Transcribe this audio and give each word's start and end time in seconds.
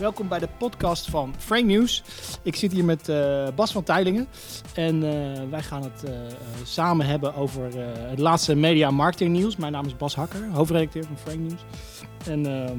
welkom 0.00 0.28
bij 0.28 0.38
de 0.38 0.48
podcast 0.58 1.10
van 1.10 1.34
Frame 1.38 1.62
News. 1.62 2.02
Ik 2.42 2.56
zit 2.56 2.72
hier 2.72 2.84
met 2.84 3.08
eh, 3.08 3.48
Bas 3.54 3.72
van 3.72 3.82
Teilingen 3.82 4.28
en 4.74 4.94
eh, 4.94 5.48
wij 5.50 5.62
gaan 5.62 5.82
het 5.82 6.04
eh, 6.04 6.12
samen 6.64 7.06
hebben 7.06 7.34
over 7.34 7.76
het 8.08 8.18
laatste 8.18 8.54
media 8.54 8.88
en 8.88 8.94
marketing 8.94 9.32
nieuws. 9.32 9.56
Mijn 9.56 9.72
naam 9.72 9.86
is 9.86 9.96
Bas 9.96 10.14
Hakker, 10.14 10.48
hoofdredacteur 10.50 11.04
van 11.04 11.16
Frame 11.18 11.36
News. 11.42 11.60
En 12.26 12.46
ehm, 12.46 12.78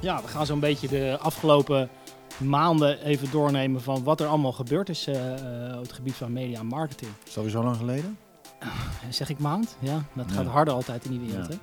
ja, 0.00 0.22
we 0.22 0.28
gaan 0.28 0.46
zo'n 0.46 0.60
beetje 0.60 0.88
de 0.88 1.18
afgelopen 1.20 1.88
maanden 2.38 3.04
even 3.04 3.30
doornemen 3.30 3.82
van 3.82 4.02
wat 4.04 4.20
er 4.20 4.26
allemaal 4.26 4.52
gebeurd 4.52 4.88
is 4.88 5.08
op 5.08 5.82
het 5.82 5.92
gebied 5.92 6.14
van 6.14 6.32
media 6.32 6.58
en 6.58 6.66
marketing. 6.66 7.10
Is 7.26 7.34
dat 7.34 7.42
weer 7.42 7.52
zo 7.52 7.62
lang 7.62 7.76
geleden? 7.76 8.18
Zeg 9.08 9.28
ik 9.28 9.38
maand? 9.38 9.76
Ja, 9.78 10.04
dat 10.12 10.32
gaat 10.32 10.46
harder 10.46 10.74
altijd 10.74 11.04
in 11.04 11.10
die 11.10 11.20
wereld, 11.20 11.46
Ja. 11.46 11.52
hè? 11.52 11.58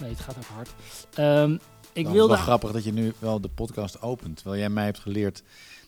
Nee, 0.00 0.10
het 0.10 0.20
gaat 0.20 0.36
ook 0.36 0.44
hard. 0.54 0.74
Ehm, 1.14 1.56
ik 1.94 2.08
wilde... 2.08 2.34
wel 2.34 2.42
grappig 2.42 2.72
dat 2.72 2.84
je 2.84 2.92
nu 2.92 3.12
wel 3.18 3.40
de 3.40 3.48
podcast 3.54 4.02
opent. 4.02 4.36
Terwijl 4.36 4.58
jij 4.60 4.70
mij 4.70 4.84
hebt 4.84 4.98
geleerd 4.98 5.42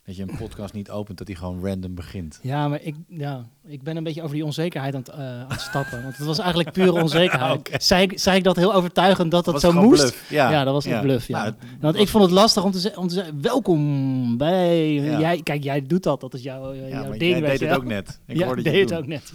dat 0.05 0.17
je 0.17 0.23
een 0.23 0.37
podcast 0.39 0.75
niet 0.75 0.91
opent, 0.91 1.19
dat 1.19 1.27
die 1.27 1.37
gewoon 1.37 1.65
random 1.67 1.95
begint. 1.95 2.39
Ja, 2.43 2.69
maar 2.69 2.83
ik, 2.83 2.95
ja, 3.09 3.47
ik 3.67 3.83
ben 3.83 3.97
een 3.97 4.05
beetje 4.05 4.23
over 4.23 4.35
die 4.35 4.45
onzekerheid 4.45 4.95
aan 4.95 5.01
het, 5.01 5.09
eh, 5.09 5.19
aan 5.19 5.47
het 5.49 5.61
stappen. 5.61 6.03
Want 6.03 6.17
het 6.17 6.27
was 6.27 6.39
eigenlijk 6.39 6.73
pure 6.73 6.93
onzekerheid. 7.03 7.59
Oké. 7.59 7.81
zei, 7.81 8.03
ik, 8.03 8.19
zei 8.19 8.37
ik 8.37 8.45
dat 8.45 8.57
heel 8.57 8.75
overtuigend 8.75 9.31
dat 9.31 9.45
dat, 9.45 9.61
zo 9.61 9.73
moest? 9.73 10.15
Ja. 10.29 10.51
Ja, 10.51 10.65
dat 10.65 10.73
was 10.73 10.85
een 10.85 11.01
bluff, 11.01 11.29
ja. 11.29 11.37
Nou, 11.43 11.47
het- 11.47 11.81
Want 11.81 11.97
ik 11.97 12.09
vond 12.09 12.25
het 12.25 12.33
lastig 12.33 12.65
om 12.65 12.71
te, 12.71 12.81
ze- 12.81 12.93
om 12.97 13.09
te 13.09 13.15
zeggen, 13.15 13.43
welkom 13.43 14.37
bij... 14.37 14.95
Jij, 14.95 15.41
kijk, 15.43 15.63
jij 15.63 15.83
doet 15.87 16.03
dat, 16.03 16.21
dat 16.21 16.35
is 16.35 16.43
jouw, 16.43 16.73
ja, 16.73 16.89
jouw 16.89 17.11
ding. 17.11 17.39
jij 17.39 17.41
deed 17.41 17.61
het 17.61 17.77
ook 17.77 17.85
net. 17.85 18.21
Ik 18.27 18.43
hoorde 18.43 18.63
deed 18.63 18.91
het 18.91 18.99
ook 18.99 19.07
net. 19.07 19.33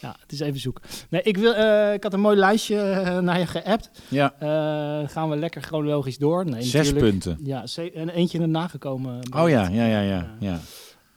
Ja. 0.00 0.16
Het 0.20 0.32
is 0.32 0.40
even 0.40 0.60
zoek. 0.60 0.80
Nee, 1.10 1.22
ik, 1.22 1.36
wil, 1.36 1.54
eh, 1.54 1.92
ik 1.92 2.02
had 2.02 2.12
een 2.12 2.20
mooi 2.20 2.36
lijstje 2.36 2.78
eh, 2.80 3.18
naar 3.18 3.38
je 3.38 3.46
geappt. 3.46 3.90
Ja, 4.08 4.34
Eh, 4.38 5.08
gaan 5.08 5.28
we 5.30 5.36
lekker 5.36 5.62
chronologisch 5.62 6.18
door. 6.18 6.44
Nee, 6.44 6.62
zes 6.62 6.72
natuurlijk. 6.72 7.04
punten. 7.10 7.38
Ja, 7.44 7.64
en 7.94 8.08
eentje 8.08 8.40
er 8.40 8.48
nagekomen. 8.48 9.20
Oh 9.36 9.48
ja, 9.48 9.68
ja, 9.68 9.86
ja, 9.86 10.00
ja. 10.00 10.36
ja. 10.40 10.58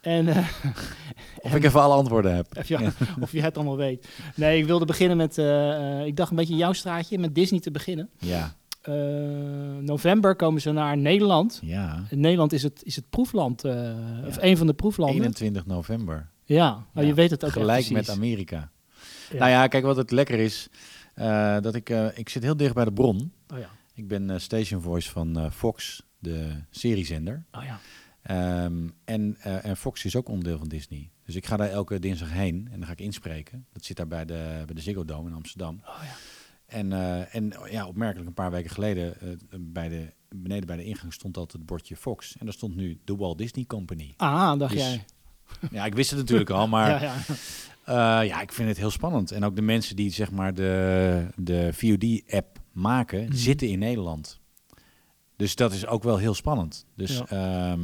En 0.02 0.27
Of 1.41 1.55
ik 1.55 1.63
even 1.63 1.81
alle 1.81 1.94
antwoorden 1.94 2.36
heb. 2.36 2.45
of, 2.58 2.67
je, 2.67 2.77
Ja. 2.80 2.91
of 3.21 3.31
je 3.31 3.41
het 3.41 3.55
allemaal 3.55 3.77
weet. 3.77 4.08
Nee, 4.36 4.58
ik 4.59 4.66
wilde 4.66 4.86
beginnen 4.86 5.17
met... 5.17 5.38
ik 6.08 6.16
dacht 6.16 6.30
een 6.30 6.36
beetje 6.36 6.55
jouw 6.55 6.73
straatje, 6.73 7.19
met 7.19 7.36
Disney 7.36 7.59
te 7.59 7.71
beginnen. 7.71 8.09
Ja, 8.17 8.53
november 9.81 10.36
komen 10.36 10.61
ze 10.61 10.71
naar 10.71 10.97
Nederland. 10.97 11.59
ja. 11.64 12.03
In 12.09 12.19
Nederland 12.19 12.53
is 12.53 12.64
het, 12.64 12.81
is 12.83 12.95
het 12.95 13.09
proefland, 13.09 13.61
Ja. 13.61 13.95
of 14.27 14.38
een 14.41 14.58
van 14.58 14.67
de 14.67 14.73
proeflanden. 14.73 15.16
21 15.17 15.66
november. 15.66 16.30
Ja, 16.55 16.73
oh, 16.75 16.83
Ja, 16.94 17.02
je 17.02 17.14
weet 17.14 17.30
het 17.31 17.44
ook 17.45 17.52
Gelijk 17.52 17.89
met. 17.89 18.09
Amerika. 18.09 18.72
Nou 19.38 19.50
ja, 19.50 19.67
kijk 19.67 19.83
wat 19.83 19.95
het 19.97 20.11
lekker 20.11 20.39
is. 20.39 20.67
eh, 21.14 21.59
dat 21.59 21.75
ik, 21.75 21.89
eh, 21.89 22.17
ik 22.17 22.30
zit 22.30 22.44
heel 22.44 22.58
dicht 22.58 22.73
bij 22.73 22.86
de 22.86 22.94
bron. 22.94 23.31
Oh 23.53 23.59
ja, 23.59 23.69
Ik 23.94 24.08
ben 24.08 24.30
eh, 24.30 24.38
station 24.39 24.81
voice 24.81 25.09
van 25.09 25.52
Fox, 25.52 26.03
de 26.20 26.64
seriezender. 26.70 27.45
oh 27.52 27.64
ja. 27.64 27.80
Ehm, 28.22 28.88
en, 29.05 29.38
en 29.42 29.77
Fox 29.77 30.05
is 30.05 30.16
ook 30.16 30.30
onderdeel 30.30 30.58
van 30.58 30.67
Disney. 30.67 31.09
Dus 31.25 31.36
ik 31.36 31.45
ga 31.45 31.58
daar 31.58 31.70
elke 31.70 32.00
dinsdag 32.00 32.31
heen 32.31 32.67
en 32.72 32.77
dan 32.80 32.86
ga 32.86 32.92
ik 32.92 33.02
inspreken. 33.02 33.66
Dat 33.73 33.86
zit 33.86 33.97
daar 33.97 34.08
bij 34.08 34.25
de, 34.25 34.64
bij 34.66 34.75
de 34.75 34.81
Ziggo 34.81 35.05
Dome 35.05 35.30
in 35.30 35.36
Amsterdam. 35.36 35.81
Oh 35.86 35.95
ja. 36.03 36.14
En, 36.66 36.94
en 37.31 37.53
ja, 37.70 37.88
opmerkelijk 37.88 38.27
een 38.27 38.33
paar 38.33 38.52
weken 38.52 38.70
geleden, 38.72 39.16
bij 39.59 39.89
de, 39.89 40.14
beneden 40.36 40.67
bij 40.67 40.75
de 40.77 40.83
ingang 40.83 41.14
stond 41.14 41.38
altijd 41.38 41.58
het 41.58 41.66
bordje 41.66 41.95
Fox. 41.95 42.38
En 42.38 42.45
daar 42.45 42.53
stond 42.53 42.75
nu 42.75 43.00
de 43.03 43.16
Walt 43.16 43.38
Disney 43.38 43.66
Company. 43.66 44.14
Ah, 44.17 44.59
dacht 44.59 44.73
Dus- 44.73 44.81
jij. 44.81 45.05
Ja, 45.72 45.86
ik 45.86 45.95
wist 45.95 46.09
het 46.09 46.19
natuurlijk 46.19 46.50
al, 46.50 46.67
maar 46.67 46.89
ja, 47.02 47.02
ja. 47.02 48.22
eh, 48.22 48.28
ja, 48.28 48.42
ik 48.42 48.52
vind 48.53 48.67
het 48.69 48.78
heel 48.78 48.92
spannend. 48.92 49.32
En 49.32 49.43
ook 49.43 49.55
de 49.55 49.61
mensen 49.61 49.95
die 49.95 50.11
zeg 50.11 50.32
maar 50.32 50.54
de, 50.54 51.26
de 51.36 51.70
VOD-app 51.73 52.58
maken, 52.71 53.23
Mhm. 53.23 53.33
zitten 53.36 53.67
in 53.67 53.80
Nederland. 53.80 54.39
Dus 55.36 55.55
dat 55.55 55.73
is 55.73 55.87
ook 55.87 56.04
wel 56.04 56.17
heel 56.17 56.33
spannend. 56.33 56.86
Dus 56.95 57.17
Ja. 57.17 57.26
ja, 57.30 57.77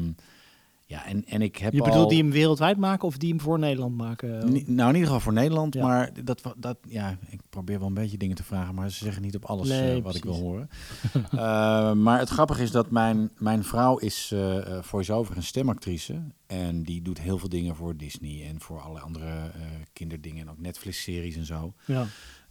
ja 0.88 1.06
en, 1.06 1.25
en 1.25 1.41
ik 1.41 1.57
heb 1.57 1.73
Je 1.73 1.81
al... 1.81 1.85
bedoelt 1.85 2.09
die 2.09 2.22
hem 2.22 2.31
wereldwijd 2.31 2.78
maken 2.78 3.07
of 3.07 3.18
die 3.18 3.29
hem 3.29 3.41
voor 3.41 3.59
Nederland 3.59 3.97
maken? 3.97 4.51
Ni- 4.51 4.63
nou, 4.68 4.90
in 4.90 4.96
ieder 4.96 5.06
geval 5.06 5.19
voor 5.19 5.34
Nederland. 5.34 5.73
Ja. 5.73 5.84
Maar 5.85 6.12
dat, 6.23 6.41
dat, 6.57 6.78
ja, 6.88 7.18
ik 7.29 7.40
probeer 7.50 7.79
wel 7.79 7.88
een 7.88 7.94
beetje 7.94 8.18
dingen 8.18 8.35
te 8.35 8.44
vragen, 8.44 8.75
maar 8.75 8.91
ze 8.91 9.03
zeggen 9.03 9.22
niet 9.22 9.35
op 9.35 9.46
alles 9.46 9.68
Nee, 9.69 9.97
eh, 9.97 10.03
wat 10.03 10.16
ik 10.16 10.23
wil 10.23 10.34
horen. 10.34 10.69
Eh, 11.31 11.91
maar 11.94 12.19
het 12.19 12.29
grappige 12.29 12.63
is 12.63 12.72
dat 12.72 12.91
mijn, 12.91 13.31
mijn 13.38 13.63
vrouw 13.63 13.97
is 13.97 14.31
eh, 14.34 14.81
voice-over 14.81 15.35
en 15.35 15.44
stemactrice. 15.44 16.22
En 16.47 16.84
die 16.84 17.02
doet 17.02 17.19
heel 17.19 17.38
veel 17.38 17.50
dingen 17.50 17.75
voor 17.75 17.97
Disney 17.97 18.47
en 18.47 18.62
voor 18.62 18.81
alle 18.81 19.00
andere 19.00 19.52
kinderdingen. 19.94 20.41
En 20.41 20.50
ook 20.50 20.59
Netflix-series 20.59 21.35
en 21.35 21.46
zo. 21.46 21.73
Ja. 21.85 22.06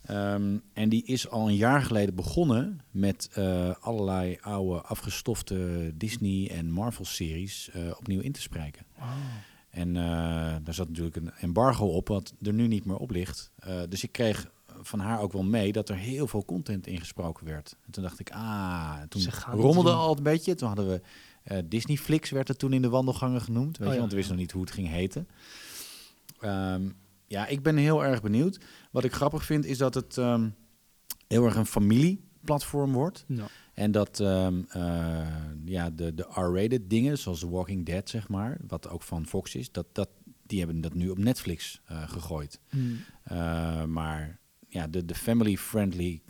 Ehm, 0.05 0.59
en 0.73 0.89
die 0.89 1.05
is 1.05 1.29
al 1.29 1.49
een 1.49 1.57
jaar 1.57 1.83
geleden 1.83 2.15
begonnen 2.15 2.81
met 2.91 3.29
eh, 3.33 3.71
allerlei 3.81 4.39
oude 4.41 4.81
afgestofte 4.81 5.91
Disney 5.95 6.51
en 6.51 6.71
Marvel-series 6.71 7.71
eh, 7.71 7.83
opnieuw 7.97 8.21
in 8.21 8.33
te 8.33 8.41
spreken. 8.41 8.87
En 9.71 9.97
eh, 9.97 10.03
daar 10.63 10.75
zat 10.75 10.89
natuurlijk 10.89 11.17
een 11.17 11.31
embargo 11.41 11.87
op, 11.87 12.09
wat 12.09 12.35
er 12.43 12.53
nu 12.53 12.67
niet 12.67 12.85
meer 12.85 12.97
op 12.97 13.11
ligt. 13.11 13.51
Dus 13.89 14.03
ik 14.03 14.13
kreeg 14.13 14.51
van 14.81 14.99
haar 14.99 15.21
ook 15.21 15.33
wel 15.33 15.43
mee 15.43 15.73
dat 15.73 15.89
er 15.89 15.97
heel 15.97 16.27
veel 16.27 16.45
content 16.45 16.87
ingesproken 16.87 17.47
werd. 17.47 17.77
En 17.87 17.93
toen 17.93 18.03
dacht 18.03 18.21
ik, 18.21 18.31
ah, 18.31 18.97
toen 19.09 19.23
rommelde 19.51 19.93
al 19.93 20.17
een 20.17 20.23
beetje. 20.23 20.55
Toen 20.55 20.69
hadden 20.69 20.89
we 20.89 21.65
Disney 21.65 21.97
Flix, 21.97 22.31
werd 22.31 22.49
het 22.49 22.59
toen 22.59 22.73
in 22.73 22.83
de 22.83 22.89
wandelgangen 22.89 23.41
genoemd. 23.41 23.79
Weet 23.79 23.87
Oh 23.87 23.87
je, 23.87 23.93
ja. 23.93 23.99
want 23.99 24.11
we 24.11 24.17
wisten 24.17 24.35
nog 24.35 24.45
niet 24.45 24.53
hoe 24.53 24.63
het 24.63 24.73
ging 24.73 24.89
heten. 24.89 25.29
Ehm, 26.41 26.83
ja, 27.35 27.47
ik 27.47 27.63
ben 27.63 27.77
heel 27.77 28.05
erg 28.05 28.23
benieuwd. 28.23 28.61
Wat 28.91 29.05
ik 29.05 29.13
grappig 29.13 29.45
vind, 29.45 29.65
is 29.65 29.79
dat 29.79 29.95
het 29.95 30.19
ehm, 30.19 30.49
heel 31.27 31.45
erg 31.45 31.57
een 31.57 31.67
familieplatform 31.67 32.93
wordt. 32.93 33.25
Ja. 33.29 33.47
En 33.75 33.91
dat 33.91 34.21
ehm, 34.21 34.63
eh, 34.69 35.27
ja, 35.65 35.91
de, 35.91 36.15
de 36.15 36.23
R-rated 36.23 36.91
dingen, 36.91 37.19
zoals 37.19 37.41
The 37.41 37.49
Walking 37.49 37.87
Dead, 37.87 38.09
zeg 38.09 38.29
maar, 38.29 38.59
wat 38.67 38.89
ook 38.89 39.03
van 39.03 39.27
Fox 39.27 39.55
is, 39.55 39.73
dat, 39.73 39.87
dat, 39.93 40.09
die 40.47 40.59
hebben 40.59 40.81
dat 40.81 40.95
nu 40.95 41.09
op 41.09 41.19
Netflix 41.19 41.81
eh, 41.85 42.09
gegooid. 42.09 42.61
Hmm. 42.69 42.99
Eh, 43.23 43.85
maar 43.85 44.39
ja, 44.69 44.87
de, 44.87 45.05
de 45.05 45.15
family-friendly 45.15 46.23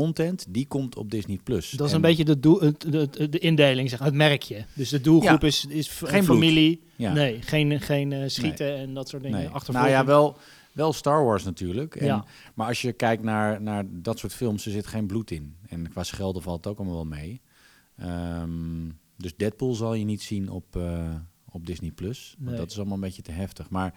content, 0.00 0.46
die 0.48 0.66
komt 0.66 0.96
op 0.96 1.10
Disney+. 1.10 1.38
Plus. 1.44 1.70
Dat 1.70 1.86
is 1.86 1.92
En- 1.92 1.96
een 1.96 2.02
beetje 2.02 2.24
de, 2.24 2.40
doel, 2.40 2.58
de, 2.58 3.08
de, 3.10 3.28
de 3.28 3.38
indeling, 3.38 3.90
zeg, 3.90 3.98
maar, 3.98 4.08
het 4.08 4.16
merkje. 4.16 4.64
Dus 4.74 4.88
de 4.88 5.00
doelgroep 5.00 5.40
Ja. 5.40 5.46
is, 5.46 5.64
is 5.68 5.88
Geen 5.88 6.24
familie. 6.24 6.82
Ja. 6.96 7.12
Nee, 7.12 7.42
geen, 7.42 7.80
geen 7.80 8.12
eh, 8.12 8.28
schieten 8.28 8.76
en 8.76 8.94
dat 8.94 9.08
soort 9.08 9.22
dingen. 9.22 9.38
Nee. 9.38 9.48
Nou 9.72 9.88
ja, 9.88 10.04
wel, 10.04 10.36
wel 10.72 10.92
Star 10.92 11.24
Wars 11.24 11.44
natuurlijk. 11.44 11.96
En, 11.96 12.06
Ja. 12.06 12.24
Maar 12.54 12.66
als 12.66 12.82
je 12.82 12.92
kijkt 12.92 13.22
naar, 13.22 13.62
naar 13.62 13.84
dat 13.88 14.18
soort 14.18 14.34
films, 14.34 14.66
er 14.66 14.72
zit 14.72 14.86
geen 14.86 15.06
bloed 15.06 15.30
in. 15.30 15.56
En 15.68 15.88
qua 15.88 16.02
schelden 16.02 16.42
valt 16.42 16.56
het 16.56 16.66
ook 16.66 16.78
allemaal 16.78 16.96
wel 16.96 17.18
mee. 17.18 17.40
Ehm, 17.96 18.88
dus 19.16 19.36
Deadpool 19.36 19.74
zal 19.74 19.94
je 19.94 20.04
niet 20.04 20.22
zien 20.22 20.50
op, 20.50 20.76
eh, 20.76 21.14
op 21.50 21.66
Disney+. 21.66 21.90
Plus. 21.90 22.34
Nee. 22.38 22.56
dat 22.56 22.70
is 22.70 22.76
allemaal 22.76 22.94
een 22.94 23.00
beetje 23.00 23.22
te 23.22 23.32
heftig. 23.32 23.70
Maar 23.70 23.94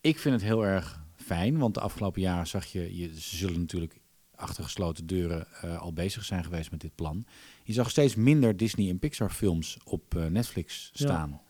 ik 0.00 0.18
vind 0.18 0.34
het 0.34 0.44
heel 0.44 0.64
erg 0.66 1.04
fijn, 1.16 1.58
want 1.58 1.74
de 1.74 1.80
afgelopen 1.80 2.20
jaren 2.20 2.46
zag 2.46 2.64
je... 2.66 2.96
je 2.96 3.20
ze 3.20 3.36
zullen 3.36 3.60
natuurlijk 3.60 4.00
achter 4.36 4.64
gesloten 4.64 5.06
deuren 5.06 5.46
eh, 5.62 5.80
al 5.80 5.92
bezig 5.92 6.24
zijn 6.24 6.44
geweest 6.44 6.70
met 6.70 6.80
dit 6.80 6.94
plan. 6.94 7.26
Je 7.64 7.72
zag 7.72 7.90
steeds 7.90 8.14
minder 8.14 8.56
Disney 8.56 8.88
en 8.90 8.98
Pixar 8.98 9.30
films 9.30 9.76
op 9.84 10.14
eh, 10.14 10.26
Netflix 10.26 10.90
Ja. 10.92 11.06
staan. 11.06 11.40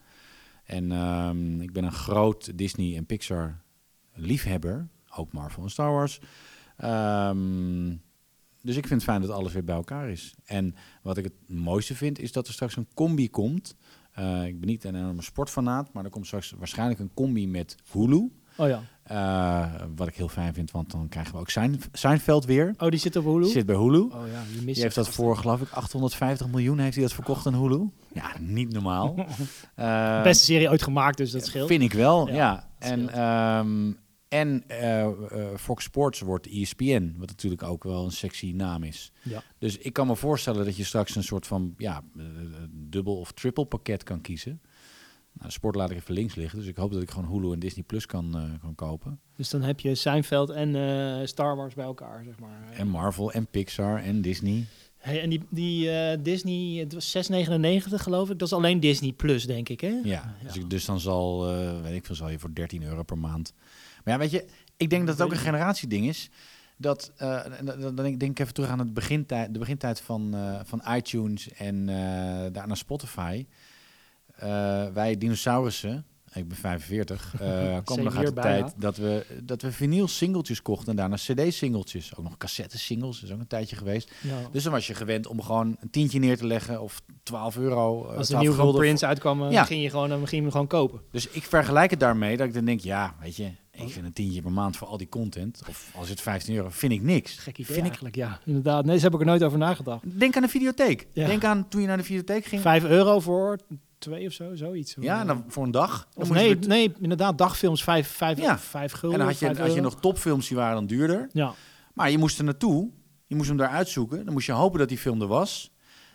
En 0.65 0.93
ehm, 0.93 1.61
ik 1.61 1.73
ben 1.73 1.85
een 1.85 1.93
groot 1.93 2.59
Disney 2.59 2.97
en 2.97 3.07
Pixar 3.07 3.61
liefhebber, 4.15 4.89
ook 5.17 5.33
Marvel 5.33 5.63
en 5.63 5.71
Star 5.71 5.93
Wars. 5.93 6.21
Ehm, 6.77 7.97
dus 8.63 8.77
ik 8.77 8.87
vind 8.87 9.01
het 9.01 9.11
fijn 9.11 9.21
dat 9.21 9.31
alles 9.31 9.53
weer 9.53 9.65
bij 9.65 9.75
elkaar 9.75 10.09
is. 10.11 10.35
En 10.45 10.75
wat 11.03 11.17
ik 11.17 11.25
het 11.25 11.49
mooiste 11.49 11.95
vind, 11.95 12.19
is 12.19 12.33
dat 12.33 12.47
er 12.47 12.53
straks 12.53 12.77
een 12.77 12.89
combi 12.95 13.31
komt. 13.31 13.77
Eh, 14.13 14.47
ik 14.47 14.60
ben 14.60 14.69
niet 14.69 14.84
een 14.84 14.95
enorme 14.95 15.22
sportfanaat, 15.22 15.93
maar 15.93 16.05
er 16.05 16.10
komt 16.10 16.27
straks 16.27 16.51
waarschijnlijk 16.51 17.01
een 17.01 17.15
combi 17.15 17.49
met 17.49 17.77
Hulu. 17.93 18.31
Oh 18.57 18.69
ja. 18.69 18.83
Eh, 19.07 19.67
wat 19.97 20.09
ik 20.09 20.15
heel 20.17 20.29
fijn 20.29 20.55
vind, 20.55 20.71
want 20.71 20.91
dan 20.91 21.09
krijgen 21.09 21.33
we 21.35 21.39
ook 21.41 21.51
zijn, 21.51 21.81
Seinfeld 21.93 22.45
weer. 22.45 22.75
Oh, 22.79 22.89
die 22.89 22.99
zit 22.99 23.17
op 23.17 23.25
Hulu? 23.25 23.47
Zit 23.49 23.67
bij 23.67 23.77
Hulu. 23.77 23.99
Oh 23.99 24.11
ja, 24.33 24.43
die 24.53 24.63
mist 24.63 24.75
Die 24.75 24.83
heeft 24.83 24.95
dat 24.95 25.09
voor, 25.09 25.37
geloof 25.37 25.61
ik, 25.61 25.71
850 25.71 26.49
miljoen 26.49 26.79
heeft 26.79 26.95
hij 26.95 27.05
dat 27.05 27.13
verkocht 27.13 27.47
aan 27.47 27.55
Hulu. 27.55 27.91
Ja, 28.13 28.33
niet 28.41 28.73
normaal. 28.73 29.15
Eh, 29.75 30.23
Beste 30.23 30.45
serie 30.45 30.69
ooit 30.71 30.83
gemaakt, 30.83 31.17
dus 31.17 31.31
dat 31.31 31.47
scheelt. 31.47 31.69
Vind 31.69 31.83
ik 31.83 31.93
wel, 31.93 32.29
Ja, 32.29 32.69
En, 32.79 33.09
ehm, 33.09 33.93
en 34.29 34.65
eh, 34.67 35.09
Fox 35.57 35.85
Sports 35.85 36.21
wordt 36.21 36.47
ESPN, 36.47 37.15
wat 37.19 37.29
natuurlijk 37.29 37.63
ook 37.63 37.85
wel 37.85 38.05
een 38.05 38.11
sexy 38.13 38.53
naam 38.57 38.83
is. 38.83 39.13
Ja. 39.23 39.43
Dus 39.59 39.79
ik 39.79 39.93
kan 39.93 40.07
me 40.07 40.17
voorstellen 40.17 40.65
dat 40.65 40.77
je 40.77 40.85
straks 40.85 41.17
een 41.17 41.23
soort 41.25 41.47
van 41.47 41.75
ja, 41.77 42.03
dubbel 42.71 43.19
of 43.19 43.33
triple 43.33 43.65
pakket 43.67 44.03
kan 44.03 44.21
kiezen. 44.21 44.61
Nou, 45.36 45.48
de 45.48 45.54
sport 45.54 45.74
laat 45.74 45.91
ik 45.91 45.97
even 45.97 46.15
links 46.15 46.34
liggen, 46.34 46.59
dus 46.59 46.68
ik 46.68 46.77
hoop 46.77 46.92
dat 46.92 47.03
ik 47.03 47.10
gewoon 47.10 47.30
Hulu 47.30 47.53
en 47.53 47.59
Disney 47.59 47.84
Plus 47.84 48.06
kan, 48.06 48.36
eh, 48.36 48.60
kan 48.60 48.74
kopen. 48.74 49.21
Dus 49.36 49.50
dan 49.50 49.62
heb 49.62 49.80
je 49.80 49.94
Seinfeld 49.94 50.50
en 50.50 50.77
eh, 50.77 51.27
Star 51.27 51.56
Wars 51.56 51.74
bij 51.74 51.84
elkaar, 51.84 52.24
zeg 52.24 52.38
maar. 52.38 52.72
En 52.72 52.88
Marvel 52.88 53.33
en 53.33 53.47
Pixar 53.47 54.03
en 54.03 54.22
Disney. 54.22 54.65
Hey, 54.97 55.22
en 55.22 55.30
die, 55.30 55.42
die 55.48 55.91
eh, 55.91 56.18
Disney, 56.22 56.80
het 56.80 56.92
was 56.92 57.16
6,99 57.16 57.94
geloof 57.94 58.30
ik. 58.30 58.38
Dat 58.38 58.48
is 58.48 58.54
alleen 58.54 58.80
Disney 58.80 59.12
Plus, 59.12 59.47
denk 59.47 59.68
ik, 59.68 59.80
hè? 59.80 60.00
Ja, 60.04 60.36
Dus, 60.42 60.56
ik, 60.56 60.71
dus 60.71 60.84
dan 60.84 61.00
zal, 61.00 61.53
weet 61.83 61.94
ik 61.94 62.06
veel, 62.06 62.15
zal 62.15 62.30
je 62.30 62.38
voor 62.38 62.54
13 62.54 62.83
euro 62.83 63.03
per 63.03 63.18
maand. 63.18 63.53
Maar 64.04 64.15
ja, 64.15 64.21
weet 64.21 64.30
je, 64.30 64.44
ik 64.77 64.91
denk 64.91 65.06
dat 65.06 65.18
het 65.18 65.27
ook 65.27 65.33
een 65.33 65.38
generatieding 65.38 66.06
is. 66.09 66.30
dat, 66.77 67.12
dan, 67.74 67.94
denk 67.94 68.22
ik 68.22 68.38
even 68.38 68.54
terug 68.54 68.71
aan 68.71 68.78
het 68.78 68.94
begintijd, 68.94 69.53
de 69.53 69.59
begintijd 69.59 70.00
van, 70.00 70.34
van 70.65 70.83
iTunes 70.88 71.53
en 71.53 71.86
daarna 72.53 72.74
Spotify. 72.74 73.47
Eh, 74.36 74.86
wij 74.92 75.18
dinosaurussen, 75.18 76.04
ik 76.33 76.48
ben 76.48 76.56
45, 76.56 77.34
eh 77.41 77.77
Same 77.84 78.03
nog 78.03 78.16
uit 78.16 78.27
de 78.27 78.33
bijna. 78.33 78.59
tijd 78.60 78.74
dat 78.80 78.97
we, 78.97 79.27
dat 79.42 79.62
we 79.62 79.72
vinyl 79.72 80.09
singeltjes 80.09 80.62
kochten 80.62 80.88
en 80.88 80.97
daarna 80.97 81.16
cd-singeltjes. 81.16 82.16
Ook 82.16 82.24
nog 82.24 82.36
cassette 82.36 82.78
singles, 82.78 83.22
is 83.22 83.33
ook 83.33 83.38
een 83.41 83.47
tijdje 83.47 83.77
geweest. 83.77 84.12
Ja. 84.22 84.36
Dus 84.53 84.62
dan 84.62 84.72
was 84.72 84.86
je 84.86 84.94
gewend 84.94 85.27
om 85.27 85.42
gewoon 85.42 85.77
een 85.80 85.91
tientje 85.91 86.18
neer 86.18 86.36
te 86.36 86.47
leggen 86.47 86.80
of 86.83 87.03
12 87.22 87.56
euro. 87.56 88.03
eh, 88.10 88.16
Als 88.16 88.27
de 88.27 88.33
12 88.33 88.41
nieuwe 88.42 88.56
van 88.56 88.74
Prince 88.74 89.06
uitkwam, 89.06 89.50
Ja. 89.50 89.65
ging 89.65 89.83
je 89.83 89.91
gewoon, 89.91 90.09
dan 90.09 90.18
ging 90.18 90.30
je 90.30 90.41
hem 90.41 90.50
gewoon 90.50 90.66
kopen. 90.66 91.00
dus 91.10 91.28
ik 91.28 91.42
vergelijk 91.42 91.91
het 91.91 92.00
daarmee 92.00 92.36
dat 92.36 92.47
ik 92.47 92.54
dan 92.54 92.65
denk, 92.65 92.80
ja, 92.80 93.15
weet 93.21 93.36
je, 93.36 93.50
ik 93.84 93.93
vind 93.93 94.07
een 94.07 94.13
tientje 94.13 94.43
per 94.43 94.53
maand 94.53 94.77
voor 94.77 94.89
al 94.89 94.97
die 94.97 95.09
content, 95.09 95.63
of 95.69 95.91
als 95.97 96.09
het 96.09 96.21
15 96.21 96.55
euro, 96.55 96.69
vind 96.71 96.93
ik 96.93 97.03
niks. 97.03 97.39
Gek 97.39 97.53
idee 97.53 97.65
Vind 97.67 97.78
ik, 97.78 97.84
eigenlijk, 97.84 98.15
ja. 98.15 98.41
Inderdaad. 98.45 98.84
Nee, 98.84 98.95
daar 98.95 99.05
heb 99.05 99.15
ik 99.15 99.21
er 99.21 99.27
nooit 99.27 99.43
over 99.43 99.59
nagedacht. 99.59 100.19
denk 100.19 100.37
aan 100.37 100.43
de 100.43 100.49
videotheek. 100.49 101.07
Ja. 101.13 101.27
Denk 101.27 101.45
aan 101.45 101.69
toen 101.69 101.81
je 101.81 101.87
naar 101.87 101.97
de 101.97 102.03
videotheek 102.05 102.45
ging. 102.45 102.63
Vijf 102.63 102.84
euro 102.84 103.21
voor 103.21 103.59
twee 103.99 104.27
of 104.27 104.33
zo, 104.33 104.55
zoiets. 104.55 104.97
Ja, 105.01 105.25
dan 105.25 105.45
voor 105.49 105.65
een 105.65 105.71
dag. 105.71 106.09
Of 106.15 106.31
nee, 106.31 106.57
weer- 106.59 106.69
nee, 106.69 106.93
inderdaad, 107.01 107.39
dagfilms 107.39 107.83
vijf, 107.84 108.09
vijf, 108.09 108.39
Ja. 108.39 108.59
vijf 108.59 108.93
gulden. 108.93 109.11
en 109.21 109.25
dan 109.27 109.34
had 109.34 109.57
je, 109.57 109.63
had 109.63 109.75
je 109.75 109.81
nog 109.81 110.01
topfilms 110.01 110.49
die 110.49 110.57
waren 110.57 110.75
dan 110.75 110.87
duurder. 110.87 111.29
Ja, 111.33 111.55
Maar 111.95 112.11
je 112.11 112.19
moest 112.19 112.39
er 112.39 112.45
naartoe. 112.45 112.91
Je 113.27 113.37
moest 113.37 113.49
hem 113.49 113.57
daar 113.59 113.69
uitzoeken. 113.69 114.25
Dan 114.25 114.33
moest 114.33 114.47
je 114.47 114.53
hopen 114.53 114.79
dat 114.79 114.89
die 114.89 114.99
film 114.99 115.21
er 115.21 115.27
was. 115.27 115.71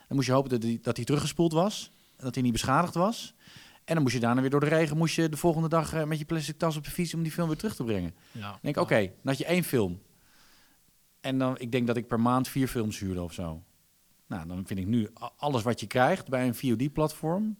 Dan 0.07 0.15
moest 0.17 0.27
je 0.27 0.33
hopen 0.33 0.49
dat 0.49 0.63
hij 0.63 0.79
dat 0.81 0.95
die 0.95 1.05
teruggespoeld 1.05 1.53
was. 1.53 1.91
Dat 2.17 2.33
hij 2.33 2.43
niet 2.43 2.51
beschadigd 2.51 2.93
was. 2.93 3.33
En 3.91 3.97
dan 3.97 4.05
moest 4.05 4.15
je 4.15 4.21
daarna 4.21 4.41
weer 4.41 4.49
door 4.49 4.59
de 4.59 4.65
regen. 4.65 4.97
Moest 4.97 5.15
je 5.15 5.29
de 5.29 5.37
volgende 5.37 5.67
dag 5.69 5.93
eh, 5.93 6.03
met 6.03 6.19
je 6.19 6.25
plastic 6.25 6.57
tas 6.57 6.77
op 6.77 6.83
de 6.83 6.89
fiets 6.91 7.13
om 7.13 7.23
die 7.23 7.31
film 7.31 7.47
weer 7.47 7.57
terug 7.57 7.75
te 7.75 7.83
brengen. 7.83 8.13
ja. 8.31 8.49
Dan 8.49 8.59
denk 8.61 8.75
ik, 8.75 8.81
oké, 8.81 8.99
dan 8.99 9.11
had 9.23 9.37
je 9.37 9.45
één 9.45 9.63
film. 9.63 10.01
En 11.21 11.37
dan, 11.37 11.59
ik 11.59 11.71
denk 11.71 11.87
dat 11.87 11.97
ik 11.97 12.07
per 12.07 12.19
maand 12.19 12.47
vier 12.47 12.67
films 12.67 12.99
huurde 12.99 13.21
of 13.21 13.33
zo. 13.33 13.63
Nou, 14.27 14.47
dan 14.47 14.65
vind 14.65 14.79
ik 14.79 14.87
nu 14.87 15.09
alles 15.37 15.63
wat 15.63 15.79
je 15.79 15.87
krijgt 15.87 16.27
bij 16.29 16.47
een 16.47 16.55
VOD-platform. 16.55 17.57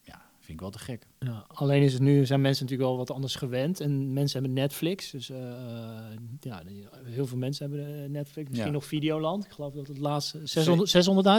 Ja, 0.00 0.22
vind 0.38 0.48
ik 0.52 0.60
wel 0.60 0.70
te 0.70 0.78
gek. 0.78 1.06
Ja, 1.18 1.44
alleen 1.48 1.82
is 1.82 1.92
het 1.92 2.02
nu, 2.02 2.26
zijn 2.26 2.40
mensen 2.40 2.62
natuurlijk 2.64 2.88
wel 2.90 2.98
wat 2.98 3.10
anders 3.10 3.34
gewend. 3.34 3.80
En 3.80 4.12
mensen 4.12 4.40
hebben 4.42 4.60
Netflix. 4.62 5.10
Dus 5.10 5.30
eh, 5.30 5.38
ja, 6.40 6.62
die- 6.64 6.86
heel 7.04 7.26
veel 7.26 7.38
mensen 7.38 7.70
hebben 7.70 8.02
eh, 8.04 8.08
Netflix. 8.10 8.48
Misschien 8.48 8.68
Ja. 8.70 8.76
nog 8.76 8.84
Videoland. 8.86 9.44
Ik 9.44 9.50
geloof 9.50 9.74
dat 9.74 9.86
het 9.86 9.98
laatste 9.98 10.40
600 10.46 10.90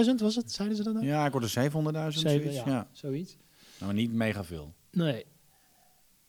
600.000 0.09 0.15
was 0.21 0.35
het, 0.35 0.51
zeiden 0.51 0.77
ze 0.77 0.83
dat 0.83 0.93
nou? 0.93 1.05
Ja, 1.05 1.25
ik 1.25 1.31
hoorde 1.31 1.47
700.000 1.47 2.19
Zeven, 2.21 2.51
zoiets. 2.53 2.55
ja, 2.65 2.71
Ja. 2.71 2.87
zoiets. 2.91 3.37
Nou, 3.83 3.95
maar 3.95 4.03
niet 4.03 4.13
mega 4.13 4.43
veel. 4.43 4.73
Nee. 4.91 5.25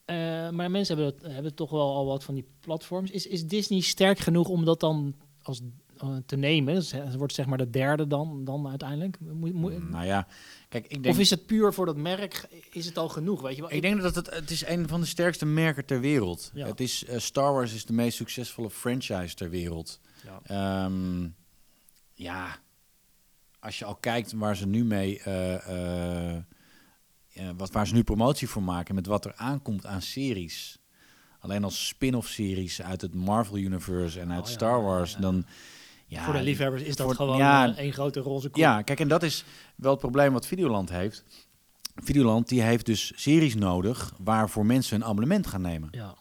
Eh, 0.05 0.17
maar 0.51 0.71
mensen 0.71 0.97
hebben, 0.97 1.19
dat, 1.23 1.33
hebben 1.33 1.55
toch 1.55 1.71
wel 1.71 1.95
al 1.95 2.07
wat 2.07 2.25
van 2.25 2.35
die 2.35 2.45
platforms. 2.61 3.11
Is, 3.11 3.27
is 3.27 3.47
Disney 3.47 3.81
sterk 3.81 4.19
genoeg 4.19 4.49
om 4.49 4.65
dat 4.65 4.81
dan 4.81 5.15
als, 5.43 5.61
eh, 5.99 6.17
te 6.27 6.37
nemen? 6.37 6.75
Dus, 6.75 6.93
het 6.93 7.15
wordt 7.15 7.35
zeg 7.35 7.47
maar 7.47 7.59
de 7.59 7.71
derde 7.71 8.07
dan, 8.07 8.45
dan 8.45 8.69
uiteindelijk. 8.69 9.21
Moet, 9.21 9.53
moet- 9.53 9.91
Nou 9.91 10.05
ja, 10.07 10.27
kijk, 10.69 10.87
ik 10.87 11.03
denk... 11.03 11.15
of 11.15 11.21
is 11.21 11.31
het 11.31 11.47
puur 11.47 11.73
voor 11.73 11.87
dat 11.87 11.97
merk? 11.97 12.49
Is 12.71 12.87
het 12.87 12.99
al 12.99 13.09
genoeg? 13.09 13.43
Weet 13.43 13.55
je 13.57 13.61
wel? 13.61 13.73
Ik 13.73 13.83
denk 13.83 14.03
dat 14.03 14.15
het, 14.15 14.31
het 14.31 14.51
is 14.51 14.67
een 14.67 14.89
van 14.89 15.01
de 15.01 15.07
sterkste 15.07 15.47
merken 15.47 15.85
ter 15.85 16.01
wereld. 16.01 16.51
Ja. 16.55 16.67
Het 16.67 16.81
is, 16.81 17.05
eh, 17.05 17.19
Star 17.19 17.53
Wars 17.53 17.75
is 17.75 17.85
de 17.85 17.93
meest 17.93 18.17
succesvolle 18.17 18.71
franchise 18.71 19.35
ter 19.35 19.51
wereld. 19.51 20.01
Ja. 20.25 20.41
Ehm, 20.45 21.29
ja, 22.15 22.57
als 23.59 23.79
je 23.79 23.85
al 23.85 23.97
kijkt 23.97 24.33
waar 24.33 24.57
ze 24.57 24.67
nu 24.67 24.85
mee, 24.85 25.21
eh, 25.21 26.35
eh, 26.35 26.43
ja, 27.35 27.55
wat, 27.55 27.71
waar 27.71 27.87
ze 27.87 27.95
nu 27.95 28.03
promotie 28.03 28.49
voor 28.49 28.63
maken, 28.63 28.95
met 28.95 29.07
wat 29.07 29.25
er 29.25 29.33
aankomt 29.37 29.87
aan 29.87 30.03
series. 30.03 30.79
Alleen 31.41 31.65
als 31.65 31.87
spin-off 31.87 32.29
series 32.29 32.83
uit 32.83 33.01
het 33.01 33.15
Marvel 33.15 33.57
Universe 33.57 34.21
en 34.21 34.31
uit 34.33 34.43
Oh 34.43 34.47
ja, 34.47 34.53
Star 34.53 34.83
Wars, 34.83 35.13
ja. 35.13 35.19
dan 35.21 35.45
ja, 36.07 36.25
voor 36.25 36.35
de 36.35 36.43
liefhebbers 36.43 36.83
is 36.83 36.97
dat 36.97 37.07
voor- 37.07 37.15
gewoon 37.15 37.37
ja, 37.37 37.69
eh, 37.69 37.79
één 37.79 37.93
grote 37.93 38.21
roze 38.21 38.49
koek. 38.49 38.57
ja, 38.57 38.83
kijk, 38.83 39.01
en 39.01 39.09
dat 39.09 39.23
is 39.23 39.45
wel 39.77 39.91
het 39.91 40.01
probleem 40.01 40.33
wat 40.33 40.47
Videoland 40.47 40.89
heeft. 40.91 41.25
Videoland 41.95 42.49
die 42.49 42.63
heeft 42.63 42.87
dus 42.87 43.13
series 43.17 43.55
nodig 43.55 44.13
waarvoor 44.19 44.67
mensen 44.67 44.97
een 44.97 45.05
abonnement 45.05 45.47
gaan 45.47 45.61
nemen. 45.61 45.89
Ja. 45.93 46.15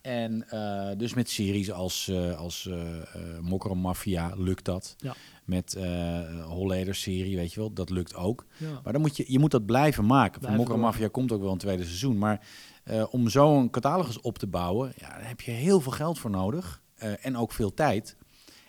En 0.00 0.48
eh, 0.50 0.96
dus 0.98 1.14
met 1.14 1.30
series 1.30 1.72
als, 1.72 2.08
eh 2.08 2.36
als 2.38 2.66
eh 2.66 2.98
eh, 3.00 3.38
Mokro 3.40 3.74
Mafia 3.74 4.32
lukt 4.36 4.64
dat. 4.64 4.94
Ja. 4.98 5.14
Met 5.48 5.74
eh 5.74 6.44
Holleder 6.46 6.94
serie, 6.94 7.36
weet 7.36 7.52
je 7.52 7.60
wel, 7.60 7.72
dat 7.72 7.90
lukt 7.90 8.14
ook. 8.14 8.44
Ja. 8.56 8.80
Maar 8.84 8.92
dan 8.92 9.02
moet 9.02 9.16
je, 9.16 9.24
je 9.26 9.38
moet 9.38 9.50
dat 9.50 9.66
blijven 9.66 10.06
maken. 10.06 10.40
Blijven. 10.40 10.80
Mafia 10.80 11.08
komt 11.08 11.32
ook 11.32 11.40
wel 11.42 11.52
een 11.52 11.58
tweede 11.58 11.84
seizoen. 11.84 12.18
Maar 12.18 12.46
eh, 12.84 13.04
om 13.10 13.28
zo'n 13.28 13.70
catalogus 13.70 14.20
op 14.20 14.38
te 14.38 14.46
bouwen, 14.46 14.92
ja, 14.96 15.08
daar 15.08 15.28
heb 15.28 15.40
je 15.40 15.50
heel 15.50 15.80
veel 15.80 15.92
geld 15.92 16.18
voor 16.18 16.30
nodig. 16.30 16.82
eh, 16.96 17.26
en 17.26 17.36
ook 17.36 17.52
veel 17.52 17.74
tijd. 17.74 18.16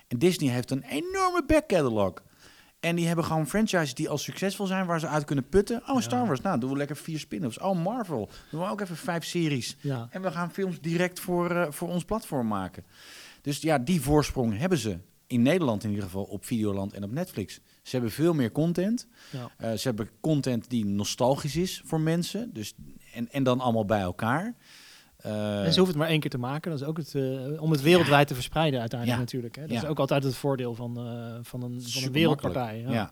En 0.07 0.17
Disney 0.17 0.51
heeft 0.53 0.71
een 0.71 0.83
enorme 0.83 1.43
back 1.47 1.67
catalog. 1.67 2.13
En 2.79 2.95
die 2.95 3.07
hebben 3.07 3.25
gewoon 3.25 3.47
franchises 3.47 3.93
die 3.93 4.09
al 4.09 4.17
succesvol 4.17 4.65
zijn, 4.65 4.85
waar 4.85 4.99
ze 4.99 5.07
uit 5.07 5.23
kunnen 5.25 5.49
putten. 5.49 5.81
Oh, 5.87 5.99
Star. 6.01 6.27
Wars, 6.27 6.41
nou, 6.41 6.59
doen 6.59 6.71
we 6.71 6.77
lekker 6.77 6.95
vier 6.97 7.19
spin-offs. 7.19 7.59
Oh, 7.59 7.83
Marvel, 7.83 8.29
doen 8.51 8.61
we 8.61 8.69
ook 8.69 8.81
even 8.81 8.95
vijf 8.97 9.25
series. 9.25 9.77
Ja. 9.81 10.07
En 10.11 10.21
we 10.21 10.31
gaan 10.31 10.51
films 10.51 10.79
direct 10.81 11.19
voor, 11.19 11.51
eh, 11.51 11.71
voor 11.71 11.89
ons 11.89 12.03
platform 12.05 12.47
maken. 12.47 12.85
Dus 13.41 13.61
ja, 13.61 13.77
die 13.77 14.01
voorsprong 14.01 14.57
hebben 14.57 14.77
ze. 14.77 14.97
In 15.29 15.41
Nederland 15.41 15.83
in 15.83 15.89
ieder 15.89 16.03
geval 16.05 16.23
op 16.23 16.45
Videoland 16.45 16.93
en 16.93 17.03
op 17.03 17.11
Netflix. 17.11 17.53
Ze 17.83 17.91
hebben 17.91 18.11
veel 18.11 18.33
meer 18.33 18.51
content. 18.51 19.07
Ja. 19.31 19.51
Eh, 19.57 19.77
ze 19.77 19.87
hebben 19.87 20.09
content 20.21 20.69
die 20.69 20.85
nostalgisch 20.85 21.55
is 21.55 21.81
voor 21.85 22.01
mensen. 22.01 22.53
Dus, 22.53 22.73
en, 23.13 23.31
en 23.31 23.43
dan 23.43 23.59
allemaal 23.59 23.85
bij 23.85 24.01
elkaar. 24.01 24.55
Eh, 25.17 25.65
En 25.65 25.73
ze 25.73 25.79
hoeven 25.79 25.87
het 25.87 25.95
maar 25.95 26.07
één 26.07 26.19
keer 26.19 26.29
te 26.29 26.37
maken. 26.37 26.71
Dat 26.71 26.79
is 26.81 26.85
ook 26.85 26.97
het, 26.97 27.15
eh, 27.15 27.61
om 27.61 27.71
het 27.71 27.81
wereldwijd 27.81 28.27
te 28.27 28.33
verspreiden 28.33 28.79
uiteindelijk 28.79 29.19
Ja. 29.19 29.25
natuurlijk. 29.25 29.55
Hè. 29.55 29.61
Dat 29.67 29.83
is 29.83 29.89
ook 29.89 29.99
altijd 29.99 30.23
het 30.23 30.35
voordeel 30.35 30.75
van, 30.75 30.93
van 31.43 31.63
een, 31.63 31.81
van 31.81 32.03
een 32.03 32.11
wereldpartij. 32.11 32.79
Ja. 32.79 32.91
ja. 32.91 33.11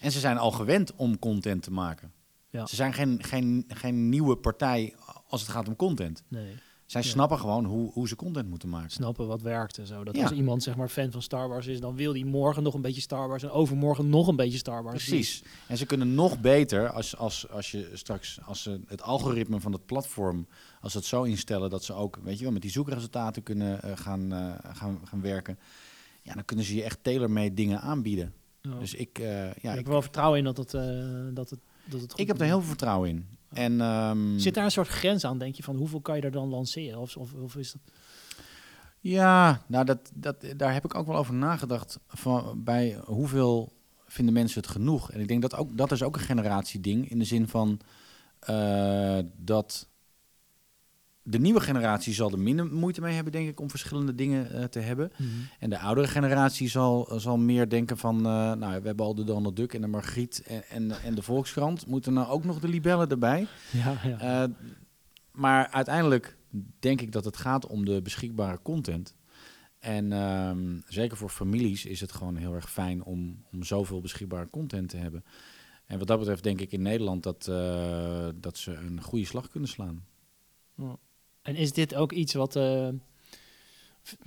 En 0.00 0.12
ze 0.12 0.20
zijn 0.20 0.38
al 0.38 0.50
gewend 0.50 0.94
om 0.96 1.18
content 1.18 1.62
te 1.62 1.70
maken. 1.72 2.12
Ja. 2.50 2.66
Ze 2.66 2.74
zijn 2.76 2.92
geen, 2.92 3.22
geen, 3.24 3.64
geen 3.68 4.08
nieuwe 4.08 4.36
partij 4.36 4.94
als 5.28 5.40
het 5.40 5.50
gaat 5.50 5.68
om 5.68 5.76
content. 5.76 6.22
Nee, 6.28 6.54
Zij 6.88 7.02
Ja. 7.02 7.08
snappen 7.08 7.38
gewoon 7.38 7.64
hoe, 7.64 7.92
hoe 7.92 8.08
ze 8.08 8.16
content 8.16 8.48
moeten 8.48 8.68
maken. 8.68 8.90
snappen 8.90 9.26
wat 9.26 9.42
werkt 9.42 9.78
en 9.78 9.86
zo. 9.86 10.04
Dat 10.04 10.16
Ja. 10.16 10.22
als 10.22 10.32
iemand 10.32 10.62
zeg 10.62 10.76
maar 10.76 10.88
fan 10.88 11.10
van 11.10 11.22
Star 11.22 11.48
Wars 11.48 11.66
is, 11.66 11.80
dan 11.80 11.96
wil 11.96 12.12
die 12.12 12.24
morgen 12.24 12.62
nog 12.62 12.74
een 12.74 12.80
beetje 12.80 13.00
Star 13.00 13.28
Wars 13.28 13.42
en 13.42 13.50
overmorgen 13.50 14.08
nog 14.08 14.28
een 14.28 14.36
beetje 14.36 14.58
Star 14.58 14.82
Wars. 14.82 15.04
Precies. 15.04 15.42
En 15.66 15.76
ze 15.76 15.86
kunnen 15.86 16.14
nog 16.14 16.40
beter 16.40 16.90
als, 16.90 17.16
als, 17.16 17.48
als 17.50 17.70
je 17.70 17.90
straks 17.92 18.38
als 18.44 18.62
ze 18.62 18.80
het 18.86 19.02
algoritme 19.02 19.60
van 19.60 19.72
het 19.72 19.86
platform, 19.86 20.46
als 20.80 20.92
ze 20.92 20.98
het 20.98 21.06
zo 21.06 21.22
instellen 21.22 21.70
dat 21.70 21.84
ze 21.84 21.92
ook, 21.92 22.18
weet 22.22 22.38
je 22.38 22.44
wel, 22.44 22.52
met 22.52 22.62
die 22.62 22.70
zoekresultaten 22.70 23.42
kunnen 23.42 23.82
eh, 23.82 23.92
gaan, 23.94 24.32
eh, 24.32 24.52
gaan, 24.72 25.00
gaan 25.04 25.20
werken. 25.20 25.58
Ja, 26.22 26.34
dan 26.34 26.44
kunnen 26.44 26.64
ze 26.64 26.74
je 26.74 26.82
echt 26.82 26.98
tailor-made 27.02 27.54
dingen 27.54 27.80
aanbieden. 27.80 28.32
Dus 28.60 28.94
ik, 28.94 29.18
eh, 29.18 29.42
ja, 29.42 29.50
ik 29.52 29.62
heb 29.62 29.78
ik, 29.78 29.86
wel 29.86 30.02
vertrouwen 30.02 30.38
in 30.38 30.44
dat 30.44 30.56
het, 30.56 30.70
dat 31.34 31.50
het, 31.50 31.60
dat 31.84 32.00
het 32.00 32.10
goed 32.10 32.20
ik 32.20 32.26
heb 32.26 32.40
er 32.40 32.46
heel 32.46 32.58
veel 32.58 32.68
vertrouwen 32.68 33.08
in. 33.08 33.26
En 33.52 33.80
ehm, 33.80 34.38
Zit 34.38 34.54
daar 34.54 34.64
een 34.64 34.70
soort 34.70 34.88
grens 34.88 35.24
aan, 35.24 35.38
denk 35.38 35.54
je, 35.54 35.62
van 35.62 35.76
hoeveel 35.76 36.00
kan 36.00 36.16
je 36.16 36.22
er 36.22 36.30
dan 36.30 36.48
lanceren? 36.48 36.98
Of, 36.98 37.16
of, 37.16 37.32
of 37.32 37.56
is 37.56 37.72
dat... 37.72 37.80
Ja, 39.00 39.62
nou 39.66 39.84
dat, 39.84 40.10
dat, 40.14 40.36
daar 40.56 40.72
heb 40.72 40.84
ik 40.84 40.94
ook 40.94 41.06
wel 41.06 41.16
over 41.16 41.34
nagedacht. 41.34 41.98
Van, 42.06 42.64
bij 42.64 43.00
hoeveel 43.04 43.72
vinden 44.06 44.34
mensen 44.34 44.60
het 44.60 44.70
genoeg? 44.70 45.12
En 45.12 45.20
ik 45.20 45.28
denk 45.28 45.42
dat 45.42 45.56
ook, 45.56 45.76
dat 45.76 45.92
is 45.92 46.02
ook 46.02 46.16
een 46.16 46.22
generatieding. 46.22 47.10
In 47.10 47.18
de 47.18 47.24
zin 47.24 47.48
van 47.48 47.80
eh, 48.38 49.18
dat 49.36 49.88
de 51.30 51.38
nieuwe 51.38 51.60
generatie 51.60 52.14
zal 52.14 52.30
er 52.30 52.38
minder 52.38 52.66
moeite 52.66 53.00
mee 53.00 53.14
hebben, 53.14 53.32
denk 53.32 53.48
ik, 53.48 53.60
om 53.60 53.70
verschillende 53.70 54.14
dingen 54.14 54.52
eh, 54.52 54.64
te 54.64 54.78
hebben. 54.78 55.12
En 55.58 55.70
de 55.70 55.78
oudere 55.78 56.06
generatie 56.06 56.68
zal, 56.68 57.12
zal 57.16 57.38
meer 57.38 57.68
denken 57.68 57.98
van, 57.98 58.16
eh, 58.16 58.52
nou, 58.52 58.80
we 58.80 58.86
hebben 58.86 59.06
al 59.06 59.14
de 59.14 59.24
Donald 59.24 59.56
Duck 59.56 59.74
en 59.74 59.80
de 59.80 59.86
Margriet 59.86 60.42
en, 60.46 60.62
en, 60.68 61.02
en 61.02 61.14
de 61.14 61.22
Volkskrant. 61.22 61.86
Moeten 61.86 62.12
nou 62.12 62.28
ook 62.28 62.44
nog 62.44 62.60
de 62.60 62.68
libellen 62.68 63.08
erbij? 63.08 63.46
Ja, 63.70 63.94
ja. 64.04 64.44
Eh, 64.44 64.50
maar 65.32 65.68
uiteindelijk 65.68 66.36
denk 66.78 67.00
ik 67.00 67.12
dat 67.12 67.24
het 67.24 67.36
gaat 67.36 67.66
om 67.66 67.84
de 67.84 68.02
beschikbare 68.02 68.58
content. 68.62 69.16
En 69.78 70.12
ehm, 70.12 70.78
zeker 70.86 71.16
voor 71.16 71.28
families 71.30 71.84
is 71.84 72.00
het 72.00 72.12
gewoon 72.12 72.36
heel 72.36 72.54
erg 72.54 72.70
fijn 72.70 73.02
om, 73.02 73.44
om 73.52 73.62
zoveel 73.62 74.00
beschikbare 74.00 74.48
content 74.50 74.88
te 74.88 74.96
hebben. 74.96 75.24
En 75.86 75.98
wat 75.98 76.06
dat 76.06 76.18
betreft 76.18 76.42
denk 76.42 76.60
ik 76.60 76.72
in 76.72 76.82
Nederland 76.82 77.22
dat, 77.22 77.48
eh, 77.48 78.28
dat 78.34 78.58
ze 78.58 78.72
een 78.72 79.02
goede 79.02 79.24
slag 79.24 79.48
kunnen 79.48 79.68
slaan. 79.68 80.04
En 81.48 81.56
is 81.56 81.72
dit 81.72 81.94
ook 81.94 82.12
iets 82.12 82.34
wat 82.34 82.56
eh, 82.56 82.88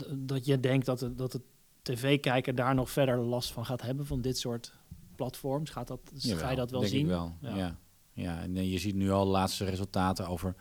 dat 0.10 0.46
je 0.46 0.60
denkt 0.60 0.86
dat 0.86 1.00
de, 1.00 1.16
dat 1.16 1.32
de 1.32 1.42
tv-kijker 1.82 2.56
daar 2.56 2.76
nog 2.76 2.90
verder 2.90 3.18
last 3.18 3.52
van 3.52 3.66
gaat 3.66 3.82
hebben 3.82 4.06
van 4.06 4.22
dit 4.22 4.38
soort 4.38 4.74
platforms? 5.16 5.70
Gaat 5.70 5.88
dat, 5.88 6.00
ga 6.06 6.18
je 6.20 6.28
Jawel, 6.28 6.56
dat 6.56 6.72
wel 6.72 6.80
denk 6.80 6.92
zien? 6.92 7.02
Ik 7.02 7.08
wel. 7.08 7.36
Ja. 7.42 7.56
Ja. 7.56 7.78
Ja. 8.14 8.42
en 8.42 8.58
eh, 8.58 8.72
je 8.72 8.78
ziet 8.78 8.96
nu 8.96 9.12
al 9.12 9.26
de 9.26 9.32
laatste 9.32 9.66
resultaten 9.66 10.28
over. 10.28 10.56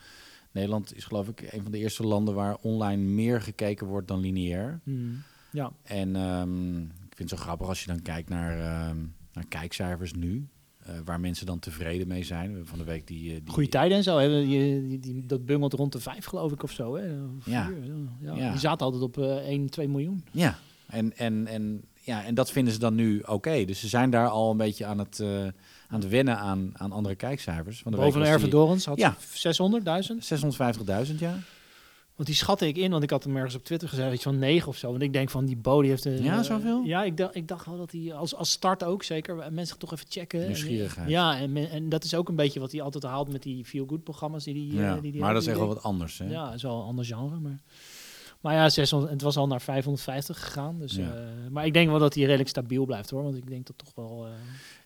Nederland 0.50 0.96
is 0.96 1.04
geloof 1.04 1.28
ik 1.28 1.52
een 1.52 1.62
van 1.62 1.72
de 1.72 1.78
eerste 1.78 2.06
landen 2.06 2.34
waar 2.34 2.56
online 2.56 3.02
meer 3.02 3.40
gekeken 3.40 3.86
wordt 3.86 4.08
dan 4.08 4.20
lineair. 4.20 4.80
Hmm. 4.84 5.22
Ja, 5.52 5.72
En 5.82 6.16
ehm, 6.16 6.82
ik 6.82 7.16
vind 7.16 7.30
het 7.30 7.38
zo 7.38 7.44
grappig 7.44 7.68
als 7.68 7.80
je 7.80 7.86
dan 7.86 8.02
kijkt 8.02 8.28
naar, 8.28 8.58
ehm, 8.58 8.98
naar 9.32 9.46
kijkcijfers 9.48 10.12
nu. 10.12 10.48
Eh, 10.84 10.94
waar 11.04 11.20
mensen 11.20 11.46
dan 11.46 11.58
tevreden 11.58 12.08
mee 12.08 12.24
zijn. 12.24 12.60
Van 12.64 12.78
de 12.78 12.84
week 12.84 13.06
die... 13.06 13.34
eh, 13.34 13.40
die 13.44 13.52
Goede 13.52 13.68
tijden 13.68 13.96
en 13.96 14.02
zo. 14.02 14.18
Hè? 14.18 14.28
Die, 14.44 14.86
die, 14.88 14.98
die- 14.98 15.26
dat 15.26 15.46
bungelt 15.46 15.72
rond 15.72 15.92
de 15.92 16.00
vijf, 16.00 16.24
geloof 16.24 16.52
ik, 16.52 16.62
of 16.62 16.70
zo. 16.72 16.96
Hè? 16.96 17.02
Ja. 17.44 17.66
Vier, 17.66 17.84
ja. 18.20 18.34
Ja. 18.36 18.50
Die 18.50 18.60
zaten 18.60 18.84
altijd 18.86 19.02
op 19.02 19.18
eh 19.18 19.36
1, 19.36 19.70
2 19.70 19.88
miljoen. 19.88 20.24
Ja, 20.30 20.58
en, 20.86 21.16
en, 21.16 21.46
en, 21.46 21.82
ja, 22.02 22.24
en 22.24 22.34
dat 22.34 22.50
vinden 22.50 22.72
ze 22.72 22.78
dan 22.78 22.94
nu 22.94 23.20
oké. 23.26 23.64
Dus 23.64 23.80
ze 23.80 23.88
zijn 23.88 24.10
daar 24.10 24.28
al 24.28 24.50
een 24.50 24.56
beetje 24.56 24.84
aan 24.86 24.98
het, 24.98 25.20
eh, 25.20 25.42
aan 25.88 26.00
het 26.00 26.08
wennen 26.08 26.38
aan, 26.38 26.70
aan 26.72 26.92
andere 26.92 27.14
kijkcijfers. 27.14 27.80
Van 27.82 27.92
de 27.92 27.98
Boven 27.98 28.12
week 28.12 28.22
was 28.22 28.32
Erve 28.32 28.44
die 28.44 28.54
Dorens 28.54 28.84
had 28.84 28.98
Ja. 28.98 29.16
600.000. 29.18 31.08
650.000, 31.10 31.14
ja. 31.18 31.38
Want 32.20 32.32
die 32.32 32.40
schatte 32.40 32.66
ik 32.66 32.76
in, 32.76 32.90
want 32.90 33.02
ik 33.02 33.10
had 33.10 33.24
hem 33.24 33.36
ergens 33.36 33.54
op 33.54 33.64
Twitter 33.64 33.88
gezegd, 33.88 34.12
iets 34.14 34.22
van 34.22 34.38
9 34.38 34.68
of 34.68 34.76
zo. 34.76 34.90
Want 34.90 35.02
ik 35.02 35.12
denk 35.12 35.30
van 35.30 35.44
die 35.44 35.56
Bo 35.56 35.80
die 35.80 35.90
heeft 35.90 36.04
een... 36.04 36.22
Ja, 36.22 36.38
eh, 36.38 36.44
zoveel? 36.44 36.82
Ja, 36.84 37.02
ik 37.02 37.16
dacht, 37.16 37.34
ik 37.34 37.48
dacht 37.48 37.66
wel 37.66 37.76
dat 37.76 37.92
hij 37.92 38.14
als, 38.14 38.34
als 38.34 38.50
start 38.50 38.84
ook 38.84 39.02
zeker 39.02 39.52
mensen 39.52 39.78
toch 39.78 39.92
even 39.92 40.06
checken. 40.08 40.40
En, 40.40 40.46
Nieuwsgierigheid. 40.46 41.08
ja, 41.08 41.38
en, 41.38 41.56
en 41.70 41.88
dat 41.88 42.04
is 42.04 42.14
ook 42.14 42.28
een 42.28 42.36
beetje 42.36 42.60
wat 42.60 42.72
hij 42.72 42.82
altijd 42.82 43.04
haalt 43.04 43.32
met 43.32 43.42
die 43.42 43.64
feel 43.64 43.86
good 43.86 44.04
programma's 44.04 44.44
die 44.44 44.54
die, 44.54 44.74
ja. 44.74 44.96
eh, 44.96 45.02
die, 45.02 45.12
die 45.12 45.20
maar 45.20 45.32
dat 45.32 45.42
is 45.42 45.48
echt 45.48 45.58
wel 45.58 45.66
wat 45.66 45.82
anders, 45.82 46.18
hè? 46.18 46.30
Ja, 46.30 46.52
is 46.52 46.62
wel 46.62 46.76
een 46.80 46.86
ander 46.86 47.04
genre, 47.04 47.38
maar... 47.38 47.60
Maar 48.40 48.54
ja, 48.54 48.68
600, 48.68 49.12
het 49.12 49.22
was 49.22 49.36
al 49.36 49.46
naar 49.46 49.60
550 49.60 50.44
gegaan. 50.44 50.78
Dus, 50.78 50.94
Ja. 50.94 51.14
eh, 51.14 51.22
maar 51.50 51.66
ik 51.66 51.72
denk 51.72 51.90
wel 51.90 51.98
dat 51.98 52.14
hij 52.14 52.24
redelijk 52.24 52.48
stabiel 52.48 52.84
blijft 52.84 53.10
hoor. 53.10 53.22
Want 53.22 53.36
ik 53.36 53.48
denk 53.48 53.66
dat 53.66 53.78
toch 53.78 53.92
wel. 53.94 54.26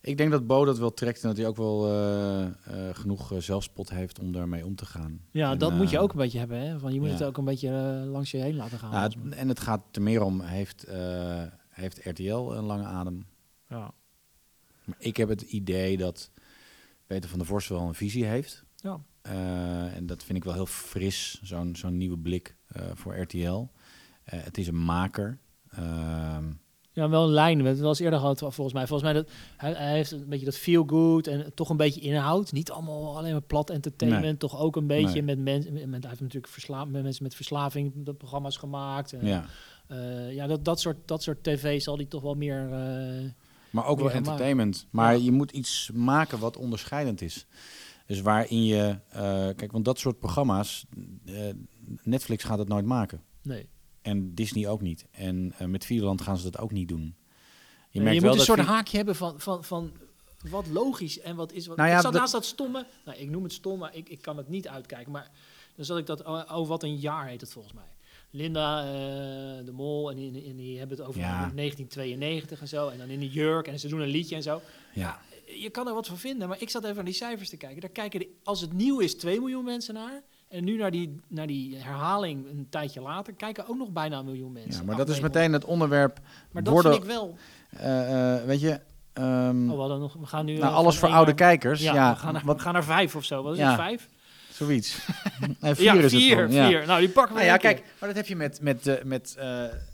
Ik 0.06 0.16
denk 0.16 0.30
dat 0.30 0.46
Bo 0.46 0.64
dat 0.64 0.78
wel 0.78 0.94
trekt 0.94 1.22
en 1.22 1.28
dat 1.28 1.36
hij 1.36 1.46
ook 1.46 1.56
wel 1.56 1.86
eh, 1.88 2.44
eh, 2.46 2.52
genoeg 2.96 3.32
eh, 3.32 3.38
zelfspot 3.38 3.90
heeft 3.90 4.18
om 4.18 4.32
daarmee 4.32 4.66
om 4.66 4.74
te 4.74 4.86
gaan. 4.86 5.20
ja, 5.30 5.50
En, 5.52 5.58
dat 5.58 5.72
moet 5.72 5.90
je 5.90 5.98
ook 5.98 6.10
een 6.12 6.18
beetje 6.18 6.38
hebben. 6.38 6.60
Hè? 6.60 6.78
Van, 6.78 6.92
je 6.92 6.98
moet 7.00 7.08
ja. 7.08 7.14
het 7.14 7.24
ook 7.24 7.36
een 7.36 7.44
beetje 7.44 7.70
langs 8.06 8.30
je 8.30 8.38
heen 8.38 8.56
laten 8.56 8.78
gaan. 8.78 8.90
nou, 8.90 9.02
het- 9.04 9.34
en 9.34 9.48
het 9.48 9.60
gaat 9.60 9.96
er 9.96 10.02
meer 10.02 10.22
om, 10.22 10.40
heeft, 10.40 10.86
heeft 11.68 12.04
RTL 12.04 12.22
een 12.52 12.64
lange 12.64 12.84
adem? 12.84 13.26
ja. 13.68 13.92
Maar 14.84 14.96
ik 14.98 15.16
heb 15.16 15.28
het 15.28 15.42
idee 15.42 15.96
dat 15.96 16.30
Peter 17.06 17.28
van 17.30 17.38
der 17.38 17.46
Vorst 17.48 17.68
wel 17.68 17.80
een 17.80 17.94
visie 17.94 18.24
heeft. 18.24 18.64
Ja. 18.76 19.00
En 19.92 20.06
dat 20.06 20.24
vind 20.24 20.38
ik 20.38 20.44
wel 20.44 20.52
heel 20.52 20.66
fris, 20.66 21.40
zo'n 21.42 21.76
zo'n 21.76 21.96
nieuwe 21.96 22.18
blik 22.18 22.56
voor 22.94 23.16
RTL. 23.20 23.66
Het 24.24 24.58
is 24.58 24.66
een 24.66 24.84
maker. 24.84 25.38
Ja, 26.94 27.08
wel 27.08 27.24
een 27.24 27.30
lijn. 27.32 27.46
We 27.48 27.54
hebben 27.54 27.70
het 27.72 27.80
wel 27.80 27.88
eens 27.88 27.98
eerder 27.98 28.18
gehad 28.18 28.38
volgens 28.38 28.72
mij. 28.72 28.86
Volgens 28.86 29.12
mij 29.12 29.22
dat, 29.22 29.30
hij, 29.56 29.72
hij 29.72 29.92
heeft 29.92 30.10
een 30.10 30.28
beetje 30.28 30.44
dat 30.44 30.56
feel 30.56 30.84
good 30.86 31.26
en 31.26 31.54
toch 31.54 31.68
een 31.70 31.76
beetje 31.76 32.00
inhoud. 32.00 32.52
Niet 32.52 32.70
allemaal 32.70 33.16
alleen 33.16 33.32
maar 33.32 33.40
plat 33.42 33.70
entertainment. 33.70 34.24
Nee. 34.24 34.36
Toch 34.36 34.58
ook 34.58 34.76
een 34.76 34.86
beetje 34.86 35.22
Nee. 35.22 35.36
met 35.36 35.38
mensen. 35.38 35.72
Met, 35.72 36.00
hij 36.00 36.08
heeft 36.08 36.20
natuurlijk 36.20 36.52
versla 36.52 36.84
met 36.84 37.02
mensen 37.02 37.22
met 37.22 37.34
verslaving 37.34 37.92
de 38.04 38.14
programma's 38.14 38.56
gemaakt. 38.56 39.12
En, 39.12 39.26
ja. 39.26 39.44
eh, 39.86 40.32
ja, 40.34 40.46
dat, 40.46 40.64
dat, 40.64 40.80
soort, 40.80 40.96
dat 41.04 41.22
soort 41.22 41.42
tv 41.44 41.80
zal 41.82 41.96
hij 41.96 42.04
toch 42.06 42.22
wel 42.22 42.34
meer... 42.34 42.62
eh, 42.72 43.30
Maar 43.70 43.86
ook 43.86 43.96
wel 43.98 44.06
Meer 44.06 44.16
entertainment. 44.16 44.86
Maar 44.90 45.16
Ja. 45.16 45.24
je 45.24 45.32
moet 45.32 45.50
iets 45.50 45.90
maken 45.94 46.38
wat 46.38 46.56
onderscheidend 46.56 47.20
is. 47.22 47.46
Dus 48.06 48.20
waarin 48.20 48.64
je... 48.64 48.98
eh, 49.08 49.20
kijk, 49.56 49.72
want 49.72 49.84
dat 49.84 49.98
soort 49.98 50.18
programma's... 50.18 50.86
Netflix 52.02 52.44
gaat 52.44 52.58
het 52.58 52.68
nooit 52.68 52.86
maken. 52.86 53.22
nee. 53.42 53.68
En 54.04 54.34
Disney 54.34 54.68
ook 54.68 54.80
niet. 54.80 55.06
En 55.10 55.54
eh, 55.58 55.66
met 55.66 55.84
Videoland 55.84 56.20
gaan 56.20 56.36
ze 56.38 56.50
dat 56.50 56.58
ook 56.60 56.72
niet 56.72 56.88
doen. 56.88 57.00
Je, 57.00 57.14
Je, 57.90 58.00
merkt 58.00 58.14
je 58.14 58.20
wel 58.20 58.30
moet 58.30 58.40
een 58.40 58.46
dat 58.46 58.56
soort 58.56 58.60
Vi- 58.68 58.74
haakje 58.74 58.96
hebben 58.96 59.16
van, 59.16 59.40
van, 59.40 59.64
van 59.64 59.92
wat 60.48 60.66
logisch 60.66 61.20
en 61.20 61.36
wat 61.36 61.52
is 61.52 61.66
wat. 61.66 61.76
Nou 61.76 61.88
ja, 61.88 61.96
ik 61.96 62.02
zat 62.02 62.12
naast 62.12 62.32
dat 62.32 62.44
stomme, 62.44 62.86
nou, 63.04 63.18
ik 63.18 63.30
noem 63.30 63.42
het 63.42 63.52
stom, 63.52 63.78
maar 63.78 63.94
ik, 63.96 64.08
ik 64.08 64.22
kan 64.22 64.36
het 64.36 64.48
niet 64.48 64.68
uitkijken. 64.68 65.12
Maar 65.12 65.30
dan 65.76 65.84
zat 65.84 65.98
ik 65.98 66.06
dat, 66.06 66.24
oh, 66.24 66.42
oh, 66.52 66.68
wat 66.68 66.82
een 66.82 66.96
jaar 66.96 67.26
heet 67.28 67.40
het 67.40 67.52
volgens 67.52 67.74
mij. 67.74 67.84
Linda, 68.30 68.80
eh, 68.84 69.64
de 69.64 69.72
mol, 69.72 70.10
en 70.10 70.16
die, 70.16 70.44
en 70.44 70.56
die 70.56 70.78
hebben 70.78 70.96
het 70.96 71.06
over 71.06 71.20
Ja. 71.20 71.50
1992 71.54 72.60
en 72.60 72.68
zo. 72.68 72.88
En 72.88 72.98
dan 72.98 73.08
in 73.08 73.20
de 73.20 73.28
jurk 73.28 73.66
en 73.68 73.78
ze 73.78 73.88
doen 73.88 74.00
een 74.00 74.08
liedje 74.08 74.34
en 74.36 74.42
zo. 74.42 74.60
Ja. 74.94 75.20
Je 75.46 75.70
kan 75.70 75.88
er 75.88 75.94
wat 75.94 76.06
van 76.06 76.18
vinden, 76.18 76.48
maar 76.48 76.60
ik 76.62 76.70
zat 76.70 76.82
even 76.82 76.94
naar 76.96 77.04
die 77.04 77.14
cijfers 77.14 77.48
te 77.48 77.56
kijken. 77.56 77.80
Daar 77.80 77.90
kijken 77.90 78.20
de, 78.20 78.28
als 78.42 78.60
het 78.60 78.72
nieuw 78.72 78.98
is 79.00 79.14
2 79.14 79.38
miljoen 79.40 79.64
mensen 79.64 79.94
naar. 79.94 80.22
En 80.54 80.64
nu 80.64 80.76
naar 80.76 80.90
die, 80.90 81.20
naar 81.28 81.46
die 81.46 81.76
herhaling 81.76 82.46
een 82.50 82.66
tijdje 82.70 83.00
later 83.00 83.32
kijken 83.34 83.68
ook 83.68 83.76
nog 83.76 83.90
bijna 83.90 84.18
een 84.18 84.24
miljoen 84.24 84.52
mensen. 84.52 84.80
ja, 84.80 84.82
maar 84.86 84.96
dat 84.96 85.08
is 85.08 85.20
meteen 85.20 85.52
het 85.52 85.64
onderwerp... 85.64 86.20
Maar 86.52 86.62
dat 86.62 86.72
worden, 86.72 86.92
vind 86.92 87.04
ik 87.04 87.10
wel. 87.10 87.36
eh, 87.70 88.34
eh, 88.36 88.44
weet 88.44 88.60
je... 88.60 88.80
ehm, 89.12 89.70
Oh, 89.70 89.92
we, 89.92 89.98
nog, 89.98 90.14
we 90.20 90.26
gaan 90.26 90.44
nu. 90.44 90.56
nou, 90.58 90.74
alles 90.74 90.98
voor 90.98 91.08
oude 91.08 91.24
naar- 91.26 91.34
kijkers. 91.34 91.80
Ja, 91.82 91.94
Ja, 91.94 92.12
we, 92.12 92.18
gaan 92.18 92.32
naar, 92.32 92.42
wat, 92.44 92.56
we 92.56 92.62
gaan 92.62 92.72
naar 92.72 92.84
vijf 92.84 93.16
of 93.16 93.24
zo. 93.24 93.42
Wat 93.42 93.52
is 93.52 93.58
Ja. 93.58 93.66
het, 93.66 93.76
vijf? 93.80 94.08
zoiets. 94.50 94.98
nee, 95.60 95.74
vier 95.74 95.84
ja, 95.84 95.94
is 95.94 96.02
het 96.02 96.22
vier. 96.22 96.50
ja. 96.50 96.66
vier. 96.68 96.86
Nou, 96.86 97.00
die 97.00 97.08
pakken 97.08 97.34
we 97.34 97.40
Nou 97.40 97.52
ja, 97.52 97.56
kijk, 97.56 97.82
maar 98.00 98.08
dat 98.08 98.16
heb 98.18 98.26
je 98.26 98.36
met, 98.36 98.60
met, 98.60 98.86
eh, 98.86 99.04
met. 99.04 99.36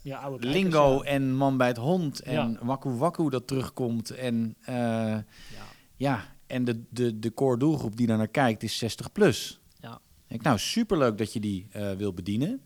Ja, 0.03 0.19
oude 0.19 0.39
kijkers, 0.39 0.63
Lingo 0.63 1.01
en 1.03 1.35
Man 1.35 1.57
bij 1.57 1.67
het 1.69 1.77
Hond 1.77 2.21
en. 2.21 2.59
Waku 2.63 2.89
Waku 2.91 3.29
dat 3.31 3.47
terugkomt. 3.47 4.11
En 4.11 4.55
Ja. 4.67 5.25
ja, 5.97 6.25
en 6.47 6.65
de, 6.65 6.83
de, 6.91 7.19
de 7.19 7.35
core 7.35 7.57
doelgroep 7.59 7.97
die 7.97 8.07
daar 8.07 8.17
naar 8.19 8.29
kijkt 8.29 8.63
is 8.63 8.79
60 8.79 9.13
plus. 9.13 9.60
Ik, 10.31 10.43
nou, 10.43 10.59
superleuk 10.59 11.19
dat 11.19 11.33
je 11.33 11.41
die 11.41 11.67
eh, 11.71 11.93
wil 11.93 12.13
bedienen. 12.13 12.63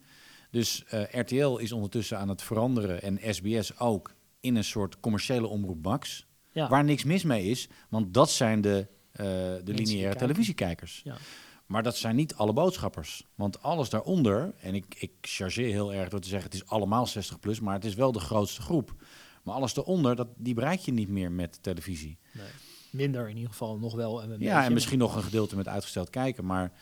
Dus 0.50 0.84
eh, 0.84 1.02
RTL 1.20 1.56
is 1.56 1.72
ondertussen 1.72 2.18
aan 2.18 2.28
het 2.28 2.42
veranderen 2.42 3.02
en 3.02 3.34
SBS 3.34 3.78
ook 3.78 4.14
in 4.40 4.56
een 4.56 4.64
soort 4.64 5.00
commerciële 5.00 5.46
omroep 5.46 5.82
Max. 5.84 6.26
Ja. 6.52 6.68
Waar 6.68 6.84
niks 6.84 7.04
mis 7.04 7.22
mee 7.22 7.44
is, 7.44 7.68
want 7.88 8.14
dat 8.14 8.30
zijn 8.30 8.60
de, 8.60 8.86
eh, 9.12 9.24
de 9.64 9.72
lineaire 9.72 10.16
televisiekijkers. 10.16 11.00
Ja. 11.04 11.16
Maar 11.66 11.82
dat 11.82 11.96
zijn 11.96 12.16
niet 12.16 12.34
alle 12.34 12.52
boodschappers. 12.52 13.26
Want 13.34 13.62
alles 13.62 13.88
daaronder, 13.88 14.54
en 14.60 14.74
ik, 14.74 14.94
ik 14.98 15.12
chargeer 15.20 15.70
heel 15.70 15.92
erg 15.92 16.08
door 16.08 16.20
te 16.20 16.28
zeggen 16.28 16.50
het 16.50 16.62
is 16.62 16.66
allemaal 16.66 17.06
60 17.06 17.40
plus, 17.40 17.60
maar 17.60 17.74
het 17.74 17.84
is 17.84 17.94
wel 17.94 18.12
de 18.12 18.20
grootste 18.20 18.62
groep. 18.62 18.94
Maar 19.42 19.54
alles 19.54 19.74
daaronder, 19.74 20.16
dat, 20.16 20.28
die 20.36 20.54
bereik 20.54 20.80
je 20.80 20.92
niet 20.92 21.08
meer 21.08 21.32
met 21.32 21.62
televisie. 21.62 22.18
Nee. 22.32 22.46
Minder 22.90 23.28
in 23.28 23.36
ieder 23.36 23.50
geval 23.50 23.78
nog 23.78 23.94
wel. 23.94 24.22
En 24.22 24.36
Ja, 24.38 24.64
en 24.64 24.72
misschien 24.72 24.98
nog 24.98 25.16
een 25.16 25.22
gedeelte 25.22 25.56
met 25.56 25.68
uitgesteld 25.68 26.10
kijken, 26.10 26.44
maar 26.44 26.72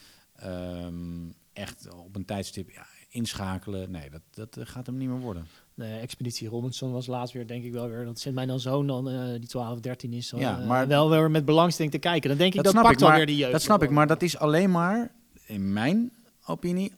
ehm, 0.42 1.30
echt 1.52 1.88
op 1.94 2.16
een 2.16 2.24
tijdstip 2.24 2.70
ja, 2.70 2.86
inschakelen, 3.08 3.90
nee, 3.90 4.10
dat, 4.10 4.20
dat 4.30 4.56
eh, 4.56 4.66
gaat 4.66 4.86
hem 4.86 4.96
niet 4.96 5.08
meer 5.08 5.20
worden. 5.20 5.46
Nee, 5.74 6.00
Expeditie 6.00 6.48
Robinson 6.48 6.92
was 6.92 7.06
laatst 7.06 7.34
weer, 7.34 7.46
denk 7.46 7.64
ik 7.64 7.72
wel 7.72 7.88
weer. 7.88 8.04
Dat 8.04 8.20
zit 8.20 8.34
mij 8.34 8.46
dan 8.46 8.60
zoon 8.60 8.86
dan, 8.86 9.08
eh, 9.08 9.30
die 9.38 9.48
12, 9.48 9.80
13 9.80 10.12
is. 10.12 10.32
Ja, 10.36 10.60
eh, 10.60 10.66
maar- 10.66 10.86
wel 10.86 11.10
weer 11.10 11.30
met 11.30 11.44
belangstelling 11.44 11.92
te 11.92 11.98
kijken. 12.00 12.28
Dan 12.28 12.38
denk 12.38 12.50
ik, 12.50 12.56
Dat 12.56 12.64
dat, 12.64 12.72
snap 12.72 12.84
pakt 12.84 13.00
ik, 13.00 13.06
maar- 13.06 13.16
weer 13.16 13.26
die 13.26 13.36
jeugd. 13.36 13.52
Dat 13.52 13.62
snap 13.62 13.82
ik, 13.82 13.90
maar 13.90 14.06
dat 14.06 14.22
is 14.22 14.38
alleen 14.38 14.70
maar, 14.70 15.14
in 15.46 15.72
mijn 15.72 16.12
opinie, 16.46 16.92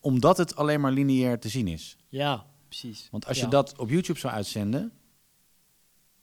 omdat 0.00 0.36
het 0.36 0.56
alleen 0.56 0.80
maar 0.80 0.92
lineair 0.92 1.38
te 1.38 1.48
zien 1.48 1.68
is. 1.68 1.96
Ja, 2.08 2.46
precies. 2.68 3.08
Want 3.10 3.26
als 3.26 3.40
je 3.40 3.48
dat 3.48 3.78
op 3.78 3.88
YouTube 3.88 4.18
zou 4.18 4.32
uitzenden, 4.32 4.92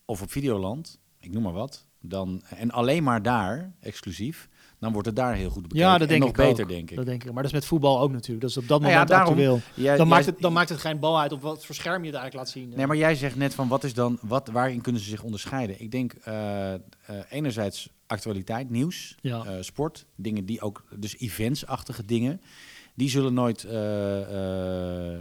of 0.05 0.21
op 0.21 0.31
Videoland, 0.31 0.99
ik 1.19 1.31
noem 1.31 1.43
maar 1.43 1.53
wat, 1.53 1.85
dan, 2.01 2.41
en 2.49 2.71
alleen 2.71 3.03
maar 3.03 3.21
daar, 3.21 3.73
exclusief, 3.79 4.49
dan 4.79 4.91
wordt 4.91 5.07
het 5.07 5.15
daar 5.15 5.33
heel 5.35 5.49
goed 5.49 5.61
bekeken. 5.61 5.85
Ja, 5.85 5.97
dat 5.97 6.07
denk 6.07 6.11
en 6.21 6.27
nog 6.27 6.29
ik 6.29 6.35
beter, 6.49 6.63
ook. 6.63 6.69
denk 6.69 6.89
ik. 6.89 6.95
Dat 6.95 7.05
denk 7.05 7.23
ik. 7.23 7.27
Maar 7.33 7.43
dat 7.43 7.51
is 7.51 7.57
met 7.59 7.65
voetbal 7.65 7.99
ook 7.99 8.11
natuurlijk. 8.11 8.41
Dat 8.41 8.49
is 8.49 8.57
op 8.57 8.67
dat 8.67 8.79
Nou 8.81 8.91
ja, 8.91 8.99
moment 8.99 9.09
daarom- 9.17 9.33
actueel. 9.33 9.61
Jij- 9.73 9.97
Dan, 9.97 10.07
jij- 10.07 10.15
maakt 10.15 10.25
het, 10.25 10.39
dan 10.39 10.53
maakt 10.53 10.69
het 10.69 10.79
geen 10.79 10.99
bal 10.99 11.19
uit 11.19 11.31
op 11.31 11.41
wat 11.41 11.65
voor 11.65 11.75
scherm 11.75 12.03
je 12.03 12.09
het 12.11 12.19
eigenlijk 12.19 12.35
laat 12.45 12.49
zien. 12.63 12.69
Nee, 12.75 12.87
maar 12.87 12.97
jij 12.97 13.15
zegt 13.15 13.35
net 13.35 13.53
van 13.55 13.67
wat 13.67 13.83
is 13.83 13.93
dan, 13.93 14.17
wat, 14.21 14.47
waarin 14.47 14.81
kunnen 14.81 15.01
ze 15.01 15.09
zich 15.09 15.23
onderscheiden? 15.23 15.81
Ik 15.81 15.91
denk 15.91 16.13
eh, 16.13 16.73
eh, 16.73 16.79
enerzijds 17.29 17.89
actualiteit, 18.07 18.69
nieuws, 18.69 19.15
Ja. 19.21 19.43
eh, 19.45 19.55
sport, 19.59 20.05
dingen 20.15 20.45
die 20.45 20.61
ook, 20.61 20.83
dus 20.95 21.17
events-achtige 21.17 22.05
dingen, 22.05 22.41
die 22.93 23.09
zullen 23.09 23.33
nooit, 23.33 23.63
eh, 23.63 25.13
eh, 25.13 25.19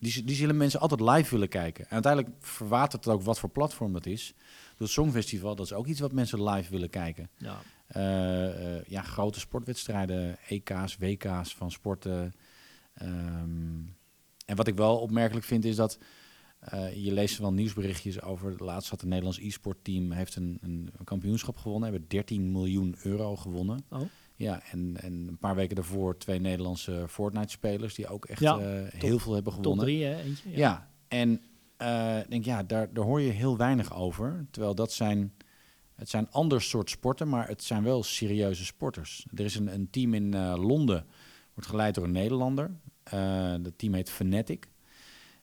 die, 0.00 0.24
die 0.24 0.36
zullen 0.36 0.56
mensen 0.56 0.80
altijd 0.80 1.00
live 1.00 1.30
willen 1.30 1.48
kijken. 1.48 1.84
En 1.84 1.90
uiteindelijk 1.92 2.34
verwatert 2.40 3.04
het 3.04 3.14
ook 3.14 3.22
wat 3.22 3.38
voor 3.38 3.48
platform 3.50 3.92
dat 3.92 4.06
is. 4.06 4.34
Het 4.78 4.88
Songfestival, 4.88 5.54
dat 5.56 5.66
is 5.66 5.72
ook 5.72 5.86
iets 5.86 6.00
wat 6.00 6.12
mensen 6.12 6.48
live 6.48 6.70
willen 6.70 6.90
kijken. 6.90 7.28
ja. 7.38 7.56
Eh, 7.90 8.76
eh, 8.76 8.84
ja, 8.86 9.02
grote 9.02 9.40
sportwedstrijden, 9.40 10.36
EK's, 10.48 10.96
WK's 10.96 11.54
van 11.54 11.70
sporten. 11.70 12.32
Ehm, 12.94 13.78
en 14.46 14.56
wat 14.56 14.66
ik 14.66 14.76
wel 14.76 14.98
opmerkelijk 14.98 15.46
vind 15.46 15.64
is 15.64 15.76
dat 15.76 15.98
eh, 16.58 17.04
je 17.04 17.12
leest 17.12 17.38
wel 17.38 17.52
nieuwsberichtjes 17.52 18.22
over. 18.22 18.54
Laatst 18.64 18.90
had 18.90 19.00
het 19.00 19.08
Nederlands 19.08 19.38
e-sport 19.38 19.84
team 19.84 20.10
heeft 20.12 20.36
een, 20.36 20.58
een, 20.62 20.90
kampioenschap 21.04 21.56
gewonnen, 21.56 21.90
hebben 21.90 22.08
13 22.08 22.52
miljoen 22.52 22.96
euro 23.02 23.36
gewonnen. 23.36 23.84
Oh. 23.88 24.00
Ja, 24.34 24.62
en, 24.70 24.96
en 25.00 25.12
een 25.12 25.38
paar 25.38 25.54
weken 25.54 25.76
daarvoor 25.76 26.18
twee 26.18 26.40
Nederlandse 26.40 27.04
Fortnite-spelers 27.08 27.94
die 27.94 28.08
ook 28.08 28.24
echt 28.24 28.40
Ja, 28.40 28.58
heel 28.96 29.18
veel 29.18 29.34
hebben 29.34 29.52
gewonnen. 29.52 29.84
drie, 29.84 30.04
hè? 30.04 30.22
Eentje. 30.22 30.50
Ja, 30.50 30.90
en 31.08 31.32
ik 32.22 32.30
denk 32.30 32.44
ja, 32.44 32.62
daar, 32.62 32.92
daar 32.92 33.04
hoor 33.04 33.20
je 33.20 33.30
heel 33.30 33.56
weinig 33.56 33.94
over. 33.94 34.46
Terwijl 34.50 34.74
dat 34.74 34.92
zijn, 34.92 35.32
het 36.00 36.08
zijn 36.08 36.30
ander 36.30 36.62
soort 36.62 36.90
sporten, 36.90 37.28
maar 37.28 37.48
het 37.48 37.62
zijn 37.62 37.82
wel 37.82 38.02
serieuze 38.02 38.64
sporters. 38.64 39.26
Er 39.34 39.44
is 39.44 39.54
een, 39.54 39.74
een 39.74 39.90
team 39.90 40.14
in 40.14 40.34
eh, 40.34 40.54
Londen, 40.56 41.06
wordt 41.54 41.70
geleid 41.70 41.94
door 41.94 42.04
een 42.04 42.12
Nederlander. 42.12 42.70
Eh 43.02 43.54
dat 43.60 43.72
team 43.76 43.94
heet 43.94 44.10
Fnatic. 44.10 44.68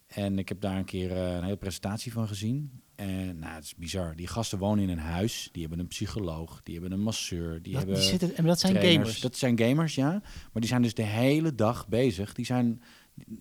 En 0.08 0.40
ik 0.40 0.50
heb 0.50 0.62
daar 0.62 0.78
een 0.78 0.86
keer 0.86 1.12
eh, 1.12 1.36
een 1.36 1.44
hele 1.44 1.58
presentatie 1.58 2.12
van 2.12 2.28
gezien. 2.28 2.82
En 2.96 3.40
nou, 3.40 3.54
het 3.54 3.64
is 3.64 3.76
bizar. 3.76 4.16
Die 4.16 4.28
gasten 4.28 4.58
wonen 4.58 4.84
in 4.84 4.90
een 4.90 4.98
huis. 4.98 5.50
Die 5.52 5.62
hebben 5.62 5.80
een 5.80 5.88
psycholoog. 5.88 6.62
Die 6.64 6.74
hebben 6.74 6.92
een 6.92 7.04
masseur. 7.04 7.62
Die 7.62 7.74
Dat, 7.74 7.82
hebben 7.82 8.00
die 8.00 8.10
zitten, 8.10 8.36
en 8.36 8.46
dat 8.46 8.60
zijn 8.60 8.74
trainers. 8.74 8.98
gamers. 9.00 9.20
Dat 9.20 9.38
zijn 9.38 9.60
gamers, 9.60 9.96
ja. 9.96 10.12
Maar 10.12 10.62
die 10.62 10.68
zijn 10.68 10.82
dus 10.82 10.94
de 10.94 11.04
hele 11.04 11.56
dag 11.56 11.88
bezig. 11.88 12.34
Die 12.34 12.46
zijn 12.46 12.82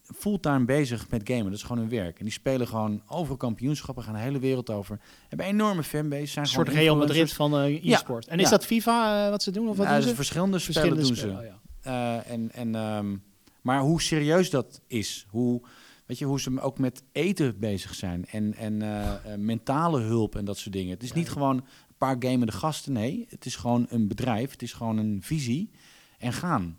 fulltime 0.02 0.64
bezig 0.64 1.11
met 1.11 1.21
gamen. 1.25 1.45
Dat 1.45 1.54
is 1.54 1.62
gewoon 1.62 1.78
hun 1.78 1.88
werk. 1.88 2.18
En 2.18 2.25
die 2.25 2.33
spelen 2.33 2.68
gewoon 2.68 3.02
overal 3.06 3.37
kampioenschappen, 3.37 4.04
gaan 4.04 4.14
de 4.14 4.21
hele 4.21 4.38
wereld 4.38 4.71
over. 4.71 5.00
Hebben 5.28 5.47
enorme 5.47 5.83
fanbase. 5.83 6.26
Zijn 6.26 6.45
Een 6.45 6.50
soort 6.50 6.68
Real 6.68 6.97
Madrid 6.97 7.33
van 7.33 7.59
eh 7.59 7.83
Ja, 7.85 7.97
e-sport. 7.97 8.26
En 8.26 8.38
is 8.38 8.45
ja. 8.45 8.50
dat 8.50 8.66
FIFA 8.66 9.25
eh, 9.25 9.30
wat 9.30 9.42
ze 9.42 9.50
doen? 9.50 9.68
Of 9.68 9.76
wat 9.76 9.87
Ja, 9.87 9.95
doen 9.95 10.09
ze? 10.09 10.14
verschillende 10.14 10.59
spellen 10.59 10.97
doen 10.97 11.16
ze. 11.16 11.28
oh 11.28 11.42
ja. 11.42 11.61
Eh, 11.87 12.30
en, 12.30 12.52
en, 12.52 12.75
ehm, 12.75 13.16
maar 13.62 13.80
hoe 13.80 14.02
serieus 14.02 14.50
dat 14.50 14.80
is, 14.87 15.26
hoe, 15.28 15.62
weet 16.06 16.18
je, 16.18 16.25
hoe 16.25 16.40
ze 16.40 16.61
ook 16.61 16.78
met 16.78 17.02
eten 17.12 17.59
bezig 17.59 17.95
zijn 17.95 18.26
en, 18.26 18.54
en 18.54 18.83
eh, 18.83 19.33
eh, 19.33 19.38
mentale 19.38 20.00
hulp 20.00 20.37
en 20.37 20.45
dat 20.45 20.59
soort 20.59 20.75
dingen. 20.75 20.90
Het 20.90 21.02
is 21.02 21.12
niet 21.12 21.28
gewoon 21.28 21.56
een 21.56 21.97
paar 21.99 22.16
gamende 22.18 22.52
gasten, 22.52 22.92
nee. 22.92 23.26
Het 23.28 23.45
is 23.47 23.56
gewoon 23.56 23.87
een 23.88 24.09
bedrijf, 24.09 24.50
het 24.50 24.62
is 24.62 24.73
gewoon 24.73 24.97
een 24.97 25.18
visie 25.23 25.71
en 26.18 26.33
gaan. 26.33 26.78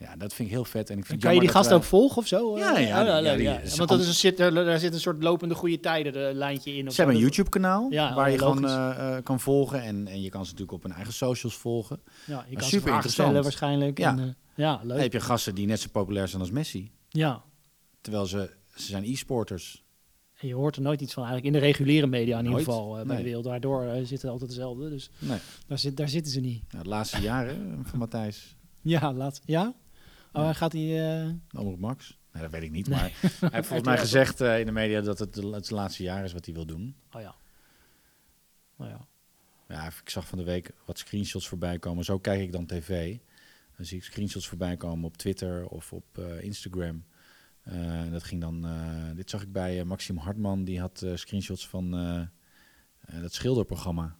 Ja, 0.00 0.16
dat 0.16 0.34
vind 0.34 0.48
ik 0.48 0.54
heel 0.54 0.64
vet. 0.64 0.90
En 0.90 0.98
ik 0.98 1.06
vind 1.06 1.22
kan 1.22 1.34
je 1.34 1.40
die 1.40 1.48
gast 1.48 1.72
ook 1.72 1.82
volgen 1.84 2.16
of 2.16 2.26
zo? 2.26 2.58
Ja, 2.58 2.78
ja, 2.78 3.00
oh, 3.20 3.34
die- 3.36 3.42
ja, 3.42 3.60
Want 3.76 3.88
dat 3.88 4.00
is 4.00 4.06
een, 4.06 4.14
zit, 4.14 4.40
er, 4.40 4.54
daar 4.54 4.78
zit 4.78 4.94
een 4.94 5.00
soort 5.00 5.22
lopende 5.22 5.54
goede 5.54 5.80
tijden 5.80 6.28
eh, 6.28 6.34
lijntje 6.34 6.74
in. 6.76 6.86
of 6.86 6.90
Ze 6.94 6.96
hebben 7.00 7.16
een 7.16 7.22
YouTube-kanaal 7.22 7.86
Ja, 7.90 8.14
waar 8.14 8.30
je 8.30 8.38
gewoon 8.38 8.64
eh, 8.66 9.16
eh, 9.16 9.24
kan 9.24 9.40
volgen. 9.40 9.82
En, 9.82 10.06
en 10.06 10.22
je 10.22 10.28
kan 10.28 10.44
ze 10.44 10.50
natuurlijk 10.50 10.76
op 10.78 10.82
hun 10.82 10.92
eigen 10.92 11.12
socials 11.12 11.56
volgen. 11.56 12.00
Ja, 12.26 12.44
je 12.48 12.56
kan 12.56 12.68
super 12.68 12.88
ze 12.88 12.94
interessant. 12.94 13.32
waarschijnlijk. 13.42 13.98
Ja. 13.98 14.10
En, 14.18 14.36
ja, 14.54 14.76
Dan 14.76 14.86
leuk. 14.86 15.00
heb 15.00 15.12
je 15.12 15.20
gasten 15.20 15.54
die 15.54 15.66
net 15.66 15.80
zo 15.80 15.88
populair 15.92 16.28
zijn 16.28 16.40
als 16.42 16.50
Messi. 16.50 16.90
Ja. 17.08 17.42
Terwijl 18.00 18.26
ze, 18.26 18.50
ze 18.74 18.86
zijn 18.86 19.04
e-sporters. 19.04 19.84
En 20.38 20.48
je 20.48 20.54
hoort 20.54 20.76
er 20.76 20.82
nooit 20.82 21.00
iets 21.00 21.12
van 21.12 21.24
eigenlijk 21.24 21.54
in 21.54 21.60
de 21.60 21.66
reguliere 21.66 22.06
media 22.06 22.38
in 22.38 22.44
ieder 22.44 22.58
geval 22.58 22.92
bij 22.94 23.04
Nee. 23.04 23.16
de 23.16 23.22
wereld. 23.22 23.44
Daardoor 23.44 24.00
zitten 24.02 24.30
altijd 24.30 24.50
dezelfde. 24.50 24.88
Dus 24.90 25.10
Nee. 25.18 25.38
daar, 25.66 25.78
zit, 25.78 25.96
daar 25.96 26.08
zitten 26.08 26.32
ze 26.32 26.40
niet. 26.40 26.62
Nou, 26.72 26.82
de 26.84 26.88
laatste 26.90 27.20
jaren 27.20 27.82
van 27.86 27.98
Matthijs. 27.98 28.56
Ja, 28.82 29.12
laat. 29.12 29.40
Ja? 29.44 29.74
Oh, 30.32 30.44
hij 30.44 30.54
gaat 30.54 30.72
hij. 30.72 31.20
eh, 31.24 31.30
Omroep 31.60 31.78
Max? 31.78 32.18
Nee, 32.32 32.42
dat 32.42 32.52
weet 32.52 32.62
ik 32.62 32.70
niet. 32.70 32.88
Nee. 32.88 32.98
Maar 32.98 33.10
hij 33.20 33.48
heeft 33.52 33.66
volgens 33.66 33.88
mij 33.88 33.98
gezegd 33.98 34.40
eh, 34.40 34.60
in 34.60 34.66
de 34.66 34.72
media 34.72 35.00
dat 35.00 35.18
het 35.18 35.34
het 35.34 35.70
laatste 35.70 36.02
jaar 36.02 36.24
is 36.24 36.32
wat 36.32 36.44
hij 36.44 36.54
wil 36.54 36.66
doen. 36.66 36.96
oh 37.12 37.20
ja. 37.20 37.34
Oh 38.76 38.86
ja. 38.88 39.06
Ja, 39.68 39.86
ik 39.86 40.10
zag 40.10 40.26
van 40.28 40.38
de 40.38 40.44
week 40.44 40.70
wat 40.84 40.98
screenshots 40.98 41.48
voorbij 41.48 41.78
komen. 41.78 42.04
Zo 42.04 42.18
kijk 42.18 42.40
ik 42.40 42.52
dan 42.52 42.66
tv. 42.66 43.16
Dan 43.76 43.86
zie 43.86 43.96
ik 43.98 44.04
screenshots 44.04 44.48
voorbij 44.48 44.76
komen 44.76 45.04
op 45.04 45.16
Twitter 45.16 45.66
of 45.66 45.92
op 45.92 46.18
eh, 46.18 46.42
Instagram. 46.42 47.04
En 47.62 48.10
dat 48.10 48.22
ging 48.22 48.40
dan. 48.40 48.66
dit 49.14 49.30
zag 49.30 49.42
ik 49.42 49.52
bij 49.52 49.84
Maxim 49.84 50.16
Hartman. 50.16 50.64
Die 50.64 50.80
had 50.80 51.06
screenshots 51.14 51.68
van 51.68 51.90
dat 53.20 53.32
schilderprogramma. 53.32 54.16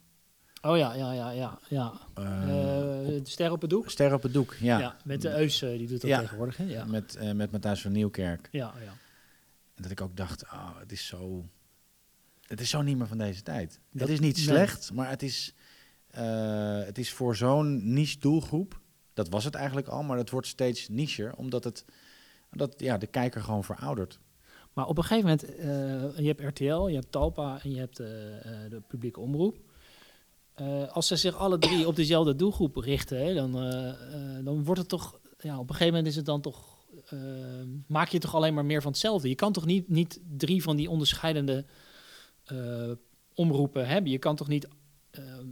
Oh 0.61 0.77
ja, 0.77 0.93
ja, 0.93 1.11
ja, 1.13 1.29
ja. 1.31 1.59
ja. 1.69 1.93
Eh, 2.13 3.15
Eh, 3.15 3.21
ster 3.23 3.51
op 3.51 3.61
het 3.61 3.69
doek? 3.69 3.89
Ster 3.89 4.13
op 4.13 4.23
het 4.23 4.33
doek, 4.33 4.53
ja. 4.59 4.79
Ja, 4.79 4.95
met 5.03 5.21
de 5.21 5.29
Eus, 5.35 5.61
eh, 5.61 5.69
die 5.77 5.87
doet 5.87 6.01
dat 6.01 6.09
Ja. 6.09 6.19
tegenwoordig. 6.19 6.57
Hè? 6.57 6.63
Ja. 6.63 6.85
Met, 6.85 7.15
eh, 7.15 7.31
met 7.31 7.51
Matthijs 7.51 7.81
van 7.81 7.91
Nieuwkerk. 7.91 8.49
Ja, 8.51 8.73
ja. 8.83 8.91
En 9.75 9.81
dat 9.83 9.91
ik 9.91 10.01
ook 10.01 10.17
dacht, 10.17 10.43
oh, 10.43 10.79
het 10.79 10.91
is 10.91 11.05
zo... 11.07 11.45
Het 12.41 12.61
is 12.61 12.69
zo 12.69 12.81
niet 12.81 12.97
meer 12.97 13.07
van 13.07 13.17
deze 13.17 13.41
tijd. 13.41 13.79
Dat- 13.91 14.01
het 14.01 14.09
is 14.09 14.19
niet 14.19 14.35
nee. 14.35 14.45
slecht, 14.45 14.93
maar 14.93 15.09
het 15.09 15.23
is, 15.23 15.53
het 16.85 16.97
is 16.97 17.11
voor 17.13 17.35
zo'n 17.35 17.93
niche 17.93 18.19
doelgroep... 18.19 18.79
Dat 19.13 19.29
was 19.29 19.43
het 19.43 19.55
eigenlijk 19.55 19.87
al, 19.87 20.03
maar 20.03 20.17
het 20.17 20.29
wordt 20.29 20.47
steeds 20.47 20.89
nicher. 20.89 21.35
Omdat 21.35 21.63
het, 21.63 21.85
dat, 22.51 22.73
ja, 22.77 22.97
de 22.97 23.07
kijker 23.07 23.41
gewoon 23.41 23.63
veroudert. 23.63 24.19
Maar 24.73 24.85
op 24.87 24.97
een 24.97 25.03
gegeven 25.03 25.29
moment, 25.29 25.41
je 26.17 26.27
hebt 26.35 26.41
RTL, 26.41 26.87
je 26.87 26.95
hebt 26.95 27.11
Talpa 27.11 27.59
en 27.63 27.71
je 27.71 27.79
hebt 27.79 27.97
de 27.97 28.81
publieke 28.87 29.19
omroep. 29.19 29.57
Eh, 30.53 30.87
als 30.91 31.07
ze 31.07 31.15
zich 31.15 31.37
alle 31.37 31.57
drie 31.57 31.87
op 31.87 31.95
dezelfde 31.95 32.35
doelgroep 32.35 32.75
richten, 32.75 33.25
hè, 33.25 33.33
dan, 33.33 33.57
eh, 33.57 33.89
eh, 33.89 34.45
dan 34.45 34.63
wordt 34.63 34.79
het 34.79 34.89
toch, 34.89 35.19
ja, 35.39 35.53
op 35.59 35.69
een 35.69 35.75
gegeven 35.75 35.93
moment 35.93 36.07
is 36.07 36.15
het 36.15 36.25
dan 36.25 36.41
toch, 36.41 36.69
maak 37.87 38.09
je 38.09 38.19
toch 38.19 38.35
alleen 38.35 38.53
maar 38.53 38.65
meer 38.65 38.81
van 38.81 38.91
hetzelfde. 38.91 39.29
Je 39.29 39.35
kan 39.35 39.51
toch 39.51 39.65
niet, 39.65 39.89
niet 39.89 40.19
drie 40.37 40.63
van 40.63 40.75
die 40.75 40.89
onderscheidende 40.89 41.65
omroepen 43.33 43.87
hebben. 43.87 44.11
Je 44.11 44.17
kan 44.17 44.35
toch 44.35 44.47
niet 44.47 44.67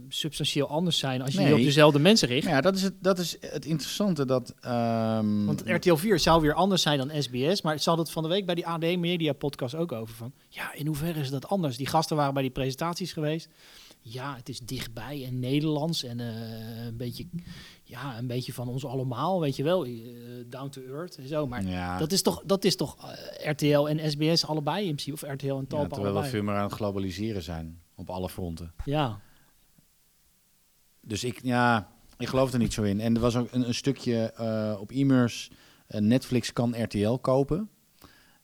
substantieel 0.08 0.68
anders 0.68 0.98
zijn 0.98 1.22
als 1.22 1.34
je 1.34 1.42
je 1.42 1.54
op 1.54 1.60
dezelfde 1.60 1.98
mensen 1.98 2.28
richt. 2.28 2.46
Ja, 2.46 2.60
dat 2.60 2.76
is 2.76 2.82
het, 2.82 2.94
dat 3.00 3.18
is 3.18 3.36
het 3.40 3.64
interessante. 3.64 4.26
Dat, 4.26 4.54
ehm, 4.60 5.44
Want 5.44 5.62
RTL 5.64 5.94
4 5.94 6.18
zou 6.18 6.40
weer 6.40 6.54
anders 6.54 6.82
zijn 6.82 6.98
dan 6.98 7.22
SBS. 7.22 7.62
Maar 7.62 7.74
ik 7.74 7.80
zat 7.80 7.98
het 7.98 8.10
van 8.10 8.22
de 8.22 8.28
week 8.28 8.46
bij 8.46 8.54
die 8.54 8.66
AD 8.66 8.96
Media 8.96 9.32
podcast 9.32 9.74
ook 9.74 9.92
over. 9.92 10.14
Van, 10.14 10.32
ja, 10.48 10.74
in 10.74 10.86
hoeverre 10.86 11.20
is 11.20 11.30
dat 11.30 11.48
anders? 11.48 11.76
Die 11.76 11.86
gasten 11.86 12.16
waren 12.16 12.34
bij 12.34 12.42
die 12.42 12.52
presentaties 12.52 13.12
geweest. 13.12 13.48
Ja, 14.02 14.36
het 14.36 14.48
is 14.48 14.60
dichtbij 14.60 15.24
en 15.26 15.38
Nederlands. 15.38 16.02
En 16.04 16.20
eh, 16.20 16.84
een, 16.86 16.96
beetje, 16.96 17.26
ja, 17.84 18.18
een 18.18 18.26
beetje 18.26 18.52
van 18.52 18.68
ons 18.68 18.84
allemaal, 18.84 19.40
weet 19.40 19.56
je 19.56 19.62
wel. 19.62 19.84
eh, 19.84 19.90
down 20.46 20.68
to 20.68 20.82
earth 20.82 21.16
en 21.16 21.28
zo. 21.28 21.46
Maar 21.46 21.64
ja, 21.64 21.98
dat 21.98 22.12
is 22.12 22.22
toch, 22.22 22.42
dat 22.46 22.64
is 22.64 22.76
toch 22.76 22.96
eh, 23.10 23.50
RTL 23.50 23.86
en 23.88 24.10
SBS 24.10 24.46
allebei 24.46 24.86
in 24.86 24.94
principe? 24.94 25.26
Of 25.26 25.32
RTL 25.32 25.46
en 25.46 25.56
ja, 25.56 25.64
Talpa 25.64 25.66
terwijl 25.68 25.88
we 25.88 26.06
allebei? 26.08 26.30
veel 26.30 26.42
meer 26.42 26.54
aan 26.54 26.64
het 26.64 26.72
globaliseren 26.72 27.42
zijn. 27.42 27.80
Op 27.94 28.10
alle 28.10 28.28
fronten. 28.28 28.72
Ja, 28.84 29.20
Dus 31.00 31.24
ik, 31.24 31.42
ja, 31.42 31.88
ik 32.18 32.28
geloof 32.28 32.52
er 32.52 32.58
niet 32.58 32.72
zo 32.72 32.82
in. 32.82 33.00
En 33.00 33.14
er 33.14 33.20
was 33.20 33.36
ook 33.36 33.52
een, 33.52 33.66
een 33.66 33.74
stukje 33.74 34.32
op 34.80 34.92
eh, 35.90 36.00
Netflix 36.00 36.52
kan 36.52 36.82
RTL 36.82 37.14
kopen. 37.14 37.70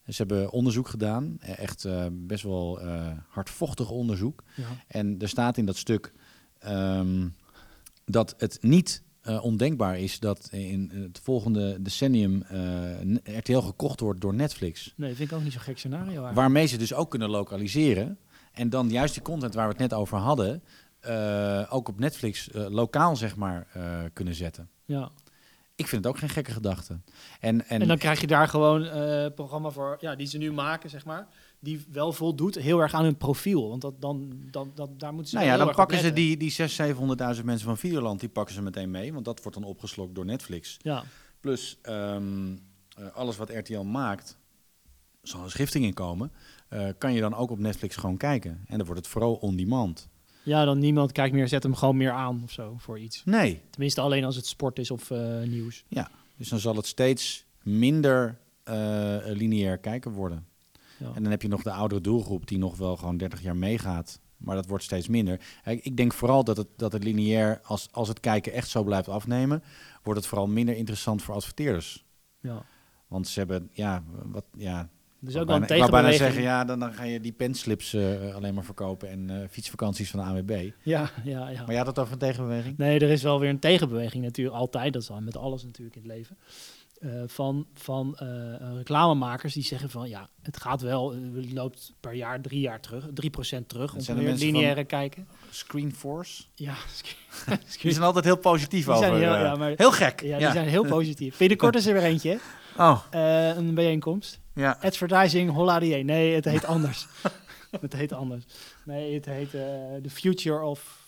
Ze 0.07 0.15
hebben 0.17 0.51
onderzoek 0.51 0.89
gedaan. 0.89 1.37
Eh, 1.41 1.59
Echt 1.59 1.85
eh, 1.85 2.07
best 2.13 2.43
wel 2.43 2.81
eh, 2.81 3.07
hardvochtig 3.29 3.91
onderzoek. 3.91 4.43
ja. 4.57 4.65
En 4.89 5.19
er 5.19 5.29
staat 5.29 5.57
in 5.57 5.67
dat 5.67 5.77
stuk 5.77 6.13
ehm, 6.59 7.29
dat 8.05 8.35
het 8.39 8.59
niet 8.61 9.05
ondenkbaar 9.41 9.99
is 9.99 10.19
dat 10.19 10.49
in 10.53 10.91
het 10.95 11.21
volgende 11.23 11.83
decennium 11.83 12.45
RTL 13.25 13.59
gekocht 13.59 14.01
wordt 14.01 14.21
door 14.21 14.35
Netflix. 14.35 14.93
Nee, 14.97 15.09
dat 15.09 15.19
vind 15.19 15.31
ik 15.31 15.37
ook 15.37 15.43
niet 15.43 15.53
zo'n 15.53 15.61
gek 15.61 15.79
scenario. 15.79 16.07
eigenlijk. 16.07 16.35
Waarmee 16.35 16.67
ze 16.67 16.77
dus 16.77 16.95
ook 16.95 17.11
kunnen 17.11 17.31
lokaliseren. 17.31 18.19
En 18.53 18.71
dan 18.71 18.91
juist 18.91 19.15
die 19.15 19.23
content 19.23 19.55
waar 19.55 19.67
we 19.67 19.73
het 19.73 19.81
net 19.81 19.95
over 19.95 20.19
hadden, 20.19 20.63
ook 21.69 21.89
op 21.89 21.99
Netflix 21.99 22.49
lokaal 22.53 23.17
zeg 23.17 23.37
maar 23.37 23.67
kunnen 24.13 24.35
zetten. 24.35 24.69
Ja. 24.85 25.11
Ik 25.77 25.89
vind 25.89 26.05
het 26.05 26.13
ook 26.13 26.19
geen 26.19 26.29
gekke 26.29 26.53
gedachte. 26.53 27.01
En, 27.41 27.69
en, 27.69 27.81
En, 27.81 27.89
dan 27.89 27.99
krijg 27.99 28.21
je 28.21 28.27
daar 28.27 28.49
gewoon 28.49 28.85
eh, 28.85 29.23
een 29.23 29.35
programma 29.35 29.71
voor, 29.71 29.97
ja, 30.01 30.15
die 30.15 30.27
ze 30.27 30.39
nu 30.39 30.53
maken, 30.53 30.91
zeg 30.91 31.05
maar. 31.05 31.29
Die 31.61 31.85
wel 31.91 32.13
voldoet 32.13 32.55
heel 32.55 32.81
erg 32.81 32.95
aan 32.95 33.05
hun 33.05 33.17
profiel. 33.17 33.69
Want 33.69 33.81
dat, 33.81 34.01
dan, 34.01 34.33
dan, 34.51 34.73
dat, 34.75 35.01
daar 35.01 35.13
moeten 35.13 35.31
ze 35.31 35.37
nou 35.37 35.49
ja, 35.49 35.57
heel 35.57 35.65
dan 35.65 35.75
pakken 35.75 35.99
ze 35.99 36.13
die, 36.13 36.37
die 36.37 36.53
600.000, 36.53 37.37
700.000 37.39 37.45
mensen 37.45 37.67
van 37.67 37.79
Videoland, 37.79 38.21
die 38.21 38.29
pakken 38.29 38.55
ze 38.55 38.63
meteen 38.63 38.91
mee. 38.91 39.13
Want 39.13 39.25
dat 39.25 39.43
wordt 39.43 39.59
dan 39.59 39.69
opgeslokt 39.69 40.15
door 40.15 40.25
Netflix. 40.25 40.77
Ja, 40.83 41.05
Plus 41.41 41.79
ehm, 41.83 42.57
eh, 42.97 43.07
alles 43.15 43.37
wat 43.37 43.51
RTL 43.51 43.81
maakt, 43.81 44.37
zal 45.23 45.43
een 45.43 45.51
schifting 45.51 45.85
in 45.85 45.95
komen, 45.95 46.33
eh, 46.69 46.89
kan 46.99 47.13
je 47.13 47.21
dan 47.21 47.35
ook 47.35 47.51
op 47.51 47.59
Netflix 47.59 47.97
gewoon 47.97 48.17
kijken. 48.17 48.65
En 48.67 48.77
dan 48.77 48.87
wordt 48.87 49.01
het 49.01 49.11
vooral 49.11 49.35
on 49.35 49.57
demand. 49.57 50.09
Ja, 50.47 50.65
dan 50.65 50.79
niemand 50.79 51.13
kijkt 51.13 51.35
meer, 51.35 51.49
zet 51.49 51.63
hem 51.63 51.75
gewoon 51.75 51.97
meer 51.97 52.11
aan 52.11 52.41
of 52.45 52.51
zo 52.51 52.75
voor 52.79 52.99
iets. 52.99 53.23
Nee, 53.25 53.61
Tenminste, 53.71 54.01
alleen 54.01 54.25
als 54.25 54.37
het 54.37 54.47
sport 54.47 54.79
is 54.79 54.91
of 54.91 55.11
eh, 55.11 55.43
nieuws. 55.43 55.85
dus 56.37 56.49
dan 56.49 56.59
zal 56.59 56.77
het 56.77 56.87
steeds 56.87 57.45
minder 57.63 58.39
eh, 58.63 59.17
lineair 59.25 59.79
kijken 59.79 60.11
worden. 60.11 60.47
Ja. 60.99 61.13
En 61.15 61.23
dan 61.23 61.31
heb 61.31 61.43
je 61.43 61.49
nog 61.49 61.63
de 61.63 61.71
oudere 61.73 62.01
doelgroep 62.01 62.47
die 62.47 62.59
nog 62.59 62.77
wel 62.77 62.97
gewoon 62.97 63.17
30 63.17 63.43
jaar 63.43 63.57
meegaat. 63.57 64.21
Maar 64.37 64.55
dat 64.55 64.67
wordt 64.67 64.85
steeds 64.85 65.09
minder. 65.09 65.41
Ik 65.65 65.85
ik 65.85 65.97
denk 65.97 66.13
vooral 66.13 66.45
dat 66.45 66.57
het, 66.57 66.69
dat 66.77 66.93
het 66.93 67.05
lineair, 67.05 67.61
als, 67.63 67.89
als 67.93 68.09
het 68.09 68.21
kijken 68.21 68.53
echt 68.53 68.69
zo 68.69 68.85
blijft 68.85 69.09
afnemen, 69.09 69.63
wordt 70.03 70.21
het 70.21 70.29
vooral 70.29 70.47
minder 70.47 70.77
interessant 70.77 71.23
voor 71.23 71.35
adverteerders. 71.35 72.05
ja. 72.41 72.65
Want 73.07 73.29
ze 73.29 73.39
hebben, 73.39 73.69
ja, 73.73 74.03
wat, 74.25 74.45
ja, 74.57 74.89
Dus 75.27 75.37
ook 75.37 75.47
wel 75.47 75.57
een 75.57 75.67
wou 75.67 75.69
bijna 75.69 75.87
tegenbeweging. 75.87 76.19
zeggen, 76.19 76.43
ja, 76.43 76.65
dan, 76.65 76.79
dan 76.79 76.93
ga 76.93 77.03
je 77.05 77.21
die 77.21 77.33
penslips 77.33 77.95
eh, 77.95 78.35
alleen 78.35 78.55
maar 78.55 78.65
verkopen 78.65 79.09
en 79.11 79.31
eh, 79.31 79.49
fietsvakanties 79.51 80.11
van 80.11 80.21
de 80.21 80.27
AWB. 80.27 80.71
Ja, 80.83 81.11
ja, 81.25 81.49
ja. 81.49 81.61
Maar 81.63 81.71
je 81.71 81.77
had 81.77 81.87
het 81.87 81.99
over 81.99 82.13
een 82.13 82.19
tegenbeweging? 82.19 82.79
Nee, 82.79 82.99
er 82.99 83.11
is 83.11 83.23
wel 83.23 83.41
weer 83.41 83.51
een 83.51 83.59
tegenbeweging 83.59 84.25
natuurlijk, 84.25 84.57
altijd. 84.57 84.93
Dat 84.93 85.03
is 85.03 85.11
al 85.11 85.21
met 85.21 85.37
alles 85.37 85.63
natuurlijk 85.65 85.97
in 85.97 86.03
het 86.03 86.11
leven. 86.11 86.37
Eh, 87.01 87.11
van 87.27 87.67
van 87.75 88.17
reclamemakers 88.77 89.55
die 89.55 89.63
zeggen 89.63 89.91
van 89.91 90.09
ja, 90.09 90.29
het 90.43 90.61
gaat 90.61 90.81
wel, 90.81 91.15
het 91.35 91.53
loopt 91.53 91.93
per 92.01 92.13
jaar 92.15 92.41
drie 92.41 92.61
jaar 92.61 92.81
terug, 92.81 93.05
3% 93.07 93.67
terug. 93.67 93.95
Dat 93.95 94.09
Om 94.09 94.23
mensen 94.23 94.47
lineaire 94.47 94.85
kijken. 94.85 95.27
Screenforce? 95.51 96.43
Ja, 96.55 96.75
Die 97.83 97.93
zijn 97.93 98.05
altijd 98.05 98.25
heel 98.25 98.37
positief 98.39 98.85
Die 98.85 98.95
over. 98.95 99.07
zijn 99.07 99.19
heel- 99.19 99.33
ja, 99.45 99.55
maar- 99.57 99.73
heel 99.77 99.93
gek. 99.93 100.21
Ja, 100.23 100.39
die 100.39 100.51
zijn 100.51 100.69
heel 100.69 100.85
positief. 100.85 101.39
Binnenkort 101.39 101.75
is 101.77 101.87
er 101.87 101.93
weer 101.93 102.03
eentje? 102.03 102.39
Oh, 102.79 103.01
een 103.11 103.75
bijeenkomst. 103.75 104.41
Ja. 104.57 104.79
Advertising 104.81 105.51
Holladier. 105.51 106.05
Nee, 106.05 106.35
het 106.35 106.45
heet 106.45 106.65
anders. 106.65 107.07
het 107.81 107.93
heet 107.93 108.13
anders. 108.13 108.45
Nee, 108.85 109.15
het 109.15 109.25
heet 109.25 109.55
eh, 109.55 109.63
The 110.03 110.11
Future 110.11 110.63
of 110.65 111.05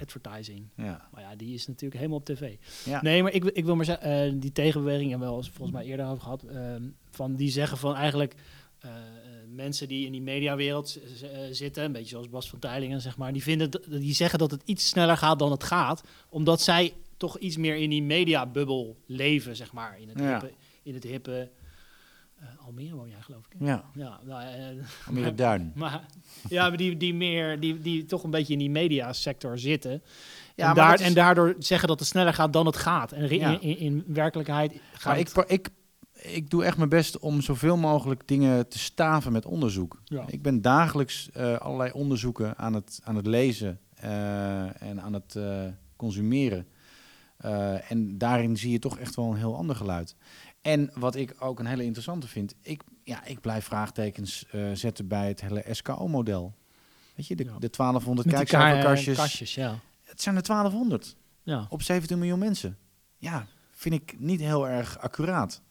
Advertising. 0.00 0.68
ja. 0.74 1.08
Maar 1.12 1.22
ja, 1.22 1.36
die 1.36 1.54
is 1.54 1.66
natuurlijk 1.66 1.94
helemaal 2.00 2.18
op 2.18 2.24
tv. 2.24 2.54
Ja. 2.84 3.02
Nee, 3.02 3.22
maar 3.22 3.32
ik, 3.32 3.42
wil- 3.42 3.52
ik 3.54 3.64
wil 3.64 3.76
maar 3.76 3.84
zeggen, 3.84 4.24
eh, 4.26 4.32
die 4.40 4.52
tegenbeweging, 4.52 5.10
hebben 5.10 5.28
we 5.28 5.34
al 5.34 5.40
eens 5.40 5.50
volgens 5.50 5.76
mij 5.76 5.86
eerder 5.86 6.06
over 6.06 6.22
gehad, 6.22 6.42
ehm, 6.42 6.82
van 7.10 7.34
die 7.36 7.50
zeggen 7.50 7.78
van 7.78 7.94
eigenlijk 7.94 8.34
eh, 8.78 8.90
mensen 9.54 9.88
die 9.88 10.06
in 10.06 10.12
die 10.12 10.22
mediawereld 10.22 10.98
zitten, 11.50 11.84
een 11.84 11.92
beetje 11.92 12.08
zoals 12.08 12.28
Bas 12.28 12.50
van 12.50 12.58
Teylingen, 12.58 13.00
zeg 13.00 13.16
maar, 13.16 13.32
die, 13.32 13.42
vinden, 13.42 13.70
die 13.88 14.14
zeggen 14.14 14.38
dat 14.38 14.50
het 14.50 14.62
iets 14.64 14.88
sneller 14.88 15.16
gaat 15.16 15.38
dan 15.38 15.50
het 15.50 15.64
gaat, 15.64 16.02
omdat 16.28 16.60
zij 16.60 16.94
toch 17.16 17.38
iets 17.38 17.56
meer 17.56 17.76
in 17.76 17.90
die 17.90 18.02
mediabubbel 18.02 18.96
leven, 19.06 19.56
zeg 19.56 19.72
maar, 19.72 20.00
in 20.00 20.08
het 20.08 20.18
Ja. 20.18 20.30
hippe, 20.40 20.54
in 20.82 20.94
het 20.94 21.04
hippe 21.04 21.48
Eh, 22.40 22.66
Almere 22.66 22.94
woon 22.94 23.08
jij, 23.08 23.20
geloof 23.20 23.44
ik. 23.50 23.54
hè? 23.58 23.66
Ja, 23.66 23.84
Ja, 23.94 24.20
nou, 24.24 24.42
eh, 24.42 24.84
Almere 25.06 25.34
Duin. 25.34 25.72
maar, 25.74 26.06
ja, 26.48 26.68
maar 26.68 26.76
die, 26.76 26.96
die, 26.96 27.14
meer, 27.14 27.60
die, 27.60 27.78
die 27.80 28.04
toch 28.04 28.22
een 28.24 28.30
beetje 28.30 28.52
in 28.52 28.58
die 28.58 28.70
mediasector 28.70 29.58
zitten. 29.58 30.02
Ja, 30.54 30.68
en, 30.68 30.74
daar, 30.74 30.94
is- 30.94 31.00
en 31.00 31.14
daardoor 31.14 31.54
zeggen 31.58 31.88
dat 31.88 31.98
het 31.98 32.08
sneller 32.08 32.34
gaat 32.34 32.52
dan 32.52 32.66
het 32.66 32.76
gaat. 32.76 33.12
En 33.12 33.34
Ja. 33.38 33.50
in, 33.50 33.60
in, 33.60 33.78
in 33.78 34.04
werkelijkheid 34.06 34.80
gaat 34.92 35.34
Maar 35.34 35.48
ik, 35.48 35.50
ik, 35.50 35.68
ik 36.12 36.50
doe 36.50 36.64
echt 36.64 36.76
mijn 36.76 36.88
best 36.88 37.18
om 37.18 37.40
zoveel 37.40 37.76
mogelijk 37.76 38.28
dingen 38.28 38.68
te 38.68 38.78
staven 38.78 39.32
met 39.32 39.46
onderzoek. 39.46 40.00
Ja. 40.04 40.24
Ik 40.26 40.42
ben 40.42 40.62
dagelijks 40.62 41.30
eh, 41.32 41.56
allerlei 41.56 41.90
onderzoeken 41.92 42.56
aan 42.58 42.74
het, 42.74 43.00
aan 43.04 43.16
het 43.16 43.26
lezen 43.26 43.80
en 44.78 45.00
aan 45.02 45.12
het 45.12 45.38
consumeren. 45.96 46.66
En 47.88 48.18
daarin 48.18 48.56
zie 48.56 48.70
je 48.70 48.78
toch 48.78 48.98
echt 48.98 49.14
wel 49.16 49.30
een 49.30 49.36
heel 49.36 49.56
ander 49.56 49.76
geluid. 49.76 50.16
En 50.68 50.90
wat 50.94 51.14
ik 51.16 51.34
ook 51.38 51.58
een 51.58 51.66
hele 51.66 51.84
interessante 51.84 52.26
vind, 52.28 52.54
ik, 52.62 52.82
ja, 53.04 53.24
ik 53.24 53.40
blijf 53.40 53.64
vraagtekens 53.64 54.46
eh, 54.50 54.60
zetten 54.72 55.08
bij 55.08 55.28
het 55.28 55.40
hele 55.40 55.64
SKO-model. 55.70 56.54
Weet 57.14 57.26
je, 57.26 57.36
de, 57.36 57.44
Ja. 57.44 57.58
de 57.58 57.70
1200 57.70 58.26
met 58.28 58.36
die 58.36 58.46
kijkcijferkastjes. 58.46 59.16
ka- 59.16 59.22
kastjes, 59.22 59.54
ja. 59.54 59.78
Het 60.02 60.22
zijn 60.22 60.36
er 60.36 60.42
1200 60.42 61.16
ja. 61.42 61.66
op 61.68 61.82
17 61.82 62.18
miljoen 62.18 62.38
mensen. 62.38 62.76
Ja, 63.16 63.46
vind 63.72 63.94
ik 63.94 64.14
niet 64.18 64.40
heel 64.40 64.68
erg 64.68 64.98
accuraat. 64.98 65.62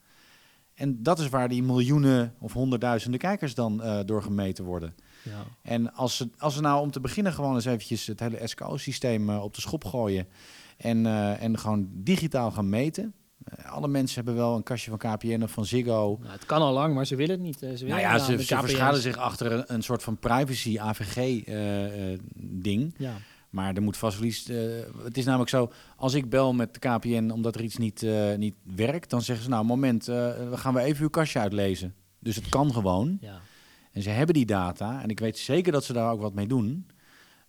En 0.74 1.04
dat 1.04 1.20
is 1.20 1.30
waar 1.30 1.50
die 1.50 1.64
miljoenen 1.64 2.34
of 2.40 2.54
honderdduizenden 2.54 3.20
kijkers 3.20 3.54
dan 3.56 3.82
eh 3.84 4.00
door 4.06 4.22
gemeten 4.24 4.64
worden. 4.66 4.96
ja. 5.24 5.44
En 5.62 5.94
als 5.94 6.18
ze, 6.18 6.30
als 6.38 6.54
ze 6.54 6.62
nou 6.62 6.82
om 6.82 6.92
te 6.92 7.00
beginnen 7.00 7.34
gewoon 7.34 7.56
eens 7.56 7.66
eventjes 7.66 8.08
het 8.08 8.20
hele 8.20 8.48
SKO-systeem 8.48 9.30
eh, 9.30 9.44
op 9.44 9.54
de 9.56 9.62
schop 9.62 9.84
gooien 9.86 10.28
en, 10.78 11.06
en 11.40 11.58
gewoon 11.60 11.90
digitaal 11.94 12.52
gaan 12.52 12.70
meten. 12.70 13.14
Eh, 13.56 13.72
alle 13.72 13.88
mensen 13.88 14.16
hebben 14.16 14.36
wel 14.36 14.56
een 14.56 14.64
kastje 14.64 14.90
van 14.98 15.00
KPN 15.00 15.42
of 15.44 15.52
van 15.52 15.66
Ziggo. 15.66 16.18
Nou, 16.22 16.32
het 16.32 16.46
kan 16.46 16.62
al 16.62 16.74
lang, 16.74 16.94
maar 16.94 17.06
ze 17.06 17.16
willen 17.16 17.36
het 17.36 17.44
niet. 17.46 17.62
eh, 17.64 17.70
Ze 17.70 17.86
willen 17.86 18.02
Nou 18.02 18.02
ja, 18.02 18.20
ze, 18.20 18.32
zich 19.02 19.18
achter 19.18 19.52
een, 19.52 19.64
een 19.68 19.82
soort 19.82 20.04
van 20.04 20.18
privacy 20.18 20.80
AVG-ding. 20.80 22.94
Ja. 22.98 23.14
Maar 23.50 23.74
er 23.76 23.82
moet 23.82 23.98
vast 23.98 24.18
wel 24.20 24.28
iets. 24.28 24.50
eh, 24.50 24.58
het 25.04 25.18
is 25.18 25.26
namelijk 25.26 25.50
zo, 25.50 25.72
als 25.96 26.14
ik 26.14 26.30
bel 26.30 26.54
met 26.54 26.74
de 26.74 26.80
KPN 26.80 27.30
omdat 27.34 27.56
er 27.56 27.62
iets 27.62 27.78
niet, 27.78 28.04
eh, 28.04 28.36
niet 28.36 28.56
werkt, 28.76 29.10
dan 29.10 29.22
zeggen 29.22 29.44
ze 29.46 29.50
nou, 29.50 29.66
moment, 29.66 30.08
eh, 30.08 30.16
we 30.50 30.58
gaan 30.58 30.74
we 30.74 30.82
even 30.82 31.04
uw 31.04 31.10
kastje 31.10 31.40
uitlezen. 31.40 31.96
Dus 32.20 32.36
het 32.36 32.50
kan 32.50 32.74
gewoon. 32.74 33.18
Ja. 33.22 33.40
En 33.92 34.02
ze 34.02 34.10
hebben 34.10 34.36
die 34.36 34.46
data. 34.46 35.02
En 35.02 35.10
ik 35.10 35.20
weet 35.20 35.38
zeker 35.38 35.72
dat 35.72 35.84
ze 35.84 35.94
daar 35.94 36.12
ook 36.12 36.22
wat 36.22 36.34
mee 36.34 36.48
doen. 36.48 36.88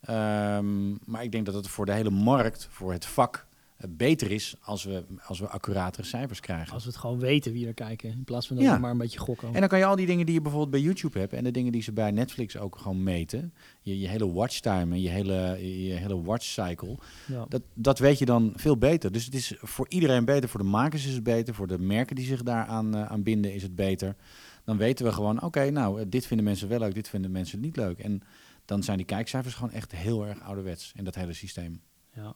Ehm, 0.00 0.90
maar 1.10 1.22
ik 1.22 1.32
denk 1.32 1.46
dat 1.46 1.54
het 1.54 1.68
voor 1.68 1.86
de 1.86 1.92
hele 1.92 2.10
markt, 2.10 2.68
voor 2.70 2.92
het 2.92 3.06
vak, 3.06 3.36
eh, 3.36 3.42
beter 3.88 4.30
is 4.30 4.54
als 4.60 4.84
we, 4.84 5.04
als 5.26 5.38
we 5.38 5.48
accuratere 5.48 6.06
cijfers 6.06 6.40
krijgen. 6.40 6.72
Als 6.72 6.84
we 6.84 6.90
het 6.90 6.98
gewoon 6.98 7.18
weten 7.18 7.52
wie 7.52 7.66
er 7.66 7.74
kijken, 7.74 8.10
in 8.10 8.24
plaats 8.24 8.46
van 8.46 8.56
dat 8.56 8.64
Ja. 8.64 8.74
we 8.74 8.80
maar 8.80 8.90
een 8.90 8.98
beetje 8.98 9.18
gokken. 9.18 9.54
En 9.54 9.60
dan 9.60 9.68
kan 9.68 9.78
je 9.78 9.84
al 9.84 9.96
die 9.96 10.06
dingen 10.06 10.26
die 10.26 10.34
je 10.34 10.40
bijvoorbeeld 10.40 10.70
bij 10.72 10.80
YouTube 10.80 11.18
hebt 11.18 11.32
en 11.32 11.44
de 11.44 11.50
dingen 11.50 11.72
die 11.72 11.82
ze 11.82 11.92
bij 11.92 12.10
Netflix 12.10 12.56
ook 12.56 12.78
gewoon 12.78 13.02
meten, 13.02 13.52
je, 13.82 13.98
je 13.98 14.08
hele 14.08 14.32
watchtime 14.32 14.94
en 14.94 15.00
je 15.00 15.08
hele, 15.08 15.58
je 15.86 15.92
hele 15.92 16.22
watch 16.22 16.44
cycle, 16.44 16.96
ja. 17.26 17.44
dat, 17.48 17.62
dat 17.74 17.98
weet 17.98 18.18
je 18.18 18.24
dan 18.24 18.52
veel 18.56 18.76
beter. 18.78 19.12
Dus 19.12 19.24
het 19.24 19.34
is 19.34 19.54
voor 19.58 19.86
iedereen 19.88 20.24
beter, 20.24 20.48
voor 20.48 20.60
de 20.60 20.66
makers 20.66 21.06
is 21.06 21.14
het 21.14 21.22
beter, 21.22 21.54
voor 21.54 21.66
de 21.66 21.78
merken 21.78 22.16
die 22.16 22.26
zich 22.26 22.42
daaraan 22.42 22.94
eh, 22.94 23.06
aan 23.06 23.22
binden 23.22 23.54
is 23.54 23.62
het 23.62 23.74
beter. 23.74 24.16
Dan 24.64 24.76
weten 24.76 25.04
we 25.04 25.12
gewoon, 25.12 25.42
oké, 25.42 25.70
nou, 25.70 26.00
eh, 26.00 26.06
dit 26.08 26.26
vinden 26.26 26.46
mensen 26.46 26.68
wel 26.68 26.78
leuk, 26.78 26.94
dit 26.94 27.08
vinden 27.08 27.30
mensen 27.30 27.60
niet 27.60 27.76
leuk. 27.76 27.98
En 27.98 28.22
dan 28.64 28.82
zijn 28.82 28.96
die 28.96 29.06
kijkcijfers 29.06 29.54
gewoon 29.54 29.70
echt 29.72 29.92
heel 29.92 30.26
erg 30.26 30.40
ouderwets 30.40 30.92
in 30.96 31.04
dat 31.04 31.14
hele 31.14 31.32
systeem. 31.32 31.80
Ja. 32.14 32.34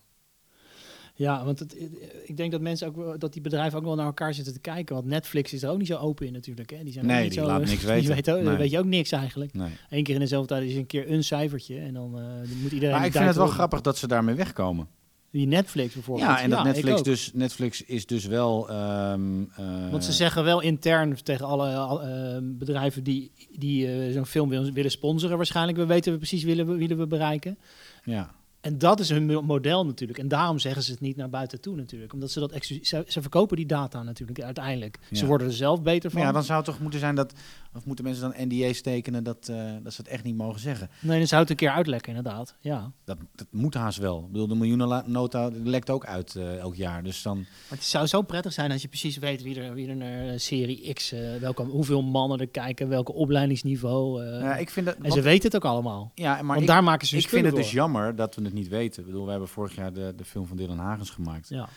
Ja, 1.14 1.44
want 1.44 1.58
het, 1.58 1.76
ik 2.24 2.36
denk 2.36 2.52
dat 2.52 2.60
mensen 2.60 2.88
ook 2.88 3.20
dat 3.20 3.32
die 3.32 3.42
bedrijven 3.42 3.78
ook 3.78 3.84
wel 3.84 3.94
naar 3.94 4.06
elkaar 4.06 4.34
zitten 4.34 4.52
te 4.52 4.60
kijken. 4.60 4.94
Want 4.94 5.06
Netflix 5.06 5.52
is 5.52 5.62
er 5.62 5.70
ook 5.70 5.78
niet 5.78 5.86
zo 5.86 5.96
open 5.96 6.26
in 6.26 6.32
natuurlijk. 6.32 6.70
Hè? 6.70 6.82
Die 6.84 6.92
zijn 6.92 7.06
Nee, 7.06 7.22
niet 7.22 7.32
die 7.32 7.40
zo, 7.40 7.46
laat 7.46 7.58
niks 7.64 7.70
die 7.80 7.88
weten. 7.90 8.14
weet 8.14 8.30
ook- 8.30 8.42
Nee. 8.42 8.56
weet 8.56 8.70
je 8.70 8.78
ook 8.78 8.84
niks 8.84 9.12
eigenlijk. 9.12 9.54
Nee. 9.54 9.70
Eén 9.90 10.02
keer 10.02 10.14
in 10.14 10.20
dezelfde 10.20 10.48
tijd 10.54 10.68
is 10.70 10.76
een 10.76 10.86
keer 10.86 11.10
een 11.10 11.24
cijfertje. 11.24 11.78
En 11.78 11.94
dan 11.94 12.18
eh, 12.18 12.24
moet 12.62 12.72
iedereen. 12.72 12.90
Maar 12.90 12.98
die 12.98 13.08
ik 13.10 13.12
vind 13.16 13.26
het 13.26 13.36
wel 13.36 13.46
grappig 13.46 13.80
dat 13.80 13.96
ze 13.98 14.06
daarmee 14.08 14.34
wegkomen. 14.34 14.88
Die 15.30 15.46
Netflix 15.46 15.94
bijvoorbeeld. 15.94 16.28
Ja, 16.28 16.40
en 16.40 16.50
dat 16.50 16.64
Netflix, 16.64 17.02
dus, 17.02 17.30
Netflix 17.34 17.82
is 17.82 18.06
dus 18.06 18.26
wel... 18.26 18.68
ehm, 18.70 19.42
eh, 19.56 19.90
Want 19.90 20.04
ze 20.04 20.12
zeggen 20.12 20.44
wel 20.44 20.60
intern 20.60 21.22
tegen 21.22 21.46
alle 21.46 21.74
al- 21.74 22.02
eh, 22.02 22.36
bedrijven 22.42 23.02
die, 23.04 23.30
die 23.58 24.12
zo'n 24.12 24.26
film 24.26 24.48
willen, 24.48 24.72
willen 24.72 24.90
sponsoren 24.90 25.36
waarschijnlijk. 25.36 25.78
We 25.78 25.86
weten 25.86 26.12
we 26.12 26.18
precies 26.18 26.42
wie 26.42 26.64
we, 26.64 26.74
wie 26.74 26.88
we 26.96 27.06
bereiken. 27.06 27.58
Ja, 28.04 28.30
En 28.62 28.78
dat 28.78 29.00
is 29.00 29.08
hun 29.08 29.26
mo- 29.26 29.42
model 29.42 29.86
natuurlijk. 29.86 30.18
En 30.18 30.28
daarom 30.28 30.58
zeggen 30.58 30.82
ze 30.82 30.90
het 30.90 31.00
niet 31.00 31.16
naar 31.16 31.28
buiten 31.28 31.60
toe 31.60 31.76
natuurlijk. 31.76 32.12
Omdat 32.12 32.30
ze 32.30 32.40
dat 32.40 32.52
ze, 32.60 33.04
ze 33.08 33.20
verkopen 33.20 33.56
die 33.56 33.66
data 33.66 34.02
natuurlijk 34.02 34.42
uiteindelijk. 34.42 34.98
Ze 35.12 35.26
worden 35.26 35.46
er 35.46 35.52
zelf 35.52 35.82
beter 35.82 36.10
van. 36.10 36.18
maar 36.18 36.28
ja, 36.28 36.34
dan 36.34 36.44
zou 36.44 36.58
het 36.58 36.66
toch 36.66 36.80
moeten 36.80 37.00
zijn 37.00 37.14
dat... 37.14 37.34
Of 37.74 37.84
moeten 37.84 38.04
mensen 38.04 38.32
dan 38.32 38.46
NDA's 38.48 38.80
tekenen 38.80 39.24
dat, 39.24 39.48
eh, 39.48 39.72
dat 39.82 39.92
ze 39.92 40.00
het 40.00 40.10
echt 40.10 40.24
niet 40.24 40.36
mogen 40.36 40.60
zeggen? 40.60 40.90
Nee, 41.00 41.18
dan 41.18 41.26
zou 41.26 41.40
het 41.40 41.50
een 41.50 41.56
keer 41.56 41.70
uitlekken 41.70 42.14
inderdaad. 42.16 42.56
Ja. 42.60 42.92
Dat, 43.04 43.18
dat 43.34 43.46
moet 43.50 43.74
haast 43.74 43.98
wel. 43.98 44.18
Ik 44.24 44.32
bedoel, 44.32 44.46
de 44.48 44.54
miljoenennota 44.54 45.50
lekt 45.64 45.90
ook 45.90 46.06
uit 46.06 46.36
eh, 46.36 46.58
elk 46.58 46.74
jaar. 46.74 47.02
Dus 47.02 47.22
dan... 47.22 47.36
Maar 47.38 47.78
het 47.78 47.84
zou 47.84 48.06
zo 48.06 48.22
prettig 48.22 48.52
zijn 48.52 48.72
als 48.72 48.82
je 48.82 48.88
precies 48.88 49.16
weet 49.16 49.42
wie 49.42 49.60
er, 49.60 49.74
wie 49.74 49.88
er 49.88 49.96
naar 49.96 50.28
eh, 50.28 50.38
serie 50.38 50.92
X, 50.92 51.12
eh, 51.12 51.36
welke, 51.36 51.62
hoeveel 51.62 52.02
mannen 52.02 52.38
er 52.38 52.48
kijken, 52.48 52.88
welke 52.88 53.12
opleidingsniveau. 53.12 54.24
eh, 54.24 54.40
ja, 54.40 54.56
ik 54.56 54.70
vind 54.70 54.86
dat... 54.86 54.94
en 54.96 55.02
want- 55.02 55.14
ze 55.14 55.20
weten 55.20 55.44
het 55.44 55.56
ook 55.56 55.64
allemaal. 55.70 56.12
ja, 56.14 56.34
maar 56.34 56.46
Want 56.46 56.60
ik, 56.60 56.66
daar 56.66 56.84
maken 56.84 57.06
ze 57.06 57.14
hun 57.14 57.24
ik 57.24 57.30
vind 57.30 57.46
het 57.46 57.54
dus 57.54 57.70
jammer 57.70 58.16
dat 58.16 58.34
we 58.34 58.42
het 58.42 58.52
niet 58.52 58.68
weten. 58.68 59.00
Ik 59.00 59.06
bedoel, 59.06 59.24
we 59.24 59.30
hebben 59.30 59.48
vorig 59.48 59.74
jaar 59.74 59.92
de, 59.92 60.12
de 60.16 60.24
film 60.24 60.46
van 60.46 60.56
Dylan 60.56 60.78
Hagens 60.78 61.10
gemaakt. 61.10 61.48
Ja. 61.48 61.68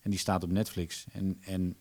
En 0.00 0.10
die 0.10 0.18
staat 0.18 0.42
op 0.42 0.50
Netflix. 0.50 1.04
En, 1.12 1.36
en 1.40 1.76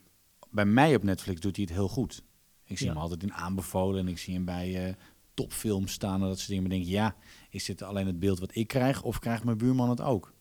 bij 0.50 0.66
mij 0.66 0.96
op 0.96 1.04
Netflix 1.04 1.40
doet 1.40 1.56
hij 1.56 1.66
het 1.66 1.74
heel 1.74 1.88
goed. 1.88 2.22
Ik 2.66 2.78
zie 2.78 2.88
Ja. 2.88 2.94
hem 2.94 3.02
altijd 3.02 3.24
in 3.24 3.34
aanbevolen 3.34 4.00
en 4.00 4.08
ik 4.08 4.18
zie 4.18 4.34
hem 4.34 4.46
bij 4.46 4.86
eh, 4.88 4.94
topfilms 5.34 5.92
staan. 5.92 6.22
En 6.22 6.28
dat 6.28 6.36
soort 6.38 6.48
dingen. 6.48 6.64
Maar 6.64 6.72
denk 6.72 6.84
ik, 6.84 6.90
ja, 6.92 7.16
is 7.50 7.66
dit 7.66 7.82
alleen 7.84 8.08
het 8.08 8.20
beeld 8.20 8.40
wat 8.40 8.56
ik 8.56 8.68
krijg 8.68 9.02
of 9.04 9.20
krijgt 9.20 9.44
mijn 9.44 9.58
buurman 9.58 9.90
het 9.90 10.02
ook? 10.02 10.34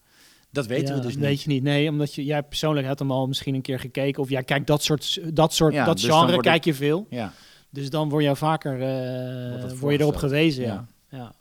Dat 0.50 0.66
weten 0.66 0.94
Ja, 0.94 1.00
we 1.00 1.06
dus 1.06 1.14
weet 1.14 1.30
niet. 1.30 1.42
je 1.42 1.48
niet. 1.48 1.62
Nee, 1.62 1.88
omdat 1.88 2.14
je, 2.14 2.24
jij 2.24 2.42
persoonlijk 2.42 2.86
hebt 2.86 2.98
hem 2.98 3.10
al 3.10 3.26
misschien 3.26 3.54
een 3.54 3.62
keer 3.62 3.80
gekeken. 3.80 4.22
Of 4.22 4.28
jij 4.28 4.42
kijkt 4.42 4.66
dat 4.66 4.82
soort, 4.82 5.20
dat 5.36 5.54
soort, 5.54 5.74
Ja, 5.74 5.84
dat 5.84 5.96
dus 6.00 6.10
genre 6.10 6.40
kijk 6.40 6.64
je 6.64 6.74
veel. 6.74 7.06
Ja, 7.10 7.32
Dus 7.70 7.90
dan 7.90 8.08
word 8.08 8.24
je 8.24 8.36
vaker 8.36 8.72
eh, 8.72 9.72
word 9.78 9.94
je 9.94 10.00
erop 10.00 10.16
gewezen. 10.16 10.62
Ja. 10.64 10.86
Ja. 11.08 11.18
Ja. 11.18 11.32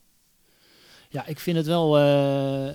Ja. 1.10 1.26
ik 1.26 1.40
vind 1.40 1.58
het 1.58 1.66
wel 1.66 1.98
eh, 2.00 2.70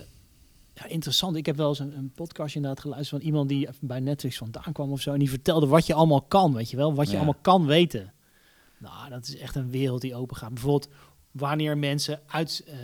ja, 0.79 0.85
interessant. 0.87 1.35
Ik 1.35 1.45
heb 1.45 1.55
wel 1.55 1.69
eens 1.69 1.79
een, 1.79 1.97
een 1.97 2.11
podcast 2.15 2.55
inderdaad 2.55 2.79
geluisterd 2.79 3.21
van 3.21 3.29
iemand 3.29 3.49
die 3.49 3.69
bij 3.81 3.99
Netflix 3.99 4.37
vandaan 4.37 4.71
kwam 4.73 4.91
of 4.91 5.01
zo. 5.01 5.13
En 5.13 5.19
die 5.19 5.29
vertelde 5.29 5.67
wat 5.67 5.85
je 5.85 5.93
allemaal 5.93 6.21
kan, 6.21 6.53
weet 6.53 6.69
je 6.69 6.77
wel. 6.77 6.93
Wat 6.93 7.05
je 7.05 7.11
Ja. 7.11 7.17
allemaal 7.17 7.39
kan 7.41 7.65
weten. 7.65 8.13
Nou, 8.77 9.09
dat 9.09 9.27
is 9.27 9.37
echt 9.37 9.55
een 9.55 9.69
wereld 9.69 10.01
die 10.01 10.15
open 10.15 10.35
gaat. 10.37 10.53
Bijvoorbeeld 10.53 10.89
wanneer 11.31 11.77
mensen 11.77 12.19
uit, 12.27 12.63
eh, 12.67 12.75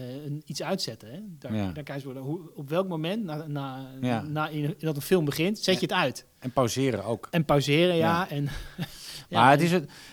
iets 0.46 0.64
uitzetten. 0.64 1.12
Hè? 1.12 1.20
Daar, 1.40 1.56
Ja. 1.56 1.72
daar 1.72 1.84
kijken. 1.84 2.18
Hoe, 2.18 2.40
op 2.56 2.70
welk 2.70 2.88
moment 2.88 3.24
na, 3.24 3.48
na, 3.48 3.88
Ja. 4.02 4.22
na 4.22 4.48
in, 4.48 4.76
dat 4.80 4.96
een 4.96 5.02
film 5.02 5.26
begint, 5.26 5.60
zet 5.60 5.76
je 5.76 5.82
het 5.82 5.92
uit. 5.94 6.26
en 6.40 6.52
pauseren 6.52 7.04
ook. 7.04 7.28
En 7.32 7.46
pauzeren, 7.46 7.96
ja. 7.96 8.28
Ja. 9.30 9.42
Maar 9.42 9.52
het 9.52 9.62
is, 9.62 9.72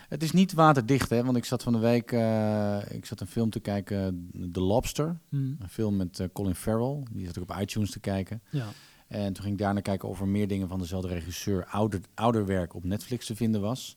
het, 0.09 0.23
is 0.23 0.33
niet 0.33 0.53
waterdicht, 0.53 1.11
hè? 1.11 1.25
Want 1.25 1.37
ik 1.37 1.45
zat 1.45 1.63
van 1.63 1.73
de 1.73 1.79
week 1.79 2.13
eh, 2.13 2.79
ik 2.91 3.07
zat 3.07 3.21
een 3.21 3.27
film 3.27 3.51
te 3.51 3.61
kijken, 3.61 4.31
The 4.53 4.61
Lobster. 4.61 5.19
Hmm, 5.29 5.57
Een 5.61 5.69
film 5.69 5.97
met 5.97 6.21
eh, 6.21 6.27
Colin 6.33 6.55
Farrell. 6.55 7.03
Die 7.11 7.27
zat 7.27 7.37
ik 7.37 7.43
op 7.43 7.57
iTunes 7.61 7.91
te 7.91 8.01
kijken. 8.01 8.43
ja. 8.51 8.67
En 9.09 9.33
toen 9.33 9.43
ging 9.43 9.55
ik 9.55 9.61
daarna 9.61 9.81
kijken 9.81 10.09
of 10.09 10.21
er 10.21 10.29
meer 10.29 10.49
dingen 10.49 10.69
van 10.69 10.79
dezelfde 10.79 11.09
regisseur, 11.09 11.67
ouder, 11.67 12.01
ouderwerk, 12.15 12.75
op 12.75 12.85
Netflix 12.85 13.27
te 13.27 13.37
vinden 13.37 13.61
was. 13.61 13.97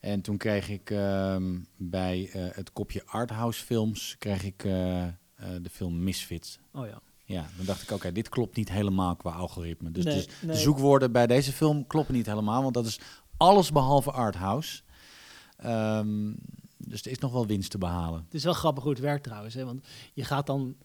En 0.00 0.20
toen 0.20 0.36
kreeg 0.36 0.68
ik 0.68 0.90
ehm, 0.90 1.58
bij 1.76 2.30
eh, 2.32 2.44
het 2.52 2.72
kopje 2.72 3.02
arthouse 3.06 3.64
films, 3.64 4.16
kreeg 4.18 4.44
ik 4.44 4.58
de 5.62 5.70
film 5.70 6.02
Misfits. 6.04 6.58
Oh 6.72 6.86
ja. 6.86 7.00
Ja, 7.24 7.46
dan 7.56 7.66
dacht 7.66 7.82
ik, 7.82 7.90
oké, 7.90 8.12
dit 8.12 8.28
klopt 8.28 8.56
niet 8.56 8.70
helemaal 8.70 9.16
qua 9.16 9.30
algoritme. 9.30 9.90
Dus, 9.90 10.04
Nee, 10.04 10.14
dus 10.14 10.28
nee. 10.42 10.50
de 10.56 10.60
zoekwoorden 10.62 11.12
bij 11.12 11.26
deze 11.26 11.52
film 11.52 11.86
kloppen 11.86 12.14
niet 12.14 12.26
helemaal, 12.26 12.62
want 12.62 12.74
dat 12.74 12.86
is 12.86 13.00
alles 13.36 13.72
behalve 13.72 14.10
arthouse. 14.10 14.82
Ehm, 15.56 16.32
dus 16.76 17.04
er 17.04 17.10
is 17.10 17.18
nog 17.18 17.32
wel 17.32 17.46
winst 17.46 17.70
te 17.70 17.78
behalen. 17.78 18.22
Het 18.24 18.34
is 18.34 18.44
wel 18.44 18.52
grappig 18.52 18.82
hoe 18.82 18.92
het 18.92 19.00
werkt 19.00 19.24
trouwens. 19.24 19.54
Hè? 19.54 19.64
Want 19.64 19.86
je 20.14 20.24
gaat 20.24 20.46
dan... 20.46 20.76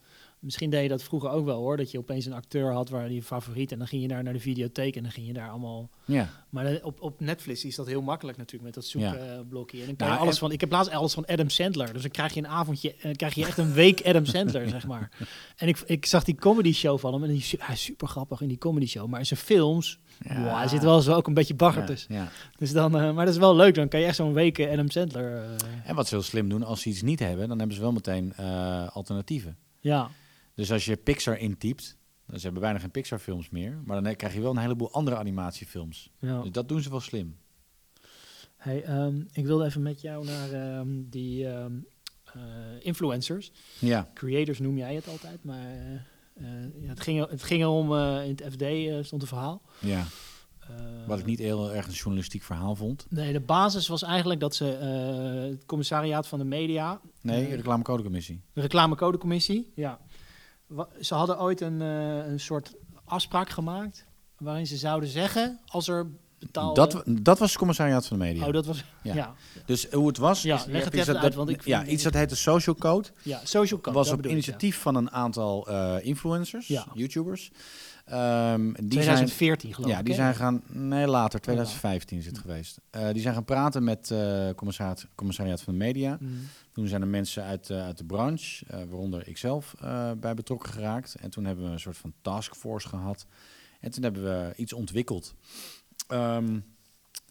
Misschien 0.41 0.69
deed 0.69 0.81
je 0.83 0.89
dat 0.89 1.03
vroeger 1.03 1.29
ook 1.29 1.45
wel 1.45 1.57
hoor. 1.59 1.77
Dat 1.77 1.91
je 1.91 1.97
opeens 1.97 2.25
een 2.25 2.33
acteur 2.33 2.71
had 2.73 2.89
waar 2.89 3.11
je 3.11 3.23
favoriet. 3.23 3.71
En 3.71 3.77
dan 3.77 3.87
ging 3.87 4.01
je 4.01 4.07
daar 4.07 4.23
naar 4.23 4.33
de 4.33 4.39
videotheek 4.39 4.95
en 4.95 5.03
dan 5.03 5.11
ging 5.11 5.27
je 5.27 5.33
daar 5.33 5.49
allemaal... 5.49 5.89
Ja, 6.05 6.29
Maar 6.49 6.79
op, 6.83 7.01
op 7.01 7.19
Netflix 7.19 7.65
is 7.65 7.75
dat 7.75 7.87
heel 7.87 8.01
makkelijk 8.01 8.37
natuurlijk 8.37 8.63
met 8.75 8.83
dat 8.83 8.91
Ja. 8.91 9.15
zoekblokje. 9.37 9.79
en 9.79 9.85
dan 9.85 9.95
kan 9.95 10.07
Nou, 10.07 10.17
je 10.19 10.23
alles 10.23 10.33
en- 10.33 10.39
van... 10.39 10.51
Ik 10.51 10.59
heb 10.59 10.71
laatst 10.71 10.91
alles 10.91 11.13
van 11.13 11.25
Adam 11.25 11.49
Sandler. 11.49 11.93
Dus 11.93 12.01
dan 12.01 12.11
krijg 12.11 12.33
je 12.33 12.39
een 12.39 12.47
avondje... 12.47 12.95
eh, 12.95 13.11
krijg 13.11 13.33
je 13.33 13.45
echt 13.45 13.57
een 13.57 13.73
week 13.73 14.05
Adam 14.05 14.25
Sandler, 14.25 14.69
zeg 14.69 14.87
maar. 14.87 15.09
En 15.57 15.67
ik, 15.67 15.79
ik 15.85 16.05
zag 16.05 16.23
die 16.23 16.35
comedy 16.35 16.73
show 16.73 16.99
van 16.99 17.13
hem. 17.13 17.23
En 17.23 17.29
die, 17.29 17.45
hij 17.57 17.73
is 17.75 17.83
super 17.83 18.07
grappig 18.07 18.41
in 18.41 18.47
die 18.47 18.57
comedy 18.57 18.85
show. 18.85 19.07
Maar 19.07 19.19
in 19.19 19.25
zijn 19.25 19.39
films... 19.39 19.99
Ja. 20.27 20.43
wow, 20.43 20.55
hij 20.55 20.67
zit 20.67 20.83
wel 20.83 21.01
zo 21.01 21.13
ook 21.13 21.27
een 21.27 21.33
beetje 21.33 21.55
bagger 21.55 21.85
tussen. 21.85 22.13
ja. 22.15 22.29
Dus 22.57 22.71
dan, 22.71 22.95
eh, 22.97 23.13
maar 23.13 23.25
dat 23.25 23.33
is 23.33 23.39
wel 23.39 23.55
leuk. 23.55 23.75
Dan 23.75 23.87
kan 23.87 23.99
je 23.99 24.05
echt 24.05 24.15
zo'n 24.15 24.33
week 24.33 24.57
eh, 24.59 24.71
Adam 24.71 24.89
Sandler... 24.89 25.43
En 25.85 25.95
wat 25.95 26.07
ze 26.07 26.15
heel 26.15 26.23
slim 26.23 26.49
doen, 26.49 26.63
als 26.63 26.81
ze 26.81 26.89
iets 26.89 27.01
niet 27.01 27.19
hebben, 27.19 27.47
dan 27.47 27.57
hebben 27.57 27.75
ze 27.75 27.81
wel 27.81 27.91
meteen 27.91 28.35
alternatieven. 28.93 29.57
ja. 29.79 30.09
Dus 30.61 30.71
als 30.71 30.85
je 30.85 30.97
Pixar 30.97 31.37
intypt, 31.37 31.97
dan 32.25 32.37
ze 32.39 32.43
hebben 32.43 32.61
bijna 32.61 32.79
geen 32.79 32.91
Pixar 32.91 33.19
films 33.19 33.49
meer, 33.49 33.81
maar 33.85 34.03
dan 34.03 34.15
krijg 34.15 34.33
je 34.33 34.41
wel 34.41 34.51
een 34.51 34.57
heleboel 34.57 34.91
andere 34.91 35.17
animatiefilms. 35.17 36.11
ja. 36.19 36.41
Dus 36.41 36.51
dat 36.51 36.69
doen 36.69 36.81
ze 36.81 36.89
wel 36.89 36.99
slim. 36.99 37.37
Hey, 38.57 38.83
ehm, 38.83 39.21
ik 39.31 39.45
wilde 39.45 39.65
even 39.65 39.81
met 39.81 40.01
jou 40.01 40.25
naar 40.25 40.51
ehm, 40.51 40.87
die 41.09 41.47
ehm, 41.47 41.73
eh, 42.33 42.41
influencers. 42.79 43.51
Ja, 43.79 44.09
Creators 44.13 44.59
noem 44.59 44.77
jij 44.77 44.95
het 44.95 45.07
altijd, 45.07 45.43
maar 45.43 45.65
eh, 45.65 45.93
eh, 45.93 46.81
ja, 46.81 46.89
het, 46.89 46.99
ging, 46.99 47.29
het 47.29 47.43
ging 47.43 47.61
erom, 47.61 47.93
in 47.95 48.35
het 48.35 48.43
FD 48.51 48.63
stond 49.05 49.21
een 49.21 49.27
verhaal. 49.27 49.61
ja. 49.79 50.05
Wat 51.07 51.19
ik 51.19 51.25
niet 51.25 51.39
heel 51.39 51.71
erg 51.73 51.87
een 51.87 51.93
journalistiek 51.93 52.43
verhaal 52.43 52.75
vond. 52.75 53.05
Nee, 53.09 53.33
de 53.33 53.39
basis 53.39 53.87
was 53.87 54.03
eigenlijk 54.03 54.39
dat 54.39 54.55
ze 54.55 54.65
het 54.65 55.65
commissariaat 55.65 56.27
van 56.27 56.39
de 56.39 56.45
media, 56.45 57.01
Nee, 57.21 57.41
Nee. 57.41 57.55
reclamecodecommissie. 57.55 58.41
de 58.53 58.61
reclamecodecommissie, 58.61 59.71
ja. 59.75 59.99
Ze 61.01 61.13
hadden 61.15 61.39
ooit 61.41 61.61
een, 61.61 61.81
eh, 61.81 62.27
een 62.27 62.39
soort 62.39 62.73
afspraak 63.05 63.49
gemaakt 63.49 64.05
waarin 64.37 64.67
ze 64.67 64.77
zouden 64.77 65.09
zeggen 65.09 65.59
als 65.65 65.87
er 65.87 66.07
betaald... 66.39 66.75
Dat, 66.75 67.03
dat 67.05 67.39
was 67.39 67.49
het 67.49 67.57
commissariaat 67.57 68.07
van 68.07 68.19
de 68.19 68.23
media. 68.25 68.45
Oh, 68.47 68.53
dat 68.53 68.65
was... 68.65 68.83
Ja. 69.03 69.13
Ja, 69.13 69.33
Dus 69.65 69.87
hoe 69.91 70.07
het 70.07 70.17
was... 70.17 70.41
Ja, 70.41 70.55
is, 70.55 70.65
leg 70.65 70.83
het 70.83 70.93
iets 70.93 71.05
dat- 71.05 71.15
uit, 71.15 71.33
want 71.35 71.49
ik 71.49 71.65
Ja, 71.65 71.85
iets 71.85 72.03
dat 72.03 72.13
heet 72.13 72.29
de 72.29 72.35
Social 72.35 72.75
Code. 72.75 73.07
ja 73.23 73.39
social 73.43 73.79
code. 73.79 73.97
was 73.97 74.09
op 74.09 74.15
bedoel 74.15 74.31
ik, 74.31 74.37
ja. 74.37 74.43
initiatief 74.43 74.77
van 74.81 74.95
een 74.95 75.11
aantal 75.11 75.67
eh, 75.67 75.95
influencers, 76.05 76.67
Ja. 76.67 76.85
YouTubers. 76.93 77.51
Ehm, 78.05 78.63
die 78.63 78.73
zijn 78.73 78.89
2014 78.89 79.73
geloof 79.73 79.91
Ja, 79.91 79.99
ik. 79.99 80.05
die 80.05 80.13
hè? 80.13 80.19
zijn 80.21 80.35
gaan... 80.35 80.63
Nee, 80.67 81.07
later, 81.07 81.39
2015 81.39 82.17
is 82.17 82.25
het 82.25 82.37
geweest. 82.37 82.79
Eh, 82.89 83.11
die 83.11 83.21
zijn 83.21 83.33
gaan 83.33 83.45
praten 83.45 83.83
met 83.83 84.11
eh 84.11 84.49
commissariaat, 84.55 85.07
commissariaat 85.15 85.61
van 85.61 85.73
de 85.73 85.79
media. 85.79 86.17
Mm. 86.19 86.47
Toen 86.71 86.87
zijn 86.87 87.01
er 87.01 87.07
mensen 87.07 87.43
uit, 87.43 87.69
eh, 87.69 87.83
uit 87.83 87.97
de 87.97 88.05
branche, 88.05 88.65
waaronder 88.67 89.27
ikzelf, 89.27 89.75
bij 90.17 90.33
betrokken 90.33 90.69
geraakt. 90.69 91.15
En 91.15 91.29
toen 91.29 91.45
hebben 91.45 91.65
we 91.65 91.71
een 91.71 91.79
soort 91.79 91.97
van 91.97 92.13
taskforce 92.21 92.87
gehad. 92.87 93.25
En 93.79 93.91
toen 93.91 94.03
hebben 94.03 94.23
we 94.23 94.53
iets 94.55 94.73
ontwikkeld. 94.73 95.35
Ehm, 96.07 96.59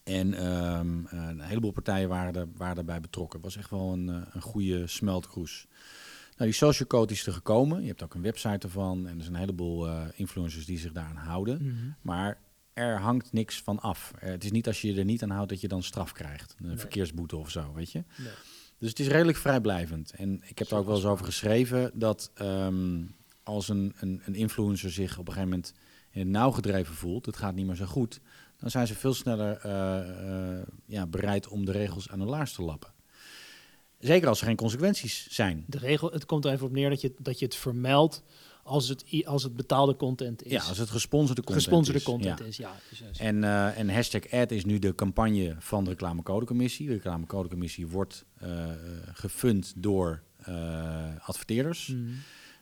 en 0.03 0.33
ehm, 0.33 1.05
een 1.05 1.41
heleboel 1.41 1.71
partijen 1.71 2.09
waren, 2.09 2.33
er, 2.33 2.47
waren 2.55 2.75
daarbij 2.75 2.99
betrokken. 2.99 3.39
Het 3.39 3.45
was 3.45 3.57
echt 3.57 3.69
wel 3.69 3.93
een, 3.93 4.07
een 4.07 4.41
goede 4.41 4.87
smeltkroes. 4.87 5.67
Nou, 6.37 6.49
die 6.49 6.59
social 6.59 6.87
code 6.87 7.13
is 7.13 7.25
er 7.25 7.33
gekomen. 7.33 7.81
Je 7.81 7.87
hebt 7.87 8.03
ook 8.03 8.13
een 8.13 8.21
website 8.21 8.67
ervan. 8.67 9.07
En 9.07 9.15
er 9.17 9.21
zijn 9.23 9.33
een 9.33 9.39
heleboel 9.39 9.87
eh, 9.87 10.01
influencers 10.15 10.65
die 10.65 10.79
zich 10.79 10.91
daaraan 10.91 11.15
houden. 11.15 11.57
Mhm. 11.63 11.75
Maar 12.01 12.39
er 12.73 12.99
hangt 12.99 13.33
niks 13.33 13.61
van 13.61 13.79
af. 13.79 14.11
Eh, 14.19 14.29
het 14.29 14.43
is 14.43 14.51
niet 14.51 14.67
als 14.67 14.81
je 14.81 14.95
er 14.95 15.05
niet 15.05 15.23
aan 15.23 15.29
houdt 15.29 15.49
dat 15.49 15.61
je 15.61 15.67
dan 15.67 15.83
straf 15.83 16.11
krijgt. 16.11 16.55
Een 16.59 16.67
Nee. 16.67 16.77
verkeersboete 16.77 17.37
of 17.37 17.49
zo, 17.49 17.73
weet 17.73 17.91
je. 17.91 18.03
Nee. 18.17 18.31
Dus 18.77 18.89
het 18.89 18.99
is 18.99 19.07
redelijk 19.07 19.37
vrijblijvend. 19.37 20.11
En 20.11 20.41
ik 20.45 20.59
heb 20.59 20.69
er 20.69 20.77
ook 20.77 20.85
wel 20.85 20.95
eens 20.95 21.05
over 21.05 21.25
geschreven 21.25 21.91
dat 21.93 22.31
ehm, 22.33 23.03
als 23.43 23.69
een, 23.69 23.93
een, 23.99 24.21
een 24.25 24.35
influencer 24.35 24.91
zich 24.91 25.11
op 25.17 25.27
een 25.27 25.33
gegeven 25.33 25.49
moment 25.53 25.73
in 26.11 26.19
het 26.19 26.29
nauw 26.29 26.51
gedreven 26.51 26.95
voelt, 26.95 27.25
het 27.25 27.37
gaat 27.37 27.55
niet 27.55 27.65
meer 27.65 27.75
zo 27.75 27.85
goed, 27.85 28.19
dan 28.57 28.69
zijn 28.69 28.87
ze 28.87 28.95
veel 28.95 29.13
sneller 29.13 29.57
eh, 29.57 30.63
ja, 30.85 31.07
bereid 31.07 31.47
om 31.47 31.65
de 31.65 31.71
regels 31.71 32.09
aan 32.09 32.19
hun 32.19 32.29
laars 32.29 32.53
te 32.53 32.61
lappen. 32.61 32.93
Zeker 34.01 34.27
als 34.27 34.39
er 34.39 34.45
geen 34.47 34.55
consequenties 34.55 35.27
zijn. 35.29 35.63
De 35.67 35.77
regel, 35.77 36.11
het 36.11 36.25
komt 36.25 36.45
er 36.45 36.51
even 36.51 36.65
op 36.65 36.71
neer 36.71 36.89
dat 36.89 37.01
je, 37.01 37.13
dat 37.17 37.39
je 37.39 37.45
het 37.45 37.55
vermeldt 37.55 38.23
als 38.63 38.89
het, 38.89 39.05
als 39.25 39.43
het 39.43 39.55
betaalde 39.55 39.95
content 39.95 40.43
is. 40.43 40.51
Ja, 40.51 40.63
als 40.63 40.77
het 40.77 40.89
gesponsorde 40.89 41.41
content 41.41 41.63
gesponsorde 41.63 41.99
is. 41.99 42.05
content 42.05 42.39
Ja. 42.39 42.45
is. 42.45 42.57
Ja, 42.57 42.75
dus, 42.89 43.01
eh, 43.19 43.27
En, 43.27 43.43
eh, 43.43 43.77
en 43.77 43.89
hashtag 43.89 44.31
ad 44.31 44.51
is 44.51 44.65
nu 44.65 44.79
de 44.79 44.95
campagne 44.95 45.55
van 45.59 45.83
de 45.83 45.89
reclamecodecommissie. 45.89 46.87
De 46.87 46.93
reclamecodecommissie 46.93 47.87
wordt 47.87 48.25
eh 48.37 48.69
gefund 49.13 49.73
door 49.77 50.21
eh, 50.37 51.27
adverteerders. 51.27 51.87
mm. 51.87 52.13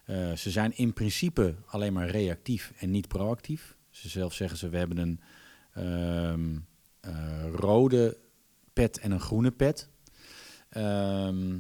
Eh, 0.05 0.31
ze 0.33 0.49
zijn 0.51 0.77
in 0.77 0.93
principe 0.93 1.55
alleen 1.65 1.93
maar 1.93 2.09
reactief 2.09 2.73
en 2.77 2.91
niet 2.91 3.07
proactief. 3.07 3.75
Ze 3.89 4.09
zelf 4.09 4.33
zeggen 4.33 4.57
ze, 4.57 4.69
we 4.69 4.77
hebben 4.77 4.97
een 4.97 5.19
ehm, 5.73 6.57
eh, 6.99 7.45
rode 7.53 8.17
pet 8.73 8.99
en 8.99 9.11
een 9.11 9.19
groene 9.19 9.51
pet. 9.51 9.89
Ehm, 10.69 11.57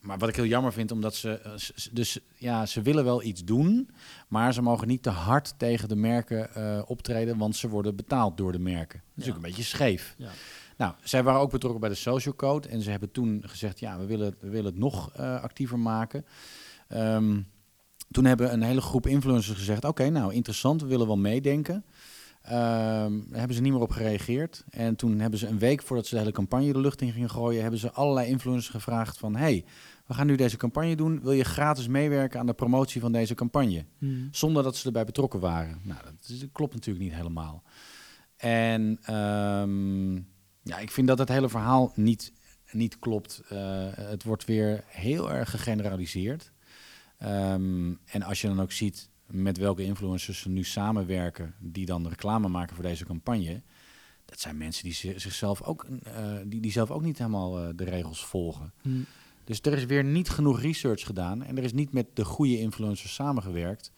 maar 0.00 0.18
wat 0.18 0.28
ik 0.28 0.36
heel 0.36 0.44
jammer 0.44 0.72
vind, 0.72 0.90
omdat 0.90 1.14
ze, 1.14 1.30
eh, 1.38 1.52
dus 1.92 2.18
ja, 2.36 2.66
ze 2.66 2.82
willen 2.82 3.04
wel 3.04 3.22
iets 3.22 3.44
doen, 3.44 3.90
maar 4.28 4.52
ze 4.54 4.62
mogen 4.62 4.88
niet 4.88 5.02
te 5.02 5.10
hard 5.10 5.54
tegen 5.58 5.88
de 5.88 5.96
merken 5.96 6.54
eh, 6.54 6.82
optreden, 6.86 7.38
want 7.38 7.56
ze 7.56 7.68
worden 7.68 7.96
betaald 7.96 8.36
door 8.36 8.52
de 8.52 8.58
merken. 8.58 9.02
Dat 9.08 9.18
is 9.18 9.24
Ja. 9.24 9.30
ook 9.30 9.36
een 9.36 9.42
beetje 9.42 9.62
scheef. 9.62 10.14
Ja. 10.18 10.30
Nou, 10.76 10.94
zij 11.02 11.22
waren 11.22 11.40
ook 11.40 11.50
betrokken 11.50 11.80
bij 11.80 11.88
de 11.88 11.94
social 11.94 12.34
code 12.34 12.68
en 12.68 12.82
ze 12.82 12.90
hebben 12.90 13.10
toen 13.10 13.42
gezegd, 13.46 13.80
ja, 13.80 13.98
we 13.98 14.06
willen, 14.06 14.34
we 14.40 14.48
willen 14.48 14.70
het 14.70 14.78
nog 14.78 15.12
eh, 15.14 15.42
actiever 15.42 15.78
maken. 15.78 16.24
Ehm, 16.88 17.40
toen 18.10 18.24
hebben 18.24 18.52
een 18.52 18.62
hele 18.62 18.80
groep 18.80 19.06
influencers 19.06 19.58
gezegd, 19.58 19.84
oké, 19.84 20.08
nou 20.08 20.32
interessant, 20.34 20.80
we 20.82 20.86
willen 20.86 21.06
wel 21.06 21.16
meedenken. 21.18 21.84
Ehm, 22.42 23.20
daar 23.28 23.38
hebben 23.38 23.56
ze 23.56 23.62
niet 23.62 23.72
meer 23.72 23.80
op 23.80 23.90
gereageerd. 23.90 24.64
En 24.70 24.96
toen 24.96 25.18
hebben 25.18 25.38
ze 25.38 25.46
een 25.46 25.58
week 25.58 25.82
voordat 25.82 26.06
ze 26.06 26.14
de 26.14 26.20
hele 26.20 26.32
campagne 26.32 26.72
de 26.72 26.78
lucht 26.80 27.00
in 27.00 27.12
gingen 27.12 27.30
gooien, 27.30 27.62
hebben 27.62 27.80
ze 27.80 27.90
allerlei 27.92 28.28
influencers 28.28 28.68
gevraagd 28.68 29.18
van, 29.18 29.36
hey, 29.36 29.64
we 30.06 30.14
gaan 30.14 30.26
nu 30.26 30.36
deze 30.36 30.56
campagne 30.56 30.96
doen. 30.96 31.20
Wil 31.22 31.32
je 31.32 31.44
gratis 31.44 31.88
meewerken 31.88 32.40
aan 32.40 32.46
de 32.46 32.52
promotie 32.52 33.00
van 33.00 33.12
deze 33.12 33.34
campagne? 33.34 33.84
Mm. 33.98 34.28
Zonder 34.32 34.62
dat 34.62 34.76
ze 34.76 34.86
erbij 34.86 35.04
betrokken 35.04 35.40
waren. 35.40 35.80
Nou, 35.82 36.00
dat, 36.04 36.14
is- 36.28 36.40
dat 36.40 36.48
klopt 36.52 36.74
natuurlijk 36.74 37.04
niet 37.04 37.14
helemaal. 37.14 37.62
En 38.36 38.98
ehm, 39.02 40.14
ja, 40.62 40.78
ik 40.80 40.90
vind 40.90 41.08
dat 41.08 41.18
het 41.18 41.28
hele 41.28 41.48
verhaal 41.48 41.92
niet, 41.94 42.32
niet 42.72 42.98
klopt. 42.98 43.42
Eh, 43.48 43.58
het 43.92 44.22
wordt 44.24 44.44
weer 44.44 44.84
heel 44.86 45.32
erg 45.32 45.50
gegeneraliseerd. 45.50 46.52
Ehm, 47.18 47.92
en 48.04 48.22
als 48.22 48.40
je 48.40 48.48
dan 48.48 48.60
ook 48.60 48.72
ziet 48.72 49.10
met 49.32 49.58
welke 49.58 49.82
influencers 49.82 50.40
ze 50.40 50.48
nu 50.48 50.64
samenwerken, 50.64 51.54
die 51.58 51.86
dan 51.86 52.08
reclame 52.08 52.48
maken 52.48 52.74
voor 52.74 52.84
deze 52.84 53.04
campagne. 53.04 53.62
Dat 54.24 54.40
zijn 54.40 54.56
mensen 54.56 54.84
die 54.84 54.92
zi- 54.92 55.18
zichzelf 55.18 55.62
ook, 55.62 55.86
eh, 56.02 56.36
die, 56.46 56.60
die 56.60 56.72
zelf 56.72 56.90
ook 56.90 57.02
niet 57.02 57.18
helemaal 57.18 57.58
eh, 57.58 57.68
de 57.76 57.84
regels 57.84 58.24
volgen. 58.24 58.72
Mm. 58.82 59.04
Dus 59.44 59.60
er 59.60 59.72
is 59.72 59.84
weer 59.84 60.04
niet 60.04 60.28
genoeg 60.28 60.60
research 60.60 61.06
gedaan 61.06 61.42
en 61.42 61.56
er 61.56 61.64
is 61.64 61.72
niet 61.72 61.92
met 61.92 62.06
de 62.14 62.24
goede 62.24 62.58
influencers 62.58 63.14
samengewerkt. 63.14 63.92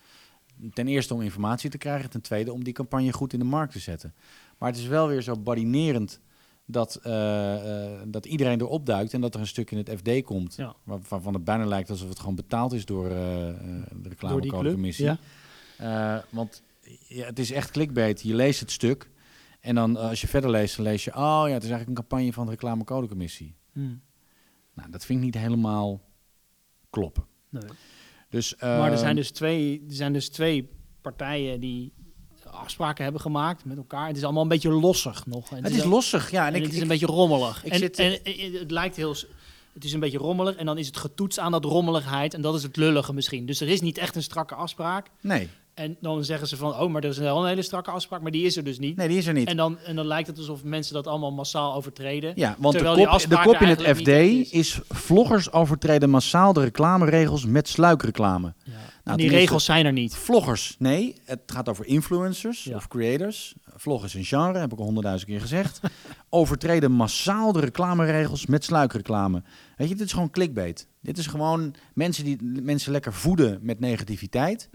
Ten 0.72 0.88
eerste 0.88 1.14
om 1.14 1.20
informatie 1.20 1.70
te 1.70 1.78
krijgen, 1.78 2.10
ten 2.10 2.20
tweede 2.20 2.52
om 2.52 2.64
die 2.64 2.72
campagne 2.72 3.12
goed 3.12 3.32
in 3.32 3.38
de 3.38 3.44
markt 3.44 3.72
te 3.72 3.78
zetten. 3.78 4.14
Maar 4.58 4.68
het 4.68 4.78
is 4.78 4.86
wel 4.86 5.08
weer 5.08 5.22
zo 5.22 5.38
badinerend 5.38 6.20
dat, 6.66 6.94
eh, 6.94 7.92
eh, 7.92 8.00
dat 8.06 8.26
iedereen 8.26 8.60
erop 8.60 8.86
duikt 8.86 9.12
en 9.12 9.20
dat 9.20 9.34
er 9.34 9.40
een 9.40 9.46
stuk 9.46 9.70
in 9.70 9.78
het 9.78 9.90
FD 9.96 10.22
komt. 10.22 10.54
Ja. 10.54 10.76
Waarvan 10.84 11.34
het 11.34 11.44
bijna 11.44 11.64
lijkt 11.64 11.90
alsof 11.90 12.08
het 12.08 12.18
gewoon 12.18 12.34
betaald 12.34 12.72
is 12.72 12.84
door 12.84 13.04
eh, 13.04 13.16
de 13.92 14.08
reclamecodecommissie. 14.08 15.16
Ja. 15.78 16.24
Want 16.30 16.62
ja, 17.08 17.26
het 17.26 17.38
is 17.38 17.50
echt 17.50 17.70
clickbait. 17.70 18.22
Je 18.22 18.34
leest 18.34 18.60
het 18.60 18.70
stuk 18.70 19.10
en 19.60 19.74
dan 19.74 19.96
als 19.96 20.20
je 20.20 20.26
verder 20.26 20.50
leest, 20.50 20.76
dan 20.76 20.84
lees 20.84 21.04
je... 21.04 21.10
oh 21.10 21.44
ja, 21.46 21.52
het 21.52 21.62
is 21.62 21.70
eigenlijk 21.70 21.88
een 21.88 22.06
campagne 22.06 22.32
van 22.32 22.44
de 22.44 22.50
reclamecodecommissie. 22.50 23.54
Mm. 23.72 24.00
Nou, 24.74 24.90
dat 24.90 25.04
vind 25.04 25.18
ik 25.18 25.24
niet 25.24 25.38
helemaal 25.38 26.02
kloppen. 26.90 27.26
Nee. 27.48 27.62
Dus, 28.28 28.56
Maar 28.56 28.86
er 28.86 28.90
ehm, 28.90 28.98
zijn, 28.98 29.16
dus 29.16 29.30
twee, 29.30 29.84
er 29.88 29.94
zijn 29.94 30.12
dus 30.12 30.28
twee 30.28 30.68
partijen 31.00 31.60
die 31.60 31.92
afspraken 32.54 33.02
hebben 33.04 33.20
gemaakt 33.22 33.64
met 33.64 33.76
elkaar. 33.76 34.06
Het 34.06 34.16
is 34.16 34.24
allemaal 34.24 34.42
een 34.42 34.48
beetje 34.48 34.70
lossig 34.70 35.26
nog. 35.26 35.50
En 35.50 35.64
Het 35.64 35.74
is 35.74 35.82
al- 35.82 35.88
lossig, 35.88 36.30
ja. 36.30 36.46
En 36.46 36.54
En 36.54 36.54
ik, 36.54 36.62
het 36.62 36.70
is 36.70 36.76
ik- 36.76 36.82
een 36.82 36.88
beetje 36.88 37.06
rommelig. 37.06 37.64
ik 37.64 37.72
en, 37.72 37.78
zit- 37.78 37.98
en, 37.98 38.18
het 38.58 38.70
lijkt 38.70 38.96
heel... 38.96 39.14
Het 39.74 39.84
is 39.84 39.92
een 39.92 40.00
beetje 40.00 40.18
rommelig 40.18 40.54
en 40.56 40.66
dan 40.66 40.78
is 40.78 40.86
het 40.86 40.96
getoetst 40.96 41.38
aan 41.38 41.52
dat 41.52 41.64
rommeligheid. 41.64 42.34
En 42.34 42.40
dat 42.40 42.54
is 42.54 42.62
het 42.62 42.76
lullige 42.76 43.12
misschien. 43.14 43.46
Dus 43.46 43.60
er 43.60 43.68
is 43.68 43.80
niet 43.80 43.98
echt 43.98 44.16
een 44.16 44.22
strakke 44.22 44.54
afspraak. 44.54 45.06
nee, 45.20 45.48
En 45.74 45.96
dan 46.00 46.24
zeggen 46.24 46.48
ze 46.48 46.56
van, 46.56 46.74
oh, 46.80 46.90
maar 46.92 47.02
er 47.02 47.10
is 47.10 47.18
wel 47.18 47.42
een 47.42 47.48
hele 47.48 47.62
strakke 47.62 47.90
afspraak. 47.90 48.20
Maar 48.22 48.30
die 48.30 48.44
is 48.44 48.56
er 48.56 48.64
dus 48.64 48.78
niet. 48.78 48.96
nee, 48.96 49.08
die 49.08 49.18
is 49.18 49.26
er 49.26 49.32
niet. 49.32 49.48
En, 49.48 49.56
dan, 49.56 49.78
en 49.78 49.96
dan 49.96 50.06
lijkt 50.06 50.28
het 50.28 50.38
alsof 50.38 50.64
mensen 50.64 50.94
dat 50.94 51.06
allemaal 51.06 51.32
massaal 51.32 51.74
overtreden. 51.74 52.32
ja, 52.34 52.56
want 52.58 52.78
de 52.78 52.84
kop, 52.84 52.94
de 52.96 53.06
afspraak 53.06 53.44
kop 53.46 53.60
in 53.60 53.68
het 53.68 53.82
FD 53.96 54.08
is... 54.52 54.80
vloggers 54.88 55.52
overtreden 55.52 56.10
massaal 56.10 56.52
de 56.52 56.60
reclameregels 56.60 57.44
met 57.46 57.68
sluikreclame. 57.68 58.54
Ja. 58.64 58.72
Nou, 59.04 59.18
en 59.18 59.24
die 59.28 59.36
regels 59.36 59.64
zijn 59.64 59.86
er 59.86 59.92
niet. 59.92 60.14
Vloggers, 60.16 60.76
nee. 60.78 61.14
Het 61.24 61.40
gaat 61.46 61.68
over 61.68 61.86
influencers 61.86 62.64
Ja. 62.64 62.76
of 62.76 62.88
creators. 62.88 63.54
Vlog 63.76 64.04
is 64.04 64.14
een 64.14 64.24
genre, 64.24 64.58
heb 64.58 64.72
ik 64.72 64.78
al 64.78 64.84
honderdduizend 64.84 65.30
keer 65.30 65.40
gezegd. 65.40 65.80
Overtreden 66.28 66.92
massaal 66.92 67.52
de 67.52 67.60
reclameregels 67.60 68.46
met 68.46 68.64
sluikreclame. 68.64 69.42
Weet 69.76 69.88
je, 69.88 69.94
dit 69.94 70.06
is 70.06 70.12
gewoon 70.12 70.30
clickbait. 70.30 70.88
Dit 71.00 71.18
is 71.18 71.26
gewoon 71.26 71.74
mensen 71.94 72.24
die 72.24 72.38
mensen 72.62 72.92
lekker 72.92 73.12
voeden 73.12 73.58
met 73.62 73.80
negativiteit. 73.80 74.68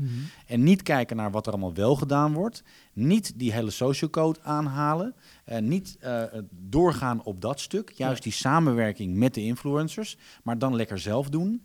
En 0.46 0.64
niet 0.64 0.84
kijken 0.84 1.16
naar 1.16 1.32
wat 1.32 1.46
er 1.46 1.52
allemaal 1.52 1.74
wel 1.74 1.96
gedaan 1.96 2.34
wordt. 2.34 2.64
Niet 2.94 3.34
die 3.36 3.54
hele 3.54 3.70
social 3.70 4.10
code 4.10 4.40
aanhalen. 4.44 5.16
En 5.46 5.68
niet 5.68 5.98
eh, 6.00 6.24
doorgaan 6.52 7.24
op 7.24 7.42
dat 7.42 7.60
stuk. 7.60 7.92
Juist 7.96 8.24
die 8.24 8.32
samenwerking 8.32 9.16
met 9.16 9.34
de 9.34 9.44
influencers. 9.44 10.18
Maar 10.44 10.58
dan 10.58 10.76
lekker 10.76 11.00
zelf 11.00 11.30
doen. 11.30 11.64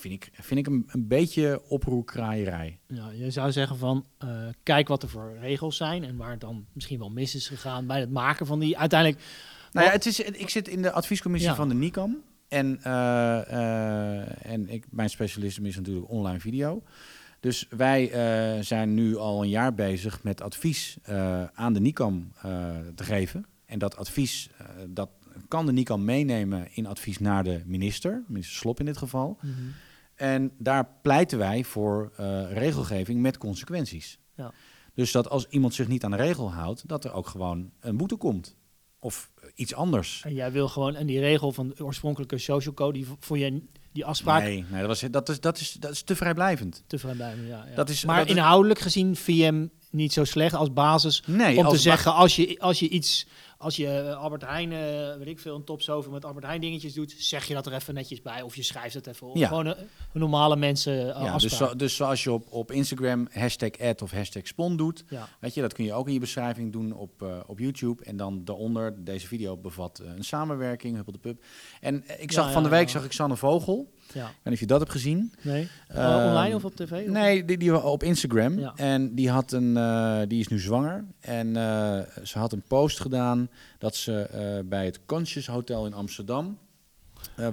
Vind 0.00 0.14
ik, 0.14 0.30
vind 0.32 0.60
ik 0.60 0.66
een, 0.66 0.84
een 0.86 1.08
beetje 1.08 1.62
oproerkraaierij. 1.68 2.78
Ja, 2.86 3.10
je 3.10 3.30
zou 3.30 3.52
zeggen 3.52 3.76
van, 3.76 4.06
eh, 4.18 4.28
kijk 4.62 4.88
wat 4.88 5.02
er 5.02 5.08
voor 5.08 5.36
regels 5.40 5.76
zijn 5.76 6.04
en 6.04 6.16
waar 6.16 6.30
het 6.30 6.40
dan 6.40 6.66
misschien 6.72 6.98
wel 6.98 7.10
mis 7.10 7.34
is 7.34 7.48
gegaan 7.48 7.86
bij 7.86 8.00
het 8.00 8.10
maken 8.10 8.46
van 8.46 8.58
die 8.58 8.78
uiteindelijk. 8.78 9.22
Nou 9.72 9.86
ja, 9.86 9.92
het 9.92 10.06
is, 10.06 10.20
ik 10.20 10.48
zit 10.48 10.68
in 10.68 10.82
de 10.82 10.90
adviescommissie 10.92 11.50
Ja. 11.50 11.56
van 11.56 11.68
de 11.68 11.74
NICAM. 11.74 12.22
En, 12.48 12.78
eh, 12.82 13.38
eh, 13.52 14.52
en 14.52 14.68
ik, 14.68 14.84
mijn 14.90 15.10
specialisme 15.10 15.68
is 15.68 15.76
natuurlijk 15.76 16.10
online 16.10 16.40
video. 16.40 16.82
Dus 17.40 17.66
wij 17.70 18.10
eh, 18.10 18.62
zijn 18.64 18.94
nu 18.94 19.16
al 19.16 19.42
een 19.42 19.48
jaar 19.48 19.74
bezig 19.74 20.22
met 20.22 20.40
advies 20.42 20.96
eh, 21.02 21.44
aan 21.54 21.72
de 21.72 21.80
NICAM 21.80 22.32
eh, 22.42 22.70
te 22.94 23.04
geven. 23.04 23.46
En 23.66 23.78
dat 23.78 23.96
advies, 23.96 24.48
eh, 24.58 24.66
dat 24.88 25.10
kan 25.48 25.66
de 25.66 25.72
NICAM 25.72 26.04
meenemen 26.04 26.68
in 26.72 26.86
advies 26.86 27.18
naar 27.18 27.44
de 27.44 27.62
minister, 27.66 28.22
minister 28.28 28.56
Slop 28.56 28.78
in 28.80 28.86
dit 28.86 28.96
geval. 28.96 29.38
En 30.20 30.52
daar 30.58 30.88
pleiten 31.02 31.38
wij 31.38 31.64
voor 31.64 32.12
eh, 32.16 32.52
regelgeving 32.52 33.20
met 33.20 33.38
consequenties. 33.38 34.18
Ja. 34.36 34.52
Dus 34.94 35.12
dat 35.12 35.28
als 35.28 35.46
iemand 35.48 35.74
zich 35.74 35.88
niet 35.88 36.04
aan 36.04 36.10
de 36.10 36.16
regel 36.16 36.52
houdt, 36.52 36.88
dat 36.88 37.04
er 37.04 37.12
ook 37.12 37.26
gewoon 37.26 37.70
een 37.80 37.96
boete 37.96 38.16
komt. 38.16 38.56
Of 38.98 39.30
eh, 39.42 39.48
iets 39.54 39.74
anders. 39.74 40.22
En 40.24 40.34
jij 40.34 40.52
wil 40.52 40.68
gewoon, 40.68 40.94
en 40.94 41.06
die 41.06 41.20
regel 41.20 41.52
van 41.52 41.68
de 41.68 41.84
oorspronkelijke 41.84 42.38
social 42.38 42.74
code, 42.74 42.92
die 42.98 43.06
voor 43.18 43.38
je 43.38 43.62
die 43.92 44.04
afspraak 44.04 44.42
Nee, 44.42 44.64
nee 44.70 44.78
dat, 44.80 44.88
was, 45.00 45.10
dat, 45.10 45.28
is, 45.28 45.40
dat, 45.40 45.58
is, 45.58 45.72
dat 45.72 45.90
is 45.90 46.02
te 46.02 46.16
vrijblijvend. 46.16 46.84
te 46.86 46.98
vrijblijven. 46.98 47.46
Ja, 47.46 47.64
ja. 47.68 47.74
Dat 47.74 47.88
is- 47.88 48.04
maar 48.04 48.18
dat 48.18 48.26
is- 48.28 48.32
inhoudelijk 48.34 48.80
gezien 48.80 49.16
hem 49.44 49.70
niet 49.90 50.12
zo 50.12 50.24
slecht 50.24 50.54
als 50.54 50.72
basis 50.72 51.22
Nee, 51.26 51.58
om 51.58 51.68
te 51.68 51.78
zeggen 51.78 52.14
als 52.14 52.36
je, 52.36 52.56
als 52.60 52.78
je 52.78 52.88
iets, 52.88 53.26
als 53.58 53.76
je 53.76 53.86
eh, 53.86 54.16
Albert 54.16 54.42
Heijn, 54.42 54.72
eh, 54.72 55.16
weet 55.18 55.26
ik 55.26 55.38
veel, 55.38 55.56
een 55.56 55.64
top 55.64 55.82
zoveel 55.82 56.12
met 56.12 56.24
Albert 56.24 56.46
Heijn 56.46 56.60
dingetjes 56.60 56.94
doet, 56.94 57.14
zeg 57.18 57.44
je 57.44 57.54
dat 57.54 57.66
er 57.66 57.72
even 57.72 57.94
netjes 57.94 58.22
bij 58.22 58.42
of 58.42 58.56
je 58.56 58.62
schrijft 58.62 58.94
het 58.94 59.06
even 59.06 59.26
op. 59.26 59.36
Ja. 59.36 59.48
Gewoon 59.48 59.66
een 59.66 59.76
normale 60.12 60.56
mensen 60.56 60.92
uh, 60.92 61.06
Ja, 61.06 61.38
dus, 61.38 61.56
zo, 61.56 61.76
dus 61.76 61.96
zoals 61.96 62.22
je 62.22 62.32
op, 62.32 62.46
op 62.50 62.70
Instagram 62.70 63.28
hashtag 63.32 63.70
ad 63.78 64.02
of 64.02 64.10
hashtag 64.10 64.46
spon 64.46 64.76
doet, 64.76 65.04
ja. 65.08 65.28
weet 65.40 65.54
je, 65.54 65.60
dat 65.60 65.72
kun 65.72 65.84
je 65.84 65.92
ook 65.92 66.06
in 66.06 66.12
je 66.12 66.20
beschrijving 66.20 66.72
doen 66.72 66.92
op, 66.92 67.22
eh, 67.22 67.40
op 67.46 67.58
YouTube. 67.58 68.04
En 68.04 68.16
dan 68.16 68.44
daaronder, 68.44 69.04
deze 69.04 69.26
video 69.26 69.56
bevat 69.56 69.98
eh, 69.98 70.14
een 70.16 70.24
samenwerking, 70.24 70.94
Huppel 70.94 71.12
de 71.12 71.18
Pub. 71.18 71.44
En 71.80 72.06
eh, 72.06 72.22
ik 72.22 72.32
zag 72.32 72.52
van 72.52 72.62
de 72.62 72.68
week, 72.68 72.88
zag 72.88 73.04
ik 73.04 73.12
Sanne 73.12 73.36
Vogel. 73.36 73.92
Ja. 74.12 74.26
Ik 74.26 74.34
weet 74.34 74.44
niet 74.44 74.52
of 74.54 74.60
je 74.60 74.66
dat 74.66 74.78
hebt 74.78 74.92
gezien. 74.92 75.32
Nee? 75.42 75.68
Ehm, 75.88 76.28
online 76.28 76.54
of 76.54 76.64
op 76.64 76.76
tv? 76.76 76.92
Of- 76.92 77.12
Nee, 77.12 77.44
die, 77.44 77.58
die 77.58 77.82
op 77.82 78.02
Instagram. 78.02 78.58
Ja. 78.58 78.72
En 78.76 79.14
die, 79.14 79.30
had 79.30 79.52
een, 79.52 79.76
eh, 79.76 80.20
die 80.28 80.40
is 80.40 80.48
nu 80.48 80.58
zwanger. 80.58 81.04
En 81.20 81.56
eh, 81.56 82.00
ze 82.22 82.38
had 82.38 82.52
een 82.52 82.62
post 82.62 83.00
gedaan 83.00 83.48
dat 83.78 83.96
ze 83.96 84.20
eh, 84.22 84.68
bij 84.68 84.84
het 84.84 85.00
Conscious 85.06 85.46
Hotel 85.46 85.86
in 85.86 85.94
Amsterdam 85.94 86.58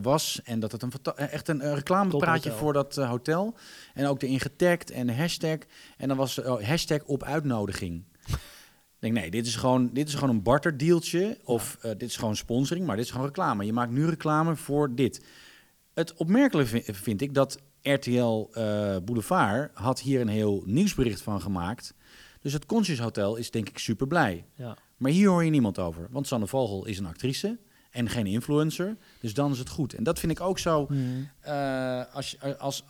was. 0.01 0.41
En 0.43 0.59
dat 0.59 0.71
het 0.71 0.81
een, 0.81 0.91
echt 1.15 1.47
een, 1.47 1.73
reclamepraatje 1.73 2.51
voor 2.51 2.73
dat 2.73 2.95
hotel. 2.95 3.55
En 3.93 4.05
ook 4.05 4.21
erin 4.21 4.39
getagd 4.39 4.91
en 4.91 5.17
hashtag. 5.17 5.57
En 5.97 6.07
dan 6.07 6.17
was 6.17 6.39
oh, 6.39 6.61
hashtag 6.63 7.03
op 7.03 7.23
uitnodiging. 7.23 8.03
Ik 8.27 9.03
denk, 9.03 9.13
nee, 9.13 9.31
dit 9.31 9.45
is 9.45 9.55
gewoon, 9.55 9.89
dit 9.93 10.07
is 10.07 10.13
gewoon 10.13 10.29
een 10.29 10.43
barterdealtje. 10.43 11.37
Of 11.43 11.77
dit 11.81 12.09
is 12.09 12.17
gewoon 12.17 12.35
sponsoring, 12.35 12.85
maar 12.85 12.95
dit 12.95 13.05
is 13.05 13.11
gewoon 13.11 13.25
reclame. 13.25 13.65
Je 13.65 13.73
maakt 13.73 13.91
nu 13.91 14.05
reclame 14.05 14.55
voor 14.55 14.95
dit. 14.95 15.21
Het 15.97 16.13
opmerkelijk 16.13 16.67
vi- 16.69 16.83
vind 16.85 17.21
ik 17.21 17.33
dat 17.33 17.59
RTL 17.81 18.47
eh, 18.51 18.95
Boulevard 19.03 19.71
had 19.73 19.99
hier 19.99 20.21
een 20.21 20.27
heel 20.27 20.63
nieuwsbericht 20.65 21.21
van 21.21 21.41
gemaakt. 21.41 21.93
Dus 22.41 22.53
het 22.53 22.65
Conscious 22.65 22.99
Hotel 22.99 23.35
is 23.35 23.51
denk 23.51 23.69
ik 23.69 23.77
super 23.77 24.07
blij. 24.07 24.45
Ja. 24.55 24.77
Maar 24.97 25.11
hier 25.11 25.29
hoor 25.29 25.43
je 25.43 25.49
niemand 25.49 25.79
over. 25.79 26.07
Want 26.11 26.27
Sanne 26.27 26.47
Vogel 26.47 26.85
is 26.85 26.97
een 26.99 27.05
actrice 27.05 27.57
en 27.91 28.09
geen 28.09 28.25
influencer. 28.25 28.97
Dus 29.19 29.33
dan 29.33 29.51
is 29.51 29.59
het 29.59 29.69
goed. 29.69 29.93
En 29.93 30.03
dat 30.03 30.19
vind 30.19 30.31
ik 30.31 30.41
ook 30.41 30.59
zo. 30.59 30.85
Hmm. 30.87 31.29
eh, 31.39 32.01
als, 32.13 32.31
je- 32.31 32.57
als, 32.57 32.83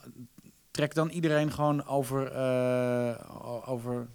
trek 0.72 0.94
dan 0.96 1.10
iedereen 1.10 1.52
gewoon 1.52 1.86
over... 1.86 2.32
eh, 2.32 3.70
over 3.70 4.08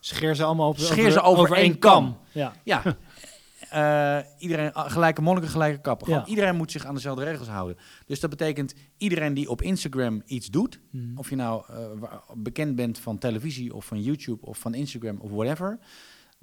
Scheer 0.00 0.34
ze 0.34 0.44
allemaal 0.44 0.68
op, 0.68 0.78
Scheer 0.78 1.10
ze 1.10 1.20
over 1.20 1.52
één 1.52 1.78
kam. 1.78 2.18
Ja. 2.32 2.52
ja. 2.64 2.82
Eh, 3.74 4.18
iedereen, 4.38 4.72
ah, 4.72 4.90
gelijke 4.90 5.22
monniken, 5.22 5.50
gelijke 5.50 5.80
kappen. 5.80 6.08
Ja. 6.08 6.26
Iedereen 6.26 6.56
moet 6.56 6.70
zich 6.70 6.86
aan 6.86 6.94
dezelfde 6.94 7.24
regels 7.24 7.48
houden. 7.48 7.76
Dus 8.06 8.20
dat 8.20 8.30
betekent 8.30 8.74
iedereen 8.96 9.34
die 9.34 9.50
op 9.50 9.62
Instagram 9.62 10.22
iets 10.26 10.46
doet, 10.46 10.80
Hmm. 10.90 11.18
of 11.18 11.30
je 11.30 11.36
nou 11.36 11.64
eh, 11.68 12.10
bekend 12.34 12.76
bent 12.76 12.98
van 12.98 13.18
televisie 13.18 13.74
of 13.74 13.84
van 13.84 14.02
YouTube 14.02 14.46
of 14.46 14.58
van 14.58 14.74
Instagram 14.74 15.18
of 15.20 15.30
whatever, 15.30 15.78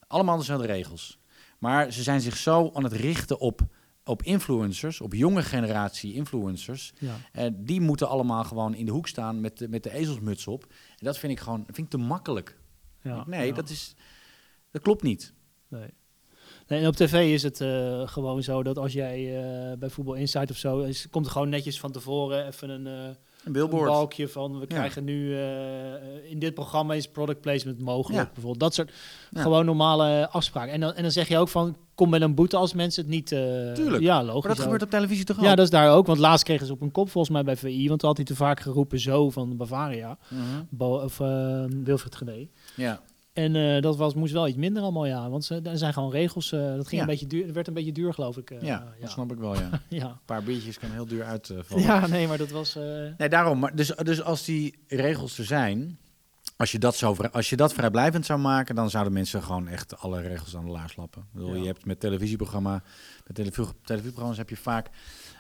allemaal 0.08 0.38
dezelfde 0.38 0.68
regels. 0.68 1.20
Maar 1.60 1.92
ze 1.92 2.04
zijn 2.04 2.22
zich 2.22 2.38
zo 2.38 2.70
aan 2.74 2.84
het 2.84 2.94
richten 2.94 3.40
op, 3.40 3.62
op 4.04 4.24
influencers, 4.24 5.02
op 5.02 5.14
jonge 5.14 5.44
generatie 5.44 6.14
influencers. 6.14 6.94
Ja. 7.00 7.16
Eh, 7.32 7.48
die 7.54 7.82
moeten 7.82 8.10
allemaal 8.10 8.44
gewoon 8.44 8.76
in 8.76 8.86
de 8.86 8.92
hoek 8.92 9.08
staan 9.08 9.42
met 9.42 9.58
de, 9.58 9.70
met 9.70 9.84
de 9.84 9.94
ezelsmuts 9.94 10.48
op. 10.48 10.64
En 10.98 11.06
dat 11.06 11.18
vind 11.18 11.32
ik 11.32 11.40
gewoon 11.40 11.64
vind 11.66 11.78
ik 11.78 11.90
te 11.90 11.98
makkelijk. 11.98 12.60
Ja. 13.02 13.24
nee, 13.28 13.54
dat, 13.54 13.70
is, 13.70 13.96
dat 14.72 14.82
klopt 14.82 15.04
niet. 15.04 15.34
Nee. 15.68 15.90
Nee. 16.72 16.82
En 16.82 16.88
op 16.88 16.96
tv 16.96 17.34
is 17.34 17.44
het 17.44 17.62
eh, 17.62 18.02
gewoon 18.06 18.44
zo 18.44 18.64
dat 18.64 18.78
als 18.78 18.94
jij 18.94 19.38
eh, 19.38 19.78
bij 19.78 19.90
Voetbal 19.90 20.14
Insight 20.14 20.50
of 20.52 20.58
zo, 20.58 20.80
is, 20.80 21.08
komt 21.10 21.26
er 21.26 21.32
gewoon 21.32 21.50
netjes 21.50 21.80
van 21.80 21.92
tevoren 21.92 22.48
even 22.48 22.70
een, 22.70 22.88
eh, 22.88 22.94
Een 22.94 23.16
een 23.46 23.52
billboard. 23.52 23.90
balkje 23.90 24.28
van 24.28 24.60
we 24.60 24.68
krijgen 24.68 25.04
nu 25.04 25.38
in 26.30 26.40
dit 26.40 26.54
programma 26.54 26.94
is 26.94 27.08
product 27.08 27.42
placement 27.42 27.80
mogelijk. 27.80 28.24
Ja. 28.24 28.30
Bijvoorbeeld 28.34 28.60
dat 28.60 28.74
soort 28.74 28.92
Ja. 29.32 29.42
gewoon 29.42 29.66
normale 29.66 30.30
afspraken. 30.30 30.74
En 30.74 30.80
dan, 30.80 30.94
en 30.94 31.02
dan 31.02 31.12
zeg 31.12 31.28
je 31.28 31.38
ook 31.38 31.50
van 31.50 31.78
kom 31.96 32.10
met 32.10 32.22
een 32.22 32.36
boete 32.36 32.58
als 32.58 32.74
mensen 32.74 33.02
het 33.04 33.12
niet. 33.12 33.28
Tuurlijk. 33.28 34.04
Ja, 34.04 34.24
logisch. 34.24 34.34
Maar 34.34 34.42
dat 34.42 34.58
ook. 34.58 34.64
gebeurt 34.64 34.82
op 34.84 34.90
televisie 34.90 35.26
toch 35.26 35.38
ook? 35.38 35.44
Ja, 35.44 35.56
dat 35.56 35.66
is 35.66 35.72
daar 35.72 35.92
ook. 35.92 36.06
Want 36.06 36.20
laatst 36.20 36.44
kregen 36.46 36.66
ze 36.66 36.74
op 36.74 36.82
een 36.82 36.92
kop 36.92 37.10
volgens 37.10 37.34
mij 37.34 37.44
bij 37.44 37.58
VI. 37.58 37.88
Want 37.88 38.00
toen 38.00 38.08
had 38.10 38.18
hij 38.18 38.26
te 38.26 38.36
vaak 38.36 38.60
geroepen 38.60 39.00
zo 39.00 39.30
van 39.30 39.58
Bavaria. 39.58 40.18
Mhm. 40.28 40.42
Bo 40.70 40.96
of 40.98 41.20
uh, 41.20 41.64
Wilfried 41.84 42.16
Gené. 42.16 42.48
Ja. 42.76 43.02
En 43.34 43.56
uh, 43.56 43.82
dat 43.82 43.98
was, 43.98 44.14
moest 44.14 44.34
wel 44.34 44.48
iets 44.48 44.58
minder 44.58 44.84
allemaal, 44.84 45.06
ja. 45.06 45.30
Want 45.30 45.46
ze, 45.46 45.62
er 45.64 45.78
zijn 45.78 45.94
gewoon 45.94 46.12
regels. 46.12 46.52
Uh, 46.52 46.60
dat 46.60 46.88
ging 46.88 46.92
Ja. 46.92 47.00
een 47.02 47.06
beetje 47.08 47.28
duur, 47.28 47.46
het 47.46 47.56
werd 47.56 47.68
een 47.68 47.74
beetje 47.74 47.92
duur, 47.92 48.14
geloof 48.14 48.38
ik. 48.38 48.52
Uh, 48.52 48.62
ja, 48.62 48.94
dat 49.00 49.10
snap 49.12 49.32
ik 49.32 49.38
wel, 49.38 49.56
ja. 49.56 49.70
Een 49.72 49.80
ja. 49.90 50.20
paar 50.26 50.44
biertjes 50.44 50.80
kan 50.80 50.92
heel 50.92 51.06
duur 51.06 51.24
uitvallen. 51.24 51.84
ja, 51.84 52.08
nee, 52.08 52.28
maar 52.28 52.38
dat 52.38 52.50
was... 52.52 52.78
Nee, 53.18 53.30
daarom. 53.30 53.60
Maar 53.60 53.76
dus, 53.76 53.88
dus 53.88 54.24
als 54.24 54.46
die 54.46 54.76
regels 54.88 55.38
er 55.38 55.46
zijn... 55.46 56.00
Als 56.58 56.72
je, 56.72 56.80
dat 56.80 56.96
zo, 56.96 57.16
als 57.32 57.50
je 57.50 57.56
dat 57.56 57.74
vrijblijvend 57.74 58.26
zou 58.26 58.40
maken, 58.40 58.76
dan 58.76 58.90
zouden 58.90 59.14
mensen 59.14 59.44
gewoon 59.44 59.68
echt 59.68 59.98
alle 59.98 60.22
regels 60.22 60.56
aan 60.56 60.66
de 60.66 60.72
laars 60.72 60.96
lappen. 60.96 61.22
Ik 61.22 61.28
bedoel. 61.32 61.56
Je 61.56 61.66
hebt 61.66 61.86
met 61.86 62.00
televisieprogramma, 62.00 62.84
met 63.26 63.36
televisie, 63.36 63.66
televisieprogramma's 63.84 64.38
heb 64.38 64.50
je 64.50 64.58
vaak, 64.58 64.90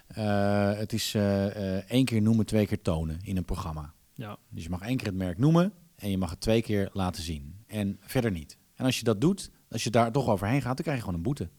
eh, 0.08 0.72
het 0.74 0.94
is 0.94 1.14
eh, 1.14 1.78
eh, 1.78 1.84
één 1.88 2.06
keer 2.06 2.22
noemen, 2.22 2.46
twee 2.46 2.68
keer 2.68 2.82
tonen 2.82 3.20
in 3.24 3.38
een 3.38 3.46
programma. 3.46 3.94
ja. 4.14 4.38
Dus 4.50 4.64
je 4.64 4.70
mag 4.70 4.82
één 4.82 4.98
keer 4.98 5.08
het 5.08 5.16
merk 5.16 5.38
noemen 5.38 5.74
en 6.02 6.10
je 6.10 6.18
mag 6.18 6.30
het 6.30 6.40
twee 6.42 6.62
keer 6.62 6.90
laten 6.94 7.24
zien. 7.24 7.56
En 7.68 7.98
verder 8.02 8.32
niet. 8.32 8.58
En 8.76 8.86
als 8.86 8.98
je 8.98 9.04
dat 9.04 9.22
doet, 9.22 9.52
als 9.70 9.84
je 9.84 9.90
daar 9.90 10.12
toch 10.12 10.28
overheen 10.30 10.62
gaat, 10.62 10.76
dan 10.76 10.84
krijg 10.86 10.98
je 10.98 11.04
gewoon 11.04 11.16
een 11.18 11.24
boete. 11.26 11.50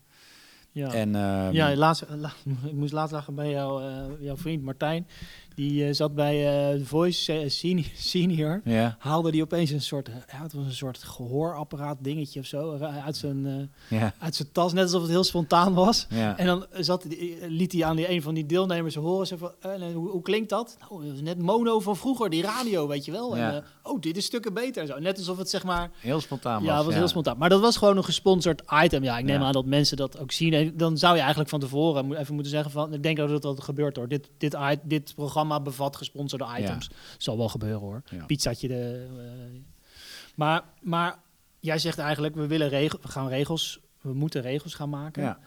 Ja. 0.71 0.93
En, 0.93 1.15
ehm, 1.15 1.53
ja, 1.53 1.77
laatst, 1.77 2.05
la- 2.09 2.33
ik 2.67 2.73
moest 2.73 2.93
laatst 2.93 3.13
lachen 3.15 3.35
bij 3.35 3.51
jou, 3.51 3.83
eh, 3.85 4.05
jouw 4.21 4.37
vriend 4.37 4.63
Martijn. 4.63 5.07
Die 5.55 5.87
eh, 5.87 5.95
zat 5.95 6.15
bij 6.15 6.47
eh 6.71 6.79
The 6.79 6.87
Voice 6.87 7.33
eh, 7.33 7.49
senior, 7.49 7.87
senior. 8.13 8.61
ja, 8.65 8.97
Haalde 8.99 9.31
die 9.31 9.43
opeens 9.43 9.71
een 9.71 9.81
soort, 9.81 10.09
eh, 10.09 10.15
ja, 10.33 10.43
het 10.43 10.53
was 10.53 10.65
een 10.65 10.73
soort 10.73 11.03
gehoorapparaat 11.03 11.97
dingetje 12.01 12.41
of 12.41 12.47
zo 12.47 12.73
eh, 12.73 13.05
uit 13.05 13.17
zijn, 13.17 13.47
eh, 13.91 13.99
ja, 13.99 14.15
uit 14.19 14.35
zijn 14.35 14.49
tas. 14.53 14.73
Net 14.73 14.83
alsof 14.85 15.01
het 15.03 15.11
heel 15.11 15.25
spontaan 15.25 15.75
was. 15.75 16.07
ja. 16.11 16.37
En 16.39 16.47
dan 16.47 16.67
zat, 16.73 17.07
liet 17.49 17.73
hij 17.73 17.85
aan 17.85 17.97
die, 17.97 18.11
een 18.11 18.23
van 18.23 18.35
die 18.35 18.47
deelnemers 18.47 18.95
horen. 18.95 19.27
Zo 19.27 19.37
van, 19.37 19.51
eh, 19.61 19.71
hoe, 19.95 20.09
hoe 20.09 20.23
klinkt 20.23 20.49
dat? 20.51 20.77
Nou, 20.89 21.05
dat 21.07 21.15
is 21.15 21.21
net 21.21 21.39
mono 21.39 21.81
van 21.81 21.97
vroeger, 21.97 22.31
die 22.31 22.43
radio, 22.43 22.87
weet 22.89 23.05
je 23.05 23.13
wel. 23.13 23.37
Ja. 23.37 23.53
En, 23.53 23.57
eh, 23.83 23.93
oh, 23.93 24.01
dit 24.01 24.17
is 24.17 24.25
stukken 24.25 24.55
beter. 24.55 24.87
Zo. 24.87 24.99
Net 24.99 25.19
alsof 25.19 25.39
het 25.39 25.51
zeg 25.51 25.65
maar... 25.65 25.91
Heel 25.99 26.21
spontaan 26.21 26.63
ja, 26.63 26.69
was. 26.69 26.77
het 26.77 26.87
was 26.87 26.95
heel 26.95 27.09
spontaan. 27.09 27.39
Maar 27.39 27.49
dat 27.49 27.61
was 27.61 27.77
gewoon 27.77 27.97
een 27.97 28.05
gesponsord 28.05 28.63
item. 28.85 29.03
Ja, 29.03 29.19
ik 29.19 29.25
neem 29.25 29.41
Ja. 29.41 29.47
aan 29.47 29.53
dat 29.53 29.65
mensen 29.67 29.97
dat 29.97 30.19
ook 30.19 30.33
zien. 30.33 30.53
En 30.53 30.77
dan 30.77 30.99
zou 30.99 31.13
je 31.13 31.21
eigenlijk 31.21 31.51
van 31.51 31.61
tevoren 31.61 32.15
even 32.17 32.35
moeten 32.35 32.53
zeggen 32.53 32.71
van... 32.71 32.95
Ik 32.95 33.03
denk 33.03 33.17
dat 33.17 33.43
dat, 33.43 33.63
gebeurt 33.63 33.97
hoor. 33.97 34.09
Dit, 34.09 34.31
dit, 34.39 34.57
dit 34.83 35.13
programma 35.15 35.42
bevat 35.63 35.97
gesponsorde 35.97 36.47
items. 36.59 36.91
Zal 37.19 37.37
wel 37.37 37.49
gebeuren 37.49 37.81
hoor. 37.81 38.03
Ja. 38.11 38.25
Pizzatje 38.25 38.69
de... 38.69 39.07
eh, 39.19 39.61
maar, 40.35 40.63
maar 40.81 41.19
jij 41.59 41.79
zegt 41.79 41.99
eigenlijk, 41.99 42.35
we 42.35 42.47
willen 42.47 42.69
regel, 42.69 42.99
we 43.03 43.09
gaan 43.09 43.29
regels... 43.29 43.81
We 44.01 44.13
moeten 44.15 44.43
regels 44.43 44.75
gaan 44.75 44.89
maken. 44.91 45.39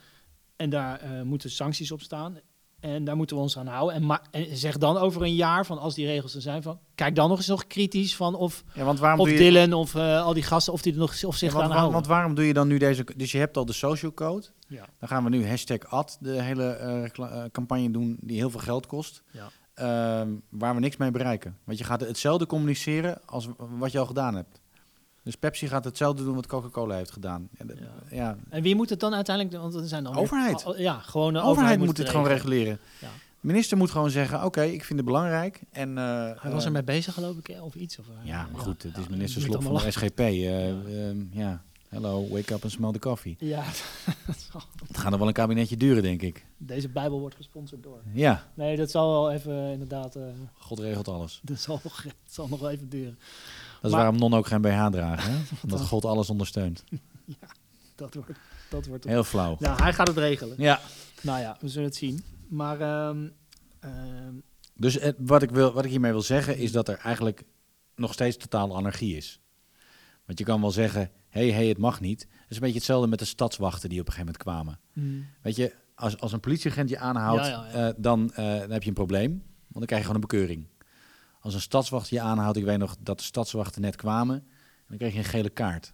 En 0.55 0.69
daar 0.69 0.99
eh, 0.99 1.21
moeten 1.21 1.51
sancties 1.51 1.91
op 1.91 2.01
staan. 2.01 2.39
En 2.79 3.03
daar 3.03 3.15
moeten 3.15 3.36
we 3.36 3.41
ons 3.41 3.58
aan 3.58 3.67
houden. 3.67 3.95
En, 4.01 4.21
en 4.31 4.58
zeg 4.58 4.77
dan 4.77 4.97
over 4.97 5.21
een 5.21 5.36
jaar, 5.36 5.65
van 5.65 5.79
als 5.79 5.95
die 5.95 6.05
regels 6.05 6.36
er 6.36 6.41
zijn, 6.41 6.62
van 6.62 6.79
kijk 6.95 7.15
dan 7.15 7.29
nog 7.29 7.38
eens 7.38 7.47
nog 7.47 7.67
kritisch 7.67 8.15
van 8.15 8.36
of, 8.36 8.63
Ja, 8.73 8.84
want 8.84 8.99
waarom 8.99 9.19
of 9.19 9.25
doe 9.27 9.36
je... 9.38 9.43
Dylan 9.43 9.73
of 9.73 9.95
eh, 9.95 10.23
al 10.23 10.34
die 10.34 10.43
gasten, 10.43 10.73
of 10.73 10.81
die 10.81 10.91
er 10.93 10.99
nog 10.99 11.10
of 11.12 11.19
Ja, 11.21 11.31
zich 11.31 11.51
want, 11.53 11.65
aan 11.65 11.71
houden. 11.71 11.93
want 11.93 12.08
waarom 12.08 12.36
doe 12.36 12.45
je 12.45 12.53
dan 12.53 12.67
nu 12.67 12.77
deze... 12.77 13.05
Dus 13.15 13.31
je 13.31 13.38
hebt 13.38 13.58
al 13.58 13.65
de 13.65 13.73
social 13.73 14.13
code. 14.13 14.45
ja. 14.67 14.86
Dan 14.99 15.10
gaan 15.10 15.23
we 15.23 15.29
nu 15.29 15.47
hashtag 15.47 15.86
ad, 15.86 16.17
de 16.19 16.41
hele 16.41 17.49
campagne 17.51 17.91
doen 17.91 18.17
die 18.21 18.38
heel 18.38 18.49
veel 18.49 18.60
geld 18.60 18.86
kost. 18.86 19.21
Ja. 19.32 19.49
Ehm, 19.76 20.30
waar 20.49 20.73
we 20.73 20.80
niks 20.80 20.97
mee 20.97 21.11
bereiken. 21.11 21.57
Want 21.63 21.78
je 21.78 21.84
gaat 21.84 21.99
hetzelfde 22.01 22.45
communiceren 22.45 23.17
als 23.26 23.47
wat 23.57 23.91
je 23.91 23.99
al 23.99 24.05
gedaan 24.05 24.36
hebt. 24.36 24.59
Dus 25.23 25.36
Pepsi 25.36 25.67
gaat 25.67 25.84
hetzelfde 25.86 26.23
doen 26.23 26.36
wat 26.36 26.47
Coca-Cola 26.47 26.95
heeft 26.95 27.11
gedaan. 27.11 27.49
Ja, 27.57 27.65
Ja. 27.76 28.15
ja, 28.15 28.38
En 28.49 28.61
wie 28.61 28.76
moet 28.76 28.89
het 28.89 28.99
dan 28.99 29.13
uiteindelijk 29.13 29.55
doen? 29.55 29.63
Want 29.71 29.82
er 29.84 29.88
zijn 29.88 30.03
dan 30.03 30.15
Overheid. 30.15 30.65
ja, 30.78 30.99
gewoon 30.99 31.34
de 31.34 31.41
overheid 31.41 31.80
moet 31.80 31.95
dit 31.95 32.09
gewoon 32.09 32.28
reguleren. 32.28 32.80
Ja. 33.01 33.07
De 33.41 33.51
minister 33.51 33.78
moet 33.78 33.91
gewoon 33.91 34.09
zeggen, 34.09 34.43
oké, 34.43 34.61
ik 34.61 34.84
vind 34.84 34.99
het 34.99 35.07
belangrijk. 35.07 35.61
En, 35.71 35.97
eh, 35.97 36.03
Hij 36.41 36.51
was 36.51 36.59
eh, 36.59 36.65
er 36.65 36.71
mee 36.71 36.84
bezig, 36.84 37.13
geloof 37.13 37.38
ik, 37.38 37.57
of 37.61 37.76
iets. 37.76 37.99
Of, 37.99 38.05
eh, 38.07 38.13
Ja, 38.28 38.47
maar 38.51 38.61
goed, 38.61 38.84
het 38.84 38.97
is 38.97 39.03
ja, 39.03 39.09
minister 39.09 39.41
het 39.41 39.51
moet 39.51 39.63
van 39.63 39.73
de 39.73 39.91
SGP. 39.91 40.19
eh, 40.19 40.69
ehm, 41.09 41.17
ja, 41.32 41.63
hello, 41.95 42.27
wake 42.27 42.53
up 42.53 42.63
and 42.63 42.71
smell 42.71 42.91
the 42.91 42.99
coffee. 42.99 43.35
Ja, 43.39 43.63
Het 44.87 44.97
gaat 44.97 45.09
nog 45.09 45.19
wel 45.19 45.27
een 45.27 45.33
kabinetje 45.33 45.77
duren, 45.77 46.03
denk 46.03 46.21
ik. 46.21 46.45
deze 46.57 46.89
Bijbel 46.89 47.19
wordt 47.19 47.35
gesponsord 47.35 47.83
door. 47.83 48.01
Ja, 48.13 48.51
Nee, 48.53 48.75
dat 48.77 48.91
zal 48.91 49.11
wel 49.11 49.31
even 49.31 49.71
inderdaad. 49.71 50.15
eh, 50.15 50.23
God 50.57 50.79
regelt 50.79 51.07
alles. 51.07 51.39
dat 51.43 51.59
zal 51.59 51.81
zal 52.25 52.47
nog 52.47 52.59
wel 52.59 52.69
even 52.69 52.89
duren. 52.89 53.17
Dat 53.81 53.83
is 53.83 53.91
Maar- 53.91 53.91
waarom 53.91 54.17
non 54.19 54.33
ook 54.33 54.47
geen 54.47 54.61
BH 54.61 54.87
dragen, 54.91 55.31
hè? 55.33 55.37
Omdat 55.63 55.81
God 55.81 56.05
alles 56.05 56.29
ondersteunt. 56.29 56.83
dat 57.95 58.13
wordt, 58.13 58.31
dat 58.69 58.85
wordt 58.85 59.03
Heel 59.03 59.23
flauw. 59.23 59.55
Nou, 59.59 59.81
hij 59.81 59.93
gaat 59.93 60.07
het 60.07 60.17
regelen. 60.17 60.55
Ja. 60.59 60.79
Nou 61.21 61.39
ja, 61.39 61.57
we 61.59 61.67
zullen 61.67 61.87
het 61.87 61.95
zien. 61.97 62.23
Maar 62.47 62.81
ehm, 62.81 63.27
ehm, 63.79 64.33
Dus 64.73 64.97
eh, 64.97 65.13
wat, 65.17 65.41
ik 65.41 65.49
wil, 65.49 65.73
wat 65.73 65.85
ik 65.85 65.91
hiermee 65.91 66.11
wil 66.11 66.21
zeggen 66.21 66.57
is 66.57 66.71
dat 66.71 66.87
er 66.87 66.97
eigenlijk 66.97 67.43
nog 67.95 68.13
steeds 68.13 68.37
totaal 68.37 68.75
anarchie 68.75 69.15
is. 69.17 69.39
Want 70.26 70.39
je 70.39 70.45
kan 70.45 70.61
wel 70.61 70.71
zeggen, 70.71 71.11
hé, 71.30 71.41
hey, 71.47 71.51
hey, 71.51 71.67
het 71.67 71.78
mag 71.78 71.99
niet. 72.01 72.21
Het 72.21 72.49
is 72.49 72.55
een 72.55 72.61
beetje 72.61 72.78
hetzelfde 72.78 73.07
met 73.07 73.19
de 73.19 73.26
stadswachten 73.26 73.89
die 73.89 73.99
op 73.99 74.07
een 74.07 74.13
gegeven 74.13 74.34
moment 74.43 74.43
kwamen. 74.65 74.80
mm, 74.93 75.28
Weet 75.41 75.55
je, 75.55 75.73
als, 75.95 76.19
als 76.19 76.32
een 76.32 76.39
politieagent 76.39 76.89
je 76.89 76.97
aanhoudt, 76.97 77.45
Ja, 77.45 77.51
ja, 77.51 77.78
ja. 77.80 77.88
eh, 77.88 77.93
dan, 77.97 78.34
eh, 78.34 78.59
dan 78.59 78.71
heb 78.71 78.82
je 78.84 78.88
een 78.89 78.93
probleem. 78.95 79.32
Want 79.32 79.73
dan 79.73 79.86
krijg 79.86 80.01
je 80.01 80.07
gewoon 80.07 80.21
een 80.23 80.28
bekeuring. 80.30 80.67
Als 81.39 81.53
een 81.53 81.61
stadswacht 81.61 82.09
je 82.09 82.21
aanhoudt, 82.21 82.57
ik 82.57 82.63
weet 82.63 82.78
nog 82.78 82.95
dat 82.99 83.17
de 83.17 83.23
stadswachten 83.23 83.82
net 83.82 83.95
kwamen, 83.95 84.47
dan 84.88 84.97
kreeg 84.97 85.11
je 85.11 85.17
een 85.17 85.23
gele 85.23 85.49
kaart. 85.49 85.93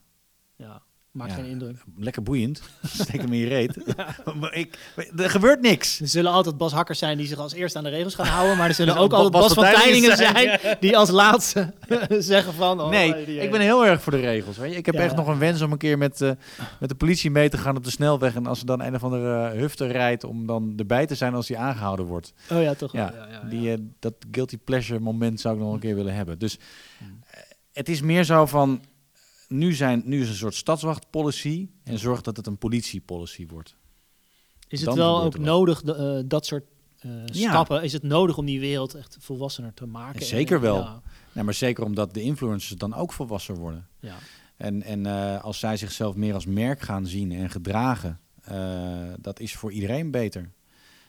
ja, 0.55 0.81
maakt 1.11 1.31
Ja. 1.31 1.35
geen 1.37 1.45
indruk. 1.45 1.75
Lekker 1.97 2.23
boeiend. 2.23 2.61
Steek 3.01 3.21
hem 3.21 3.33
in 3.33 3.39
je 3.39 3.47
reet. 3.47 3.77
maar 4.39 4.53
ik, 4.53 4.77
er 5.17 5.29
gebeurt 5.29 5.61
niks. 5.61 5.99
Er 5.99 6.07
zullen 6.07 6.31
altijd 6.31 6.57
Bas 6.57 6.71
Hakkers 6.71 6.99
zijn 6.99 7.17
die 7.17 7.27
zich 7.27 7.37
als 7.37 7.53
eerste 7.53 7.77
aan 7.77 7.83
de 7.83 7.89
regels 7.89 8.15
gaan 8.15 8.25
houden. 8.25 8.57
Maar 8.57 8.67
er 8.67 8.73
zullen 8.73 8.97
ook 9.03 9.13
altijd 9.13 9.31
Bas 9.31 9.53
Bas 9.53 9.65
van 9.65 9.81
Tijningen 9.81 10.17
zijn 10.17 10.59
die 10.79 10.97
als 10.97 11.09
laatste 11.09 11.73
zeggen 12.09 12.53
van... 12.53 12.81
Oh, 12.81 12.89
Nee, 12.89 13.25
die- 13.25 13.39
ik 13.39 13.51
ben 13.51 13.61
heel 13.61 13.85
erg 13.85 14.01
voor 14.01 14.11
de 14.11 14.19
regels. 14.19 14.57
Weet 14.57 14.71
je? 14.71 14.77
Ik 14.77 14.85
heb 14.85 14.95
Ja, 14.95 15.01
echt 15.01 15.11
ja. 15.11 15.17
nog 15.17 15.27
een 15.27 15.39
wens 15.39 15.61
om 15.61 15.71
een 15.71 15.77
keer 15.77 15.97
met, 15.97 16.21
eh, 16.21 16.31
met 16.79 16.89
de 16.89 16.95
politie 16.95 17.31
mee 17.31 17.49
te 17.49 17.57
gaan 17.57 17.75
op 17.77 17.83
de 17.83 17.91
snelweg. 17.91 18.35
En 18.35 18.45
als 18.45 18.59
er 18.59 18.65
dan 18.65 18.81
een 18.81 18.95
of 18.95 19.03
andere 19.03 19.45
eh, 19.49 19.59
hufter 19.59 19.91
rijdt, 19.91 20.23
om 20.23 20.45
dan 20.45 20.73
erbij 20.77 21.05
te 21.05 21.15
zijn 21.15 21.33
als 21.33 21.47
hij 21.47 21.57
aangehouden 21.57 22.05
wordt. 22.05 22.33
Oh 22.51 22.61
ja, 22.61 22.73
toch 22.73 22.91
Ja, 22.91 23.13
wel. 23.41 23.49
Die, 23.49 23.71
eh, 23.71 23.77
dat 23.99 24.13
guilty 24.31 24.57
pleasure 24.57 24.99
moment 24.99 25.39
zou 25.39 25.55
ik 25.55 25.61
nog 25.61 25.73
een 25.73 25.79
keer 25.79 25.95
willen 25.95 26.13
hebben. 26.13 26.39
Dus 26.39 26.57
eh, 26.99 27.05
het 27.73 27.89
is 27.89 28.01
meer 28.01 28.23
zo 28.23 28.45
van, 28.45 28.81
nu, 29.51 29.73
zijn, 29.73 30.01
nu 30.05 30.21
is 30.21 30.29
een 30.29 30.35
soort 30.35 30.55
stadswachtpolicy 30.55 31.69
en 31.83 31.99
zorg 31.99 32.21
dat 32.21 32.37
het 32.37 32.47
een 32.47 32.57
politiepolicy 32.57 33.47
wordt. 33.47 33.75
Is 34.67 34.79
het 34.79 34.89
Dan 34.89 34.97
wel 34.97 35.21
ook 35.23 35.37
nodig, 35.37 35.81
de, 35.81 35.95
eh, 35.95 36.23
dat 36.29 36.45
soort 36.45 36.63
eh, 36.99 37.11
Ja. 37.25 37.49
stappen, 37.49 37.83
is 37.83 37.93
het 37.93 38.03
nodig 38.03 38.37
om 38.37 38.45
die 38.45 38.59
wereld 38.59 38.93
echt 38.95 39.17
volwassener 39.19 39.73
te 39.73 39.85
maken? 39.85 40.25
Zeker 40.25 40.55
En, 40.55 40.61
wel. 40.61 40.77
Ja, 40.79 41.01
Nee, 41.33 41.43
maar 41.43 41.53
zeker 41.53 41.83
omdat 41.83 42.13
de 42.13 42.21
influencers 42.21 42.79
dan 42.79 42.93
ook 42.93 43.13
volwassen 43.13 43.55
worden. 43.55 43.87
ja. 43.99 44.15
En, 44.57 44.83
en 44.83 45.05
eh, 45.05 45.43
als 45.43 45.59
zij 45.59 45.77
zichzelf 45.77 46.15
meer 46.15 46.33
als 46.33 46.45
merk 46.45 46.81
gaan 46.81 47.05
zien 47.07 47.31
en 47.31 47.49
gedragen, 47.49 48.19
eh, 48.43 49.13
dat 49.19 49.39
is 49.39 49.55
voor 49.55 49.71
iedereen 49.71 50.11
beter. 50.11 50.41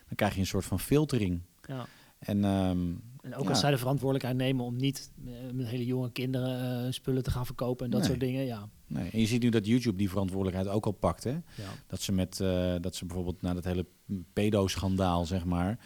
Dan 0.06 0.14
krijg 0.16 0.34
je 0.34 0.40
een 0.40 0.46
soort 0.46 0.64
van 0.64 0.80
filtering. 0.80 1.40
ja. 1.68 1.86
En 2.18 2.44
ehm, 2.44 2.92
En 3.22 3.34
ook 3.34 3.42
Ja. 3.44 3.48
als 3.48 3.60
zij 3.60 3.70
de 3.70 3.78
verantwoordelijkheid 3.78 4.36
nemen 4.36 4.64
om 4.64 4.76
niet 4.76 5.10
eh, 5.26 5.32
met 5.52 5.66
hele 5.66 5.84
jonge 5.86 6.12
kinderen 6.12 6.84
eh, 6.86 6.92
spullen 6.92 7.22
te 7.22 7.30
gaan 7.30 7.46
verkopen 7.46 7.84
en 7.84 7.90
dat 7.90 8.00
Nee. 8.00 8.08
soort 8.08 8.20
dingen, 8.20 8.44
ja. 8.44 8.68
nee. 8.86 9.10
En 9.10 9.20
je 9.20 9.26
ziet 9.26 9.42
nu 9.42 9.48
dat 9.48 9.66
YouTube 9.66 9.96
die 9.96 10.08
verantwoordelijkheid 10.10 10.74
ook 10.74 10.86
al 10.86 10.92
pakt. 10.92 11.24
Hè? 11.24 11.30
ja. 11.30 11.42
Dat 11.86 12.00
ze 12.00 12.12
met 12.12 12.40
eh, 12.40 12.74
dat 12.80 12.94
ze 12.96 13.04
bijvoorbeeld 13.06 13.42
na 13.42 13.54
dat 13.54 13.64
hele 13.64 13.86
pedo-schandaal, 14.32 15.26
zeg 15.26 15.44
maar. 15.44 15.78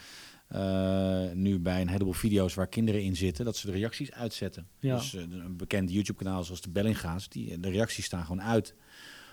nu 1.35 1.59
bij 1.59 1.81
een 1.81 1.89
heleboel 1.89 2.13
video's 2.13 2.55
waar 2.55 2.67
kinderen 2.69 3.03
in 3.03 3.17
zitten, 3.17 3.45
dat 3.45 3.57
ze 3.57 3.67
de 3.67 3.73
reacties 3.73 4.13
uitzetten. 4.13 4.69
Ja. 4.79 4.97
Dus 4.97 5.13
een 5.13 5.57
bekend 5.57 5.91
YouTube-kanaal 5.93 6.45
zoals 6.45 6.61
de 6.61 6.71
Bellinga's, 6.71 7.29
die, 7.29 7.61
de 7.61 7.71
reacties 7.71 8.05
staan 8.05 8.23
gewoon 8.25 8.43
uit. 8.43 8.75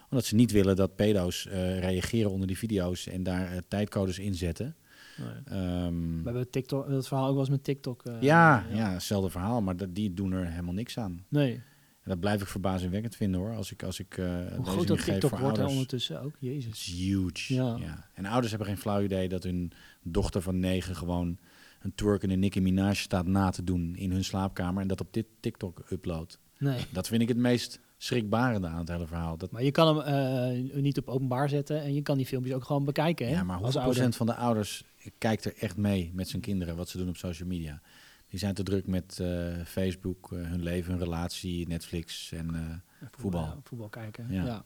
Omdat 0.10 0.26
ze 0.26 0.36
niet 0.36 0.52
willen 0.52 0.76
dat 0.76 0.96
pedo's 0.96 1.46
reageren 1.80 2.32
onder 2.32 2.48
die 2.48 2.58
video's 2.58 3.08
en 3.08 3.24
daar 3.24 3.62
tijdcodes 3.68 4.20
inzetten. 4.20 4.76
Nee. 5.18 5.60
Ehm, 5.60 5.94
We 6.18 6.22
hebben 6.24 6.50
TikTok, 6.50 6.90
dat 6.90 7.08
verhaal 7.08 7.26
ook 7.26 7.32
wel 7.32 7.40
eens 7.42 7.50
met 7.50 7.64
TikTok. 7.64 8.04
eh, 8.06 8.22
ja, 8.22 8.66
ja, 8.72 8.92
hetzelfde 8.92 9.30
verhaal, 9.30 9.62
maar 9.62 9.78
dat, 9.78 9.96
die 9.96 10.14
doen 10.14 10.32
er 10.32 10.48
helemaal 10.50 10.74
niks 10.74 10.98
aan. 10.98 11.26
Nee, 11.28 11.54
En 11.54 12.10
dat 12.10 12.20
blijf 12.20 12.42
ik 12.42 12.48
verbazingwekkend 12.48 13.16
vinden 13.16 13.40
hoor. 13.40 13.56
Als 13.56 13.72
ik, 13.72 13.84
als 13.84 14.00
ik 14.00 14.18
eh 14.18 14.26
hoe 14.56 14.66
groot 14.66 14.88
dat 14.88 15.04
TikTok 15.04 15.30
voor 15.30 15.40
wordt 15.40 15.58
ouders. 15.58 15.72
ondertussen 15.72 16.22
ook. 16.22 16.32
Het 16.32 16.40
Jezus. 16.40 16.72
is 16.72 16.94
huge. 16.98 17.54
Ja. 17.54 17.76
Ja. 17.80 18.10
En 18.14 18.26
ouders 18.26 18.50
hebben 18.50 18.68
geen 18.68 18.78
flauw 18.78 19.02
idee 19.02 19.30
dat 19.30 19.44
hun 19.44 19.72
dochter 20.02 20.42
van 20.42 20.60
negen 20.60 20.96
gewoon 20.96 21.38
een 21.82 21.96
twerkende 21.96 22.36
Nicki 22.36 22.62
Minaj 22.62 22.94
staat 22.94 23.28
na 23.28 23.50
te 23.50 23.64
doen 23.64 23.96
in 23.96 24.12
hun 24.12 24.24
slaapkamer 24.24 24.82
en 24.82 24.88
dat 24.88 25.02
op 25.02 25.14
dit 25.14 25.26
TikTok 25.40 25.84
uploadt. 25.90 26.40
Nee. 26.58 26.80
Dat 26.92 27.08
vind 27.08 27.22
ik 27.22 27.28
het 27.28 27.38
meest 27.38 27.80
schrikbarende 28.04 28.68
aan 28.68 28.78
het 28.80 28.88
hele 28.88 29.08
verhaal. 29.08 29.38
Dat, 29.38 29.52
Maar 29.52 29.64
je 29.64 29.72
kan 29.72 29.98
hem 29.98 30.00
eh, 30.06 30.82
niet 30.82 30.98
op 30.98 31.08
openbaar 31.08 31.50
zetten 31.50 31.82
en 31.82 31.94
je 31.94 32.02
kan 32.02 32.18
die 32.18 32.26
filmpjes 32.26 32.56
ook 32.56 32.64
gewoon 32.64 32.86
bekijken. 32.86 33.28
Hè? 33.28 33.34
ja, 33.34 33.44
maar 33.44 33.58
hoeveel 33.58 33.82
procent 33.82 34.16
van 34.16 34.26
de 34.26 34.36
ouders 34.36 34.84
kijkt 35.18 35.46
er 35.46 35.54
echt 35.60 35.78
mee 35.78 36.12
met 36.14 36.30
zijn 36.30 36.42
kinderen 36.42 36.76
wat 36.76 36.90
ze 36.90 36.98
doen 36.98 37.10
op 37.10 37.18
social 37.18 37.48
media? 37.48 37.82
Die 38.28 38.40
zijn 38.40 38.54
te 38.54 38.64
druk 38.64 38.88
met 38.88 39.20
eh, 39.20 39.28
Facebook, 39.66 40.32
eh, 40.32 40.40
hun 40.42 40.64
leven, 40.64 40.92
hun 40.92 41.02
relatie, 41.02 41.68
Netflix 41.68 42.32
en 42.32 42.84
voetbal. 43.12 43.42
Ja, 43.42 43.58
voetbal 43.64 43.90
kijken. 43.90 44.26
Ja. 44.30 44.46
Ja. 44.46 44.66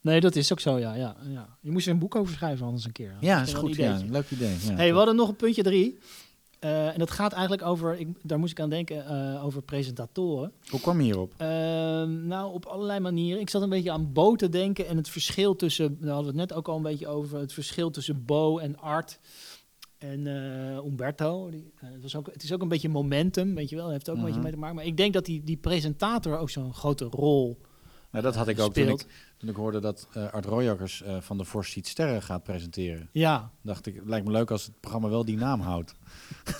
Nee, 0.00 0.20
dat 0.20 0.36
is 0.36 0.52
ook 0.52 0.60
zo, 0.60 0.78
ja, 0.78 0.94
ja, 0.94 1.16
ja. 1.28 1.56
Je 1.60 1.70
moest 1.70 1.86
er 1.86 1.92
een 1.92 1.98
boek 1.98 2.14
over 2.14 2.34
schrijven 2.34 2.66
anders 2.66 2.84
een 2.84 2.92
keer. 2.92 3.16
ja, 3.20 3.38
Dat 3.38 3.46
is 3.48 3.54
goed. 3.54 3.76
Ja, 3.76 4.00
leuk 4.10 4.30
idee. 4.30 4.56
Ja, 4.60 4.74
hey, 4.74 4.90
we 4.90 4.96
hadden 4.96 5.16
nog 5.16 5.28
een 5.28 5.36
puntje 5.36 5.62
drie. 5.62 5.98
Eh, 6.62 6.92
en 6.92 6.98
dat 6.98 7.10
gaat 7.10 7.32
eigenlijk 7.32 7.62
over, 7.62 7.98
ik, 7.98 8.08
daar 8.22 8.38
moest 8.38 8.52
ik 8.52 8.60
aan 8.60 8.70
denken, 8.70 9.06
eh, 9.06 9.44
over 9.44 9.62
presentatoren. 9.62 10.52
Hoe 10.68 10.80
kwam 10.80 10.96
je 10.98 11.02
hierop? 11.02 11.34
Ehm, 11.36 12.26
nou, 12.26 12.52
op 12.52 12.64
allerlei 12.66 13.00
manieren. 13.00 13.40
Ik 13.40 13.50
zat 13.50 13.62
een 13.62 13.68
beetje 13.68 13.90
aan 13.90 14.12
Bo 14.12 14.34
te 14.36 14.48
denken 14.48 14.86
en 14.86 14.96
het 14.96 15.08
verschil 15.08 15.56
tussen, 15.56 15.96
daar 16.00 16.14
hadden 16.14 16.32
we 16.34 16.40
het 16.40 16.48
net 16.50 16.58
ook 16.58 16.68
al 16.68 16.76
een 16.76 16.82
beetje 16.82 17.08
over, 17.08 17.38
het 17.38 17.52
verschil 17.52 17.90
tussen 17.90 18.24
Bo 18.24 18.58
en 18.58 18.78
Art 18.78 19.18
en 19.98 20.26
eh, 20.26 20.84
Umberto. 20.86 21.50
Die, 21.50 21.72
eh, 21.80 21.88
het, 21.92 22.02
was 22.02 22.16
ook, 22.16 22.26
het 22.32 22.42
is 22.42 22.52
ook 22.52 22.62
een 22.62 22.68
beetje 22.68 22.88
momentum, 22.88 23.54
weet 23.54 23.68
je 23.70 23.76
wel, 23.76 23.90
heeft 23.90 24.06
er 24.06 24.12
ook 24.12 24.18
een 24.18 24.24
Mhm. 24.24 24.32
beetje 24.32 24.42
mee 24.44 24.52
te 24.52 24.58
maken. 24.58 24.76
Maar 24.76 24.86
ik 24.86 24.96
denk 24.96 25.12
dat 25.12 25.24
die, 25.24 25.42
die 25.44 25.56
presentator 25.56 26.38
ook 26.38 26.50
zo'n 26.50 26.74
grote 26.74 27.04
rol 27.04 27.58
Nou, 28.12 28.24
dat 28.24 28.34
had 28.34 28.48
ik 28.48 28.60
ook 28.60 28.74
toen 28.74 28.88
ik, 28.88 29.04
toen 29.36 29.48
ik 29.48 29.56
hoorde 29.56 29.80
dat 29.80 30.08
eh, 30.12 30.32
Art 30.32 30.44
Royakkers 30.44 31.02
eh, 31.02 31.16
van 31.20 31.38
de 31.38 31.44
Force 31.44 31.70
Ziet 31.70 31.86
Sterren 31.88 32.22
gaat 32.22 32.42
presenteren. 32.42 33.08
Ja, 33.12 33.50
dacht 33.62 33.86
ik, 33.86 34.00
lijkt 34.04 34.26
me 34.26 34.32
leuk 34.32 34.50
als 34.50 34.64
het 34.66 34.80
programma 34.80 35.08
wel 35.08 35.24
die 35.24 35.36
naam 35.36 35.60
houdt. 35.60 35.94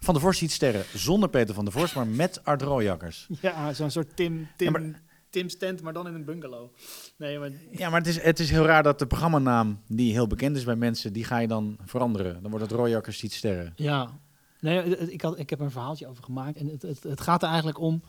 Van 0.00 0.14
de 0.14 0.20
Vorst 0.20 0.38
ziet 0.38 0.52
sterren, 0.52 0.84
zonder 0.94 1.28
Peter 1.28 1.54
van 1.54 1.64
der 1.64 1.72
Vorst, 1.72 1.94
maar 1.94 2.06
met 2.06 2.44
Art 2.44 2.62
Rooijakkers. 2.62 3.28
ja 3.40 3.72
zo'n 3.72 3.90
soort 3.90 4.16
Tim, 4.16 4.48
Tim, 4.56 4.74
Ja, 4.74 4.80
maar- 4.80 5.02
Tim's 5.30 5.56
tent, 5.56 5.82
maar 5.82 5.92
dan 5.92 6.06
in 6.06 6.14
een 6.14 6.24
bungalow. 6.24 6.70
Nee, 7.16 7.38
maar 7.38 7.50
Ja, 7.70 7.90
maar 7.90 7.98
het 7.98 8.08
is, 8.08 8.22
het 8.22 8.38
is 8.38 8.50
heel 8.50 8.64
raar 8.64 8.82
dat 8.82 8.98
de 8.98 9.06
programmanaam, 9.06 9.80
die 9.88 10.12
heel 10.12 10.26
bekend 10.26 10.56
is 10.56 10.64
bij 10.64 10.76
mensen, 10.76 11.12
die 11.12 11.24
ga 11.24 11.38
je 11.38 11.48
dan 11.48 11.76
veranderen. 11.84 12.42
Dan 12.42 12.50
wordt 12.50 12.66
het 12.66 12.74
Rooijakkers 12.74 13.18
ziet 13.18 13.32
sterren. 13.32 13.72
Ja, 13.76 14.18
nee, 14.60 14.96
ik, 15.12 15.20
had, 15.22 15.38
ik 15.38 15.50
heb 15.50 15.58
er 15.58 15.64
een 15.64 15.70
verhaaltje 15.70 16.06
over 16.06 16.24
gemaakt. 16.24 16.56
En 16.56 16.66
het, 16.66 16.82
het, 16.82 17.02
het 17.02 17.20
gaat 17.20 17.42
er 17.42 17.48
eigenlijk 17.48 17.78
om 17.80 18.02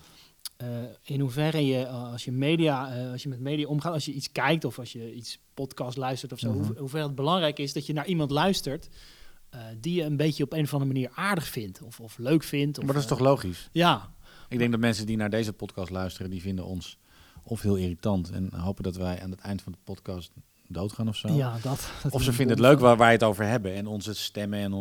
eh, 0.57 0.67
in 1.01 1.19
hoeverre 1.19 1.65
je, 1.65 1.77
eh, 1.85 2.11
als 2.11 2.25
je 2.25 2.31
media, 2.31 2.95
eh, 2.95 3.11
als 3.11 3.23
je 3.23 3.29
met 3.29 3.39
media 3.39 3.67
omgaat, 3.67 3.93
als 3.93 4.05
je 4.05 4.11
iets 4.13 4.31
kijkt 4.31 4.65
of 4.65 4.79
als 4.79 4.91
je 4.91 5.13
iets 5.13 5.39
podcast 5.53 5.97
luistert 5.97 6.31
of 6.33 6.39
zo, 6.39 6.53
Mhm. 6.53 6.65
hoe, 6.65 6.77
hoeverre 6.77 7.05
het 7.05 7.15
belangrijk 7.15 7.59
is 7.59 7.73
dat 7.73 7.85
je 7.85 7.93
naar 7.93 8.07
iemand 8.07 8.31
luistert 8.31 8.89
die 9.79 9.93
je 9.93 10.03
een 10.03 10.17
beetje 10.17 10.43
op 10.43 10.53
een 10.53 10.63
of 10.63 10.73
andere 10.73 10.91
manier 10.93 11.09
aardig 11.15 11.47
vindt 11.47 11.81
of, 11.81 11.99
of 11.99 12.17
leuk 12.17 12.43
vindt. 12.43 12.77
Of, 12.77 12.83
Maar 12.83 12.93
dat 12.93 13.03
is 13.03 13.09
toch 13.09 13.19
logisch? 13.19 13.69
Ja, 13.71 14.13
Ik 14.49 14.57
denk 14.57 14.71
dat 14.71 14.79
mensen 14.79 15.05
die 15.05 15.17
naar 15.17 15.29
deze 15.29 15.53
podcast 15.53 15.89
luisteren, 15.89 16.31
die 16.31 16.41
vinden 16.41 16.65
ons 16.65 16.97
of 17.43 17.61
heel 17.61 17.75
irritant 17.75 18.31
en 18.31 18.53
hopen 18.55 18.83
dat 18.83 18.95
wij 18.95 19.21
aan 19.21 19.31
het 19.31 19.39
eind 19.39 19.61
van 19.61 19.71
de 19.71 19.77
podcast 19.83 20.31
doodgaan 20.67 21.07
of 21.07 21.15
zo. 21.15 21.27
ja, 21.33 21.53
dat. 21.61 21.87
dat 22.03 22.11
Of 22.11 22.23
ze 22.23 22.33
vinden 22.33 22.55
het 22.57 22.65
leuk 22.65 22.79
waar 22.79 22.97
wij 22.97 23.11
het 23.11 23.23
over 23.23 23.45
hebben 23.45 23.73
en 23.73 23.87
onze 23.87 24.13
stemmen 24.13 24.59
en, 24.59 24.71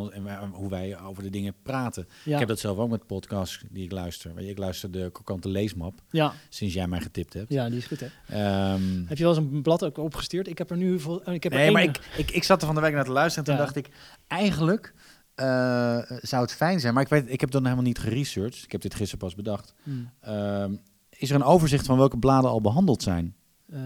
hoe 0.52 0.68
wij 0.70 1.00
over 1.00 1.22
de 1.22 1.30
dingen 1.30 1.54
praten. 1.62 2.08
Ja, 2.24 2.32
Ik 2.32 2.38
heb 2.38 2.48
dat 2.48 2.58
zelf 2.58 2.78
ook 2.78 2.90
met 2.90 3.06
podcasts 3.06 3.64
die 3.70 3.84
ik 3.84 3.92
luister. 3.92 4.38
Ik 4.38 4.58
luister 4.58 4.90
de 4.90 5.08
Kokante 5.12 5.48
Leesmap 5.48 5.94
ja, 6.10 6.32
sinds 6.48 6.74
jij 6.74 6.86
mij 6.86 7.00
getipt 7.00 7.32
hebt. 7.32 7.52
ja, 7.52 7.68
die 7.68 7.78
is 7.78 7.86
goed 7.86 8.00
hè. 8.00 8.06
Ehm, 8.28 9.04
Heb 9.06 9.18
je 9.18 9.24
wel 9.24 9.36
eens 9.36 9.44
een 9.52 9.62
blad 9.62 9.84
ook 9.84 9.98
opgestuurd? 9.98 10.48
Ik 10.48 10.58
heb 10.58 10.70
er 10.70 10.76
nu 10.76 11.00
vol, 11.00 11.30
ik 11.30 11.42
heb 11.42 11.52
er 11.52 11.58
nee, 11.58 11.70
maar 11.70 11.82
één- 11.82 11.90
ik, 11.90 12.00
ik, 12.16 12.30
ik 12.30 12.44
zat 12.44 12.60
er 12.60 12.66
van 12.66 12.74
de 12.76 12.80
week 12.80 12.92
naar 12.94 13.04
te 13.04 13.12
luisteren 13.12 13.38
en 13.48 13.50
toen 13.52 13.60
Ja. 13.60 13.64
dacht 13.72 13.76
ik, 13.86 13.94
eigenlijk 14.26 14.94
eh, 15.34 15.98
zou 16.20 16.42
het 16.42 16.52
fijn 16.52 16.80
zijn, 16.80 16.94
maar 16.94 17.02
ik 17.02 17.08
weet, 17.08 17.30
ik 17.30 17.40
heb 17.40 17.50
dan 17.50 17.62
helemaal 17.62 17.84
niet 17.84 17.98
geresearched. 17.98 18.62
Ik 18.64 18.72
heb 18.72 18.80
dit 18.80 18.94
gisteren 18.94 19.18
pas 19.18 19.34
bedacht. 19.34 19.74
Hmm. 19.82 20.10
Ehm, 20.20 20.74
is 21.10 21.30
er 21.30 21.36
een 21.36 21.42
overzicht 21.44 21.86
van 21.86 21.96
welke 21.98 22.18
bladen 22.18 22.50
al 22.50 22.60
behandeld 22.60 23.02
zijn? 23.02 23.34
Eh, 23.74 23.80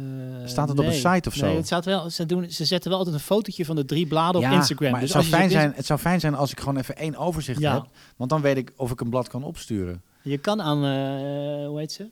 Staat 0.45 0.69
het 0.69 0.79
op 0.79 0.85
een 0.85 0.93
site 0.93 1.29
of 1.29 1.35
zo? 1.35 1.47
Nee, 1.47 1.57
het 1.57 1.67
staat 1.67 1.85
wel, 1.85 2.11
ze, 2.11 2.27
doen, 2.27 2.51
ze 2.51 2.65
zetten 2.65 2.91
wel 2.91 2.99
altijd 2.99 3.17
een 3.17 3.23
fotootje 3.23 3.65
van 3.65 3.77
de 3.77 3.85
drie 3.85 4.07
bladen 4.07 4.41
Ja, 4.41 4.51
op 4.51 4.57
Instagram. 4.57 4.91
Maar 4.91 5.01
Dus 5.01 5.13
het, 5.13 5.23
zou 5.25 5.35
fijn 5.37 5.51
zijn, 5.51 5.73
het 5.77 5.87
zou 5.87 5.99
fijn 5.99 6.21
zijn 6.21 6.35
als 6.35 6.51
ik 6.51 6.59
gewoon 6.59 6.77
even 6.77 6.97
één 6.97 7.17
overzicht 7.17 7.61
Ja. 7.61 7.75
heb. 7.75 7.87
Want 8.17 8.31
dan 8.31 8.41
weet 8.41 8.57
ik 8.57 8.73
of 8.77 8.91
ik 8.91 9.01
een 9.01 9.11
blad 9.11 9.29
kan 9.29 9.43
opsturen. 9.45 10.03
Je 10.23 10.39
kan 10.39 10.63
aan, 10.63 10.77
eh, 10.85 11.67
hoe 11.67 11.79
heet 11.79 11.93
ze? 11.93 12.11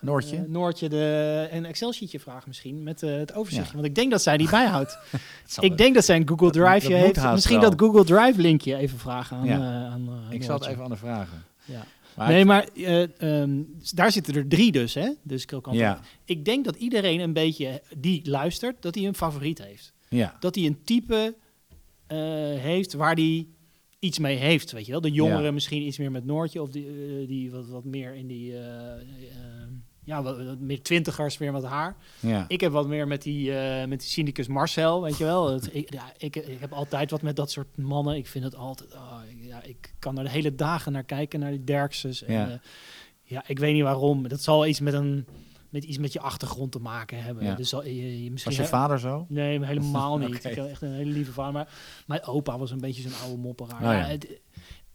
Noortje? 0.00 0.36
Eh, 0.36 0.42
Noortje 0.46 0.88
de, 0.88 1.48
een 1.50 1.64
Excel-sheetje 1.64 2.20
vragen 2.20 2.44
misschien 2.46 2.82
met 2.82 3.00
het 3.00 3.34
overzichtje. 3.34 3.68
Ja. 3.70 3.74
Want 3.74 3.86
ik 3.86 3.94
denk 3.94 4.10
dat 4.10 4.22
zij 4.22 4.36
die 4.36 4.50
bijhoudt. 4.50 4.98
Ik 5.60 5.78
denk 5.78 5.94
dat 5.94 6.04
zij 6.04 6.16
een 6.16 6.28
Google 6.28 6.50
Drive 6.50 6.92
heeft. 6.92 7.30
Misschien 7.32 7.60
wel. 7.60 7.70
dat 7.70 7.80
Google 7.80 8.04
Drive 8.04 8.40
linkje 8.40 8.76
even 8.76 8.98
vragen 8.98 9.36
aan, 9.36 9.44
Ja. 9.46 9.56
aan 9.92 10.08
ik 10.30 10.42
zal 10.42 10.58
het 10.58 10.66
even 10.66 10.84
aan 10.84 10.90
de 10.90 10.96
vragen. 10.96 11.44
Ja. 11.64 11.84
Maar 12.16 12.28
nee, 12.28 12.40
ik- 12.40 12.46
maar 12.46 12.68
eh, 12.74 13.40
ehm, 13.42 13.62
daar 13.94 14.12
zitten 14.12 14.34
er 14.34 14.48
drie 14.48 14.72
dus, 14.72 14.94
hè? 14.94 15.08
Dus 15.22 15.44
krokant. 15.44 15.76
ja, 15.76 16.00
Ik 16.24 16.44
denk 16.44 16.64
dat 16.64 16.76
iedereen 16.76 17.20
een 17.20 17.32
beetje 17.32 17.82
die 17.96 18.28
luistert, 18.30 18.82
dat 18.82 18.94
hij 18.94 19.04
een 19.06 19.14
favoriet 19.14 19.62
heeft. 19.64 19.92
ja. 20.08 20.36
dat 20.40 20.54
hij 20.54 20.64
een 20.66 20.84
type 20.84 21.34
eh, 22.06 22.18
heeft 22.58 22.92
waar 22.92 23.14
hij 23.14 23.46
iets 23.98 24.18
mee 24.18 24.36
heeft, 24.36 24.72
weet 24.72 24.86
je 24.86 24.92
wel. 24.92 25.00
De 25.00 25.10
jongeren 25.10 25.42
Ja. 25.44 25.50
misschien 25.50 25.82
iets 25.82 25.98
meer 25.98 26.10
met 26.10 26.24
Noortje 26.24 26.62
of 26.62 26.68
die, 26.70 26.86
eh, 26.86 27.28
die 27.28 27.50
wat, 27.50 27.68
wat 27.68 27.84
meer 27.84 28.14
in 28.14 28.26
die, 28.26 28.52
eh, 28.58 28.92
eh, 28.94 29.00
ja, 30.04 30.22
wat, 30.22 30.44
wat 30.44 30.58
meer 30.60 30.82
twintigers, 30.82 31.38
meer 31.38 31.52
wat 31.52 31.64
haar. 31.64 31.96
Ja. 32.20 32.44
Ik 32.48 32.60
heb 32.60 32.72
wat 32.72 32.88
meer 32.88 33.06
met 33.06 33.22
die, 33.22 33.54
eh, 33.58 33.88
met 33.88 34.00
die 34.00 34.08
cynicus 34.08 34.46
Marcel, 34.48 35.02
weet 35.02 35.16
je 35.18 35.24
wel. 35.24 35.52
Het, 35.52 35.74
ik, 35.74 35.92
ja, 35.92 36.12
ik, 36.18 36.36
ik 36.36 36.60
heb 36.60 36.72
altijd 36.72 37.10
wat 37.10 37.22
met 37.22 37.36
dat 37.36 37.50
soort 37.50 37.76
mannen. 37.76 38.16
Ik 38.16 38.26
vind 38.26 38.44
het 38.44 38.54
altijd... 38.56 38.94
oh, 38.94 39.18
ik- 39.30 39.41
ja, 39.52 39.62
ik 39.62 39.94
kan 39.98 40.18
er 40.18 40.24
de 40.24 40.30
hele 40.30 40.54
dagen 40.54 40.92
naar 40.92 41.04
kijken, 41.04 41.40
naar 41.40 41.50
die 41.50 41.64
Derkses. 41.64 42.22
En, 42.22 42.32
Ja. 42.34 42.48
ja. 42.48 42.60
ja, 43.22 43.44
ik 43.46 43.58
weet 43.58 43.74
niet 43.74 43.82
waarom. 43.82 44.28
Dat 44.28 44.42
zal 44.42 44.66
iets 44.66 44.80
met, 44.80 44.94
een, 44.94 45.26
met 45.68 45.84
iets 45.84 45.98
met 45.98 46.12
je 46.12 46.20
achtergrond 46.20 46.72
te 46.72 46.78
maken 46.78 47.22
hebben. 47.22 47.44
Ja. 47.44 47.54
Dus 47.54 47.68
zal, 47.68 47.84
je, 47.84 48.24
je, 48.24 48.30
misschien 48.30 48.56
Was 48.56 48.60
je 48.64 48.68
vader 48.70 48.98
zo? 48.98 49.26
Nee, 49.28 49.64
helemaal 49.64 50.18
niet. 50.18 50.44
Ik 50.44 50.54
heb 50.54 50.66
echt 50.66 50.82
een 50.82 50.92
hele 50.92 51.10
lieve 51.10 51.32
vader. 51.32 51.52
Maar 51.52 51.68
mijn 52.06 52.24
opa 52.24 52.58
was 52.58 52.70
een 52.70 52.80
beetje 52.80 53.02
zo'n 53.02 53.20
oude 53.22 53.36
mopperaar. 53.42 53.80
Oh 53.80 53.86
ja. 53.86 54.04
Het- 54.08 54.40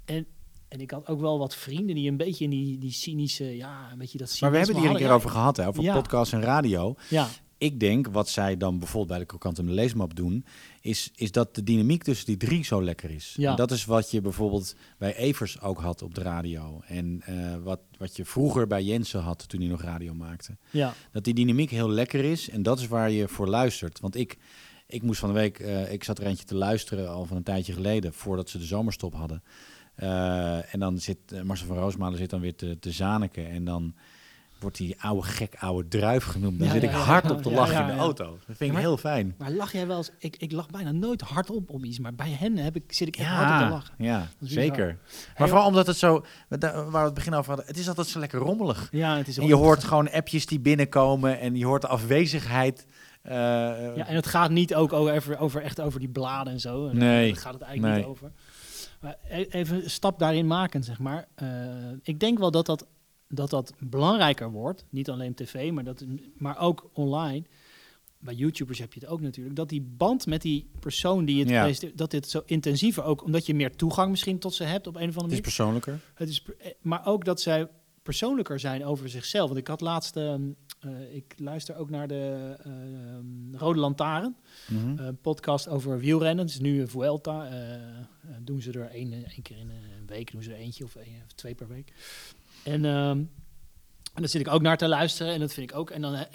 en, 0.06 0.26
en 0.68 0.80
ik 0.80 0.92
had 0.92 1.08
ook 1.08 1.20
wel 1.20 1.40
wat 1.40 1.56
vrienden 1.56 1.96
die 1.96 2.10
een 2.10 2.18
beetje 2.18 2.44
in 2.44 2.50
die, 2.50 2.78
die 2.78 2.92
cynische... 2.92 3.56
Ja, 3.56 3.92
een 3.92 3.98
beetje 3.98 4.18
dat 4.18 4.28
cynisme 4.30 4.50
Maar 4.50 4.52
we 4.52 4.58
hebben 4.58 4.76
het 4.76 4.84
hier 4.86 4.94
een 5.02 5.06
keer 5.08 5.16
over 5.16 5.30
gehad, 5.30 5.58
hè, 5.58 5.68
over 5.68 5.84
Ja. 5.84 5.94
podcast 5.96 6.34
en 6.34 6.42
radio. 6.42 6.96
Ja, 7.10 7.28
Ik 7.58 7.80
denk, 7.80 8.08
wat 8.08 8.30
zij 8.30 8.58
dan 8.58 8.80
bijvoorbeeld 8.80 9.28
bij 9.28 9.52
de 9.54 9.64
de 9.64 9.72
Leesmap 9.72 10.16
doen, 10.16 10.46
is, 10.82 11.12
is 11.16 11.32
dat 11.32 11.56
de 11.56 11.64
dynamiek 11.64 12.04
tussen 12.04 12.26
die 12.26 12.38
drie 12.38 12.64
zo 12.64 12.84
lekker 12.84 13.12
is. 13.12 13.34
Ja. 13.38 13.50
En 13.50 13.56
dat 13.56 13.72
is 13.72 13.86
wat 13.86 14.12
je 14.12 14.22
bijvoorbeeld 14.22 14.76
bij 14.98 15.16
Evers 15.16 15.62
ook 15.62 15.80
had 15.80 16.02
op 16.02 16.16
de 16.16 16.22
radio. 16.22 16.82
En 16.88 17.22
eh, 17.26 17.56
wat, 17.64 17.80
wat 17.98 18.16
je 18.16 18.26
vroeger 18.26 18.68
bij 18.68 18.84
Jensen 18.84 19.22
had 19.22 19.50
toen 19.50 19.60
hij 19.60 19.70
nog 19.70 19.82
radio 19.82 20.14
maakte. 20.14 20.58
ja, 20.70 20.94
Dat 21.12 21.24
die 21.24 21.34
dynamiek 21.34 21.70
heel 21.70 21.90
lekker 21.90 22.24
is 22.24 22.50
en 22.50 22.64
dat 22.64 22.80
is 22.80 22.88
waar 22.88 23.12
je 23.12 23.28
voor 23.28 23.48
luistert. 23.48 24.00
Want 24.00 24.16
ik, 24.16 24.38
ik 24.88 25.02
moest 25.02 25.20
van 25.20 25.30
de 25.30 25.40
week, 25.40 25.60
eh, 25.60 25.92
ik 25.92 26.04
zat 26.04 26.20
er 26.20 26.26
eentje 26.26 26.46
te 26.46 26.56
luisteren 26.56 27.10
al 27.10 27.26
van 27.26 27.38
een 27.38 27.44
tijdje 27.44 27.74
geleden, 27.74 28.14
voordat 28.14 28.50
ze 28.50 28.58
de 28.58 28.66
zomerstop 28.66 29.14
hadden. 29.14 29.44
Eh, 29.96 30.74
en 30.74 30.80
dan 30.80 31.00
zit 31.00 31.44
Marcel 31.44 31.68
van 31.68 31.78
Roosmalen 31.78 32.18
zit 32.18 32.30
dan 32.30 32.42
weer 32.42 32.56
te, 32.56 32.80
te 32.80 32.92
zaniken 32.92 33.50
en 33.50 33.64
dan 33.64 33.94
wordt 34.60 34.78
die 34.78 35.02
oude 35.02 35.28
gek, 35.28 35.56
oude 35.60 35.88
druif 35.88 36.24
genoemd. 36.26 36.58
Dan 36.60 36.68
Ja, 36.68 36.74
zit 36.74 36.84
ik 36.84 36.90
hard 36.90 37.32
op 37.32 37.42
te 37.42 37.52
lachen 37.52 37.82
in 37.82 37.88
de 37.88 37.94
auto. 38.02 38.26
Dat 38.26 38.40
vind 38.46 38.60
ik 38.62 38.72
maar- 38.72 38.82
heel 38.82 38.98
fijn. 38.98 39.36
maar 39.38 39.52
lach 39.52 39.72
jij 39.72 39.88
wel 39.88 39.98
eens... 39.98 40.12
Ik, 40.20 40.36
ik 40.38 40.52
lach 40.52 40.68
bijna 40.70 40.92
nooit 40.92 41.22
hardop 41.22 41.70
om 41.70 41.84
iets, 41.84 42.00
maar 42.00 42.16
bij 42.16 42.30
hen 42.32 42.58
heb 42.58 42.76
ik, 42.76 42.84
zit 42.94 43.08
ik 43.08 43.16
echt 43.18 43.28
hard 43.30 43.62
op 43.62 43.68
te 43.68 43.74
lachen. 43.74 43.94
ja 43.98 44.28
zeker. 44.42 44.86
Maar 44.88 45.34
Hey, 45.34 45.48
vooral 45.48 45.68
omdat 45.68 45.88
het 45.88 45.98
zo, 45.98 46.26
waar 46.50 46.92
we 46.92 46.98
het 46.98 47.14
begin 47.14 47.34
over 47.34 47.48
hadden, 47.48 47.66
het 47.68 47.78
is 47.78 47.88
altijd 47.88 48.08
zo 48.08 48.20
lekker 48.20 48.40
rommelig. 48.40 48.88
Ja, 48.92 49.18
het 49.18 49.28
is 49.28 49.38
En 49.38 49.48
je 49.48 49.56
hoort 49.56 49.84
gewoon 49.84 50.12
appjes 50.12 50.46
die 50.46 50.60
binnenkomen 50.60 51.40
en 51.40 51.56
je 51.56 51.66
hoort 51.66 51.82
de 51.82 51.88
afwezigheid. 51.88 52.86
eh, 53.22 53.34
Ja, 53.36 54.08
en 54.08 54.16
het 54.16 54.28
gaat 54.28 54.50
niet 54.50 54.76
ook 54.76 54.94
over, 54.94 55.38
over, 55.40 55.62
echt 55.62 55.82
over 55.82 56.00
die 56.00 56.10
bladen 56.10 56.54
en 56.54 56.60
zo. 56.60 56.90
Nee, 56.94 57.32
Daar 57.34 57.42
gaat 57.42 57.54
het 57.54 57.62
eigenlijk 57.62 57.94
nee. 57.94 58.02
niet 58.04 58.12
over. 58.12 58.32
Maar 59.02 59.16
e- 59.30 59.46
even 59.50 59.84
een 59.84 59.90
stap 59.90 60.20
daarin 60.20 60.48
maken, 60.48 60.84
zeg 60.84 61.00
maar. 61.00 61.28
Eh, 61.36 61.48
ik 62.04 62.20
denk 62.20 62.38
wel 62.38 62.52
dat 62.52 62.66
dat, 62.66 62.86
dat 63.28 63.50
dat 63.50 63.74
belangrijker 63.80 64.52
wordt. 64.52 64.86
Niet 64.90 65.10
alleen 65.10 65.34
tv, 65.34 65.72
maar, 65.72 65.84
dat, 65.84 66.06
maar 66.38 66.60
ook 66.60 66.90
online. 66.94 67.44
Bij 68.20 68.34
YouTubers 68.34 68.80
heb 68.80 68.94
je 68.94 69.00
het 69.00 69.10
ook 69.10 69.22
natuurlijk. 69.22 69.56
Dat 69.56 69.70
die 69.70 69.82
band 69.82 70.26
met 70.26 70.42
die 70.42 70.70
persoon 70.80 71.26
die 71.26 71.40
het 71.40 71.50
Ja. 71.50 71.90
dat 71.96 72.12
dit 72.12 72.30
zo 72.30 72.42
intensiever 72.46 73.04
ook, 73.04 73.24
omdat 73.24 73.46
je 73.46 73.54
meer 73.56 73.76
toegang 73.76 74.10
misschien 74.10 74.40
tot 74.40 74.54
ze 74.54 74.64
hebt 74.64 74.88
op 74.88 74.96
een 74.96 75.10
of 75.10 75.18
andere 75.18 75.36
het 75.36 75.48
is 75.48 75.58
manier. 75.58 75.74
persoonlijker. 75.82 76.00
Het 76.14 76.30
is, 76.30 76.44
eh, 76.60 76.72
maar 76.82 77.06
ook 77.06 77.26
dat 77.26 77.42
zij 77.42 77.68
persoonlijker 78.04 78.60
zijn 78.60 78.86
over 78.86 79.10
zichzelf. 79.10 79.48
Want 79.48 79.60
ik 79.60 79.68
had 79.68 79.82
laatst, 79.82 80.16
ehm, 80.16 80.42
eh, 80.80 81.16
ik 81.16 81.34
luister 81.38 81.76
ook 81.76 81.90
naar 81.90 82.08
de 82.08 82.56
ehm, 82.64 83.56
Rode 83.56 83.80
Lantaarn, 83.80 84.36
Mhm. 84.70 84.98
een 85.00 85.18
podcast 85.22 85.68
over 85.68 86.00
wielrennen. 86.00 86.46
Het 86.46 86.54
is 86.54 86.60
nu 86.60 86.82
een 86.82 86.88
Vuelta. 86.88 87.48
eh, 87.50 87.74
eh, 87.76 88.04
doen 88.42 88.62
ze 88.62 88.72
er 88.72 88.90
één, 88.90 89.14
één 89.14 89.42
keer 89.42 89.58
in 89.58 89.70
een 89.70 90.06
week, 90.08 90.32
doen 90.32 90.44
ze 90.44 90.52
er 90.52 90.58
eentje 90.58 90.84
of, 90.84 90.96
één, 90.96 91.22
of 91.26 91.32
twee 91.32 91.56
per 91.56 91.68
week. 91.68 91.94
En, 92.68 92.86
ehm 92.86 93.26
en 94.18 94.24
daar 94.24 94.32
zit 94.32 94.42
ik 94.42 94.54
ook 94.54 94.62
naar 94.62 94.78
te 94.78 94.88
luisteren 94.88 95.34
en 95.34 95.40
dat 95.40 95.54
vind 95.54 95.72
ik 95.72 95.78
ook. 95.78 95.90
En 95.90 96.02
dan 96.02 96.14
eh, 96.14 96.26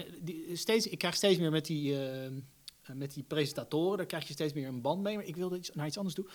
steeds, 0.53 0.87
ik 0.87 0.99
krijg 0.99 1.14
steeds 1.14 1.39
meer 1.39 1.51
met 1.51 1.66
die, 1.66 2.07
ehm, 2.07 2.41
eh, 2.83 2.95
met 2.95 3.14
die 3.14 3.22
presentatoren, 3.22 3.97
daar 3.97 4.07
krijg 4.07 4.26
je 4.26 4.33
steeds 4.33 4.53
meer 4.53 4.68
een 4.68 4.80
band 4.80 5.03
mee. 5.03 5.16
Maar 5.16 5.24
ik 5.24 5.37
wilde 5.37 5.57
iets, 5.57 5.70
naar 5.74 5.87
iets 5.87 5.97
anders 5.97 6.14
toe. 6.14 6.26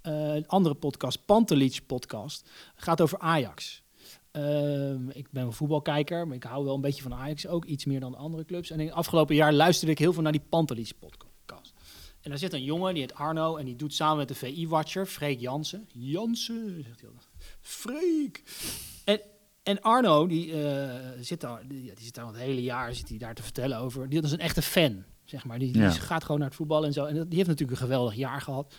Eh, 0.00 0.34
een 0.34 0.46
andere 0.46 0.74
podcast, 0.74 1.24
Pantelic 1.24 1.80
podcast, 1.86 2.50
gaat 2.74 3.00
over 3.00 3.18
Ajax. 3.18 3.82
Ehm, 4.30 5.08
ik 5.08 5.30
ben 5.30 5.44
een 5.44 5.52
voetbalkijker, 5.52 6.26
maar 6.26 6.36
ik 6.36 6.42
hou 6.42 6.64
wel 6.64 6.74
een 6.74 6.80
beetje 6.80 7.02
van 7.02 7.14
Ajax 7.14 7.46
ook, 7.46 7.64
iets 7.64 7.84
meer 7.84 8.00
dan 8.00 8.14
andere 8.14 8.44
clubs. 8.44 8.70
En 8.70 8.80
in 8.80 8.86
het 8.86 8.94
afgelopen 8.94 9.34
jaar 9.34 9.52
luisterde 9.52 9.92
ik 9.92 9.98
heel 9.98 10.12
veel 10.12 10.22
naar 10.22 10.32
die 10.32 10.46
Pantelic 10.48 10.92
podcast. 10.98 11.74
En 12.20 12.30
daar 12.30 12.38
zit 12.38 12.52
een 12.52 12.64
jongen, 12.64 12.92
die 12.92 13.02
heet 13.02 13.14
Arno, 13.14 13.56
en 13.56 13.64
die 13.64 13.76
doet 13.76 13.94
samen 13.94 14.16
met 14.16 14.28
de 14.28 14.34
VI-watcher, 14.34 15.06
Freek 15.06 15.40
Jansen. 15.40 15.88
Jansen, 15.92 16.82
zegt 16.84 17.00
hij 17.00 17.10
altijd. 17.10 17.28
Freek! 17.60 18.42
En, 19.04 19.20
en 19.66 19.80
Arno, 19.80 20.26
die, 20.26 20.52
eh, 20.68 20.90
zit 21.20 21.40
daar, 21.40 21.62
die, 21.68 21.80
die 21.82 22.04
zit 22.04 22.14
daar 22.14 22.24
al 22.24 22.32
het 22.32 22.40
hele 22.40 22.62
jaar 22.62 22.94
zit 22.94 23.08
hij 23.08 23.18
daar 23.18 23.34
te 23.34 23.42
vertellen 23.42 23.78
over. 23.78 24.08
Die 24.08 24.20
dat 24.20 24.24
is 24.30 24.32
een 24.36 24.42
echte 24.44 24.62
fan, 24.62 25.04
zeg 25.24 25.44
maar. 25.44 25.58
Die, 25.58 25.72
die 25.72 25.82
Ja. 25.82 25.90
gaat 25.90 26.22
gewoon 26.24 26.38
naar 26.38 26.48
het 26.48 26.56
voetbal 26.56 26.84
en 26.84 26.92
zo. 26.92 27.04
En 27.04 27.14
die 27.14 27.36
heeft 27.36 27.48
natuurlijk 27.48 27.70
een 27.80 27.84
geweldig 27.86 28.14
jaar 28.14 28.40
gehad. 28.40 28.74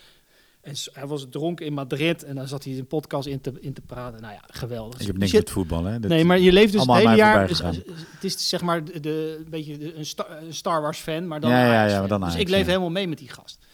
En 0.61 0.73
hij 0.91 1.07
was 1.07 1.25
dronken 1.29 1.65
in 1.65 1.73
Madrid 1.73 2.23
en 2.23 2.35
dan 2.35 2.47
zat 2.47 2.63
hij 2.63 2.77
een 2.77 2.87
podcast 2.87 3.27
in 3.27 3.41
te, 3.41 3.53
in 3.59 3.73
te 3.73 3.81
praten. 3.81 4.21
Nou 4.21 4.33
ja, 4.33 4.41
geweldig. 4.47 4.99
Ik 4.99 5.07
heb 5.07 5.17
niks 5.17 5.31
met 5.31 5.49
voetbal, 5.49 5.83
hè? 5.83 5.99
Dat- 5.99 6.09
nee, 6.09 6.25
maar 6.25 6.39
je 6.39 6.51
leeft 6.51 6.71
dus 6.71 6.81
het 6.85 6.95
hele 6.95 7.15
jaar. 7.15 7.47
dus- 7.47 7.59
het 7.61 8.23
is 8.23 8.49
zeg 8.49 8.61
maar 8.61 8.83
de, 9.01 9.35
een 9.43 9.49
beetje 9.49 9.77
de- 9.77 9.95
een, 9.95 10.05
Star, 10.05 10.41
een 10.43 10.53
Star 10.53 10.81
Wars 10.81 10.99
fan, 10.99 11.27
maar 11.27 11.39
dan 11.39 11.49
Ja, 11.49 11.65
ja, 11.65 11.83
ja, 11.83 11.89
fan. 11.89 11.99
maar 11.99 12.07
dan 12.07 12.21
Dus 12.21 12.35
ik 12.35 12.49
leef 12.49 12.65
helemaal 12.65 12.89
mee 12.89 13.07
met 13.07 13.17
die 13.17 13.29
gast. 13.29 13.65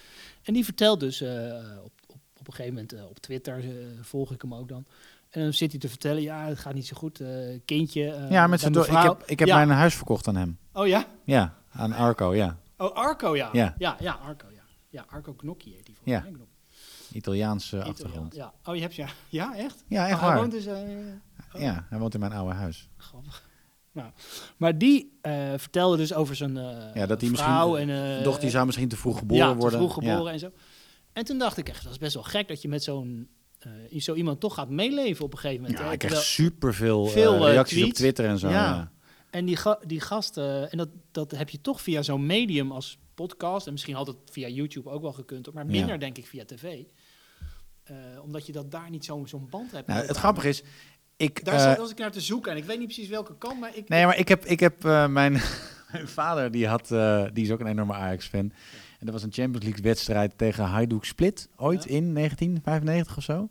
En 0.44 0.54
die 0.54 0.64
vertelt 0.64 1.00
dus 1.00 1.22
eh, 1.22 1.54
op, 1.84 1.92
op, 2.08 2.18
op 2.40 2.48
een 2.48 2.54
gegeven 2.54 2.74
moment 2.74 2.94
eh, 2.94 3.06
op 3.10 3.20
Twitter, 3.20 3.64
volg 4.02 4.32
ik 4.32 4.42
hem 4.42 4.54
ook 4.54 4.68
dan. 4.70 4.86
En 5.34 5.42
dan 5.42 5.54
zit 5.54 5.72
hij 5.72 5.80
te 5.80 5.90
vertellen, 5.90 6.22
ja, 6.22 6.46
het 6.46 6.60
gaat 6.60 6.74
niet 6.74 6.88
zo 6.88 6.96
goed. 6.96 7.20
eh, 7.20 7.60
kindje. 7.66 8.12
eh, 8.14 8.30
ja, 8.32 8.48
met 8.48 8.60
zijn 8.60 8.74
ik 8.76 8.86
heb, 8.88 9.24
ik 9.26 9.40
heb 9.40 9.48
Ja. 9.48 9.56
mijn 9.56 9.70
huis 9.70 9.96
verkocht 9.96 10.28
aan 10.28 10.36
hem. 10.36 10.58
Oh 10.74 10.88
ja? 10.88 11.06
Ja, 11.26 11.54
aan 11.72 11.94
Arco, 11.94 12.36
ja. 12.36 12.58
Oh, 12.78 12.96
Arco, 12.96 13.36
ja. 13.36 13.50
Ja. 13.52 13.76
Ja, 13.78 13.98
ja, 14.00 14.12
Arco, 14.14 14.48
ja. 14.56 14.62
Ja, 14.90 15.06
Arco 15.08 15.34
Gnocchi 15.38 15.74
heet 15.74 15.86
die 15.86 15.96
Ja. 16.04 16.22
volgens 16.22 16.24
mij. 16.24 16.32
Gnocchi. 16.48 17.18
Italiaanse 17.18 17.76
Italiaan, 17.76 17.94
achtergrond. 17.94 18.36
Ja. 18.36 18.54
Oh, 18.64 18.76
je 18.76 18.82
hebt 18.82 18.96
ja. 18.96 19.08
Ja, 19.30 19.56
echt? 19.58 19.84
Ja, 19.88 20.08
echt 20.08 20.22
Oh, 20.22 20.28
hij 20.28 20.38
woont 20.38 20.52
dus... 20.52 20.66
eh, 20.66 20.74
oh. 21.54 21.62
Ja, 21.62 21.86
hij 21.90 22.00
woont 22.00 22.14
in 22.14 22.20
mijn 22.20 22.32
oude 22.34 22.54
huis. 22.54 22.90
Grappig. 22.98 23.44
Nou, 23.92 24.10
maar 24.58 24.78
die 24.78 25.20
vertelde 25.58 25.98
dus 25.98 26.14
over 26.14 26.36
zijn 26.36 26.58
eh 26.58 26.94
Ja, 26.94 27.06
dat 27.06 27.20
die 27.20 27.38
vrouw 27.38 27.78
en... 27.78 27.90
eh, 28.18 28.24
Doch, 28.24 28.40
die 28.40 28.50
zou 28.50 28.66
misschien 28.66 28.88
te 28.88 28.98
vroeg 28.98 29.18
geboren 29.18 29.46
ja, 29.46 29.52
te 29.52 29.58
worden. 29.58 29.80
vroeg 29.80 30.02
Ja. 30.04 30.12
geboren 30.12 30.34
en 30.34 30.40
zo. 30.40 30.52
En 31.14 31.26
toen 31.26 31.38
dacht 31.38 31.58
ik 31.58 31.70
echt, 31.70 31.84
dat 31.84 31.92
is 31.92 31.98
best 31.98 32.14
wel 32.14 32.24
gek 32.24 32.48
dat 32.48 32.62
je 32.62 32.68
met 32.68 32.84
zo'n... 32.84 33.30
eh, 33.92 34.00
zo 34.00 34.14
iemand 34.14 34.40
toch 34.40 34.54
gaat 34.54 34.70
meeleven 34.70 35.26
op 35.26 35.34
een 35.34 35.40
gegeven 35.40 35.62
moment. 35.62 35.80
Ja, 35.80 35.92
ik 35.92 36.00
krijg 36.00 36.22
superveel 36.22 37.06
Veel, 37.06 37.34
eh, 37.36 37.46
eh, 37.48 37.52
reacties 37.52 37.84
op. 37.84 37.94
Twitter 37.94 38.26
en 38.26 38.38
zo. 38.40 38.50
Ja. 38.50 38.92
En 39.30 39.46
die, 39.46 39.56
ga, 39.56 39.80
die 39.88 40.00
gast, 40.00 40.38
eh, 40.38 40.62
en 40.74 40.78
dat, 40.78 40.90
dat 41.12 41.32
heb 41.32 41.50
je 41.50 41.62
toch 41.62 41.82
via 41.82 42.02
zo'n 42.02 42.26
medium 42.26 42.72
als 42.72 42.98
podcast. 43.16 43.66
En 43.66 43.72
misschien 43.72 43.96
had 43.96 44.08
het 44.08 44.18
via 44.32 44.48
YouTube 44.48 44.90
ook 44.90 45.02
wel 45.02 45.14
gekund, 45.14 45.54
maar 45.54 45.66
minder 45.66 45.90
Ja. 45.94 45.98
denk 45.98 46.18
ik 46.18 46.28
via 46.28 46.46
tv. 46.46 46.84
Eh, 47.84 47.96
omdat 48.22 48.46
je 48.46 48.52
dat 48.52 48.72
daar 48.72 48.90
niet 48.90 49.06
zo'n 49.06 49.28
zo'n 49.28 49.48
band 49.50 49.72
hebt. 49.72 49.88
Nou, 49.88 50.06
het 50.06 50.18
grappige 50.18 50.48
is, 50.50 50.64
ik... 51.18 51.46
Daar 51.46 51.56
eh, 51.56 51.62
zat- 51.62 51.78
was 51.78 51.92
ik 51.92 51.98
naar 51.98 52.12
te 52.12 52.22
zoeken 52.22 52.52
en 52.52 52.58
ik 52.58 52.64
weet 52.64 52.78
niet 52.78 52.86
precies 52.88 53.08
welke 53.08 53.38
kant, 53.38 53.60
maar 53.60 53.78
ik... 53.78 53.90
Nee, 53.90 54.06
maar 54.06 54.18
ik 54.18 54.28
heb, 54.28 54.46
ik 54.46 54.60
heb 54.60 54.86
eh, 54.86 55.08
mijn, 55.08 55.32
mijn 55.92 56.08
vader, 56.08 56.52
die, 56.52 56.68
had, 56.68 56.92
eh, 56.92 57.26
die 57.34 57.44
is 57.44 57.52
ook 57.52 57.60
een 57.60 57.68
enorme 57.68 57.94
Ajax-fan. 57.94 58.52
En 59.04 59.10
dat 59.12 59.22
was 59.22 59.24
een 59.24 59.34
Champions 59.34 59.66
League 59.66 59.84
wedstrijd 59.84 60.38
tegen 60.38 60.64
Hajduk 60.66 61.04
Split, 61.04 61.50
ooit 61.56 61.84
Ja. 61.84 61.90
in 61.90 62.14
1995 62.14 63.18
of 63.18 63.24
zo. 63.24 63.50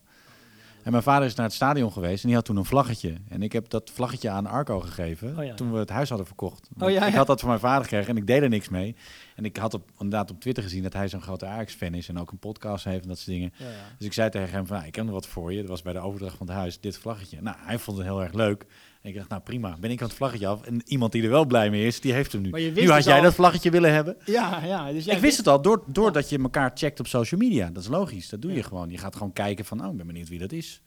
En 0.83 0.91
mijn 0.91 1.03
vader 1.03 1.27
is 1.27 1.35
naar 1.35 1.47
het 1.47 1.55
stadion 1.55 1.93
geweest 1.93 2.21
en 2.23 2.27
die 2.27 2.37
had 2.37 2.45
toen 2.45 2.57
een 2.57 2.65
vlaggetje. 2.65 3.15
En 3.29 3.43
ik 3.43 3.53
heb 3.53 3.69
dat 3.69 3.91
vlaggetje 3.95 4.31
aan 4.31 4.47
Arco 4.47 4.81
gegeven 4.81 5.39
Oh 5.39 5.45
ja. 5.45 5.55
toen 5.55 5.73
we 5.73 5.79
het 5.79 5.89
huis 5.89 6.09
hadden 6.09 6.27
verkocht. 6.27 6.69
Oh 6.79 6.91
ja, 6.91 7.07
Ik 7.07 7.15
had 7.15 7.27
dat 7.27 7.41
van 7.41 7.49
mijn 7.49 7.61
vader 7.61 7.83
gekregen 7.83 8.09
en 8.09 8.17
ik 8.17 8.27
deed 8.27 8.43
er 8.43 8.49
niks 8.49 8.69
mee. 8.69 8.97
En 9.37 9.45
ik 9.45 9.57
had 9.57 9.75
op, 9.75 9.91
inderdaad 9.99 10.31
op 10.31 10.41
Twitter 10.41 10.63
gezien 10.63 10.83
dat 10.83 10.93
hij 10.93 11.09
zo'n 11.09 11.23
grote 11.23 11.47
Ajax-fan 11.47 11.95
is 11.95 12.09
en 12.09 12.19
ook 12.19 12.31
een 12.31 12.39
podcast 12.39 12.85
heeft 12.85 13.03
en 13.03 13.09
dat 13.09 13.17
soort 13.19 13.31
dingen. 13.31 13.53
Dus 13.99 14.07
ik 14.07 14.13
zei 14.13 14.31
tegen 14.31 14.51
hem 14.51 14.67
van, 14.67 14.77
nou, 14.77 14.89
ik 14.89 14.95
heb 14.95 15.05
nog 15.05 15.15
wat 15.15 15.27
voor 15.27 15.53
je. 15.53 15.61
Dat 15.61 15.69
was 15.69 15.83
bij 15.83 15.93
de 15.93 15.99
overdracht 15.99 16.37
van 16.37 16.47
het 16.47 16.57
huis, 16.57 16.81
dit 16.81 16.99
vlaggetje. 16.99 17.43
Nou, 17.43 17.57
hij 17.61 17.79
vond 17.79 17.97
het 17.97 18.07
heel 18.07 18.23
erg 18.23 18.33
leuk. 18.33 18.65
En 19.03 19.11
ik 19.11 19.15
dacht, 19.17 19.29
nou 19.29 19.43
prima, 19.43 19.77
ben 19.81 19.91
ik 19.91 20.01
aan 20.03 20.07
het 20.09 20.17
vlaggetje 20.17 20.47
af. 20.47 20.63
En 20.63 20.83
iemand 20.85 21.13
die 21.13 21.23
er 21.23 21.31
wel 21.31 21.45
blij 21.45 21.71
mee 21.71 21.87
is, 21.87 22.01
die 22.01 22.13
heeft 22.13 22.33
hem 22.33 22.41
nu. 22.43 22.51
Maar 22.51 22.61
je 22.61 22.71
Nu 22.71 22.87
had 22.87 22.97
dus 22.97 23.05
jij 23.05 23.17
al- 23.17 23.23
dat 23.23 23.35
vlaggetje 23.35 23.71
willen 23.71 23.93
hebben. 23.93 24.17
Ja, 24.25 24.65
ja. 24.65 24.93
Dus 24.93 25.05
jij 25.05 25.15
ik 25.15 25.21
wist 25.21 25.37
het 25.37 25.47
al, 25.49 25.63
door, 25.63 25.85
doordat 25.87 26.29
je 26.29 26.39
elkaar 26.39 26.71
checkt 26.75 27.01
op 27.01 27.07
social 27.07 27.41
media. 27.41 27.71
Dat 27.71 27.83
is 27.83 27.89
logisch, 27.89 28.29
dat 28.29 28.43
doe 28.43 28.53
je 28.53 28.63
gewoon. 28.63 28.91
Je 28.91 28.99
gaat 28.99 29.17
gewoon 29.17 29.33
kijken 29.33 29.65
van, 29.65 29.85
oh, 29.85 29.91
ik 29.91 29.97
ben 29.97 30.07
benieuwd 30.07 30.29
wie 30.29 30.39
dat 30.39 30.53
is. 30.53 30.81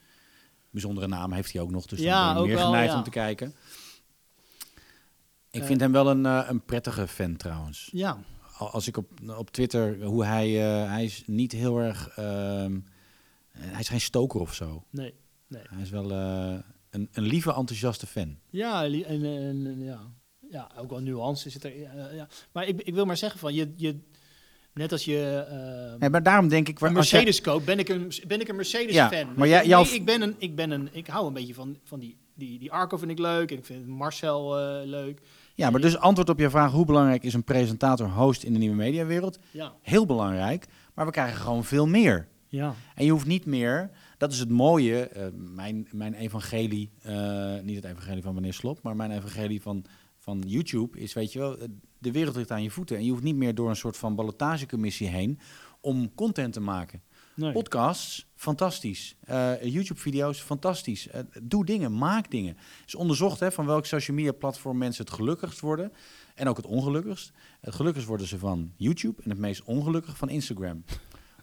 Bijzondere 0.70 1.08
naam 1.08 1.32
heeft 1.34 1.54
hij 1.54 1.62
ook 1.62 1.72
nog, 1.72 1.86
dus 1.86 2.00
Ja, 2.00 2.26
dan 2.26 2.34
ben 2.34 2.42
je 2.44 2.48
meer 2.48 2.58
wel, 2.58 2.66
geneigd 2.66 2.92
ja. 2.92 2.98
om 2.98 3.04
te 3.04 3.10
kijken. 3.10 3.54
Ik 5.52 5.62
Eh. 5.62 5.68
vind 5.68 5.80
hem 5.80 5.92
wel 5.92 6.10
een, 6.10 6.26
eh, 6.26 6.46
een 6.48 6.66
prettige 6.66 7.08
fan 7.08 7.36
trouwens. 7.36 7.90
Ja, 7.92 8.18
Al- 8.58 8.70
Als 8.72 8.88
ik 8.88 8.98
op, 8.98 9.08
op 9.38 9.50
Twitter, 9.52 10.04
hoe 10.04 10.26
hij, 10.26 10.48
eh, 10.84 10.90
hij 10.92 11.04
is 11.04 11.24
niet 11.26 11.52
heel 11.52 11.78
erg, 11.80 12.08
ehm, 12.10 12.80
hij 13.52 13.80
is 13.80 13.90
geen 13.90 14.02
stoker 14.02 14.40
of 14.40 14.54
zo. 14.54 14.84
nee. 14.90 15.14
Hij 15.50 15.82
is 15.82 15.90
wel 15.90 16.12
een, 16.96 17.10
een 17.12 17.24
lieve, 17.24 17.54
enthousiaste 17.54 18.08
fan. 18.08 18.38
Ja, 18.50 18.84
en, 18.84 19.04
en, 19.06 19.26
en- 19.26 19.84
ja. 19.84 20.00
ja, 20.50 20.70
ook 20.78 20.90
wel 20.90 21.00
nuance 21.00 21.50
zit 21.50 21.64
er. 21.64 21.80
Ja, 21.80 22.10
ja. 22.14 22.28
Maar 22.52 22.68
ik, 22.68 22.82
ik 22.82 22.94
wil 22.94 23.06
maar 23.06 23.18
zeggen 23.18 23.40
van, 23.40 23.54
je, 23.54 23.74
je, 23.76 24.00
net 24.74 24.92
als 24.92 25.06
je 25.06 25.46
eh, 25.94 26.00
Nee, 26.00 26.10
maar 26.10 26.24
daarom 26.24 26.48
denk 26.48 26.68
ik... 26.68 26.80
een 26.80 26.94
Mercedes 26.94 27.42
koopt, 27.42 27.66
ben 27.66 27.80
ik 27.80 27.90
een, 27.90 28.12
ben 28.28 28.40
ik 28.40 28.48
een 28.48 28.48
Ja, 28.48 28.54
Mercedes-fan. 28.54 29.34
maar 29.36 29.48
jij- 29.48 29.66
jouw- 29.66 29.84
Nee, 29.84 29.94
ik, 29.94 30.06
ben 30.06 30.22
een, 30.22 30.36
ik, 30.38 30.56
ben 30.56 30.72
een, 30.72 30.90
ik 30.92 31.08
hou 31.08 31.28
een 31.28 31.34
beetje 31.34 31.54
van, 31.54 31.78
van 31.84 32.00
die 32.00 32.18
die, 32.38 32.60
die 32.60 32.72
Arco 32.72 32.98
vind 32.98 33.12
ik 33.12 33.20
leuk. 33.20 33.52
En 33.52 33.58
ik 33.58 33.66
vind 33.66 33.88
Marcel 33.88 34.60
eh, 34.60 34.86
leuk. 34.88 35.20
Ja, 35.54 35.70
maar 35.70 35.82
dus 35.82 35.98
antwoord 35.98 36.30
op 36.30 36.40
je 36.40 36.50
vraag, 36.50 36.72
hoe 36.72 36.86
belangrijk 36.86 37.24
is 37.24 37.34
een 37.34 37.44
presentator, 37.44 38.10
host 38.10 38.44
in 38.44 38.54
de 38.54 38.60
nieuwe 38.60 38.76
mediawereld? 38.76 39.40
Ja. 39.52 39.74
Heel 39.82 40.06
belangrijk, 40.06 40.66
maar 40.94 41.06
we 41.06 41.12
krijgen 41.12 41.42
gewoon 41.42 41.64
veel 41.64 41.88
meer. 41.88 42.28
Ja. 42.48 42.74
En 42.96 43.06
je 43.06 43.12
hoeft 43.12 43.26
niet 43.26 43.46
meer, 43.46 43.90
dat 44.18 44.32
is 44.32 44.40
het 44.40 44.50
mooie, 44.50 45.08
eh, 45.08 45.28
mijn, 45.34 45.88
mijn 45.92 46.14
evangelie, 46.14 46.92
eh, 47.02 47.60
niet 47.60 47.76
het 47.76 47.86
evangelie 47.86 48.24
van 48.24 48.34
meneer 48.34 48.54
Slop, 48.54 48.82
maar 48.82 48.96
mijn 48.96 49.12
evangelie 49.12 49.62
van, 49.62 49.86
van 50.18 50.44
YouTube 50.48 51.00
is, 51.00 51.14
weet 51.14 51.34
je 51.34 51.40
wel, 51.40 51.58
eh, 51.58 51.68
de 51.98 52.12
wereld 52.12 52.36
ligt 52.36 52.52
aan 52.52 52.64
je 52.64 52.72
voeten. 52.72 52.98
En 52.98 53.06
je 53.06 53.12
hoeft 53.12 53.24
niet 53.24 53.36
meer 53.36 53.56
door 53.56 53.70
een 53.70 53.76
soort 53.76 53.98
van 53.98 54.16
ballotagecommissie 54.16 55.08
heen 55.08 55.40
om 55.80 56.14
content 56.16 56.54
te 56.54 56.60
maken. 56.60 57.02
Nee. 57.36 57.52
Podcasts, 57.52 58.28
fantastisch. 58.36 59.16
YouTube-video's, 59.62 60.42
fantastisch. 60.42 61.08
Doe 61.44 61.66
dingen, 61.66 61.98
maak 61.98 62.32
dingen. 62.32 62.56
Het 62.56 62.88
is 62.88 62.96
onderzocht 62.96 63.40
hè, 63.40 63.52
van 63.52 63.66
welk 63.66 63.86
social 63.86 64.18
media 64.18 64.32
platform 64.32 64.78
mensen 64.78 65.06
het 65.06 65.14
gelukkigst 65.14 65.60
worden. 65.60 65.92
En 66.36 66.48
ook 66.48 66.58
het 66.58 66.66
ongelukkigst. 66.66 67.32
Het 67.62 67.76
gelukkigst 67.76 68.08
worden 68.08 68.28
ze 68.28 68.40
van 68.40 68.72
YouTube 68.76 69.22
en 69.24 69.30
het 69.30 69.40
meest 69.40 69.64
ongelukkig 69.64 70.18
van 70.18 70.30
Instagram. 70.30 70.84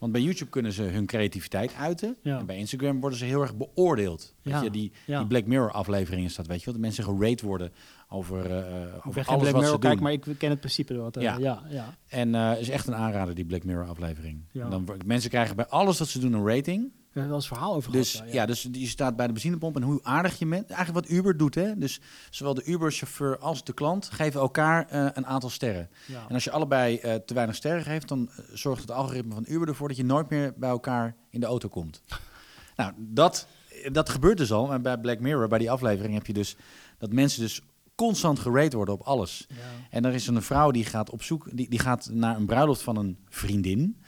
Want 0.03 0.15
bij 0.15 0.23
YouTube 0.23 0.51
kunnen 0.51 0.73
ze 0.73 0.83
hun 0.83 1.07
creativiteit 1.07 1.75
uiten. 1.75 2.17
Ja. 2.23 2.39
En 2.39 2.47
bij 2.47 2.57
Instagram 2.57 3.01
worden 3.01 3.19
ze 3.19 3.25
heel 3.25 3.41
erg 3.41 3.57
beoordeeld. 3.57 4.35
Weet 4.43 4.55
Ja, 4.55 4.63
je, 4.63 4.71
die, 4.71 4.93
ja. 5.07 5.19
die 5.19 5.27
Black 5.27 5.47
Mirror 5.47 5.71
aflevering 5.73 6.25
is 6.27 6.35
dat, 6.35 6.47
weet 6.47 6.59
je 6.59 6.65
wel. 6.65 6.75
Dat 6.75 6.83
mensen 6.83 7.05
gerate 7.05 7.47
worden 7.47 7.73
over, 8.09 8.45
Ik 8.45 9.07
over 9.07 9.27
alles 9.27 9.27
Black 9.27 9.27
wat 9.43 9.53
Mirror 9.53 9.67
ze 9.67 9.79
kijk, 9.79 9.95
doen. 9.95 10.03
maar 10.03 10.13
ik 10.13 10.25
ken 10.39 10.51
het 10.51 10.59
principe 10.61 10.97
wat. 10.97 11.17
eh, 11.17 11.23
Ja. 11.23 11.37
ja. 11.39 11.63
Ja, 11.71 11.95
En 12.09 12.35
is 12.59 12.69
echt 12.69 12.87
een 12.87 12.95
aanrader, 12.95 13.35
die 13.35 13.45
Black 13.45 13.65
Mirror 13.65 13.87
aflevering. 13.89 14.45
Dan, 14.53 14.89
mensen 15.07 15.31
krijgen 15.31 15.57
bij 15.57 15.67
alles 15.67 15.99
wat 15.99 16.09
ze 16.09 16.19
doen 16.19 16.33
een 16.33 16.47
rating. 16.47 16.93
We 17.13 17.21
hebben 17.21 17.37
wel 17.37 17.47
eens 17.47 17.59
verhaal 17.59 17.75
over 17.75 17.93
Dus 17.93 18.15
gehad. 18.15 18.33
ja, 18.33 18.47
dus 18.47 18.69
je 18.73 18.87
staat 18.87 19.17
bij 19.17 19.27
de 19.27 19.33
benzinepomp 19.33 19.77
en 19.77 19.83
hoe 19.83 20.01
aardig 20.03 20.39
je 20.39 20.47
bent. 20.47 20.71
Eigenlijk 20.71 21.07
wat 21.07 21.17
Uber 21.17 21.37
doet, 21.37 21.55
hè. 21.55 21.79
Dus 21.79 22.01
zowel 22.31 22.55
de 22.55 22.65
Uber-chauffeur 22.65 23.39
als 23.39 23.65
de 23.65 23.73
klant 23.73 24.09
geven 24.13 24.41
elkaar 24.41 24.87
eh, 24.89 25.07
een 25.13 25.27
aantal 25.27 25.51
sterren. 25.51 25.91
Ja. 26.07 26.25
En 26.29 26.35
als 26.35 26.45
je 26.45 26.51
allebei 26.51 26.97
eh, 26.97 27.15
te 27.15 27.35
weinig 27.35 27.57
sterren 27.57 27.83
geeft, 27.83 28.09
dan 28.09 28.29
eh, 28.29 28.45
zorgt 28.53 28.81
het 28.81 28.91
algoritme 28.91 29.35
van 29.35 29.45
Uber 29.49 29.69
ervoor 29.69 29.89
dat 29.89 29.97
je 29.97 30.05
nooit 30.05 30.31
meer 30.31 30.53
bij 30.57 30.71
elkaar 30.71 31.17
in 31.31 31.41
de 31.41 31.47
auto 31.47 31.69
komt. 31.69 32.03
nou, 32.77 32.93
dat, 32.97 33.47
dat 33.93 34.09
gebeurt 34.09 34.39
dus 34.39 34.53
al. 34.53 34.73
En 34.73 34.83
bij 34.83 34.99
Black 34.99 35.21
Mirror, 35.21 35.49
bij 35.49 35.59
die 35.59 35.71
aflevering, 35.71 36.15
heb 36.15 36.27
je 36.27 36.33
dus 36.33 36.57
dat 36.99 37.13
mensen 37.13 37.41
dus 37.41 37.63
constant 37.95 38.39
gerate 38.39 38.77
worden 38.77 38.95
op 38.95 39.03
alles. 39.03 39.47
Ja. 39.49 39.57
En 39.91 40.05
er 40.05 40.15
is 40.15 40.27
een 40.27 40.43
vrouw 40.43 40.71
die 40.71 40.85
gaat 40.85 41.11
op 41.11 41.23
zoek, 41.23 41.49
die, 41.53 41.69
die 41.71 41.79
gaat 41.79 42.09
naar 42.13 42.37
een 42.37 42.47
bruiloft 42.47 42.83
van 42.83 42.97
een 42.97 43.19
vriendin. 43.29 44.01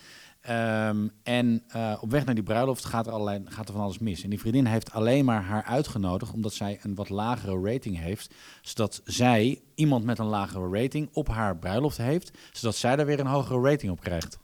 Ehm, 0.45 1.09
en 1.23 1.63
eh, 1.69 1.99
op 2.01 2.11
weg 2.11 2.25
naar 2.25 2.35
die 2.35 2.45
bruiloft 2.45 2.85
gaat 2.85 3.07
er, 3.07 3.13
allerlei, 3.13 3.43
gaat 3.45 3.69
er 3.69 3.75
van 3.75 3.83
alles 3.83 3.99
mis. 3.99 4.23
En 4.23 4.31
die 4.31 4.41
vriendin 4.41 4.67
heeft 4.67 4.93
alleen 4.93 5.25
maar 5.25 5.43
haar 5.43 5.63
uitgenodigd 5.63 6.33
omdat 6.33 6.53
zij 6.53 6.79
een 6.83 6.95
wat 6.95 7.09
lagere 7.09 7.73
rating 7.73 7.99
heeft. 7.99 8.35
Zodat 8.63 9.01
zij 9.05 9.61
iemand 9.75 10.05
met 10.05 10.19
een 10.19 10.27
lagere 10.27 10.81
rating 10.81 11.09
op 11.13 11.29
haar 11.29 11.57
bruiloft 11.57 11.97
heeft. 11.97 12.31
Zodat 12.53 12.77
zij 12.77 12.97
daar 12.97 13.07
weer 13.07 13.21
een 13.21 13.27
hogere 13.27 13.71
rating 13.71 13.93
op 13.93 14.01
krijgt. 14.01 14.39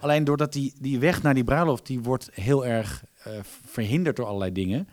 Alleen 0.00 0.24
doordat 0.24 0.52
die, 0.52 0.74
die 0.80 0.98
weg 0.98 1.22
naar 1.22 1.34
die 1.34 1.44
bruiloft, 1.44 1.86
die 1.86 2.00
wordt 2.00 2.30
heel 2.32 2.66
erg 2.66 3.04
eh, 3.22 3.32
verhinderd 3.64 4.16
door 4.16 4.26
allerlei 4.26 4.52
dingen. 4.52 4.88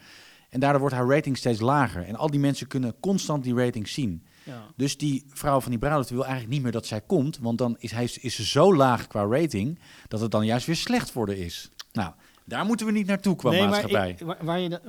En 0.49 0.59
daardoor 0.59 0.79
wordt 0.79 0.95
haar 0.95 1.07
rating 1.07 1.37
steeds 1.37 1.59
lager. 1.59 2.03
En 2.03 2.15
al 2.15 2.29
die 2.29 2.39
mensen 2.39 2.67
kunnen 2.67 2.95
constant 2.99 3.43
die 3.43 3.55
rating 3.55 3.87
zien. 3.87 4.23
Ja. 4.45 4.63
Dus 4.75 4.97
die 4.97 5.23
vrouw 5.27 5.59
van 5.61 5.69
die 5.71 5.79
bruiloft 5.79 6.09
wil 6.09 6.21
eigenlijk 6.23 6.53
niet 6.53 6.63
meer 6.63 6.71
dat 6.71 6.85
zij 6.85 7.01
komt. 7.01 7.37
Want 7.41 7.57
dan 7.57 7.75
is, 7.79 7.91
hij, 7.91 8.03
is 8.21 8.35
ze 8.35 8.45
zo 8.45 8.75
laag 8.75 9.07
qua 9.07 9.25
rating 9.25 9.79
dat 10.07 10.19
het 10.19 10.31
dan 10.31 10.45
juist 10.45 10.65
weer 10.65 10.75
slecht 10.75 11.13
haar 11.13 11.29
is. 11.29 11.69
Nou, 11.91 12.11
daar 12.45 12.65
moeten 12.65 12.85
we 12.85 12.91
niet 12.91 13.07
naartoe 13.07 13.35
qua 13.35 13.51
maatschappij. 13.51 14.09
ik- 14.09 14.19
waar, 14.19 14.37
waar 14.41 14.59
je, 14.59 14.79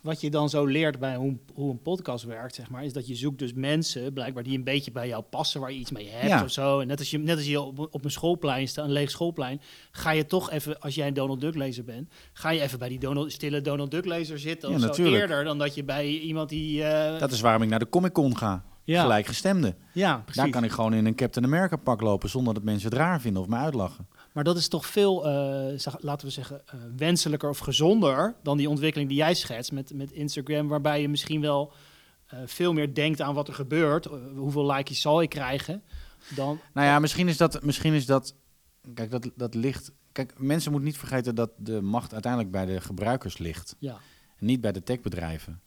wat 0.00 0.20
je 0.20 0.30
dan 0.30 0.48
zo 0.50 0.64
leert 0.64 0.98
bij 0.98 1.16
hoe, 1.16 1.36
hoe 1.54 1.70
een 1.70 1.82
podcast 1.82 2.24
werkt, 2.24 2.54
zeg 2.54 2.70
maar, 2.70 2.84
is 2.84 2.92
dat 2.92 3.06
je 3.06 3.14
zoekt 3.14 3.38
dus 3.38 3.52
mensen, 3.52 4.12
blijkbaar, 4.12 4.42
die 4.42 4.56
een 4.58 4.64
beetje 4.64 4.90
bij 4.90 5.08
jou 5.08 5.22
passen, 5.22 5.60
waar 5.60 5.72
je 5.72 5.78
iets 5.78 5.90
mee 5.90 6.08
hebt 6.08 6.28
Ja. 6.28 6.42
of 6.42 6.50
zo. 6.50 6.80
En 6.80 6.86
net 6.86 6.98
als 6.98 7.10
je, 7.10 7.18
net 7.18 7.36
als 7.36 7.46
je 7.46 7.60
op, 7.60 7.78
op 7.90 8.04
een 8.04 8.10
schoolplein 8.10 8.68
staat, 8.68 8.84
een 8.84 8.92
leeg 8.92 9.10
schoolplein, 9.10 9.60
ga 9.92 10.10
je 10.10 10.26
toch 10.26 10.50
even, 10.50 10.80
als 10.80 10.94
jij 10.94 11.06
een 11.06 11.14
Donald 11.14 11.40
Duck 11.40 11.54
lezer 11.54 11.84
bent, 11.84 12.12
ga 12.32 12.50
je 12.50 12.60
even 12.60 12.78
bij 12.78 12.88
die 12.88 12.98
Donald, 12.98 13.32
stille 13.32 13.60
Donald 13.60 13.90
Duck 13.90 14.04
lezer 14.04 14.38
zitten 14.38 14.68
Ja, 14.68 14.74
of 14.74 14.80
zo, 14.80 14.86
natuurlijk. 14.86 15.16
eerder 15.20 15.44
dan 15.44 15.58
dat 15.58 15.74
je 15.74 15.84
bij 15.84 16.06
iemand 16.08 16.48
die... 16.48 16.84
eh, 16.84 17.20
Dat 17.20 17.32
is 17.32 17.40
waarom 17.40 17.62
ik 17.62 17.68
naar 17.68 17.78
de 17.78 17.88
Comic 17.88 18.12
Con 18.12 18.36
ga. 18.36 18.64
Ja, 18.84 19.02
Gelijkgestemde. 19.02 19.74
ja, 19.92 20.16
precies. 20.16 20.42
Daar 20.42 20.50
kan 20.50 20.64
ik 20.64 20.70
gewoon 20.70 20.94
in 20.94 21.06
een 21.06 21.14
Captain 21.14 21.46
America 21.46 21.76
pak 21.76 22.00
lopen 22.00 22.28
zonder 22.28 22.54
dat 22.54 22.62
mensen 22.62 22.88
het 22.88 22.98
raar 22.98 23.20
vinden 23.20 23.42
of 23.42 23.48
me 23.48 23.56
uitlachen. 23.56 24.06
Maar 24.32 24.44
dat 24.44 24.56
is 24.56 24.68
toch 24.68 24.86
veel, 24.86 25.26
eh, 25.26 25.92
laten 25.98 26.26
we 26.26 26.32
zeggen, 26.32 26.62
eh, 26.66 26.74
wenselijker 26.96 27.48
of 27.48 27.58
gezonder 27.58 28.34
dan 28.42 28.56
die 28.56 28.68
ontwikkeling 28.68 29.08
die 29.08 29.18
jij 29.18 29.34
schetst 29.34 29.72
met, 29.72 29.94
met 29.94 30.12
Instagram, 30.12 30.68
waarbij 30.68 31.00
je 31.00 31.08
misschien 31.08 31.40
wel 31.40 31.72
eh, 32.26 32.38
veel 32.46 32.72
meer 32.72 32.94
denkt 32.94 33.20
aan 33.20 33.34
wat 33.34 33.48
er 33.48 33.54
gebeurt. 33.54 34.08
hoeveel 34.36 34.72
likes 34.72 35.00
zal 35.00 35.22
ik 35.22 35.28
krijgen? 35.28 35.82
Dan, 36.34 36.60
Nou 36.74 36.86
ja, 36.86 36.98
misschien 36.98 37.28
is 37.28 37.36
dat, 37.36 37.62
misschien 37.62 37.92
is 37.92 38.06
dat 38.06 38.34
kijk, 38.94 39.10
dat, 39.10 39.30
dat 39.36 39.54
ligt. 39.54 39.92
Kijk, 40.12 40.38
mensen 40.38 40.70
moeten 40.70 40.88
niet 40.88 40.98
vergeten 40.98 41.34
dat 41.34 41.50
de 41.56 41.80
macht 41.80 42.12
uiteindelijk 42.12 42.52
bij 42.52 42.66
de 42.66 42.80
gebruikers 42.80 43.38
ligt. 43.38 43.76
ja, 43.78 43.98
En 44.38 44.46
niet 44.46 44.60
bij 44.60 44.72
de 44.72 44.82
techbedrijven. 44.82 45.60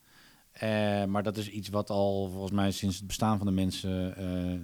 Eh, 0.55 1.05
maar 1.05 1.23
dat 1.23 1.37
is 1.37 1.49
iets 1.49 1.69
wat 1.69 1.89
al 1.89 2.29
volgens 2.29 2.51
mij 2.51 2.71
sinds 2.71 2.95
het 2.95 3.07
bestaan 3.07 3.37
van 3.37 3.47
de 3.47 3.53
mensen 3.53 4.15
eh, 4.17 4.59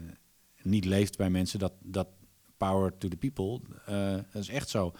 niet 0.63 0.85
leeft 0.85 1.17
bij 1.17 1.29
mensen. 1.29 1.59
Dat, 1.59 1.73
dat 1.79 2.07
power 2.57 2.97
to 2.97 3.07
the 3.07 3.17
people. 3.17 3.59
eh, 3.85 4.13
dat 4.31 4.41
is 4.41 4.49
echt 4.49 4.69
zo. 4.69 4.93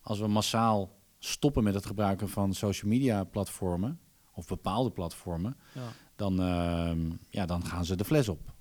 Als 0.00 0.18
we 0.18 0.26
massaal 0.26 0.98
stoppen 1.18 1.64
met 1.64 1.74
het 1.74 1.86
gebruiken 1.86 2.28
van 2.28 2.54
social 2.54 2.90
media 2.90 3.24
platformen 3.24 4.00
of 4.32 4.46
bepaalde 4.46 4.90
platformen, 4.90 5.56
ja, 5.74 5.92
dan, 6.16 6.40
ehm, 6.40 7.10
ja, 7.30 7.46
dan 7.46 7.64
gaan 7.64 7.84
ze 7.84 7.96
de 7.96 8.04
fles 8.04 8.28
op. 8.28 8.54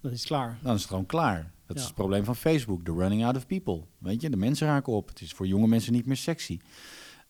dat 0.00 0.12
is 0.12 0.24
klaar. 0.24 0.58
Dan 0.62 0.74
is 0.74 0.80
het 0.80 0.90
gewoon 0.90 1.06
klaar. 1.06 1.52
Dat 1.66 1.76
is 1.76 1.84
het 1.84 1.94
probleem 1.94 2.24
van 2.24 2.36
Facebook. 2.36 2.84
The 2.84 2.92
running 2.92 3.24
out 3.24 3.36
of 3.36 3.46
people. 3.46 3.84
Weet 3.98 4.20
je, 4.20 4.30
de 4.30 4.36
mensen 4.36 4.66
raken 4.66 4.92
op. 4.92 5.08
Het 5.08 5.20
is 5.20 5.32
voor 5.32 5.46
jonge 5.46 5.66
mensen 5.66 5.92
niet 5.92 6.06
meer 6.06 6.16
sexy. 6.16 6.58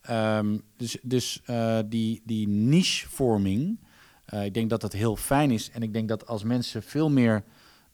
Ehm, 0.01 0.59
dus 0.77 0.97
dus 1.03 1.41
eh, 1.45 1.79
die, 1.87 2.23
die 2.25 2.49
nichevorming, 2.49 3.79
eh 4.25 4.45
ik 4.45 4.55
denk 4.55 4.71
dat 4.71 4.81
dat 4.81 4.93
heel 4.93 5.17
fijn 5.17 5.51
is. 5.51 5.71
En 5.71 5.83
ik 5.83 5.93
denk 5.93 6.09
dat 6.09 6.27
als 6.27 6.43
mensen 6.43 6.83
veel 6.83 7.11
meer 7.11 7.45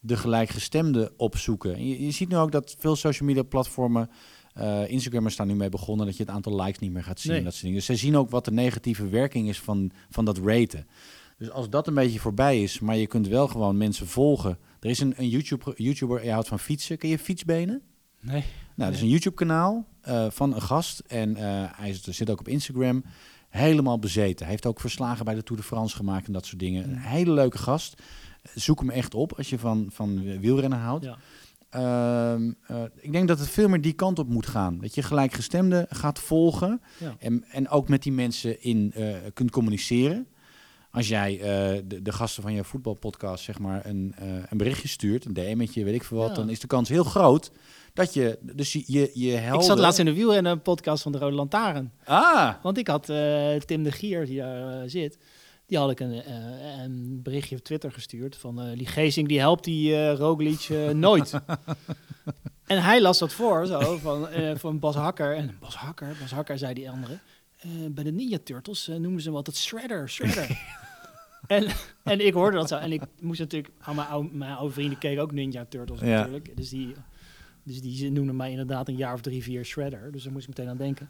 de 0.00 0.16
gelijkgestemde 0.16 1.12
opzoeken. 1.16 1.74
En 1.74 1.88
je, 1.88 2.04
je 2.04 2.10
ziet 2.10 2.28
nu 2.28 2.36
ook 2.36 2.52
dat 2.52 2.76
veel 2.78 2.96
social 2.96 3.28
media 3.28 3.42
platformen, 3.42 4.10
eh 4.52 4.90
Instagrammers 4.90 5.34
staan 5.34 5.46
nu 5.46 5.54
mee 5.54 5.68
begonnen, 5.68 6.06
dat 6.06 6.16
je 6.16 6.22
het 6.22 6.32
aantal 6.32 6.62
likes 6.62 6.78
niet 6.78 6.92
meer 6.92 7.04
gaat 7.04 7.20
zien. 7.20 7.32
Nee. 7.32 7.42
Dat 7.42 7.52
soort 7.52 7.62
dingen. 7.62 7.76
Dus 7.76 7.86
zij 7.86 7.96
zien 7.96 8.16
ook 8.16 8.30
wat 8.30 8.44
de 8.44 8.52
negatieve 8.52 9.08
werking 9.08 9.48
is 9.48 9.60
van, 9.60 9.90
van 10.10 10.24
dat 10.24 10.38
raten. 10.38 10.86
Dus 11.38 11.50
als 11.50 11.70
dat 11.70 11.86
een 11.86 11.94
beetje 11.94 12.18
voorbij 12.18 12.62
is, 12.62 12.80
maar 12.80 12.96
je 12.96 13.06
kunt 13.06 13.28
wel 13.28 13.48
gewoon 13.48 13.76
mensen 13.76 14.06
volgen. 14.06 14.58
Er 14.80 14.90
is 14.90 15.00
een, 15.00 15.14
een 15.16 15.28
YouTube, 15.28 15.72
YouTuber, 15.76 16.20
hij 16.20 16.30
houdt 16.30 16.48
van 16.48 16.58
fietsen. 16.58 16.98
Ken 16.98 17.08
je 17.08 17.18
fietsbenen? 17.18 17.82
Nee. 18.20 18.44
Nou, 18.76 18.90
dat 18.90 18.98
is 18.98 19.04
een 19.04 19.10
YouTube-kanaal 19.10 19.86
eh, 20.00 20.26
van 20.30 20.54
een 20.54 20.62
gast. 20.62 20.98
En 20.98 21.36
eh, 21.36 21.44
hij 21.76 21.94
zit, 21.94 22.14
zit 22.14 22.30
ook 22.30 22.40
op 22.40 22.48
Instagram. 22.48 23.04
Helemaal 23.48 23.98
bezeten. 23.98 24.38
Hij 24.38 24.50
heeft 24.50 24.66
ook 24.66 24.80
verslagen 24.80 25.24
bij 25.24 25.34
de 25.34 25.42
Tour 25.42 25.60
de 25.60 25.66
France 25.66 25.96
gemaakt 25.96 26.26
en 26.26 26.32
dat 26.32 26.46
soort 26.46 26.60
dingen. 26.60 26.84
Een 26.84 26.96
hele 26.96 27.30
leuke 27.30 27.58
gast. 27.58 28.02
Zoek 28.54 28.80
hem 28.80 28.90
echt 28.90 29.14
op 29.14 29.32
als 29.32 29.50
je 29.50 29.58
van, 29.58 29.86
van 29.92 30.38
wielrennen 30.40 30.78
houdt. 30.78 31.06
Ehm, 31.70 32.52
eh, 32.66 32.82
ik 32.96 33.12
denk 33.12 33.28
dat 33.28 33.38
het 33.38 33.48
veel 33.48 33.68
meer 33.68 33.80
die 33.80 33.92
kant 33.92 34.18
op 34.18 34.28
moet 34.28 34.46
gaan. 34.46 34.78
Dat 34.78 34.94
je 34.94 35.02
gelijkgestemde 35.02 35.86
gaat 35.90 36.18
volgen. 36.18 36.80
Ja. 36.98 37.16
En, 37.18 37.44
en 37.44 37.68
ook 37.68 37.88
met 37.88 38.02
die 38.02 38.12
mensen 38.12 38.62
in 38.62 38.94
kunt 39.34 39.50
communiceren. 39.50 40.26
Als 40.96 41.08
jij 41.08 41.32
eh, 41.40 41.82
de, 41.84 42.02
de 42.02 42.12
gasten 42.12 42.42
van 42.42 42.52
je 42.52 42.64
voetbalpodcast 42.64 43.44
zeg 43.44 43.58
maar 43.58 43.86
een, 43.86 44.14
eh, 44.18 44.26
een 44.50 44.56
berichtje 44.58 44.88
stuurt, 44.88 45.24
een 45.24 45.32
DM'tje, 45.32 45.84
weet 45.84 45.94
ik 45.94 46.04
veel 46.04 46.18
wat, 46.18 46.28
Ja. 46.28 46.34
dan 46.34 46.48
is 46.50 46.60
de 46.60 46.66
kans 46.66 46.88
heel 46.88 47.04
groot 47.04 47.50
dat 47.94 48.14
je, 48.14 48.38
dus 48.42 48.72
je, 48.72 49.10
je. 49.14 49.32
Ik 49.32 49.62
zat 49.62 49.78
laatst 49.78 49.98
in 49.98 50.04
de 50.04 50.12
wielrennen 50.14 50.62
podcast 50.62 51.02
van 51.02 51.12
de 51.12 51.18
Rode 51.18 51.34
Lantaarn. 51.36 51.92
Ah, 52.04 52.54
Want 52.62 52.78
ik 52.78 52.86
had 52.88 53.08
eh, 53.08 53.54
Tim 53.56 53.82
de 53.82 53.92
Gier, 53.92 54.26
die 54.26 54.38
daar 54.38 54.88
zit, 54.90 55.18
die 55.66 55.78
had 55.78 55.90
ik 55.90 56.00
een, 56.00 56.22
eh, 56.22 56.34
een 56.82 57.20
berichtje 57.22 57.56
op 57.56 57.62
Twitter 57.62 57.92
gestuurd 57.92 58.36
van 58.36 58.60
eh 58.60 58.78
die 58.78 58.86
Gezing 58.86 59.28
die 59.28 59.38
helpt 59.38 59.64
die 59.64 60.10
Roglic 60.12 60.68
nooit. 60.94 61.32
en 62.66 62.82
hij 62.82 63.00
las 63.00 63.18
dat 63.18 63.32
voor, 63.32 63.66
zo, 63.66 63.96
van, 63.96 64.28
eh, 64.28 64.56
van 64.56 64.78
Bas 64.78 64.94
Hakker. 64.94 65.36
En 65.36 65.56
Bas 65.60 65.76
Hakker, 65.76 66.16
Bas 66.20 66.30
Hakker, 66.30 66.58
zei 66.58 66.74
die 66.74 66.90
andere. 66.90 67.18
eh, 67.60 67.70
bij 67.90 68.04
de 68.04 68.12
Ninja 68.12 68.38
Turtles 68.44 68.86
noemen 68.86 69.20
ze 69.20 69.26
hem 69.28 69.36
altijd 69.36 69.56
Shredder, 69.56 70.08
Shredder. 70.10 70.48
en, 71.46 71.66
en 72.12 72.26
ik 72.26 72.32
hoorde 72.34 72.56
dat 72.56 72.68
zo. 72.68 72.76
En 72.76 72.92
ik 72.92 73.02
moest 73.20 73.40
natuurlijk, 73.40 73.72
aan 73.80 73.94
mijn 73.94 74.08
oude, 74.08 74.28
mijn 74.32 74.56
oude 74.56 74.72
vrienden 74.72 74.98
keken 74.98 75.22
ook 75.22 75.32
Ninja 75.32 75.64
Turtles 75.68 76.00
Ja. 76.00 76.06
natuurlijk. 76.06 76.56
Dus 76.56 76.68
die, 76.68 76.94
dus 77.62 77.80
die 77.80 78.10
noemden 78.10 78.36
mij 78.36 78.50
inderdaad 78.50 78.88
een 78.88 78.96
jaar 78.96 79.12
of 79.14 79.20
drie, 79.20 79.42
vier 79.42 79.64
Shredder. 79.64 80.12
Dus 80.12 80.22
daar 80.22 80.32
moest 80.32 80.48
ik 80.48 80.56
meteen 80.56 80.70
aan 80.70 80.76
denken. 80.76 81.08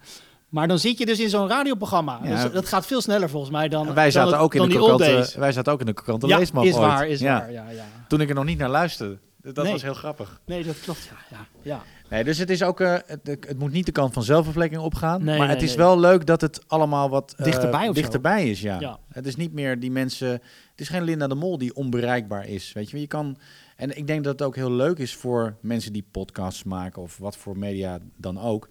Maar 0.49 0.69
dan 0.69 0.79
zit 0.79 0.99
je 0.99 1.07
dus 1.07 1.21
in 1.21 1.29
zo'n 1.29 1.49
radioprogramma. 1.49 2.21
Ja. 2.23 2.43
Dus 2.43 2.53
dat 2.53 2.69
gaat 2.69 2.87
veel 2.87 3.01
sneller 3.01 3.31
volgens 3.31 3.53
mij 3.53 3.69
dan, 3.69 3.85
wij 3.95 4.03
dan 4.03 4.13
zaten, 4.13 4.33
het- 4.33 4.41
ook 4.41 4.55
in 4.55 4.61
dan 4.61 4.69
de 4.69 4.75
krokante, 4.75 5.33
wij 5.39 5.53
zaten 5.53 5.73
ook 5.73 5.81
in 5.81 5.87
de 5.87 5.93
krokante 5.93 6.27
Ja, 6.27 6.39
leesmap 6.39 6.65
is 6.65 6.75
ooit. 6.75 6.81
waar, 6.87 7.09
is 7.09 7.21
Ja. 7.21 7.39
waar. 7.39 7.53
Ja, 7.53 7.71
ja. 7.71 7.85
Toen 8.09 8.21
ik 8.21 8.29
er 8.29 8.35
nog 8.35 8.45
niet 8.45 8.59
naar 8.59 8.69
luisterde. 8.71 9.19
Dat 9.43 9.65
Nee. 9.65 9.73
was 9.73 9.83
heel 9.83 9.95
grappig. 9.95 10.41
Nee, 10.47 10.65
dat 10.65 10.81
klopt. 10.81 11.11
Ja, 11.31 11.37
ja, 11.39 11.47
ja. 11.63 11.83
Nee, 12.11 12.25
dus 12.25 12.39
het 12.39 12.51
is 12.51 12.63
ook, 12.63 12.81
eh, 12.81 12.97
het, 13.07 13.27
het 13.27 13.59
moet 13.59 13.73
niet 13.73 13.87
de 13.87 13.93
kant 13.93 14.13
van 14.13 14.23
zelfvervlekking 14.23 14.81
opgaan. 14.81 15.25
Nee, 15.25 15.39
maar 15.39 15.47
nee, 15.47 15.57
het 15.57 15.65
is 15.65 15.77
nee. 15.77 15.87
wel 15.87 15.99
leuk 15.99 16.27
dat 16.27 16.41
het 16.41 16.69
allemaal 16.69 17.11
wat 17.11 17.35
eh, 17.37 17.45
Dichterbij 17.45 17.93
dichterbij 17.93 18.51
is. 18.51 18.61
Ja. 18.61 18.81
Ja. 18.81 18.99
Het 19.09 19.27
is 19.27 19.37
niet 19.37 19.53
meer 19.53 19.81
die 19.81 19.91
mensen. 19.91 20.29
Het 20.31 20.81
is 20.81 20.89
geen 20.89 21.03
Linda 21.03 21.27
de 21.27 21.35
Mol 21.35 21.59
die 21.59 21.75
onbereikbaar 21.75 22.49
is. 22.49 22.73
Weet 22.73 22.87
je, 22.87 22.93
wel. 22.93 23.01
je 23.01 23.07
kan. 23.07 23.37
En 23.77 23.97
ik 23.97 24.07
denk 24.07 24.25
dat 24.25 24.33
het 24.33 24.49
ook 24.49 24.57
heel 24.57 24.73
leuk 24.73 24.99
is 24.99 25.15
voor 25.15 25.57
mensen 25.61 25.93
die 25.93 26.07
podcasts 26.11 26.65
maken 26.65 27.03
of 27.03 27.19
wat 27.19 27.37
voor 27.37 27.59
media 27.59 27.99
dan 28.17 28.41
ook. 28.41 28.69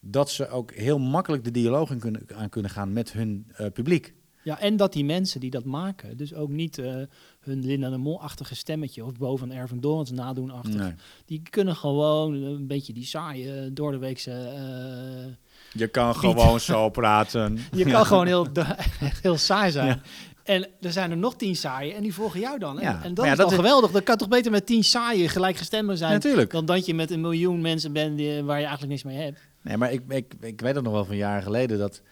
Dat 0.00 0.30
ze 0.30 0.48
ook 0.48 0.72
heel 0.72 0.98
makkelijk 0.98 1.44
de 1.44 1.50
dialoog 1.50 1.90
in 1.90 1.98
kunnen, 1.98 2.22
aan 2.34 2.48
kunnen 2.48 2.70
gaan 2.70 2.92
met 2.92 3.12
hun 3.12 3.46
eh, 3.52 3.66
publiek. 3.72 4.14
Ja, 4.46 4.60
en 4.60 4.76
dat 4.76 4.92
die 4.92 5.04
mensen 5.04 5.40
die 5.40 5.50
dat 5.50 5.64
maken, 5.64 6.16
dus 6.16 6.34
ook 6.34 6.48
niet 6.50 6.78
eh, 6.78 6.94
hun 7.40 7.64
Linda 7.66 7.90
de 7.90 7.96
Mol-achtige 7.96 8.54
stemmetje 8.54 9.04
of 9.04 9.12
boven 9.12 9.52
Ervin 9.52 9.80
Dorens 9.80 10.10
nadoen-achtig. 10.10 10.74
Nee. 10.80 10.92
Die 11.24 11.42
kunnen 11.50 11.76
gewoon 11.76 12.34
een 12.42 12.66
beetje 12.66 12.92
die 12.92 13.04
saaie 13.04 13.72
door 13.72 13.90
de 13.92 13.98
weekse... 13.98 14.30
eh, 14.30 15.32
Je 15.80 15.86
kan 15.86 16.14
gewoon 16.14 16.60
zo 16.60 16.88
praten. 17.00 17.58
je 17.72 17.84
kan 17.84 18.06
gewoon 18.06 18.26
heel, 18.26 18.46
heel 19.22 19.36
saai 19.36 19.70
zijn. 19.70 19.86
Ja. 19.86 20.00
En 20.42 20.68
er 20.80 20.92
zijn 20.92 21.10
er 21.10 21.16
nog 21.16 21.36
tien 21.36 21.56
saaie 21.56 21.92
en 21.94 22.02
die 22.02 22.14
volgen 22.14 22.40
jou 22.40 22.58
dan. 22.58 22.78
Ja, 22.80 23.02
en 23.04 23.14
dat 23.14 23.24
ja, 23.24 23.30
is 23.30 23.36
dat 23.36 23.46
al 23.46 23.52
is- 23.52 23.58
geweldig. 23.58 23.90
Dan 23.90 24.02
kan 24.02 24.16
toch 24.16 24.28
beter 24.28 24.50
met 24.50 24.66
tien 24.66 24.84
saaie 24.84 25.28
gelijkgestemden 25.28 25.96
zijn... 25.96 26.12
Natuurlijk. 26.12 26.50
dan 26.50 26.64
dat 26.66 26.86
je 26.86 26.94
met 26.94 27.10
een 27.10 27.20
miljoen 27.20 27.60
mensen 27.60 27.92
bent 27.92 28.16
die, 28.16 28.42
waar 28.42 28.56
je 28.60 28.66
eigenlijk 28.66 28.92
niks 28.92 29.02
mee 29.14 29.24
hebt. 29.24 29.40
Nee, 29.62 29.76
maar 29.76 29.92
ik, 29.92 30.02
ik, 30.08 30.34
ik 30.40 30.60
weet 30.60 30.74
het 30.74 30.84
nog 30.84 30.92
wel 30.92 31.04
van 31.04 31.16
jaren 31.16 31.42
geleden 31.42 31.78
dat 31.78 32.02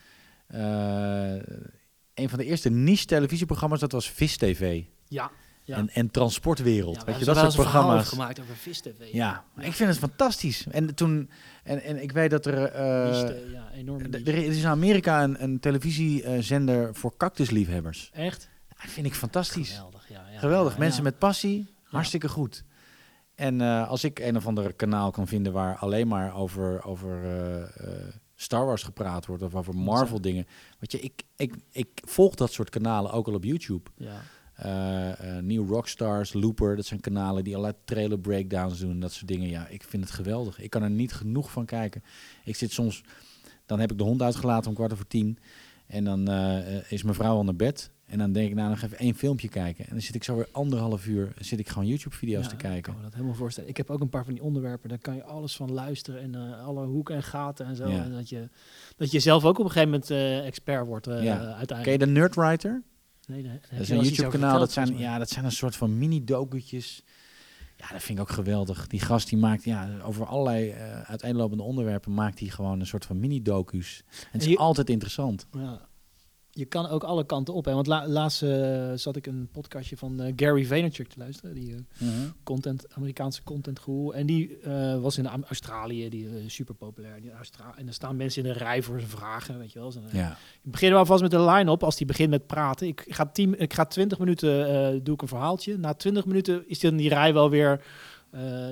eh, 0.46 1.34
een 2.14 2.28
van 2.28 2.38
de 2.38 2.44
eerste 2.44 2.70
niche 2.70 3.06
televisieprogramma's 3.06 3.80
dat 3.80 3.92
was 3.92 4.10
Vis 4.10 4.36
TV 4.36 4.82
Ja, 5.08 5.30
ja. 5.62 5.76
en, 5.76 5.88
en 5.88 6.10
Transportwereld. 6.10 6.96
Ja, 6.96 7.04
weet 7.04 7.18
je 7.18 7.24
dat 7.24 7.36
soort 7.36 7.54
programma's? 7.54 8.08
gemaakt 8.08 8.40
over 8.40 8.56
Vis 8.56 8.80
TV. 8.80 9.12
Ja, 9.12 9.44
ik 9.58 9.72
vind 9.72 9.88
het 9.88 9.98
fantastisch. 9.98 10.66
En 10.70 10.94
toen 10.94 11.30
en, 11.62 11.82
en 11.82 12.02
ik 12.02 12.12
weet 12.12 12.30
dat 12.30 12.46
er 12.46 12.64
eh, 12.64 13.04
Niche, 13.04 13.50
ja, 13.52 13.70
enorm. 13.72 14.12
er 14.12 14.34
is 14.34 14.58
in 14.58 14.66
Amerika 14.66 15.22
een, 15.22 15.42
een 15.42 15.60
televisiezender 15.60 16.94
voor 16.94 17.16
cactusliefhebbers. 17.16 18.10
Echt? 18.12 18.48
Dat 18.68 18.90
vind 18.90 19.06
ik 19.06 19.14
fantastisch. 19.14 19.70
Geweldig, 19.70 20.08
ja. 20.08 20.24
ja 20.32 20.38
Geweldig. 20.38 20.78
Mensen 20.78 21.02
met 21.02 21.18
passie, 21.18 21.74
hartstikke 21.82 22.28
goed. 22.28 22.64
En 23.34 23.60
eh, 23.60 23.88
als 23.88 24.04
ik 24.04 24.18
een 24.18 24.36
of 24.36 24.46
ander 24.46 24.72
kanaal 24.72 25.10
kan 25.10 25.26
vinden 25.26 25.52
waar 25.52 25.76
alleen 25.76 26.08
maar 26.08 26.34
over, 26.34 26.84
over 26.84 27.24
eh, 27.24 28.14
Star 28.44 28.66
Wars 28.66 28.82
gepraat 28.82 29.26
wordt 29.26 29.42
of 29.42 29.54
over 29.54 29.74
Marvel 29.74 30.20
dingen. 30.20 30.46
Weet 30.78 30.92
je, 30.92 31.00
ik, 31.00 31.22
ik, 31.36 31.54
ik 31.70 31.88
volg 31.94 32.34
dat 32.34 32.52
soort 32.52 32.70
kanalen 32.70 33.12
ook 33.12 33.26
al 33.26 33.34
op 33.34 33.44
YouTube. 33.44 33.90
Ja. 33.96 34.20
Eh, 34.54 35.36
eh, 35.36 35.44
New 35.44 35.68
Rockstars, 35.68 36.32
Looper, 36.32 36.76
dat 36.76 36.86
zijn 36.86 37.00
kanalen 37.00 37.44
die 37.44 37.56
allerlei 37.56 37.82
trailer 37.84 38.18
breakdowns 38.18 38.78
doen, 38.78 39.00
dat 39.00 39.12
soort 39.12 39.28
dingen. 39.28 39.48
Ja, 39.48 39.66
ik 39.66 39.82
vind 39.82 40.04
het 40.04 40.12
geweldig. 40.12 40.58
Ik 40.60 40.70
kan 40.70 40.82
er 40.82 40.90
niet 40.90 41.12
genoeg 41.12 41.50
van 41.50 41.64
kijken. 41.64 42.02
Ik 42.44 42.56
zit 42.56 42.72
soms, 42.72 43.02
dan 43.66 43.80
heb 43.80 43.90
ik 43.90 43.98
de 43.98 44.04
hond 44.04 44.22
uitgelaten 44.22 44.68
om 44.68 44.76
kwart 44.76 44.92
over 44.92 45.06
tien. 45.06 45.38
En 45.86 46.04
dan 46.04 46.28
eh, 46.28 46.92
is 46.92 47.02
mijn 47.02 47.14
vrouw 47.14 47.36
al 47.36 47.44
naar 47.44 47.56
bed. 47.56 47.90
En 48.06 48.18
dan 48.18 48.32
denk 48.32 48.48
ik, 48.48 48.54
nou, 48.54 48.68
nog 48.70 48.82
even 48.82 48.98
één 48.98 49.14
filmpje 49.14 49.48
kijken. 49.48 49.84
En 49.84 49.90
dan 49.92 50.00
zit 50.00 50.14
ik 50.14 50.24
zo 50.24 50.36
weer 50.36 50.48
anderhalf 50.52 51.06
uur, 51.06 51.32
zit 51.38 51.58
ik 51.58 51.68
gewoon 51.68 51.86
YouTube-video's 51.88 52.42
Ja, 52.42 52.48
te 52.48 52.54
Ik 52.54 52.60
kijken. 52.60 52.82
kan 52.82 52.94
me 52.96 53.02
dat 53.02 53.12
helemaal 53.14 53.34
voorstellen. 53.34 53.68
Ik 53.70 53.76
heb 53.76 53.90
ook 53.90 54.00
een 54.00 54.08
paar 54.08 54.24
van 54.24 54.32
die 54.34 54.42
onderwerpen, 54.42 54.88
daar 54.88 54.98
kan 54.98 55.14
je 55.14 55.24
alles 55.24 55.56
van 55.56 55.72
luisteren 55.72 56.20
en 56.20 56.34
eh, 56.34 56.64
alle 56.66 56.86
hoeken 56.86 57.14
en 57.14 57.22
gaten 57.22 57.66
en 57.66 57.76
zo. 57.76 57.88
Ja. 57.88 58.02
En 58.04 58.12
dat, 58.12 58.28
je, 58.28 58.48
dat 58.96 59.10
je 59.10 59.20
zelf 59.20 59.44
ook 59.44 59.58
op 59.58 59.64
een 59.64 59.70
gegeven 59.70 59.90
moment 59.90 60.10
eh, 60.10 60.46
expert 60.46 60.86
wordt 60.86 61.06
eh, 61.06 61.22
Ja. 61.22 61.36
uiteindelijk. 61.38 61.82
Ken 61.82 61.92
je 61.92 61.98
de 61.98 62.06
Nerdwriter? 62.06 62.82
Nee, 63.26 63.42
nee, 63.42 63.58
Dat 63.70 63.80
is 63.80 63.88
een 63.88 64.00
YouTube-kanaal. 64.00 64.58
Dat 64.58 64.72
zijn, 64.72 64.98
ja, 64.98 65.18
dat 65.18 65.28
zijn 65.30 65.44
een 65.44 65.52
soort 65.52 65.76
van 65.76 65.98
mini-dokutjes. 65.98 67.02
Ja, 67.76 67.88
dat 67.88 68.02
vind 68.02 68.18
ik 68.18 68.24
ook 68.24 68.30
geweldig. 68.30 68.86
Die 68.86 69.00
gast 69.00 69.28
die 69.28 69.38
maakt 69.38 69.64
ja, 69.64 69.90
over 70.02 70.26
allerlei 70.26 70.72
uiteenlopende 71.06 71.62
onderwerpen 71.62 72.14
maakt 72.14 72.38
hij 72.38 72.48
gewoon 72.48 72.80
een 72.80 72.86
soort 72.86 73.04
van 73.06 73.20
mini-docu's. 73.20 74.02
En 74.06 74.14
het 74.30 74.40
is 74.40 74.46
En 74.46 74.52
je- 74.52 74.58
altijd 74.58 74.90
interessant. 74.90 75.46
Ja. 75.52 75.80
Je 76.56 76.64
kan 76.64 76.88
ook 76.88 77.04
alle 77.04 77.26
kanten 77.26 77.54
op. 77.54 77.64
Hè? 77.64 77.72
Want 77.74 77.86
la- 77.86 78.08
laatst 78.08 78.42
eh, 78.42 78.92
zat 78.94 79.16
ik 79.16 79.26
een 79.26 79.48
podcastje 79.52 79.96
van 79.96 80.20
eh, 80.20 80.32
Gary 80.36 80.64
Vaynerchuk 80.66 81.08
te 81.08 81.18
luisteren. 81.18 81.54
Die 81.54 81.74
eh, 81.74 82.08
content, 82.42 82.86
Amerikaanse 82.94 83.42
content 83.42 83.78
guru. 83.78 84.10
En 84.12 84.26
die 84.26 84.58
was 85.00 85.18
in 85.18 85.26
Australië, 85.26 86.08
die 86.08 86.28
super 86.46 86.74
populair. 86.74 87.20
Die 87.20 87.32
Austra- 87.32 87.74
en 87.76 87.86
er 87.86 87.92
staan 87.94 88.16
mensen 88.16 88.42
in 88.44 88.52
de 88.52 88.58
rij 88.58 88.82
voor 88.82 88.98
zijn 88.98 89.10
vragen, 89.10 89.58
weet 89.58 89.72
je 89.72 89.78
wel. 89.78 89.92
Zo, 89.92 90.00
Ja. 90.12 90.30
Ik 90.62 90.70
begin 90.70 90.90
er 90.90 90.96
alvast 90.96 91.22
met 91.22 91.32
een 91.32 91.44
line-up 91.44 91.82
als 91.82 91.96
die 91.96 92.06
begint 92.06 92.30
met 92.30 92.46
praten. 92.46 92.86
Ik 92.86 93.04
ga, 93.08 93.26
tien, 93.26 93.60
ik 93.60 93.72
ga 93.74 93.84
20 93.84 94.18
minuten 94.18 95.04
doe 95.04 95.14
ik 95.14 95.22
een 95.22 95.28
verhaaltje. 95.28 95.76
Na 95.78 95.94
20 95.94 96.24
minuten 96.26 96.68
is 96.68 96.80
dan 96.80 96.96
die 96.96 97.08
rij 97.08 97.32
wel 97.32 97.50
weer. 97.50 97.84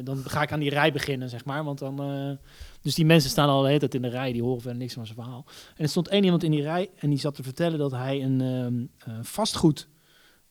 dan 0.05 0.17
ga 0.17 0.43
ik 0.43 0.53
aan 0.53 0.61
die 0.61 0.71
rij 0.71 0.93
beginnen, 0.93 1.29
zeg 1.29 1.45
maar. 1.45 1.65
Want 1.65 1.79
dan. 1.79 2.39
Dus 2.83 2.95
die 2.95 3.05
mensen 3.05 3.31
staan 3.31 3.49
al 3.49 3.61
de 3.61 3.67
hele 3.67 3.79
tijd 3.79 3.95
in 3.95 4.03
de 4.03 4.09
rij, 4.09 4.33
die 4.33 4.43
horen 4.43 4.61
verder 4.61 4.79
niks 4.79 4.95
van 4.95 5.07
zijn 5.07 5.19
verhaal. 5.19 5.45
En 5.77 5.83
er 5.85 5.89
stond 5.89 6.09
één 6.09 6.25
iemand 6.25 6.43
in 6.43 6.51
die 6.51 6.63
rij 6.63 6.91
en 6.99 7.11
die 7.11 7.19
zat 7.19 7.35
te 7.35 7.43
vertellen 7.43 7.79
dat 7.79 7.91
hij 7.91 8.23
een 8.23 8.41
ehm, 8.41 9.11
eh, 9.11 9.19
vastgoed 9.25 9.89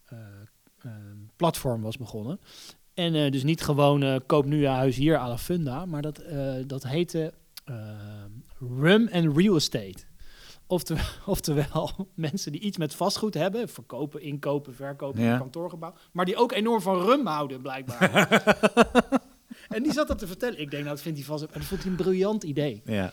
eh, 0.05 0.17
eh, 0.82 0.91
platform 1.36 1.82
was 1.82 1.97
begonnen. 1.97 2.39
En 2.93 3.15
eh, 3.15 3.32
dus 3.32 3.43
niet 3.43 3.61
gewoon 3.63 4.21
koop 4.25 4.45
nu 4.45 4.65
een 4.65 4.71
huis 4.73 4.95
hier 4.95 5.17
à 5.17 5.27
la 5.27 5.38
Funda, 5.38 5.86
maar 5.86 6.01
dat, 6.01 6.21
dat 6.67 6.84
heette 6.84 7.34
eh, 7.65 7.75
Rum 8.79 9.09
and 9.11 9.38
Real 9.38 9.55
Estate. 9.55 9.97
Oftewel, 10.67 11.03
oftewel, 11.25 11.91
mensen 12.15 12.51
die 12.51 12.61
iets 12.61 12.77
met 12.77 12.95
vastgoed 12.95 13.34
hebben, 13.34 13.69
verkopen, 13.69 14.21
inkopen, 14.21 14.75
verkopen, 14.75 15.21
Ja. 15.23 15.38
kantoorgebouw, 15.38 15.93
maar 16.11 16.25
die 16.25 16.36
ook 16.36 16.51
enorm 16.51 16.82
van 16.82 17.01
rum 17.05 17.27
houden, 17.27 17.61
blijkbaar. 17.61 18.29
en 19.72 19.84
die 19.84 19.91
zat 19.91 20.07
dat 20.07 20.19
te 20.19 20.28
vertellen. 20.28 20.59
Ik 20.59 20.72
denk, 20.72 20.84
nou, 20.84 20.95
dat 20.95 21.03
vindt 21.03 21.17
hij 21.17 21.28
vast, 21.28 21.43
en 21.43 21.49
dat 21.53 21.63
vond 21.63 21.82
hij 21.82 21.91
een 21.91 21.97
briljant 21.97 22.43
idee. 22.43 22.82
Ja. 22.86 23.11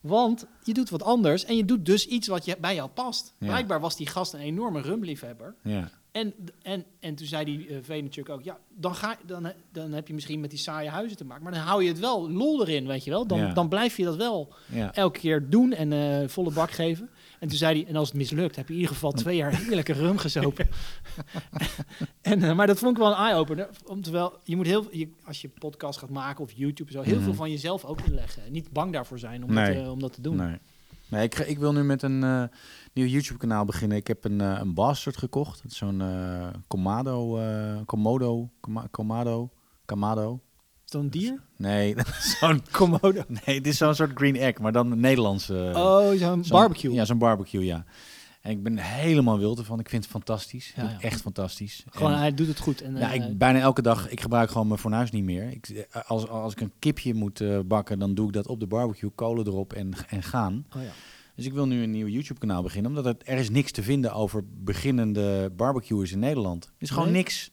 Want 0.00 0.46
je 0.62 0.74
doet 0.74 0.90
wat 0.90 1.02
anders 1.02 1.44
en 1.44 1.56
je 1.56 1.64
doet 1.64 1.86
dus 1.86 2.06
iets 2.06 2.28
wat 2.28 2.44
je, 2.44 2.56
bij 2.60 2.74
jou 2.74 2.88
past. 2.88 3.34
Ja. 3.38 3.46
Blijkbaar 3.46 3.80
was 3.80 3.96
die 3.96 4.06
gast 4.06 4.32
een 4.32 4.40
enorme 4.40 4.80
rumliefhebber. 4.80 5.54
Ja. 5.62 5.90
En, 6.16 6.34
en, 6.62 6.84
en 7.00 7.14
toen 7.14 7.26
zei 7.26 7.44
die 7.44 7.68
uh, 7.68 7.76
Vaynerchuk 7.82 8.28
ook, 8.28 8.42
ja, 8.42 8.58
dan, 8.74 8.94
ga, 8.94 9.16
dan, 9.26 9.52
dan 9.72 9.92
heb 9.92 10.08
je 10.08 10.14
misschien 10.14 10.40
met 10.40 10.50
die 10.50 10.58
saaie 10.58 10.88
huizen 10.88 11.16
te 11.16 11.24
maken. 11.24 11.42
Maar 11.42 11.52
dan 11.52 11.60
hou 11.62 11.82
je 11.82 11.88
het 11.88 11.98
wel 11.98 12.30
lol 12.30 12.60
erin, 12.66 12.86
weet 12.86 13.04
je 13.04 13.10
wel. 13.10 13.26
Dan, 13.26 13.38
Ja. 13.38 13.52
dan 13.52 13.68
blijf 13.68 13.96
je 13.96 14.04
dat 14.04 14.16
wel 14.16 14.54
Ja. 14.72 14.94
elke 14.94 15.18
keer 15.18 15.50
doen 15.50 15.72
en 15.72 15.92
eh, 15.92 16.28
volle 16.28 16.50
bak 16.50 16.70
geven. 16.70 17.08
En 17.40 17.48
toen 17.48 17.56
zei 17.58 17.80
hij, 17.80 17.88
en 17.90 17.96
als 17.96 18.08
het 18.08 18.16
mislukt, 18.16 18.56
heb 18.56 18.66
je 18.68 18.72
in 18.74 18.78
ieder 18.80 18.94
geval 18.94 19.12
twee 19.12 19.36
jaar 19.36 19.56
heerlijke 19.56 19.92
rum 19.92 20.18
gezopen. 20.18 20.68
en, 22.22 22.42
eh, 22.42 22.54
maar 22.56 22.66
dat 22.66 22.78
vond 22.78 22.96
ik 22.96 23.02
wel 23.02 23.10
een 23.10 23.16
eye-opener. 23.26 23.68
om 23.86 24.02
Terwijl 24.02 24.38
je 24.44 24.56
moet 24.56 24.66
heel, 24.66 24.86
je, 24.90 25.08
als 25.24 25.40
je 25.40 25.48
podcast 25.48 25.98
gaat 25.98 26.10
maken 26.10 26.44
of 26.44 26.52
YouTube 26.52 26.92
zo, 26.92 27.00
heel 27.02 27.14
Mhm. 27.14 27.24
veel 27.24 27.34
van 27.34 27.50
jezelf 27.50 27.84
ook 27.84 28.00
inleggen. 28.00 28.42
Niet 28.52 28.70
bang 28.72 28.92
daarvoor 28.92 29.18
zijn 29.18 29.44
om, 29.44 29.52
Nee. 29.52 29.74
dat, 29.74 29.84
eh, 29.84 29.90
om 29.92 30.00
dat 30.00 30.12
te 30.12 30.20
doen. 30.20 30.36
Nee. 30.36 30.56
Nee, 31.08 31.22
ik, 31.22 31.38
ik 31.38 31.58
wil 31.58 31.72
nu 31.72 31.82
met 31.84 32.02
een 32.02 32.50
eh, 32.96 33.02
nieuw 33.02 33.12
YouTube-kanaal 33.12 33.64
beginnen. 33.64 33.96
Ik 33.96 34.06
heb 34.06 34.24
een, 34.24 34.40
eh, 34.40 34.56
een 34.60 34.74
Bastard 34.74 35.16
gekocht. 35.16 35.62
Het 35.62 35.70
is 35.70 35.76
zo'n 35.76 36.00
eh 36.00 36.46
Comado, 36.68 37.38
eh 37.38 37.76
Komodo, 37.84 38.50
Komado, 38.90 39.50
Kamado. 39.84 40.40
Is 40.84 40.90
dat 40.92 41.02
een 41.02 41.10
dier? 41.10 41.42
Nee, 41.56 41.94
dat 41.96 42.06
zo'n, 42.08 42.62
Komodo. 42.70 43.22
nee, 43.44 43.56
het 43.56 43.66
is 43.66 43.76
zo'n 43.76 43.94
soort 43.94 44.10
Green 44.14 44.36
Egg, 44.36 44.58
maar 44.58 44.72
dan 44.72 44.90
een 44.92 45.00
Nederlandse. 45.00 45.72
Oh, 45.74 46.08
zo'n 46.08 46.18
zo'n- 46.18 46.58
barbecue. 46.58 46.92
Ja, 46.92 47.04
zo'n 47.04 47.18
barbecue, 47.18 47.64
ja. 47.64 47.84
En 48.40 48.52
ik 48.52 48.62
ben 48.62 48.78
helemaal 48.78 49.38
wild 49.38 49.58
ervan. 49.58 49.78
Ik 49.80 49.88
vind 49.88 50.02
het 50.02 50.12
fantastisch. 50.12 50.72
Ja, 50.76 50.82
ja. 50.82 50.96
Echt 51.00 51.20
fantastisch. 51.20 51.84
Gewoon, 51.90 52.12
En- 52.12 52.18
hij 52.18 52.34
doet 52.34 52.46
het 52.46 52.58
goed. 52.58 52.80
En, 52.82 52.96
ja, 52.96 53.12
eh, 53.12 53.14
ik, 53.30 53.38
bijna 53.38 53.58
elke 53.58 53.82
dag, 53.82 54.08
ik 54.10 54.20
gebruik 54.20 54.50
gewoon 54.50 54.66
mijn 54.66 54.80
fornuis 54.80 55.10
niet 55.10 55.24
meer. 55.24 55.50
Ik, 55.50 55.68
eh, 55.68 56.02
als, 56.06 56.28
als 56.28 56.52
ik 56.52 56.60
een 56.60 56.72
kipje 56.78 57.14
moet 57.14 57.40
eh, 57.40 57.58
bakken, 57.64 57.98
dan 57.98 58.14
doe 58.14 58.26
ik 58.26 58.32
dat 58.32 58.46
op 58.46 58.60
de 58.60 58.66
barbecue, 58.66 59.10
kolen 59.10 59.46
erop 59.46 59.72
en, 59.72 59.92
en 60.08 60.22
gaan. 60.22 60.66
oh 60.76 60.82
ja. 60.82 60.88
Dus 61.36 61.44
ik 61.46 61.52
wil 61.52 61.66
nu 61.66 61.82
een 61.82 61.90
nieuw 61.90 62.06
YouTube-kanaal 62.06 62.62
beginnen, 62.62 62.90
omdat 62.90 63.04
het, 63.04 63.22
er 63.28 63.38
is 63.38 63.50
niks 63.50 63.70
te 63.72 63.82
vinden 63.82 64.12
over 64.12 64.42
beginnende 64.46 65.52
barbecuers 65.56 66.12
in 66.12 66.18
Nederland. 66.18 66.64
Er 66.64 66.70
is 66.78 66.90
gewoon 66.90 67.04
Nee? 67.04 67.16
niks. 67.16 67.50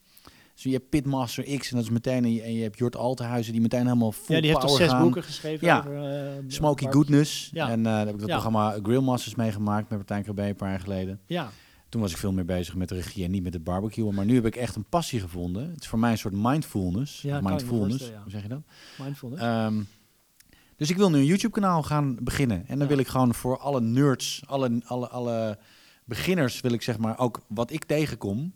Dus 0.53 0.63
je 0.63 0.71
hebt 0.71 0.89
Pitmaster 0.89 1.57
X 1.57 1.69
en 1.69 1.75
dat 1.75 1.85
is 1.85 1.91
meteen, 1.91 2.23
en 2.23 2.53
je, 2.53 2.61
hebt 2.63 2.77
Jort 2.77 2.95
Altenhuizen 2.95 3.51
die 3.53 3.61
meteen 3.61 3.85
helemaal 3.85 4.11
full 4.11 4.35
ja, 4.35 4.41
die 4.41 4.49
heeft 4.49 4.61
power 4.65 4.77
zes 4.81 4.89
gaan. 4.89 5.01
boeken 5.01 5.23
geschreven 5.23 5.67
Ja. 5.67 5.79
over... 5.79 6.03
eh, 6.27 6.43
Smoky 6.47 6.85
Goodness. 6.87 7.49
Ja. 7.53 7.69
En 7.69 7.77
eh, 7.79 7.83
daar 7.85 8.05
heb 8.05 8.13
ik 8.13 8.19
dat 8.19 8.27
Ja. 8.29 8.33
programma 8.33 8.79
Grillmasters 8.83 9.35
meegemaakt 9.35 9.89
met 9.89 9.97
Martijn 9.97 10.23
Krabbe 10.23 10.41
een 10.47 10.55
paar 10.55 10.69
jaar 10.69 10.79
geleden. 10.79 11.19
Ja, 11.25 11.49
Toen 11.89 12.01
was 12.01 12.11
ik 12.11 12.17
veel 12.17 12.31
meer 12.31 12.45
bezig 12.45 12.75
met 12.75 12.89
de 12.89 12.95
regie 12.95 13.23
en 13.25 13.31
niet 13.31 13.43
met 13.43 13.53
het 13.53 13.63
barbecuen. 13.63 14.13
Maar 14.13 14.25
nu 14.25 14.35
heb 14.35 14.45
ik 14.45 14.55
echt 14.55 14.75
een 14.75 14.85
passie 14.89 15.19
gevonden. 15.19 15.69
Het 15.71 15.81
is 15.81 15.87
voor 15.87 15.99
mij 15.99 16.11
een 16.11 16.17
soort 16.17 16.33
mindfulness. 16.37 17.21
Ja, 17.21 17.41
mindfulness, 17.41 18.03
hoe 18.21 18.31
zeg 18.31 18.41
je 18.41 18.47
dat? 18.47 18.61
mindfulness. 18.99 19.41
Ehm, 19.41 19.81
dus 20.83 20.91
ik 20.91 20.97
wil 20.97 21.09
nu 21.09 21.17
een 21.17 21.25
YouTube-kanaal 21.25 21.83
gaan 21.83 22.17
beginnen. 22.21 22.67
En 22.67 22.79
dan 22.79 22.87
wil 22.87 22.97
ik 22.97 23.07
gewoon 23.07 23.33
voor 23.33 23.57
alle 23.57 23.81
nerds, 23.81 24.43
alle, 24.45 24.81
alle, 24.85 25.09
alle 25.09 25.57
beginners, 26.05 26.61
wil 26.61 26.71
ik 26.71 26.81
zeg 26.81 26.97
maar 26.97 27.19
ook 27.19 27.41
wat 27.47 27.71
ik 27.71 27.83
tegenkom. 27.83 28.53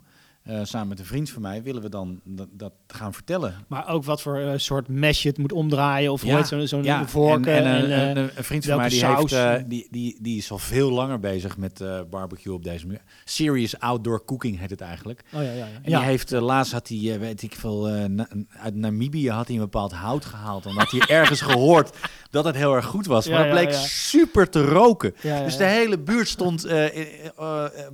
Eh, 0.48 0.60
samen 0.64 0.88
met 0.88 1.00
een 1.00 1.06
vriend 1.06 1.30
van 1.30 1.41
mij, 1.41 1.64
willen 1.64 1.82
we 1.82 1.89
dan 1.89 2.20
dat, 2.24 2.48
dat 2.52 2.72
gaan 2.88 3.14
vertellen. 3.14 3.56
Maar 3.68 3.88
ook 3.89 4.04
wat 4.04 4.22
voor 4.22 4.38
eh, 4.39 4.52
soort 4.56 4.88
mesje 4.88 5.22
je 5.24 5.30
het 5.30 5.38
moet 5.38 5.52
omdraaien 5.52 6.12
of 6.12 6.24
Ja, 6.26 6.43
zo'n 6.43 6.84
Ja, 6.84 7.08
vorken. 7.08 7.54
en, 7.54 7.66
en, 7.66 7.91
en, 7.91 8.18
een- 8.18 8.30
eh, 8.30 8.36
een, 8.38 8.43
vriend 8.43 8.66
van 8.66 8.78
mij 8.78 8.89
die, 8.89 9.00
saus? 9.00 9.32
heeft, 9.32 9.70
die, 9.70 9.88
die, 9.91 10.18
die 10.22 10.38
is 10.38 10.52
al 10.52 10.58
veel 10.58 10.91
langer 10.91 11.20
bezig 11.20 11.58
met 11.58 11.84
barbecue 12.10 12.54
op 12.54 12.64
deze 12.64 12.86
manier. 12.86 13.02
Serious 13.26 13.80
Outdoor 13.80 14.26
Cooking 14.26 14.60
heet 14.60 14.70
het 14.70 14.82
eigenlijk. 14.82 15.24
oh 15.34 15.41
ja, 15.43 15.52
ja, 15.52 15.54
ja. 15.56 15.66
En 15.66 15.82
die 15.84 15.98
heeft 16.00 16.32
laatst 16.32 16.72
had 16.72 16.88
hij, 16.88 17.20
weet 17.20 17.41
ik 17.41 17.56
veel, 17.56 17.88
na- 18.08 18.28
uit 18.60 18.76
Namibië 18.76 19.30
had 19.32 19.45
hij 19.48 19.56
een 19.56 19.62
bepaald 19.62 19.91
hout 19.93 20.26
gehaald. 20.26 20.66
Omdat 20.66 20.91
hij 20.91 21.00
ergens 21.20 21.41
gehoord 21.41 21.98
dat 22.30 22.45
het 22.45 22.56
heel 22.56 22.76
erg 22.76 22.86
goed 22.86 23.06
was. 23.06 23.28
Maar 23.30 23.38
het 23.38 23.48
ja, 23.48 23.54
bleek 23.54 23.74
super 23.74 24.50
te 24.50 24.66
roken. 24.66 25.14
Dus 25.22 25.58
de 25.58 25.64
hele 25.64 26.00
buurt 26.00 26.28
stond 26.28 26.68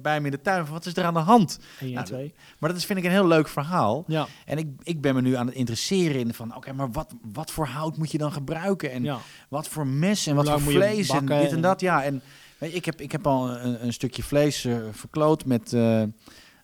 bij 0.02 0.14
hem 0.14 0.26
in 0.26 0.32
de 0.32 0.42
tuin 0.42 0.66
van 0.66 0.74
wat 0.74 0.86
is 0.86 0.96
er 0.96 1.04
aan 1.04 1.14
de 1.14 1.20
hand? 1.20 1.60
Eén, 1.80 1.94
Nou, 1.94 2.06
twee. 2.06 2.34
Maar 2.60 2.70
dat 2.70 2.80
is, 2.80 2.86
vind 2.86 3.00
ik 3.00 3.06
een 3.06 3.12
heel 3.12 3.28
leuk 3.28 3.48
verhaal. 3.48 4.04
Ja, 4.08 4.28
En 4.46 4.58
ik, 4.58 4.68
ik 4.84 5.02
ben 5.02 5.16
me 5.16 5.22
nu 5.22 5.36
aan 5.36 5.46
het 5.48 5.56
interesseren 5.56 6.20
in 6.20 6.34
van, 6.34 6.56
oké, 6.56 6.74
maar 6.74 6.92
wat, 6.92 7.14
wat 7.34 7.52
voor 7.52 7.66
hout 7.66 7.98
moet 7.98 8.12
je 8.12 8.18
dan 8.18 8.32
gebruiken? 8.32 8.92
En 8.92 9.04
ja. 9.04 9.20
wat 9.50 9.68
voor 9.68 9.88
mes 9.88 10.28
en 10.28 10.36
wat 10.36 10.50
voor 10.50 10.62
vlees 10.62 11.10
en 11.10 11.26
dit 11.26 11.52
en 11.52 11.62
dat. 11.62 11.80
Ja, 11.80 12.04
en 12.04 12.22
weet 12.58 12.72
je, 12.72 12.78
ik, 12.78 12.86
heb, 12.86 13.02
ik 13.02 13.12
heb 13.12 13.28
al 13.28 13.50
een, 13.50 13.86
een 13.86 13.94
stukje 13.94 14.24
vlees 14.24 14.66
eh, 14.66 14.78
verkloot 14.92 15.46
met... 15.46 15.74
eh, 15.74 16.04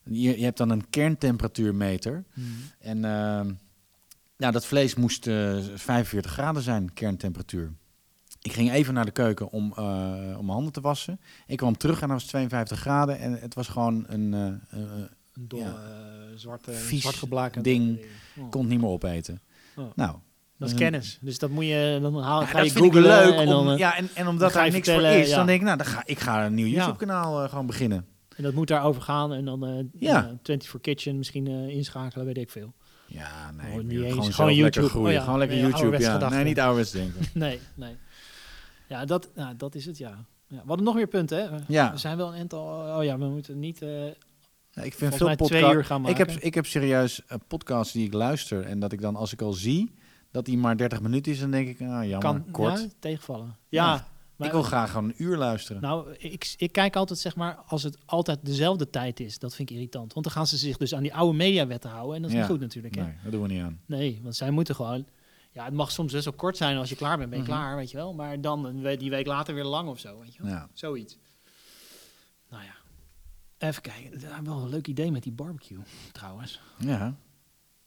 je, 0.03 0.37
je 0.37 0.43
hebt 0.43 0.57
dan 0.57 0.69
een 0.69 0.89
kerntemperatuurmeter. 0.89 2.23
Mhm. 2.33 2.47
En 2.79 3.05
eh, 3.05 3.53
nou, 4.37 4.51
dat 4.51 4.65
vlees 4.65 4.95
moest 4.95 5.27
eh 5.27 5.57
45 5.75 6.31
graden 6.31 6.61
zijn, 6.61 6.93
kerntemperatuur. 6.93 7.73
Ik 8.41 8.53
ging 8.53 8.71
even 8.71 8.93
naar 8.93 9.05
de 9.05 9.11
keuken 9.11 9.49
om, 9.51 9.73
om 9.73 10.45
mijn 10.45 10.47
handen 10.47 10.73
te 10.73 10.81
wassen. 10.81 11.19
Ik 11.47 11.57
kwam 11.57 11.77
terug 11.77 12.01
en 12.01 12.07
dat 12.07 12.17
was 12.17 12.25
52 12.25 12.79
graden. 12.79 13.19
En 13.19 13.39
het 13.39 13.53
was 13.53 13.67
gewoon 13.67 14.05
een... 14.07 14.61
Een 15.39 15.47
dol, 15.47 15.59
Ja. 15.59 15.65
eh, 15.65 16.35
zwarte, 16.35 16.71
Vies 16.71 17.01
zwart 17.01 17.63
ding. 17.63 17.99
eh, 17.99 18.43
oh. 18.43 18.49
kon 18.49 18.61
het 18.61 18.69
niet 18.69 18.79
meer 18.81 18.89
opeten. 18.89 19.41
Oh. 19.75 19.85
Nou, 19.95 20.15
Dat 20.57 20.67
is 20.67 20.73
eh, 20.73 20.79
kennis. 20.79 21.17
Dus 21.21 21.39
dat 21.39 21.49
moet 21.49 21.65
je 21.65 21.99
dan 22.01 22.21
haal, 22.21 22.39
Ja, 22.41 22.45
ga 22.47 22.61
je 22.61 22.69
googlen 22.69 23.01
leuk. 23.01 23.33
en 23.33 23.39
om, 23.39 23.45
dan, 23.65 23.71
eh, 23.71 23.77
ja, 23.77 23.95
en, 23.95 24.09
en 24.13 24.27
omdat 24.27 24.53
daar 24.53 24.71
niks 24.71 24.89
voor 24.91 25.01
is, 25.01 25.29
ja. 25.29 25.35
dan 25.35 25.45
denk 25.45 25.59
ik, 25.59 25.65
nou, 25.65 25.77
dan 25.77 25.85
ga, 25.85 26.01
ik 26.05 26.19
ga 26.19 26.45
een 26.45 26.53
nieuw. 26.53 26.67
YouTube-kanaal 26.67 27.43
eh, 27.43 27.49
gewoon 27.49 27.65
beginnen. 27.65 28.05
en 28.35 28.43
dat 28.43 28.53
moet 28.53 28.67
daarover 28.67 29.01
gaan 29.01 29.33
en 29.33 29.45
dan 29.45 29.65
eh 29.65 29.83
Ja. 29.93 30.17
eh, 30.17 30.23
24 30.43 30.81
Kitchen 30.81 31.17
misschien 31.17 31.47
eh, 31.47 31.67
inschakelen, 31.67 32.25
weet 32.25 32.37
ik 32.37 32.49
veel. 32.49 32.73
Ja, 33.07 33.51
nee, 33.51 33.71
Oh, 33.79 33.83
niet 33.83 34.01
eens. 34.01 34.09
gewoon, 34.13 34.33
Gewoon 34.33 34.49
lekker 34.51 34.63
YouTube. 34.81 34.89
groeien. 34.89 35.07
Oh 35.07 35.13
ja, 35.13 35.23
Gewoon 35.23 35.39
lekker 35.39 35.57
YouTube, 35.57 35.99
ja. 35.99 36.29
Nee, 36.29 36.43
niet 36.43 36.59
ouderwets 36.59 36.91
denken. 36.91 37.21
Nee, 37.33 37.59
nee. 37.75 37.95
Ja, 38.87 39.05
dat, 39.05 39.29
nou, 39.35 39.55
dat 39.55 39.75
is 39.75 39.85
het, 39.85 39.97
ja. 39.97 40.25
ja. 40.47 40.55
We 40.61 40.67
hadden 40.67 40.85
nog 40.85 40.95
meer 40.95 41.07
punten, 41.07 41.37
hè? 41.37 41.57
Ja. 41.67 41.91
We 41.91 41.97
zijn 41.97 42.17
wel 42.17 42.33
een 42.33 42.39
aantal... 42.39 42.95
Oh 42.97 43.03
ja, 43.03 43.17
we 43.17 43.25
moeten 43.25 43.59
niet... 43.59 43.81
ik 44.73 44.93
vind 44.93 45.15
veel 45.15 45.35
podcasts... 45.35 45.87
gaan 45.87 46.07
Ik 46.07 46.17
heb, 46.17 46.31
ik 46.31 46.53
heb 46.53 46.65
serieus 46.65 47.25
eh, 47.25 47.37
podcasts 47.47 47.93
die 47.93 48.05
ik 48.05 48.13
luister 48.13 48.63
en 48.65 48.79
dat 48.79 48.91
ik 48.91 49.01
dan, 49.01 49.15
als 49.15 49.33
ik 49.33 49.41
al 49.41 49.53
zie 49.53 49.91
dat 50.31 50.45
die 50.45 50.57
maar 50.57 50.77
30 50.77 51.01
minuten 51.01 51.31
is, 51.31 51.39
dan 51.39 51.51
denk 51.51 51.67
ik, 51.67 51.81
ah, 51.81 51.87
jammer, 51.87 52.19
kan 52.19 52.51
kort. 52.51 52.79
Ja, 52.79 52.87
tegenvallen. 52.99 53.45
Ja, 53.69 53.85
Ja, 53.93 54.07
maar- 54.35 54.47
ik 54.47 54.53
wil 54.53 54.63
graag 54.63 54.91
gewoon 54.91 55.05
een 55.09 55.23
uur 55.23 55.37
luisteren. 55.37 55.81
Nou, 55.81 56.13
ik, 56.17 56.53
ik 56.57 56.71
kijk 56.71 56.95
altijd, 56.95 57.19
zeg 57.19 57.35
maar, 57.35 57.55
als 57.67 57.83
het 57.83 57.97
altijd 58.05 58.39
dezelfde 58.43 58.89
tijd 58.89 59.19
is. 59.19 59.39
Dat 59.39 59.55
vind 59.55 59.69
ik 59.69 59.75
irritant. 59.75 60.13
Want 60.13 60.25
dan 60.25 60.33
gaan 60.35 60.47
ze 60.47 60.57
zich 60.57 60.77
dus 60.77 60.95
aan 60.95 61.01
die 61.03 61.13
oude 61.13 61.37
mediawetten 61.37 61.89
houden. 61.89 62.15
En 62.15 62.21
dat 62.21 62.29
is 62.31 62.35
Ja. 62.37 62.41
niet 62.41 62.51
goed 62.51 62.59
natuurlijk. 62.59 62.95
Hè? 62.95 63.01
nee, 63.03 63.13
dat 63.23 63.31
doen 63.31 63.41
we 63.41 63.47
niet 63.47 63.61
aan. 63.61 63.79
Nee, 63.85 64.19
want 64.23 64.35
zij 64.35 64.51
moeten 64.51 64.75
gewoon... 64.75 65.05
Ja, 65.51 65.65
het 65.65 65.73
mag 65.73 65.91
soms 65.91 66.11
best 66.13 66.25
wel 66.25 66.33
kort 66.33 66.57
zijn. 66.57 66.77
Als 66.77 66.89
je 66.89 66.95
klaar 66.95 67.17
bent, 67.17 67.29
ben 67.29 67.39
je 67.39 67.45
Mhm. 67.45 67.53
klaar, 67.53 67.75
weet 67.75 67.91
je 67.91 67.97
wel. 67.97 68.13
Maar 68.13 68.41
dan 68.41 68.81
die 68.97 69.09
week 69.09 69.25
later 69.25 69.53
weer 69.53 69.63
lang 69.63 69.89
of 69.89 69.99
zo, 69.99 70.19
weet 70.19 70.35
je 70.35 70.43
wel. 70.43 70.51
Ja. 70.51 70.67
Zoiets. 70.73 71.17
Even 73.59 73.81
kijken. 73.81 74.43
Wel 74.45 74.57
een 74.61 74.69
leuk 74.69 74.87
idee 74.87 75.11
met 75.11 75.23
die 75.23 75.31
barbecue, 75.31 75.77
trouwens. 76.11 76.61
Ja. 76.77 77.15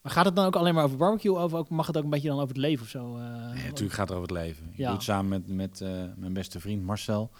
Maar 0.02 0.12
gaat 0.12 0.24
het 0.24 0.36
dan 0.36 0.46
ook 0.46 0.56
alleen 0.56 0.74
maar 0.74 0.84
over 0.84 0.96
barbecue? 0.96 1.32
Of 1.38 1.54
ook, 1.54 1.68
mag 1.68 1.86
het 1.86 1.96
ook 1.96 2.04
een 2.04 2.10
beetje 2.10 2.28
dan 2.28 2.36
over 2.36 2.48
het 2.48 2.56
leven 2.56 2.84
of 2.84 2.88
zo? 2.90 3.16
eh? 3.16 3.22
Nee, 3.54 3.64
natuurlijk 3.64 3.92
gaat 3.92 4.08
het 4.08 4.18
over 4.18 4.34
het 4.34 4.38
leven. 4.46 4.68
Ik 4.70 4.76
Ja. 4.76 4.86
doe 4.86 4.94
het 4.94 5.04
samen 5.04 5.28
met, 5.28 5.48
met 5.48 5.80
eh, 5.80 6.04
mijn 6.16 6.32
beste 6.32 6.60
vriend 6.60 6.82
Marcel. 6.82 7.30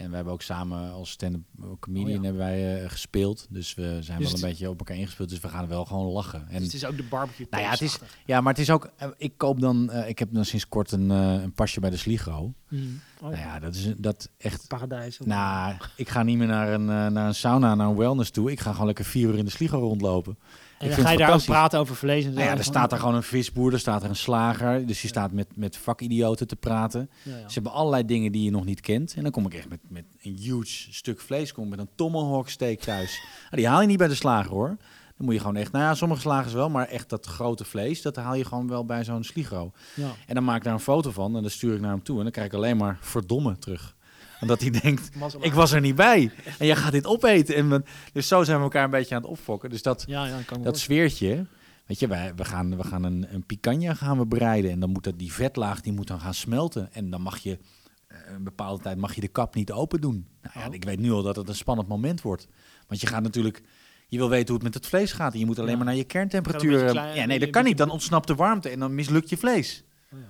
En 0.00 0.08
we 0.10 0.14
hebben 0.14 0.32
ook 0.32 0.42
samen 0.42 0.92
als 0.92 1.10
stand-up 1.10 1.42
comedian 1.80 2.08
Oh 2.16 2.16
ja. 2.16 2.22
hebben 2.22 2.46
wij 2.46 2.82
eh, 2.82 2.90
gespeeld. 2.90 3.46
Dus 3.50 3.74
we 3.74 3.98
zijn 4.00 4.18
Dus 4.18 4.26
wel 4.32 4.42
een 4.42 4.48
beetje 4.48 4.68
op 4.68 4.78
elkaar 4.78 4.96
ingespeeld. 4.96 5.28
Dus 5.28 5.40
we 5.40 5.48
gaan 5.48 5.68
wel 5.68 5.84
gewoon 5.84 6.06
lachen. 6.06 6.48
En, 6.48 6.54
Dus 6.54 6.64
het 6.64 6.74
is 6.74 6.84
ook 6.84 6.96
de 6.96 7.02
barbecue 7.02 7.46
nou 7.50 7.62
ja, 7.62 7.70
het 7.70 7.80
is, 7.80 7.98
ja, 8.26 8.40
maar 8.40 8.52
het 8.52 8.62
is 8.62 8.70
ook... 8.70 8.90
eh, 8.96 9.08
ik 9.16 9.32
koop 9.36 9.60
dan... 9.60 9.90
eh, 9.90 10.08
ik 10.08 10.18
heb 10.18 10.28
dan 10.32 10.44
sinds 10.44 10.68
kort 10.68 10.92
een, 10.92 11.10
een 11.10 11.52
pasje 11.52 11.80
bij 11.80 11.90
de 11.90 11.96
Sligo. 11.96 12.52
Mm. 12.68 13.00
Oh, 13.20 13.28
Nou 13.28 13.36
ja, 13.40 13.58
dat 13.58 13.74
is 13.74 13.92
dat 13.96 14.30
echt... 14.38 14.68
Paradijs. 14.68 15.18
Nou, 15.24 15.74
ik 15.96 16.08
ga 16.08 16.22
niet 16.22 16.38
meer 16.38 16.46
naar 16.46 16.72
een, 16.72 16.84
naar 16.84 17.26
een 17.26 17.34
sauna, 17.34 17.74
naar 17.74 17.88
een 17.88 17.96
wellness 17.96 18.30
toe. 18.30 18.50
Ik 18.50 18.60
ga 18.60 18.70
gewoon 18.70 18.86
lekker 18.86 19.04
vier 19.04 19.28
uur 19.28 19.38
in 19.38 19.44
de 19.44 19.50
Sligo 19.50 19.78
rondlopen. 19.78 20.38
En 20.80 20.88
dan 20.88 20.98
ga 20.98 21.10
je 21.10 21.18
daar 21.18 21.32
ook 21.32 21.44
praten 21.44 21.78
over 21.78 21.96
vlees 21.96 22.24
en 22.24 22.30
zo. 22.30 22.38
Nou 22.38 22.50
ja, 22.50 22.56
er 22.56 22.64
staat 22.64 22.92
er 22.92 22.98
gewoon 22.98 23.14
een 23.14 23.22
visboer, 23.22 23.72
er 23.72 23.78
staat 23.78 24.02
er 24.02 24.08
een 24.08 24.16
slager. 24.16 24.86
Dus 24.86 25.02
je 25.02 25.08
staat 25.08 25.32
met, 25.32 25.46
met 25.54 25.76
vakidioten 25.76 26.46
te 26.46 26.56
praten. 26.56 27.10
Ja, 27.22 27.36
ja. 27.36 27.48
Ze 27.48 27.54
hebben 27.54 27.72
allerlei 27.72 28.04
dingen 28.04 28.32
die 28.32 28.44
je 28.44 28.50
nog 28.50 28.64
niet 28.64 28.80
kent. 28.80 29.14
En 29.16 29.22
dan 29.22 29.32
kom 29.32 29.46
ik 29.46 29.54
echt 29.54 29.68
met, 29.68 29.80
met 29.88 30.04
een 30.22 30.36
huge 30.36 30.92
stuk 30.92 31.20
vlees. 31.20 31.52
Kom 31.52 31.64
ik 31.64 31.70
met 31.70 31.78
een 31.78 31.88
tomahawk 31.94 32.48
steak 32.48 32.78
thuis. 32.78 33.20
Ah, 33.44 33.56
die 33.58 33.68
haal 33.68 33.80
je 33.80 33.86
niet 33.86 33.98
bij 33.98 34.08
de 34.08 34.14
slager 34.14 34.50
hoor. 34.50 34.76
Dan 35.16 35.28
moet 35.28 35.34
je 35.34 35.40
gewoon 35.40 35.56
echt, 35.56 35.72
nou 35.72 35.84
ja, 35.84 35.94
sommige 35.94 36.20
slagers 36.20 36.52
wel. 36.52 36.70
Maar 36.70 36.86
echt 36.86 37.08
dat 37.08 37.26
grote 37.26 37.64
vlees, 37.64 38.02
dat 38.02 38.16
haal 38.16 38.34
je 38.34 38.44
gewoon 38.44 38.68
wel 38.68 38.84
bij 38.84 39.04
zo'n 39.04 39.24
sligo. 39.24 39.72
Ja. 39.94 40.10
En 40.26 40.34
dan 40.34 40.44
maak 40.44 40.56
ik 40.56 40.64
daar 40.64 40.74
een 40.74 40.80
foto 40.80 41.10
van 41.10 41.36
en 41.36 41.42
dan 41.42 41.50
stuur 41.50 41.74
ik 41.74 41.80
naar 41.80 41.90
hem 41.90 42.02
toe. 42.02 42.16
En 42.16 42.22
dan 42.22 42.32
krijg 42.32 42.46
ik 42.46 42.54
alleen 42.54 42.76
maar 42.76 42.98
verdomme 43.00 43.58
terug. 43.58 43.96
Omdat 44.40 44.60
hij 44.60 44.70
denkt, 44.70 45.10
ik 45.40 45.52
was 45.52 45.72
er 45.72 45.80
niet 45.80 45.94
bij. 45.94 46.30
En 46.58 46.66
jij 46.66 46.76
gaat 46.76 46.92
dit 46.92 47.06
opeten. 47.06 47.54
En 47.54 47.68
we- 47.70 47.82
dus 48.12 48.28
zo 48.28 48.42
zijn 48.44 48.56
we 48.56 48.62
elkaar 48.62 48.84
een 48.84 48.90
beetje 48.90 49.14
aan 49.14 49.20
het 49.22 49.30
opfokken. 49.30 49.70
Dus 49.70 49.82
dat, 49.82 50.04
Ja, 50.06 50.26
ja, 50.26 50.38
dat 50.62 50.78
sfeertje... 50.78 51.46
Weet 51.86 51.98
je, 51.98 52.06
wij, 52.06 52.32
we 52.36 52.44
gaan, 52.44 52.76
we 52.76 52.84
gaan 52.84 53.02
een, 53.04 53.26
een 53.34 53.46
picanha 53.46 53.94
gaan 53.94 54.18
we 54.18 54.26
bereiden. 54.26 54.70
En 54.70 54.80
dan 54.80 54.90
moet 54.90 55.04
dat, 55.04 55.18
die 55.18 55.32
vetlaag 55.32 55.80
die 55.80 55.92
moet 55.92 56.06
dan 56.06 56.20
gaan 56.20 56.34
smelten. 56.34 56.92
En 56.92 57.10
dan 57.10 57.20
mag 57.22 57.38
je 57.38 57.58
eh, 58.06 58.16
een 58.34 58.44
bepaalde 58.44 58.82
tijd 58.82 58.96
mag 58.98 59.14
je 59.14 59.20
de 59.20 59.28
kap 59.28 59.54
niet 59.54 59.72
open 59.72 60.00
doen. 60.00 60.26
Nou 60.42 60.58
ja, 60.60 60.66
Oh. 60.68 60.74
ik 60.74 60.84
weet 60.84 60.98
nu 60.98 61.10
al 61.12 61.22
dat 61.22 61.36
het 61.36 61.48
een 61.48 61.54
spannend 61.54 61.88
moment 61.88 62.20
wordt. 62.22 62.48
Want 62.88 63.00
je 63.00 63.06
gaat 63.06 63.22
natuurlijk... 63.22 63.62
Je 64.08 64.16
wil 64.18 64.28
weten 64.28 64.46
hoe 64.46 64.54
het 64.54 64.62
met 64.64 64.74
het 64.74 64.86
vlees 64.86 65.12
gaat. 65.12 65.32
En 65.32 65.38
je 65.38 65.46
moet 65.46 65.58
alleen 65.58 65.70
Ja. 65.70 65.76
maar 65.76 65.86
naar 65.86 65.94
je 65.94 66.04
kerntemperatuur... 66.04 66.86
eh, 66.86 67.14
ja, 67.16 67.24
nee, 67.24 67.38
dat 67.38 67.50
kan 67.50 67.64
niet. 67.64 67.78
Dan 67.78 67.90
ontsnapt 67.90 68.26
de 68.26 68.34
warmte 68.34 68.68
en 68.68 68.78
dan 68.78 68.94
mislukt 68.94 69.28
je 69.30 69.36
vlees. 69.36 69.84
Oh, 70.12 70.18
ja. 70.18 70.26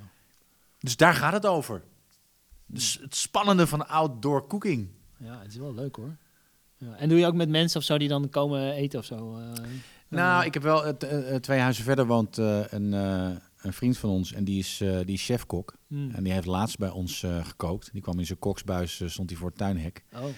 Dus 0.78 0.96
daar 0.96 1.14
gaat 1.14 1.32
het 1.32 1.46
over. 1.46 1.82
Dus 2.72 2.98
het 3.02 3.14
spannende 3.14 3.66
van 3.66 3.88
outdoor 3.88 4.46
cooking. 4.46 4.88
Ja, 5.18 5.38
het 5.40 5.50
is 5.50 5.56
wel 5.56 5.74
leuk 5.74 5.96
hoor. 5.96 6.16
Ja. 6.76 6.94
En 6.96 7.08
doe 7.08 7.18
je 7.18 7.26
ook 7.26 7.34
met 7.34 7.48
mensen 7.48 7.80
of 7.80 7.86
zo 7.86 7.98
die 7.98 8.08
dan 8.08 8.28
komen 8.28 8.72
eten 8.72 8.98
of 8.98 9.04
zo? 9.04 9.36
eh? 9.38 9.62
Nou, 10.08 10.44
ik 10.44 10.54
heb 10.54 10.62
wel 10.62 10.86
eh, 10.86 11.34
eh, 11.34 11.40
twee 11.40 11.58
huizen 11.58 11.84
verder 11.84 12.06
woont 12.06 12.36
een, 12.36 12.92
een 12.92 13.72
vriend 13.72 13.98
van 13.98 14.10
ons 14.10 14.32
en 14.32 14.44
die 14.44 14.58
is, 14.58 14.76
die 14.78 15.14
is 15.14 15.24
chefkok. 15.24 15.74
hmm. 15.86 16.10
En 16.10 16.22
die 16.24 16.32
heeft 16.32 16.46
laatst 16.46 16.78
bij 16.78 16.88
ons 16.90 17.24
gekookt. 17.42 17.92
Die 17.92 18.02
kwam 18.02 18.18
in 18.18 18.26
zijn 18.26 18.38
koksbuis, 18.38 19.02
stond 19.06 19.30
hij 19.30 19.38
voor 19.38 19.48
het 19.48 19.58
tuinhek. 19.58 20.04
Oh, 20.14 20.22
oh. 20.22 20.30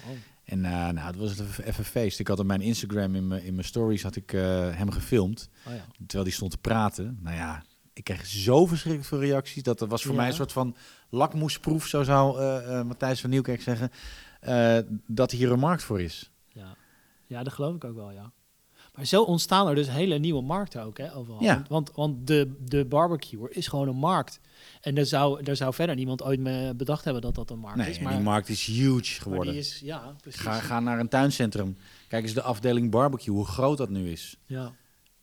En 0.45 0.61
nou, 0.61 0.99
het 0.99 1.17
was 1.17 1.39
even 1.65 1.85
feest. 1.85 2.19
Ik 2.19 2.29
had 2.29 2.39
op 2.39 2.47
mijn 2.47 2.61
Instagram, 2.61 3.15
in 3.15 3.27
mijn, 3.27 3.43
in 3.45 3.55
mijn 3.55 3.67
stories, 3.67 4.03
had 4.03 4.17
ik 4.17 4.31
hem 4.31 4.91
gefilmd. 4.91 5.49
oh 5.67 5.75
ja. 5.75 5.85
Terwijl 5.97 6.25
die 6.25 6.33
stond 6.33 6.51
te 6.51 6.59
praten. 6.59 7.19
Nou 7.21 7.37
ja, 7.37 7.65
ik 7.93 8.05
kreeg 8.05 8.27
zo 8.27 8.67
verschrikkelijk 8.67 9.09
veel 9.09 9.21
reacties. 9.21 9.63
Dat 9.63 9.79
dat 9.79 9.89
was 9.89 10.03
voor 10.03 10.11
Ja. 10.13 10.17
mij 10.19 10.29
een 10.29 10.35
soort 10.35 10.53
van 10.53 10.77
lakmoesproef, 11.13 11.87
zo 11.87 12.03
zou 12.03 12.39
eh, 12.39 12.79
eh, 12.79 12.87
Matthijs 12.87 13.21
van 13.21 13.31
Nieuwkerk 13.31 13.63
zeggen. 13.63 13.91
eh, 14.41 14.79
dat 15.07 15.31
hier 15.31 15.53
een 15.53 15.59
markt 15.59 15.83
voor 15.83 16.01
is. 16.01 16.31
Ja. 16.49 16.77
ja, 17.27 17.43
dat 17.43 17.53
geloof 17.53 17.75
ik 17.75 17.85
ook 17.85 17.95
wel, 17.95 18.11
ja. 18.11 18.33
Maar 18.95 19.05
zo 19.07 19.23
ontstaan 19.23 19.69
er 19.69 19.75
dus 19.75 19.89
hele 19.89 20.19
nieuwe 20.19 20.43
markten 20.43 20.83
ook, 20.83 20.99
hè, 20.99 21.15
overal. 21.15 21.43
Ja. 21.43 21.63
Want, 21.69 21.93
want, 21.95 22.27
de, 22.27 22.55
de 22.65 22.85
barbecue 22.85 23.51
is 23.51 23.67
gewoon 23.67 23.89
een 23.89 23.97
markt. 23.97 24.41
En 24.81 24.95
daar 24.95 25.05
zou, 25.05 25.43
daar 25.43 25.57
zou 25.57 25.75
verder 25.75 25.95
niemand 25.95 26.23
ooit 26.23 26.41
mee 26.41 26.75
bedacht 26.75 27.05
hebben 27.05 27.23
dat 27.23 27.35
dat 27.35 27.51
een 27.51 27.59
markt 27.59 27.77
Nee, 27.77 27.91
is. 27.91 27.99
Maar, 27.99 28.13
die 28.13 28.23
markt 28.23 28.49
is 28.49 28.65
huge 28.65 29.21
geworden. 29.21 29.53
die 29.53 29.63
is, 29.63 29.81
ja, 29.81 30.15
precies. 30.21 30.41
Ga, 30.41 30.61
ga 30.61 30.81
naar 30.81 30.99
een 30.99 31.09
tuincentrum. 31.09 31.77
Kijk 32.09 32.23
eens 32.23 32.33
de 32.35 32.43
afdeling 32.43 32.91
barbecue, 32.91 33.35
hoe 33.35 33.47
groot 33.47 33.79
dat 33.79 33.89
nu 33.89 34.11
is. 34.11 34.37
Ja. 34.47 34.63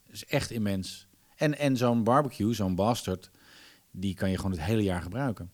Dat 0.06 0.14
is 0.14 0.26
echt 0.26 0.52
immens. 0.52 1.08
En, 1.36 1.58
en 1.58 1.78
zo'n 1.78 2.04
barbecue, 2.04 2.54
zo'n 2.54 2.76
bastard, 2.76 3.30
die 3.92 4.14
kan 4.14 4.30
je 4.30 4.36
gewoon 4.36 4.52
het 4.52 4.62
hele 4.62 4.84
jaar 4.84 5.02
gebruiken. 5.02 5.52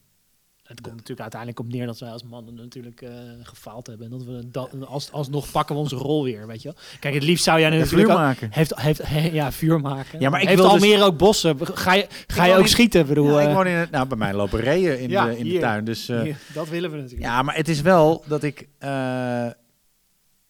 Het 0.65 0.81
komt 0.81 0.93
natuurlijk 0.95 1.19
uiteindelijk 1.21 1.59
op 1.59 1.67
neer 1.71 1.85
dat 1.85 1.99
wij 1.99 2.09
als 2.09 2.23
mannen 2.23 2.53
natuurlijk 2.55 3.01
eh, 3.01 3.09
gefaald 3.41 3.87
hebben. 3.87 4.05
En 4.05 4.11
dat 4.11 4.23
we 4.23 4.49
dat, 4.51 4.69
als, 4.85 5.11
alsnog 5.11 5.51
pakken 5.51 5.75
we 5.75 5.81
onze 5.81 5.95
rol 5.95 6.23
weer, 6.23 6.47
weet 6.47 6.61
je 6.61 6.67
wel. 6.73 6.77
Kijk, 6.99 7.13
het 7.13 7.23
liefst 7.23 7.43
zou 7.43 7.59
jij 7.59 7.69
natuurlijk 7.69 7.93
vuur 7.95 8.09
ook- 8.11 8.17
maken. 8.17 8.47
Heeft, 8.51 8.79
heeft, 8.81 9.01
he- 9.07 9.29
ja, 9.39 9.51
vuur 9.51 9.79
maken. 9.81 10.19
Ja, 10.19 10.29
maar 10.29 10.41
ik 10.41 10.47
heeft 10.47 10.59
wil 10.61 10.71
dus- 10.71 10.81
Almere 10.81 11.03
ook 11.03 11.17
bossen? 11.17 11.57
Ga 11.61 11.93
je, 11.93 12.07
ga 12.27 12.45
je 12.45 12.53
ook 12.53 12.59
in- 12.61 12.67
schieten? 12.67 13.01
Ik 13.01 13.07
bedoel, 13.07 13.31
Ja, 13.31 13.41
ik 13.41 13.47
eh, 13.47 13.53
woon 13.53 13.67
in 13.67 13.75
het, 13.75 13.91
nou, 13.91 14.07
bij 14.07 14.17
mij 14.17 14.33
lopen 14.33 14.59
reeën 14.59 14.99
in, 14.99 15.09
Ja, 15.09 15.25
de, 15.25 15.37
in 15.37 15.49
de 15.49 15.59
tuin. 15.59 15.83
Dus, 15.85 16.09
eh, 16.09 16.21
hier, 16.21 16.37
dat 16.53 16.69
willen 16.69 16.91
we 16.91 16.95
natuurlijk. 16.97 17.23
ja, 17.23 17.41
maar 17.41 17.55
het 17.55 17.67
is 17.67 17.81
wel 17.81 18.23
dat 18.27 18.43
ik... 18.43 18.67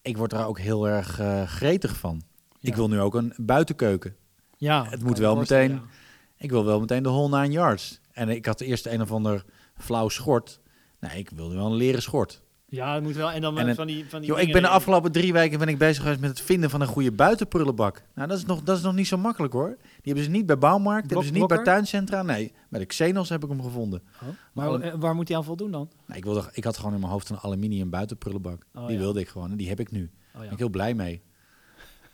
ik 0.02 0.18
word 0.18 0.34
er 0.34 0.46
ook 0.46 0.60
heel 0.60 0.88
erg 0.88 1.20
gretig 1.46 1.96
van. 1.98 2.22
Ik 2.62 2.76
wil 2.76 2.88
nu 2.90 3.00
ook 3.00 3.16
een 3.16 3.34
buitenkeuken. 3.38 4.16
ja, 4.58 4.86
het 4.90 5.04
moet 5.04 5.18
wel 5.18 5.36
meteen- 5.36 5.82
Ik 6.38 6.50
wil 6.50 6.66
wel 6.66 6.80
meteen 6.80 7.04
de 7.04 7.10
whole 7.10 7.42
nine 7.42 7.54
yards. 7.54 8.00
En 8.12 8.30
ik 8.30 8.46
had 8.46 8.62
eerst 8.62 8.86
een 8.86 9.02
of 9.02 9.12
ander 9.12 9.46
flauw 9.78 10.10
schort. 10.10 10.60
Nee, 11.00 11.20
ik 11.20 11.30
wilde 11.30 11.56
wel 11.56 11.66
een 11.66 11.76
leren 11.76 12.02
schort. 12.02 12.44
Ja, 12.70 13.00
moet 13.00 13.16
wel. 13.16 13.32
En 13.32 13.42
dan 13.42 13.58
En 13.60 13.76
van 13.76 13.88
die, 13.88 14.06
van 14.10 14.20
die 14.22 14.30
Joh, 14.30 14.40
ik 14.40 14.52
ben 14.52 14.62
de 14.62 14.68
afgelopen 14.68 15.12
drie 15.12 15.34
weken 15.34 15.60
ben 15.60 15.68
ik 15.68 15.78
bezig 15.78 16.02
geweest 16.04 16.20
met 16.20 16.30
het 16.30 16.42
vinden 16.42 16.70
van 16.70 16.82
een 16.82 16.88
goede 16.88 17.12
buitenprullenbak. 17.12 18.04
Nou, 18.16 18.28
dat 18.28 18.38
is 18.38 18.46
nog, 18.46 18.64
dat 18.64 18.78
is 18.78 18.84
nog 18.84 18.94
niet 18.94 19.08
zo 19.08 19.18
makkelijk 19.18 19.54
hoor. 19.54 19.76
Die 19.78 20.02
hebben 20.04 20.24
ze 20.24 20.30
niet 20.30 20.46
bij 20.46 20.58
Bouwmarkt, 20.58 21.08
die 21.08 21.18
hebben 21.18 21.34
ze 21.34 21.40
niet 21.40 21.50
bij 21.50 21.64
tuincentra. 21.64 22.24
Nee, 22.24 22.54
bij 22.70 22.80
de 22.80 22.86
Xenos 22.86 23.30
heb 23.30 23.44
ik 23.44 23.50
hem 23.50 23.62
gevonden. 23.62 24.04
Oh, 24.22 24.28
Maar 24.54 24.82
eh, 24.82 24.94
waar 25.00 25.16
moet 25.16 25.28
hij 25.28 25.38
aan 25.38 25.44
voldoen 25.44 25.72
dan? 25.72 25.90
Nou, 26.06 26.18
ik, 26.20 26.24
wilde, 26.24 26.50
ik 26.52 26.64
had 26.64 26.78
gewoon 26.78 26.94
in 26.94 27.00
mijn 27.00 27.12
hoofd 27.12 27.30
een 27.30 27.40
aluminium 27.40 27.90
buitenprullenbak. 27.90 28.66
Oh, 28.76 28.86
die 28.88 28.96
ja. 28.96 29.02
wilde 29.02 29.20
ik 29.20 29.28
gewoon 29.28 29.52
en 29.52 29.58
die 29.58 29.70
heb 29.70 29.80
ik 29.80 29.92
nu. 29.92 30.00
Daar 30.00 30.34
Oh, 30.34 30.42
ben 30.42 30.52
ik 30.52 30.58
heel 30.58 30.70
blij 30.70 30.94
mee. 30.94 31.22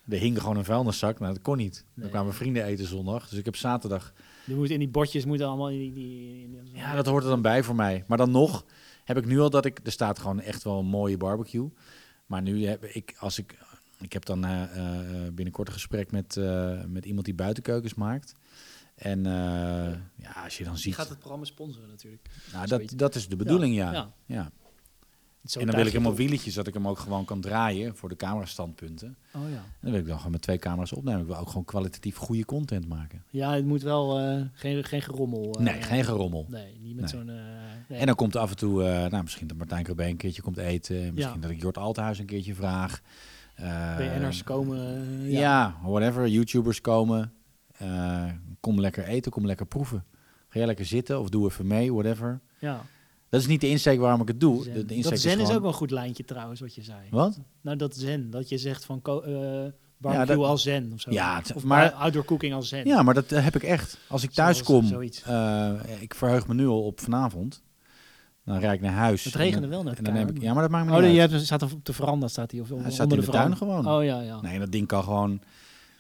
Er 0.10 0.18
hing 0.18 0.40
gewoon 0.40 0.58
een 0.58 0.66
vuilniszak, 0.66 1.20
nou 1.20 1.34
dat 1.34 1.42
kon 1.42 1.58
niet. 1.58 1.86
Nee. 1.94 2.04
Dan 2.04 2.10
kwamen 2.10 2.34
vrienden 2.34 2.64
eten 2.66 2.86
zondag, 2.86 3.30
dus 3.30 3.40
ik 3.40 3.46
heb 3.46 3.56
zaterdag... 3.56 4.14
Die 4.46 4.56
moet 4.56 4.70
in 4.70 4.80
die 4.80 4.90
bordjes 4.90 5.26
moeten 5.26 5.48
allemaal 5.48 5.70
in 5.70 5.78
die... 5.80 5.94
die, 5.94 6.42
in 6.44 6.64
die- 6.64 6.76
Ja, 6.76 6.96
dat 6.96 7.06
hoort 7.06 7.24
er 7.24 7.30
dan 7.30 7.42
bij 7.42 7.64
voor 7.64 7.76
mij. 7.76 8.04
Maar 8.08 8.18
dan 8.18 8.32
nog 8.32 8.66
heb 9.04 9.18
ik 9.18 9.26
nu 9.26 9.40
al 9.40 9.50
dat 9.50 9.66
ik... 9.66 9.80
Er 9.84 9.92
staat 9.92 10.20
gewoon 10.20 10.40
echt 10.40 10.64
wel 10.64 10.80
een 10.80 10.86
mooie 10.86 11.18
barbecue. 11.18 11.70
Maar 12.26 12.42
nu 12.42 12.66
heb 12.66 12.84
ik, 12.86 13.16
als 13.20 13.38
ik... 13.38 13.58
Ik 14.00 14.14
heb 14.14 14.26
dan 14.26 14.46
eh, 14.46 14.62
eh, 14.64 15.34
binnenkort 15.34 15.68
een 15.68 15.74
gesprek 15.74 16.12
met, 16.12 16.38
eh, 16.38 16.84
met 16.88 17.06
iemand 17.06 17.26
die 17.26 17.34
buitenkeukens 17.36 17.94
maakt. 17.94 18.34
En 18.96 19.26
eh, 19.26 19.32
ja, 20.16 20.32
als 20.44 20.58
je 20.58 20.64
dan 20.64 20.74
Die 20.74 20.82
ziet... 20.82 20.96
gaat 20.96 21.10
het 21.10 21.18
programma 21.20 21.46
sponsoren 21.46 21.90
natuurlijk. 21.90 22.30
nou, 22.54 22.68
dat, 22.68 22.94
dat 22.96 23.16
is 23.16 23.28
de 23.28 23.36
bedoeling, 23.36 23.76
ja. 23.76 23.92
Ja. 23.94 24.14
ja. 24.26 24.52
Zo 25.46 25.60
En 25.60 25.66
dan 25.66 25.76
wil 25.76 25.86
ik 25.86 25.92
hem 25.94 26.02
tuig 26.04 26.14
op 26.14 26.20
je 26.22 26.28
wieltjes, 26.28 26.54
dat 26.54 26.68
ik 26.68 26.74
hem 26.74 26.88
ook 26.88 27.00
gewoon 27.00 27.26
kan 27.26 27.42
draaien 27.42 27.96
voor 27.96 28.10
de 28.10 28.16
camerastandpunten. 28.16 29.18
Oh 29.36 29.42
ja. 29.50 29.56
En 29.56 29.64
dan 29.82 29.92
wil 29.92 30.00
ik 30.00 30.08
dan 30.08 30.18
gewoon 30.18 30.32
met 30.32 30.42
twee 30.42 30.58
camera's 30.58 30.92
opnemen. 30.94 31.22
Ik 31.22 31.28
wil 31.28 31.36
ook 31.38 31.48
gewoon 31.48 31.66
kwalitatief 31.66 32.16
goede 32.16 32.46
content 32.46 32.88
maken. 32.88 33.24
Ja, 33.30 33.54
het 33.54 33.66
moet 33.66 33.82
wel 33.82 34.20
eh, 34.20 34.42
geen, 34.54 34.84
geen 34.84 35.02
gerommel. 35.02 35.54
eh, 35.58 35.64
nee, 35.64 35.82
geen 35.82 36.04
gerommel. 36.04 36.46
Nee, 36.50 36.80
niet 36.82 36.96
met 36.96 37.02
Nee. 37.14 37.22
zo'n... 37.22 37.30
eh, 37.30 37.36
nee. 37.88 38.00
En 38.00 38.06
dan 38.06 38.16
komt 38.16 38.36
af 38.36 38.50
en 38.50 38.58
toe, 38.58 38.84
nou, 39.10 39.24
misschien 39.24 39.48
dat 39.48 39.58
Martijn 39.58 39.84
Krabbe 39.84 40.06
een 40.08 40.18
keertje 40.18 40.42
komt 40.42 40.58
eten. 40.58 40.96
Misschien 41.14 41.36
Ja. 41.36 41.42
dat 41.42 41.50
ik 41.52 41.62
Jort 41.62 41.78
Althuis 41.78 42.20
een 42.20 42.26
keertje 42.26 42.56
vraag. 42.56 43.02
BN'ers 43.98 44.44
komen... 44.44 45.06
eh, 45.24 45.32
ja. 45.32 45.76
whatever. 45.84 46.28
YouTubers 46.28 46.82
komen. 46.82 47.34
Kom 48.60 48.80
lekker 48.80 49.04
eten, 49.04 49.32
kom 49.32 49.46
lekker 49.46 49.66
proeven. 49.66 50.04
Ga 50.50 50.58
jij 50.58 50.66
lekker 50.68 50.86
zitten 50.86 51.20
of 51.20 51.30
doe 51.30 51.46
even 51.50 51.68
mee, 51.68 51.94
whatever. 51.94 52.40
ja. 52.60 52.82
Dat 53.32 53.42
is 53.42 53.48
niet 53.48 53.62
de 53.62 53.70
insteek 53.70 54.00
waarom 54.00 54.22
ik 54.22 54.28
het 54.28 54.40
doe. 54.40 54.64
Zen. 54.64 54.74
De, 54.74 54.86
de 54.86 54.94
insteek 54.96 55.12
dat 55.12 55.22
zen 55.22 55.32
is, 55.32 55.38
gewoon- 55.38 55.56
ook 55.56 55.62
wel 55.62 55.70
een 55.72 55.76
goed 55.78 55.92
lijntje 55.92 56.24
trouwens, 56.24 56.60
wat 56.60 56.76
je 56.76 56.82
zei. 56.84 57.00
Wat? 57.10 57.40
Nou, 57.62 57.78
dat 57.78 57.96
zen. 57.96 58.30
Dat 58.30 58.50
je 58.50 58.58
zegt 58.58 58.86
van 58.86 58.98
eh, 59.04 59.12
barbecue 59.98 60.36
dat- 60.36 60.46
als 60.46 60.62
zen 60.64 60.92
of 60.94 61.02
zo. 61.02 61.12
Ja, 61.12 61.42
of 61.56 61.64
maar- 61.64 61.92
outdoor 61.92 62.26
cooking 62.26 62.54
als 62.54 62.68
zen. 62.70 62.86
Ja, 62.88 63.02
maar 63.04 63.14
dat 63.14 63.32
eh, 63.32 63.44
heb 63.44 63.56
ik 63.56 63.64
echt. 63.64 63.98
Als 64.08 64.24
ik 64.24 64.32
thuis 64.32 64.58
Zoals- 64.58 64.90
kom, 64.90 65.02
eh, 65.26 65.72
ik 66.00 66.14
verheug 66.16 66.48
me 66.48 66.54
nu 66.54 66.68
al 66.68 66.84
op 66.84 67.00
vanavond. 67.00 67.62
Dan 68.46 68.60
rijd 68.60 68.74
ik 68.74 68.82
naar 68.82 68.94
huis. 68.94 69.24
Het 69.24 69.34
En 69.34 69.40
regende 69.40 69.68
wel 69.68 69.84
net 69.84 69.98
En 69.98 70.04
dan 70.04 70.14
heb 70.16 70.30
ik, 70.30 70.42
ja, 70.42 70.54
maar 70.54 70.62
dat 70.62 70.72
maakt 70.72 70.86
me 70.86 70.92
Oh, 70.92 70.98
niet 70.98 71.06
nee, 71.06 71.16
je 71.16 71.22
uit. 71.22 71.32
hebt, 71.32 71.44
staat 71.46 71.62
op 71.64 71.86
de 71.86 71.94
veranda, 71.94 72.28
staat 72.28 72.52
hij. 72.52 72.60
Of 72.60 72.68
Hij 72.68 72.78
onder 72.78 73.02
in 73.02 73.08
de 73.10 73.22
veranda. 73.24 73.32
tuin 73.46 73.58
gewoon. 73.58 73.88
Oh 73.88 74.04
ja, 74.04 74.22
ja. 74.22 74.42
Nee, 74.42 74.60
dat 74.60 74.72
ding 74.72 74.88
kan 74.88 75.04
gewoon... 75.04 75.42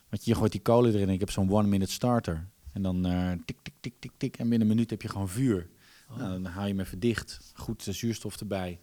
Want 0.09 0.25
je 0.25 0.35
gooit 0.35 0.51
die 0.51 0.61
kolen 0.61 0.93
erin 0.93 1.09
ik 1.09 1.19
heb 1.19 1.29
zo'n 1.31 1.51
one-minute 1.51 1.91
starter. 1.91 2.47
En 2.73 2.81
dan 2.81 3.01
tik, 3.45 3.57
tik, 3.63 3.73
tik, 3.79 3.93
tik, 3.99 4.11
tik. 4.17 4.37
En 4.37 4.49
binnen 4.49 4.61
een 4.67 4.73
minuut 4.73 4.89
heb 4.89 5.01
je 5.01 5.09
gewoon 5.09 5.29
vuur. 5.29 5.67
Oh. 6.11 6.17
Nou, 6.17 6.31
dan 6.41 6.45
haal 6.51 6.63
je 6.65 6.69
hem 6.71 6.79
even 6.79 6.99
dicht. 6.99 7.39
Goed 7.53 7.87
eh, 7.87 7.93
zuurstof 7.93 8.39
erbij. 8.39 8.79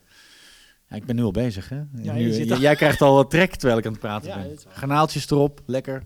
Ja, 0.88 0.96
ik 0.96 1.04
ben 1.04 1.16
nu 1.16 1.22
al 1.22 1.30
bezig, 1.30 1.68
hè? 1.68 1.76
Ja, 1.76 2.12
Nu- 2.12 2.50
al- 2.50 2.58
jij 2.60 2.76
krijgt 2.76 3.00
al 3.02 3.14
wat 3.14 3.30
trek 3.30 3.54
terwijl 3.54 3.78
ik 3.78 3.86
aan 3.86 3.92
het 3.92 4.00
praten 4.00 4.28
Ja, 4.28 4.36
ben. 4.42 4.58
Granaaltjes 4.68 5.30
erop, 5.30 5.60
lekker. 5.66 6.02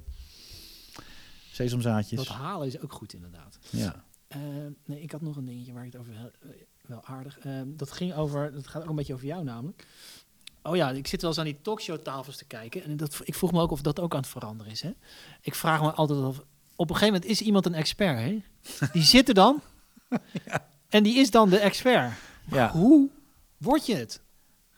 Sesamzaadjes. 1.52 2.18
Dat 2.18 2.36
halen 2.36 2.66
is 2.66 2.80
ook 2.80 2.92
goed 2.92 3.12
inderdaad. 3.14 3.58
Ja. 3.70 4.04
Eh, 4.28 4.38
nee, 4.84 5.00
ik 5.02 5.12
had 5.12 5.20
nog 5.20 5.36
een 5.36 5.44
dingetje 5.44 5.72
waar 5.72 5.86
ik 5.86 5.92
het 5.92 6.00
over. 6.00 6.12
Eh, 6.14 6.48
wel 6.86 7.04
aardig. 7.04 7.38
Eh, 7.38 7.60
dat 7.66 7.92
ging 7.92 8.14
over, 8.14 8.52
dat 8.52 8.66
gaat 8.66 8.82
ook 8.82 8.88
een 8.88 8.94
beetje 8.96 9.14
over 9.14 9.26
jou 9.26 9.44
namelijk. 9.44 9.86
Oh 10.62 10.76
ja, 10.76 10.90
ik 10.90 11.06
zit 11.06 11.20
wel 11.20 11.30
eens 11.30 11.38
aan 11.38 11.44
die 11.44 11.60
talkshowtafels 11.62 12.36
te 12.36 12.44
kijken. 12.44 12.84
En 12.84 12.96
dat, 12.96 13.20
ik 13.24 13.34
vroeg 13.34 13.52
me 13.52 13.60
ook 13.60 13.70
of 13.70 13.80
dat 13.80 14.00
ook 14.00 14.12
aan 14.14 14.20
het 14.20 14.28
veranderen 14.28 14.72
is. 14.72 14.80
Hè? 14.82 14.90
Ik 15.40 15.54
vraag 15.54 15.80
me 15.80 15.92
altijd 15.92 16.20
af. 16.20 16.36
Op 16.76 16.90
een 16.90 16.96
gegeven 16.96 17.14
moment 17.14 17.30
is 17.30 17.40
iemand 17.40 17.66
een 17.66 17.74
expert. 17.74 18.18
Hè? 18.18 18.42
Die 18.92 19.02
zit 19.02 19.28
er 19.28 19.34
dan. 19.34 19.60
En 20.92 21.02
die 21.02 21.16
is 21.18 21.30
dan 21.30 21.50
de 21.50 21.58
expert. 21.58 22.12
ja. 22.50 22.70
Hoe 22.70 23.08
word 23.56 23.86
je 23.86 23.96
het? 23.96 24.20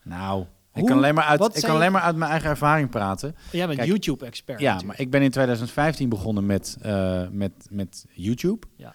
Nou, 0.03 0.45
ik 0.75 0.85
kan, 0.85 0.97
alleen 0.97 1.15
maar, 1.15 1.25
uit, 1.25 1.39
wat 1.39 1.57
ik 1.57 1.63
kan 1.63 1.75
alleen 1.75 1.93
maar 1.93 2.03
uit 2.03 2.17
mijn 2.17 2.31
eigen 2.31 2.51
ervaring 2.51 2.91
praten. 2.91 3.37
Jij 3.53 3.67
bent 3.67 3.85
YouTube-expert. 3.85 4.61
Ja, 4.61 4.65
natuurlijk. 4.73 4.99
maar 4.99 5.07
ik 5.07 5.13
ben 5.13 5.23
in 5.23 5.31
2015 5.31 6.09
begonnen 6.09 6.47
met, 6.47 6.77
eh, 6.83 7.29
met, 7.31 7.53
met 7.71 8.05
YouTube. 8.13 8.67
Ja. 8.77 8.95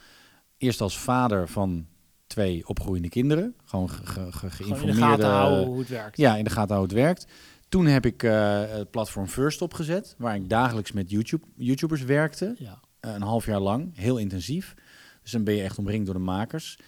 Eerst 0.57 0.81
als 0.81 0.97
vader 0.99 1.47
van 1.47 1.85
twee 2.27 2.67
opgroeiende 2.67 3.09
kinderen. 3.09 3.55
Gewoon 3.65 3.89
ge, 3.89 4.05
ge- 4.05 4.31
ge- 4.31 4.63
Gewoon 4.63 4.79
in 4.81 4.85
de 4.85 4.93
gaten 4.93 5.29
houden 5.29 5.65
hoe 5.65 5.79
het 5.79 5.89
werkt. 5.89 6.17
Ja, 6.17 6.35
in 6.35 6.43
de 6.43 6.49
gaten 6.49 6.75
hoe 6.75 6.83
het 6.85 6.93
werkt. 6.93 7.25
Toen 7.69 7.85
heb 7.85 8.05
ik 8.05 8.23
eh, 8.23 8.61
het 8.67 8.91
platform 8.91 9.27
First 9.27 9.61
opgezet, 9.61 10.15
waar 10.17 10.35
ik 10.35 10.49
dagelijks 10.49 10.91
met 10.91 11.09
YouTube, 11.09 11.45
YouTubers 11.55 12.01
werkte. 12.03 12.55
Ja. 12.57 12.79
Eh, 12.99 13.13
een 13.13 13.21
half 13.21 13.45
jaar 13.45 13.59
lang, 13.59 13.91
heel 13.97 14.17
intensief. 14.17 14.73
Dus 15.21 15.31
dan 15.31 15.43
ben 15.43 15.53
je 15.55 15.61
echt 15.63 15.77
omringd 15.77 16.05
door 16.05 16.15
de 16.15 16.21
makers. 16.21 16.79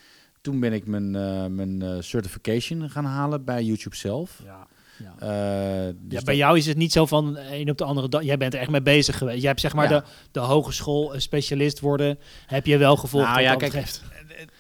Toen 0.42 0.60
ben 0.60 0.74
ik 0.74 0.88
mijn, 0.88 1.16
eh, 1.16 1.46
mijn 1.46 1.82
eh, 1.82 1.96
certification 2.00 2.90
gaan 2.90 3.06
halen 3.06 3.46
bij 3.46 3.64
YouTube 3.64 3.96
zelf. 3.96 4.42
Ja. 4.46 4.68
Ja. 4.98 5.14
Eh, 5.20 5.86
dus 5.86 5.96
Ja, 6.10 6.16
dat- 6.16 6.24
bij 6.26 6.36
jou 6.36 6.58
is 6.58 6.66
het 6.66 6.78
niet 6.78 6.92
zo 6.92 7.06
van 7.06 7.38
een 7.38 7.70
op 7.70 7.78
de 7.78 7.84
andere 7.84 8.10
dag. 8.10 8.24
Jij 8.24 8.38
bent 8.38 8.54
er 8.54 8.60
echt 8.60 8.70
mee 8.70 8.82
bezig 8.82 9.18
geweest. 9.18 9.38
Jij 9.40 9.48
hebt 9.48 9.62
zeg 9.62 9.74
maar 9.74 9.92
Ja. 9.92 10.00
de, 10.00 10.06
de 10.32 10.40
hogeschool 10.40 11.14
specialist 11.18 11.80
worden. 11.80 12.20
Heb 12.48 12.66
je 12.66 12.78
wel 12.78 12.96
gevolgd. 12.96 13.26
Nou 13.26 13.38
wat 13.38 13.46
ja, 13.46 13.52
dat 13.52 13.60
kijk, 13.60 13.72
betreft. 13.72 14.02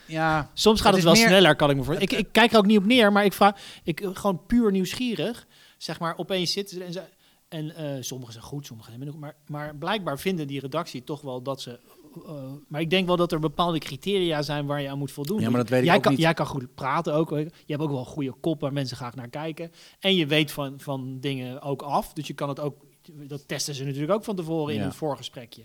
ja, 0.05 0.49
Soms 0.53 0.81
gaat 0.81 0.93
het 0.93 1.03
wel 1.03 1.13
meer- 1.13 1.27
sneller, 1.27 1.55
kan 1.55 1.69
ik 1.69 1.75
me 1.77 1.83
voorstellen. 1.83 2.13
Ik, 2.13 2.25
ik 2.25 2.31
kijk 2.31 2.51
er 2.51 2.57
ook 2.57 2.65
niet 2.65 2.77
op 2.77 2.85
neer, 2.85 3.11
maar 3.11 3.25
ik 3.25 3.33
vraag. 3.33 3.59
Ik 3.83 4.07
gewoon 4.13 4.45
puur 4.45 4.71
nieuwsgierig. 4.71 5.47
Zeg 5.77 5.99
maar, 5.99 6.17
opeens 6.17 6.51
zitten 6.51 6.77
ze 6.77 6.83
en 6.83 6.93
ze. 6.93 7.01
En 7.49 7.75
eh 7.75 7.85
sommigen 7.99 8.33
zijn 8.33 8.45
goed, 8.45 8.65
sommigen 8.65 8.91
zijn 8.93 9.05
minder 9.05 9.19
goed. 9.19 9.29
Maar, 9.47 9.59
maar 9.63 9.75
blijkbaar 9.75 10.19
vinden 10.19 10.47
die 10.47 10.59
redactie 10.59 11.03
toch 11.03 11.21
wel 11.21 11.41
dat 11.41 11.61
ze. 11.61 11.79
Eh, 12.25 12.33
maar 12.67 12.81
ik 12.81 12.89
denk 12.89 13.07
wel 13.07 13.15
dat 13.15 13.31
er 13.31 13.39
bepaalde 13.39 13.79
criteria 13.79 14.41
zijn 14.41 14.65
waar 14.65 14.81
je 14.81 14.89
aan 14.89 14.97
moet 14.97 15.11
voldoen. 15.11 15.41
Ja, 15.41 15.49
maar 15.49 15.59
dat 15.59 15.69
weet 15.69 15.79
ik 15.79 15.85
jij 15.85 15.95
ook 15.95 16.01
kan, 16.01 16.11
niet. 16.11 16.21
Jij 16.21 16.33
kan 16.33 16.45
goed 16.45 16.75
praten 16.75 17.13
ook. 17.13 17.29
Je 17.29 17.47
hebt 17.65 17.81
ook 17.81 17.89
wel 17.89 17.99
een 17.99 18.05
goede 18.05 18.33
kop 18.41 18.61
waar 18.61 18.73
mensen 18.73 18.97
graag 18.97 19.15
naar 19.15 19.29
kijken. 19.29 19.71
En 19.99 20.15
je 20.15 20.25
weet 20.27 20.51
van, 20.51 20.79
van 20.79 21.17
dingen 21.19 21.61
ook 21.61 21.81
af. 21.81 22.13
Dus 22.13 22.27
je 22.27 22.33
kan 22.33 22.49
het 22.49 22.59
ook. 22.59 22.75
Dat 23.27 23.47
testen 23.47 23.75
ze 23.75 23.83
natuurlijk 23.83 24.11
ook 24.13 24.23
van 24.23 24.35
tevoren 24.35 24.73
in 24.73 24.79
Ja. 24.79 24.85
een 24.85 24.93
voorgesprekje. 24.93 25.63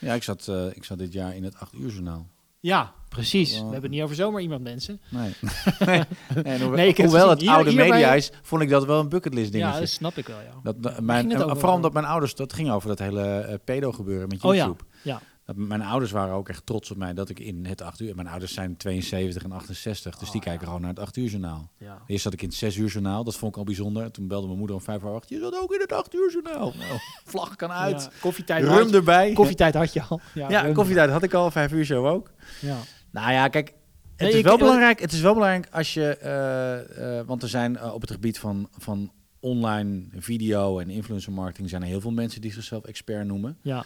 ja 0.00 0.14
ik, 0.14 0.22
zat, 0.22 0.48
eh, 0.48 0.66
ik 0.76 0.84
zat 0.84 0.98
dit 0.98 1.12
jaar 1.12 1.36
in 1.36 1.44
het 1.44 1.56
8 1.56 1.74
uur 1.74 1.90
journaal. 1.90 2.26
Ja, 2.60 2.92
precies. 3.08 3.50
Wow. 3.50 3.58
We 3.58 3.62
hebben 3.64 3.82
het 3.82 3.90
niet 3.90 4.02
over 4.02 4.16
zomaar 4.16 4.40
iemand, 4.42 4.62
mensen. 4.62 5.00
Nee. 5.08 5.32
nee. 5.86 6.02
En 6.44 6.60
hoewel, 6.60 6.76
Nee, 6.76 6.94
hoewel 6.96 7.30
het 7.30 7.46
oude 7.46 7.72
media 7.74 8.14
is, 8.14 8.30
vond 8.42 8.62
ik 8.62 8.68
dat 8.68 8.84
wel 8.84 9.00
een 9.00 9.08
bucketlist 9.08 9.52
Ja, 9.52 9.58
dingetje. 9.58 9.80
dat 9.80 9.88
snap 9.88 10.16
ik 10.16 10.26
wel, 10.26 10.40
ja. 10.40 10.72
Dat, 10.72 11.00
mijn, 11.00 11.30
en 11.32 11.56
vooral 11.56 11.74
omdat 11.74 11.92
mijn 11.92 12.04
ouders, 12.04 12.34
dat 12.34 12.52
ging 12.52 12.70
over 12.70 12.88
dat 12.88 12.98
hele 12.98 13.22
eh, 13.22 13.54
pedo 13.64 13.92
gebeuren 13.92 14.28
met 14.28 14.44
Oh 14.44 14.54
ja, 14.54 14.64
YouTube. 14.64 14.84
ja. 15.02 15.20
Mijn 15.54 15.82
ouders 15.82 16.10
waren 16.10 16.34
ook 16.34 16.48
echt 16.48 16.66
trots 16.66 16.90
op 16.90 16.96
mij 16.96 17.14
dat 17.14 17.28
ik 17.28 17.38
in 17.40 17.66
het 17.66 17.82
8 17.82 18.00
uur... 18.00 18.14
Mijn 18.14 18.26
ouders 18.28 18.54
zijn 18.54 18.76
72 18.76 19.42
en 19.42 19.52
68, 19.52 20.18
dus 20.18 20.26
Oh, 20.26 20.32
die 20.32 20.42
ja. 20.42 20.46
kijken 20.48 20.66
gewoon 20.66 20.80
naar 20.80 20.90
het 20.90 20.98
8 20.98 21.16
uur 21.16 21.28
journaal. 21.28 21.70
ja. 21.78 22.02
Eerst 22.06 22.22
zat 22.22 22.32
ik 22.32 22.42
in 22.42 22.48
het 22.48 22.56
6 22.56 22.76
uur 22.76 22.88
journaal, 22.88 23.24
dat 23.24 23.36
vond 23.36 23.52
ik 23.52 23.58
al 23.58 23.64
bijzonder. 23.64 24.02
En 24.02 24.12
toen 24.12 24.28
belde 24.28 24.46
mijn 24.46 24.58
moeder 24.58 24.76
om 24.76 24.82
5 24.82 25.02
uur 25.02 25.14
8. 25.14 25.28
Je 25.28 25.38
zat 25.38 25.58
ook 25.62 25.74
in 25.74 25.80
het 25.80 25.92
8 25.92 26.14
uur 26.14 26.32
journaal. 26.32 26.72
Nou, 26.78 26.98
vlag 27.32 27.56
kan 27.56 27.70
uit. 27.70 28.02
Ja, 28.02 28.10
koffietijd, 28.20 28.66
had 28.66 28.78
Rum 28.78 28.88
je, 28.88 28.94
erbij. 28.94 29.32
koffietijd 29.40 29.74
had 29.74 29.92
je 29.92 30.02
al. 30.02 30.20
Ja, 30.34 30.72
koffietijd 30.72 31.10
had 31.10 31.22
ik 31.22 31.34
al, 31.34 31.50
5 31.50 31.72
uur 31.72 31.84
show 31.84 32.06
ook. 32.06 32.30
Ja. 32.60 32.76
Nou 33.10 33.32
ja, 33.32 33.48
kijk, 33.48 33.68
het 34.16 34.28
Nee, 34.28 34.36
is 34.36 34.42
wel 34.42 34.58
belangrijk. 34.58 35.00
Het 35.00 35.12
is 35.12 35.20
wel 35.20 35.34
belangrijk 35.34 35.68
als 35.70 35.94
je, 35.94 36.16
eh, 36.16 37.18
eh, 37.18 37.26
want 37.26 37.42
er 37.42 37.48
zijn 37.48 37.76
eh, 37.76 37.94
op 37.94 38.00
het 38.00 38.10
gebied 38.10 38.38
van, 38.38 38.68
van 38.78 39.12
online 39.40 40.02
video 40.16 40.78
en 40.78 40.90
influencer 40.90 41.32
marketing 41.32 41.68
zijn 41.68 41.82
er 41.82 41.88
heel 41.88 42.00
veel 42.00 42.10
mensen 42.10 42.40
die 42.40 42.52
zichzelf 42.52 42.84
expert 42.84 43.26
noemen. 43.26 43.56
Ja. 43.62 43.84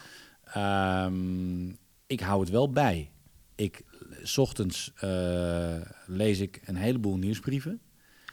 Ehm, 0.53 1.69
ik 2.07 2.19
hou 2.19 2.39
het 2.41 2.49
wel 2.49 2.69
bij. 2.69 3.11
Ik, 3.55 3.83
s 4.23 4.37
ochtends 4.37 4.91
eh, 4.95 5.75
lees 6.05 6.39
ik 6.39 6.61
een 6.65 6.75
heleboel 6.75 7.17
nieuwsbrieven. 7.17 7.79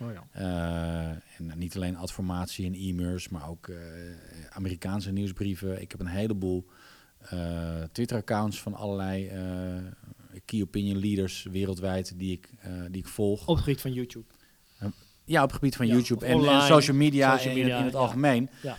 Oh 0.01 0.09
ja. 0.13 0.27
Eh, 0.33 1.09
en 1.39 1.53
niet 1.59 1.77
alleen 1.77 1.97
adformatie 1.97 2.67
en 2.67 2.75
e-mails, 2.75 3.29
maar 3.29 3.49
ook 3.49 3.69
eh, 3.69 3.77
Amerikaanse 4.51 5.13
nieuwsbrieven. 5.13 5.81
Ik 5.81 5.91
heb 5.91 6.01
een 6.01 6.07
heleboel 6.07 6.67
Twitter-accounts 7.93 8.61
van 8.63 8.75
allerlei 8.75 9.31
key 10.45 10.63
opinion 10.63 10.99
leaders 10.99 11.47
wereldwijd 11.51 12.19
die 12.19 12.33
ik, 12.33 12.51
die 12.91 13.01
ik 13.03 13.09
volg. 13.09 13.41
Op 13.47 13.55
het 13.55 13.65
gebied 13.65 13.81
van 13.81 13.93
YouTube. 13.93 14.25
Ja, 15.25 15.43
op 15.43 15.49
het 15.49 15.59
gebied 15.59 15.77
van 15.77 15.87
Ja, 15.87 15.93
YouTube 15.93 16.27
en, 16.27 16.45
en 16.45 16.63
social 16.63 16.97
media, 16.97 17.31
social 17.37 17.53
in- 17.53 17.57
in, 17.59 17.63
media, 17.65 17.79
in 17.79 17.85
het 17.85 17.93
ja. 17.93 17.99
algemeen. 17.99 18.51
Ja. 18.63 18.77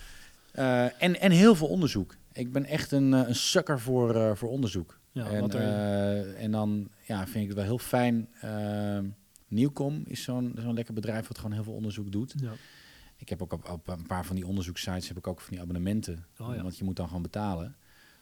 En, 0.97 1.19
en 1.19 1.31
heel 1.31 1.55
veel 1.55 1.67
onderzoek. 1.67 2.15
Ik 2.33 2.51
ben 2.51 2.65
echt 2.65 2.91
een, 2.91 3.13
eh, 3.13 3.27
een 3.27 3.35
sukker 3.35 3.79
voor, 3.79 4.15
eh, 4.15 4.35
voor 4.35 4.49
onderzoek. 4.49 4.99
Ja, 5.11 5.25
en, 5.29 5.49
eh, 5.51 6.43
en 6.43 6.51
dan 6.51 6.89
ja, 7.01 7.23
vind 7.27 7.35
ik 7.35 7.47
het 7.47 7.55
wel 7.55 7.65
heel 7.65 7.77
fijn. 7.77 8.29
eh, 8.41 8.99
Nieuwkom 9.47 10.03
is 10.05 10.23
zo'n 10.23 10.55
zo'n 10.59 10.73
lekker 10.73 10.93
bedrijf 10.93 11.27
wat 11.27 11.37
gewoon 11.37 11.51
heel 11.51 11.63
veel 11.63 11.73
onderzoek 11.73 12.11
doet. 12.11 12.33
ja. 12.41 12.51
Ik 13.17 13.29
heb 13.29 13.41
ook 13.41 13.53
op, 13.53 13.69
op 13.69 13.87
een 13.87 14.07
paar 14.07 14.25
van 14.25 14.35
die 14.35 14.47
onderzoekssites 14.47 15.07
heb 15.07 15.17
ik 15.17 15.27
ook 15.27 15.41
van 15.41 15.49
die 15.53 15.61
abonnementen. 15.61 16.25
Oh 16.37 16.55
ja. 16.55 16.61
Want 16.61 16.77
je 16.77 16.83
moet 16.83 16.95
dan 16.95 17.07
gewoon 17.07 17.21
betalen. 17.21 17.75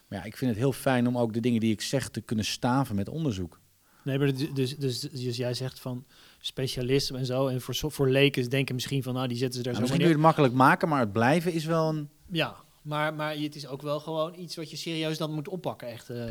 Maar 0.08 0.20
ja, 0.20 0.24
ik 0.26 0.38
vind 0.38 0.52
het 0.52 0.60
heel 0.60 0.74
fijn 0.74 1.08
om 1.08 1.18
ook 1.18 1.34
de 1.34 1.40
dingen 1.40 1.60
die 1.60 1.72
ik 1.72 1.82
zeg 1.82 2.10
te 2.10 2.22
kunnen 2.22 2.46
staven 2.46 2.96
met 2.96 3.10
onderzoek. 3.10 3.60
Nee, 4.04 4.18
maar 4.18 4.34
dus, 4.34 4.54
dus, 4.54 4.78
dus, 4.78 5.00
dus 5.00 5.38
jij 5.38 5.54
zegt 5.54 5.80
van 5.80 6.06
specialisten 6.40 7.16
en 7.16 7.26
zo. 7.26 7.48
En 7.48 7.62
voor, 7.62 7.92
voor 7.92 8.10
leken 8.10 8.50
denken 8.50 8.76
misschien 8.76 9.04
van, 9.04 9.14
nou, 9.14 9.28
die 9.28 9.38
zetten 9.38 9.58
ze 9.58 9.64
daar 9.64 9.74
Nou, 9.74 9.86
zo 9.86 9.92
misschien 9.92 10.12
kun 10.12 10.18
je 10.18 10.28
het 10.28 10.36
makkelijk 10.36 10.54
maken, 10.70 10.90
maar 10.90 11.00
het 11.00 11.12
blijven 11.12 11.54
is 11.54 11.66
wel 11.66 11.90
een... 11.90 12.10
Ja, 12.32 12.56
maar, 12.82 13.14
maar 13.14 13.36
het 13.36 13.56
is 13.56 13.68
ook 13.68 13.82
wel 13.82 14.00
gewoon 14.00 14.36
iets 14.40 14.56
wat 14.56 14.70
je 14.72 14.78
serieus 14.78 15.18
dan 15.18 15.34
moet 15.34 15.48
oppakken, 15.48 15.88
echt. 15.88 16.10
eh. 16.10 16.26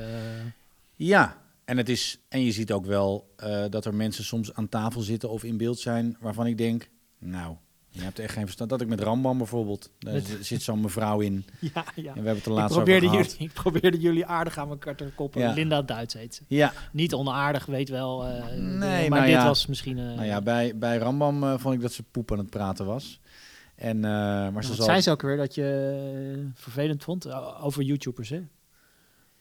Ja, 0.94 1.36
en, 1.64 1.76
het 1.76 1.88
is, 1.88 2.18
en 2.28 2.44
je 2.44 2.52
ziet 2.52 2.72
ook 2.72 2.86
wel 2.86 3.32
eh, 3.36 3.64
dat 3.70 3.84
er 3.84 3.94
mensen 3.94 4.24
soms 4.24 4.54
aan 4.54 4.68
tafel 4.68 5.00
zitten 5.00 5.30
of 5.30 5.44
in 5.44 5.56
beeld 5.56 5.78
zijn 5.78 6.16
waarvan 6.20 6.46
ik 6.46 6.58
denk, 6.58 6.88
nou, 7.18 7.56
je 7.88 8.00
hebt 8.02 8.18
echt 8.18 8.32
geen 8.32 8.44
verstand. 8.44 8.70
Dat 8.70 8.80
ik 8.80 8.88
met 8.88 9.00
Rambam 9.00 9.38
bijvoorbeeld, 9.38 9.90
daar 9.98 10.12
Met- 10.14 10.38
zit 10.40 10.62
zo'n 10.62 10.80
mevrouw 10.80 11.20
in 11.20 11.44
ja, 11.74 11.84
ja. 11.94 12.14
en 12.14 12.22
we 12.22 12.28
hebben 12.28 12.34
het 12.34 12.44
er 12.46 12.50
Ik 12.52 12.58
laatst 12.58 12.76
over 12.78 13.00
gehad. 13.00 13.12
jullie, 13.32 13.36
ik 13.48 13.52
probeerde 13.52 13.98
jullie 14.00 14.26
aardig 14.26 14.58
aan 14.58 14.68
elkaar 14.68 14.94
te 14.96 15.04
koppelen. 15.14 15.48
Ja. 15.48 15.54
Linda 15.54 15.82
Duits 15.82 16.14
heet 16.14 16.34
ze. 16.34 16.42
Ja, 16.48 16.72
Niet 16.92 17.14
onaardig, 17.14 17.66
weet 17.66 17.88
wel. 17.88 18.24
eh, 18.26 18.46
Nee, 18.56 19.08
maar 19.08 19.18
nou 19.18 19.24
dit 19.30 19.40
ja. 19.40 19.46
was 19.46 19.66
misschien... 19.66 19.96
nou 19.96 20.24
ja, 20.24 20.40
bij, 20.40 20.78
bij 20.78 20.98
Rambam 20.98 21.58
vond 21.58 21.74
ik 21.74 21.80
dat 21.80 21.92
ze 21.92 22.02
poep 22.02 22.32
aan 22.32 22.38
het 22.38 22.50
praten 22.50 22.86
was. 22.86 23.20
En, 23.78 23.96
eh, 23.96 24.10
maar 24.10 24.52
nou, 24.52 24.62
ze 24.62 24.74
zal... 24.74 24.84
zei 24.84 25.00
ze 25.00 25.10
ook 25.10 25.22
weer 25.22 25.36
dat 25.36 25.54
je 25.54 26.34
eh, 26.36 26.44
vervelend 26.54 27.04
vond 27.04 27.32
over 27.60 27.82
YouTubers, 27.82 28.28
hè? 28.28 28.42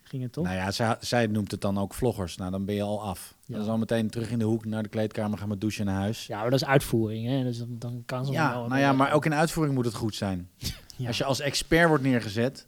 Ging 0.04 0.24
het 0.24 0.32
toch? 0.32 0.44
Nou 0.44 0.56
ja, 0.56 0.72
zij, 0.72 0.96
zij 1.00 1.28
noemt 1.28 1.52
het 1.52 1.62
dan 1.62 1.78
ook 1.78 1.94
vloggers. 1.94 2.38
Nou, 2.38 2.52
dan 2.52 2.66
ben 2.66 2.76
je 2.76 2.82
al 2.82 3.02
af. 3.04 3.36
Ja. 3.46 3.54
Dan 3.54 3.64
is 3.64 3.70
al 3.70 3.78
meteen 3.78 4.10
terug 4.10 4.30
in 4.30 4.40
de 4.40 4.46
hoek 4.46 4.66
naar 4.66 4.84
de 4.84 4.90
kleedkamer 4.90 5.38
gaan 5.38 5.48
met 5.48 5.62
douchen 5.62 5.86
naar 5.86 6.00
huis. 6.00 6.28
Ja, 6.28 6.42
maar 6.42 6.50
dat 6.50 6.62
is 6.62 6.68
uitvoering, 6.68 7.28
hè? 7.28 7.44
Dus 7.44 7.58
dan, 7.58 7.76
dan 7.80 8.04
kan 8.06 8.26
ze 8.26 8.32
Ja, 8.32 8.54
wel... 8.54 8.68
nou 8.68 8.82
ja, 8.82 8.94
maar 8.94 9.12
ook 9.12 9.26
in 9.26 9.34
uitvoering 9.34 9.76
moet 9.76 9.86
het 9.86 9.96
goed 9.96 10.16
zijn. 10.16 10.50
Ja. 10.98 11.08
Als 11.08 11.18
je 11.18 11.24
als 11.24 11.40
expert 11.40 11.88
wordt 11.88 12.04
neergezet, 12.04 12.68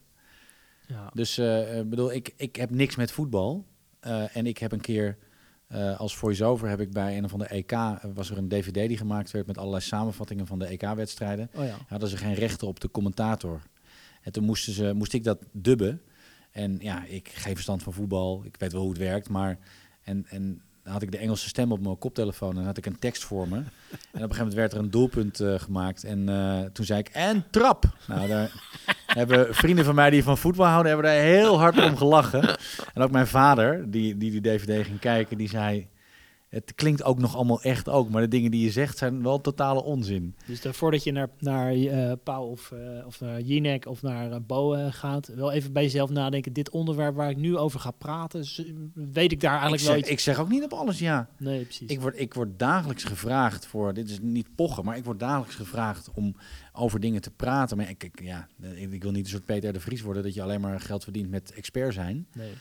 Ja. 0.88 1.10
Dus 1.14 1.38
eh, 1.38 1.80
ik 1.80 1.90
bedoel, 1.90 2.14
ik, 2.14 2.34
ik 2.36 2.56
heb 2.56 2.70
niks 2.70 2.96
met 2.96 3.12
voetbal. 3.12 3.66
En 4.34 4.48
ik 4.48 4.58
heb 4.58 4.72
een 4.72 4.82
keer 4.82 5.18
eh, 5.70 6.00
als 6.00 6.16
voice-over 6.16 6.70
heb 6.70 6.80
ik 6.80 6.92
bij 6.92 7.18
een 7.18 7.26
of 7.26 7.32
andere 7.32 7.50
EK 7.50 7.72
eh, 7.72 7.96
was 8.14 8.30
er 8.30 8.38
een 8.38 8.48
DVD 8.48 8.88
die 8.88 8.98
gemaakt 8.98 9.32
werd 9.32 9.48
met 9.48 9.58
allerlei 9.58 9.84
samenvattingen 9.84 10.48
van 10.48 10.60
de 10.60 10.66
EK-wedstrijden. 10.66 11.50
Oh 11.56 11.66
ja. 11.66 11.78
Hadden 11.88 12.10
ze 12.10 12.18
geen 12.18 12.34
rechten 12.34 12.68
op 12.68 12.80
de 12.80 12.92
commentator. 12.92 13.62
En 14.22 14.32
toen 14.32 14.44
moesten 14.44 14.74
ze, 14.74 14.94
moest 14.94 15.14
ik 15.14 15.24
dat 15.24 15.46
dubben. 15.52 16.02
En 16.52 16.78
ja, 16.80 17.06
ik 17.06 17.28
geen 17.28 17.54
verstand 17.54 17.84
van 17.84 17.94
voetbal. 17.94 18.42
Ik 18.46 18.56
weet 18.58 18.72
wel 18.72 18.82
hoe 18.82 18.90
het 18.90 19.00
werkt, 19.00 19.30
maar 19.30 19.58
en, 20.04 20.26
en 20.30 20.62
dan 20.90 20.98
had 20.98 21.08
ik 21.08 21.12
de 21.12 21.24
Engelse 21.24 21.48
stem 21.48 21.72
op 21.72 21.82
mijn 21.82 21.98
koptelefoon 21.98 22.58
en 22.58 22.66
had 22.66 22.78
ik 22.78 22.86
een 22.86 23.00
tekst 23.00 23.24
voor 23.24 23.48
me. 23.48 23.56
En 23.56 23.62
op 23.62 23.66
een 24.14 24.20
gegeven 24.22 24.38
moment 24.38 24.54
werd 24.54 24.74
er 24.74 24.80
een 24.80 24.90
doelpunt 24.90 25.40
eh, 25.40 25.54
gemaakt. 25.60 26.04
En 26.04 26.30
eh, 26.30 26.60
toen 26.74 26.86
zei 26.86 27.00
ik, 27.00 27.08
en 27.08 27.46
trap! 27.50 27.84
Nou, 28.08 28.28
daar 28.28 28.52
hebben 29.20 29.56
vrienden 29.56 29.86
van 29.86 29.96
mij 29.96 30.10
die 30.10 30.24
van 30.24 30.38
voetbal 30.38 30.66
houden, 30.66 30.92
hebben 30.92 31.12
daar 31.12 31.22
heel 31.22 31.60
hard 31.60 31.84
om 31.84 31.98
gelachen. 31.98 32.58
En 32.94 33.02
ook 33.02 33.12
mijn 33.12 33.28
vader, 33.28 33.92
die 33.92 34.18
die, 34.18 34.32
die 34.32 34.42
DVD 34.42 34.86
ging 34.86 35.00
kijken, 35.00 35.38
die 35.38 35.50
zei... 35.50 35.88
Het 36.50 36.76
klinkt 36.76 37.04
ook 37.04 37.20
nog 37.20 37.36
allemaal 37.36 37.62
echt 37.62 37.90
ook, 37.90 38.10
maar 38.10 38.22
de 38.22 38.28
dingen 38.28 38.52
die 38.52 38.64
je 38.64 38.72
zegt 38.72 38.98
zijn 38.98 39.24
wel 39.24 39.42
totale 39.42 39.84
onzin. 39.84 40.36
Dus 40.46 40.60
voordat 40.62 41.04
je 41.04 41.12
naar, 41.12 41.30
naar 41.40 41.72
eh 41.72 42.12
Pauw 42.24 42.44
of, 42.44 42.72
eh, 42.72 43.06
of 43.06 43.20
naar 43.20 43.42
Jinek 43.42 43.86
of 43.86 44.02
naar 44.02 44.32
eh, 44.32 44.38
Bo 44.48 44.90
gaat, 44.90 45.28
wel 45.28 45.52
even 45.52 45.74
bij 45.74 45.84
jezelf 45.84 46.10
nadenken. 46.10 46.54
Dit 46.54 46.70
onderwerp 46.70 47.16
waar 47.16 47.30
ik 47.30 47.38
nu 47.38 47.58
over 47.58 47.80
ga 47.80 47.92
praten, 47.92 48.46
weet 48.94 49.32
ik 49.32 49.40
daar 49.40 49.54
Ik 49.54 49.60
eigenlijk 49.60 49.82
wel 49.82 49.92
zeg, 49.92 49.98
iets... 49.98 50.10
ik 50.10 50.20
zeg 50.20 50.40
ook 50.40 50.50
niet 50.50 50.64
op 50.64 50.74
alles 50.74 51.00
ja. 51.00 51.30
Nee, 51.38 51.64
precies. 51.64 51.90
Ik 51.90 52.02
word, 52.02 52.20
ik 52.20 52.34
word 52.34 52.60
dagelijks 52.60 53.04
gevraagd 53.04 53.66
voor, 53.66 53.94
dit 53.94 54.10
is 54.10 54.20
niet 54.22 54.56
pochen, 54.56 54.86
maar 54.86 54.98
ik 54.98 55.06
word 55.06 55.20
dagelijks 55.20 55.56
gevraagd 55.56 56.10
om 56.14 56.36
over 56.74 57.00
dingen 57.00 57.22
te 57.22 57.32
praten. 57.32 57.78
Maar 57.78 57.90
ik, 57.90 58.04
ik, 58.04 58.22
ja, 58.22 58.48
ik, 58.76 58.92
ik 58.92 59.04
wil 59.04 59.12
niet 59.12 59.24
een 59.24 59.32
soort 59.32 59.46
Peter 59.46 59.74
de 59.74 59.80
Vries 59.80 60.02
worden 60.02 60.24
dat 60.24 60.34
je 60.34 60.42
alleen 60.42 60.62
maar 60.62 60.80
geld 60.80 61.04
verdient 61.04 61.30
met 61.30 61.54
expert 61.54 61.94
zijn. 61.94 62.28
nee. 62.34 62.54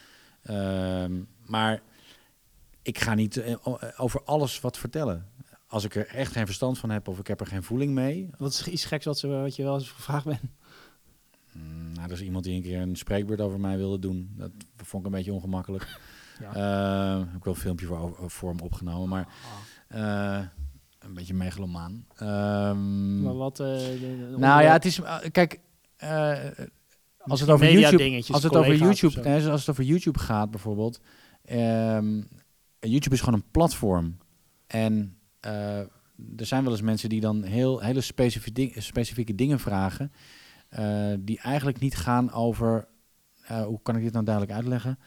Ehm, 0.42 1.12
maar 1.46 1.82
ik 2.88 2.98
ga 3.00 3.14
niet 3.14 3.36
eh, 3.36 3.54
o- 3.62 3.78
over 3.96 4.22
alles 4.24 4.60
wat 4.60 4.78
vertellen. 4.78 5.26
Als 5.66 5.84
ik 5.84 5.94
er 5.94 6.06
echt 6.06 6.32
geen 6.32 6.46
verstand 6.46 6.78
van 6.78 6.90
heb 6.90 7.08
of 7.08 7.18
ik 7.18 7.26
heb 7.26 7.40
er 7.40 7.46
geen 7.46 7.62
voeling 7.62 7.92
mee. 7.94 8.30
Wat 8.38 8.50
is 8.52 8.66
iets 8.68 8.84
geks 8.84 9.04
wat, 9.04 9.18
ze, 9.18 9.26
wat 9.28 9.56
je 9.56 9.62
wel 9.62 9.74
eens 9.74 9.90
gevraagd 9.90 10.24
bent? 10.24 10.40
mm, 11.52 11.92
nou, 11.92 12.06
er 12.06 12.12
is 12.12 12.22
iemand 12.22 12.44
die 12.44 12.54
een 12.56 12.62
keer 12.62 12.80
een 12.80 12.96
spreekbeurt 12.96 13.40
over 13.40 13.60
mij 13.60 13.76
wilde 13.76 13.98
doen. 13.98 14.30
Dat 14.36 14.50
vond 14.76 15.02
ik 15.06 15.10
een 15.10 15.16
beetje 15.16 15.32
ongemakkelijk. 15.32 15.86
Ja. 16.40 17.18
Heb 17.18 17.36
ik 17.36 17.44
wel 17.44 17.54
een 17.54 17.60
filmpje 17.60 17.86
voor, 17.86 18.30
voor 18.30 18.50
hem 18.50 18.60
opgenomen, 18.60 19.08
maar 19.08 19.28
eh, 19.88 20.46
een 20.98 21.14
beetje 21.14 21.34
megalomaan. 21.34 22.06
Ehm, 22.16 23.22
maar 23.22 23.34
wat... 23.36 23.60
eh, 23.60 23.66
de- 23.66 24.34
nou 24.36 24.62
ja, 24.62 24.72
het 24.72 24.84
is... 24.84 25.00
eh, 25.00 25.16
kijk, 25.32 25.60
eh, 25.96 26.38
als 27.18 27.40
het 27.40 27.50
over 27.50 27.66
media 27.66 27.80
YouTube, 27.80 28.02
dingetjes, 28.02 28.34
als 28.34 28.42
het 28.42 28.56
over 28.56 28.74
YouTube, 28.76 29.20
nee, 29.28 29.46
als 29.48 29.60
het 29.60 29.70
over 29.70 29.84
YouTube 29.84 30.18
gaat 30.18 30.50
bijvoorbeeld, 30.50 31.00
ehm, 31.44 32.22
YouTube 32.80 33.14
is 33.14 33.20
gewoon 33.20 33.40
een 33.40 33.50
platform. 33.50 34.18
En 34.66 35.18
eh, 35.40 35.78
er 36.36 36.46
zijn 36.46 36.62
wel 36.62 36.72
eens 36.72 36.82
mensen 36.82 37.08
die 37.08 37.20
dan 37.20 37.42
heel 37.42 37.80
hele 37.80 38.00
specifieke, 38.00 38.60
ding- 38.60 38.82
specifieke 38.82 39.34
dingen 39.34 39.60
vragen, 39.60 40.12
eh, 40.68 41.12
die 41.18 41.38
eigenlijk 41.40 41.80
niet 41.80 41.96
gaan 41.96 42.32
over, 42.32 42.88
eh, 43.42 43.64
hoe 43.64 43.82
kan 43.82 43.96
ik 43.96 44.02
dit 44.02 44.12
nou 44.12 44.24
duidelijk 44.24 44.54
uitleggen? 44.56 44.98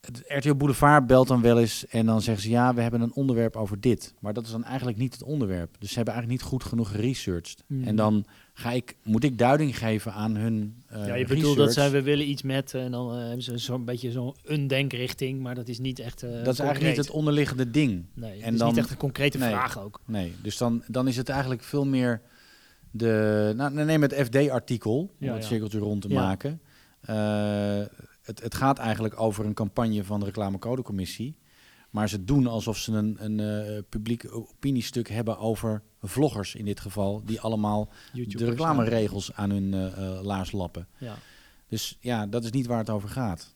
Het 0.00 0.22
RTL 0.26 0.54
Boulevard 0.54 1.06
belt 1.06 1.28
dan 1.28 1.40
wel 1.40 1.60
eens 1.60 1.86
en 1.86 2.06
dan 2.06 2.22
zeggen 2.22 2.42
ze 2.42 2.50
ja, 2.50 2.74
we 2.74 2.80
hebben 2.82 3.00
een 3.00 3.12
onderwerp 3.14 3.56
over 3.56 3.80
dit. 3.80 4.14
Maar 4.20 4.32
dat 4.32 4.44
is 4.44 4.50
dan 4.50 4.64
eigenlijk 4.64 4.98
niet 4.98 5.12
het 5.12 5.22
onderwerp. 5.22 5.76
Dus 5.78 5.88
ze 5.88 5.94
hebben 5.96 6.14
eigenlijk 6.14 6.42
niet 6.42 6.50
goed 6.52 6.64
genoeg 6.64 6.90
geresearched. 6.90 7.64
Hmm. 7.66 7.84
En 7.84 7.96
dan 7.96 8.24
ga 8.54 8.70
ik, 8.72 8.96
moet 9.02 9.24
ik 9.24 9.38
duiding 9.38 9.78
geven 9.78 10.12
aan 10.12 10.36
hun 10.36 10.82
eh 10.86 11.06
ja, 11.06 11.14
je 11.14 11.26
bedoelt 11.26 11.56
dat 11.56 11.72
zij, 11.72 11.90
we 11.90 12.02
willen 12.02 12.28
iets 12.28 12.42
met, 12.42 12.74
eh, 12.74 12.84
en 12.84 12.90
dan 12.90 13.12
eh, 13.12 13.18
hebben 13.24 13.42
ze 13.42 13.58
zo'n 13.58 13.84
beetje 13.84 14.10
zo'n 14.10 14.34
een 14.44 14.66
denkrichting, 14.66 15.40
maar 15.40 15.54
dat 15.54 15.68
is 15.68 15.78
niet 15.78 15.98
echt 15.98 16.20
dat 16.20 16.30
is 16.54 16.58
eigenlijk 16.58 16.96
niet 16.96 17.06
het 17.06 17.10
onderliggende 17.14 17.70
ding. 17.70 18.04
Nee, 18.14 18.42
en 18.42 18.52
is 18.52 18.58
dan- 18.58 18.68
niet 18.68 18.76
echt 18.78 18.90
een 18.90 18.96
concrete 18.96 19.38
Nee. 19.38 19.48
vraag 19.48 19.80
ook. 19.82 20.00
Nee, 20.06 20.32
dus 20.42 20.56
dan, 20.56 20.82
dan 20.86 21.08
is 21.08 21.16
het 21.16 21.28
eigenlijk 21.28 21.62
veel 21.62 21.84
meer 21.86 22.20
de... 22.90 23.52
Nou, 23.56 23.72
neem 23.84 24.02
het 24.02 24.14
FD-artikel, 24.14 24.98
om 24.98 25.10
Ja, 25.18 25.32
het 25.32 25.42
ja. 25.42 25.48
cirkeltje 25.48 25.78
rond 25.78 26.02
te 26.02 26.08
Ja. 26.08 26.20
maken. 26.22 26.60
Het, 28.28 28.40
het 28.42 28.54
gaat 28.54 28.78
eigenlijk 28.78 29.20
over 29.20 29.44
een 29.44 29.54
campagne 29.54 30.04
van 30.04 30.20
de 30.20 30.26
reclamecodecommissie. 30.26 31.36
Maar 31.90 32.08
ze 32.08 32.24
doen 32.24 32.46
alsof 32.46 32.76
ze 32.76 32.92
een, 32.92 33.24
een 33.24 33.40
eh, 33.40 33.82
publiek 33.88 34.34
opiniestuk 34.34 35.08
hebben 35.08 35.38
over 35.38 35.82
vloggers 36.02 36.54
in 36.54 36.64
dit 36.64 36.80
geval. 36.80 37.22
Die 37.24 37.40
allemaal 37.40 37.88
de 38.12 38.44
reclameregels 38.44 39.32
aan 39.32 39.50
hun 39.50 39.74
eh, 39.74 39.86
eh, 39.86 40.22
laars 40.24 40.52
lappen. 40.52 40.88
Ja. 40.98 41.16
Dus 41.68 41.98
ja, 42.00 42.26
dat 42.26 42.44
is 42.44 42.50
niet 42.50 42.66
waar 42.66 42.78
het 42.78 42.90
over 42.90 43.08
gaat. 43.08 43.54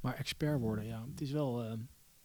Maar 0.00 0.14
expert 0.14 0.60
worden, 0.60 0.86
ja. 0.86 1.04
Het 1.10 1.20
is 1.20 1.30
wel... 1.30 1.64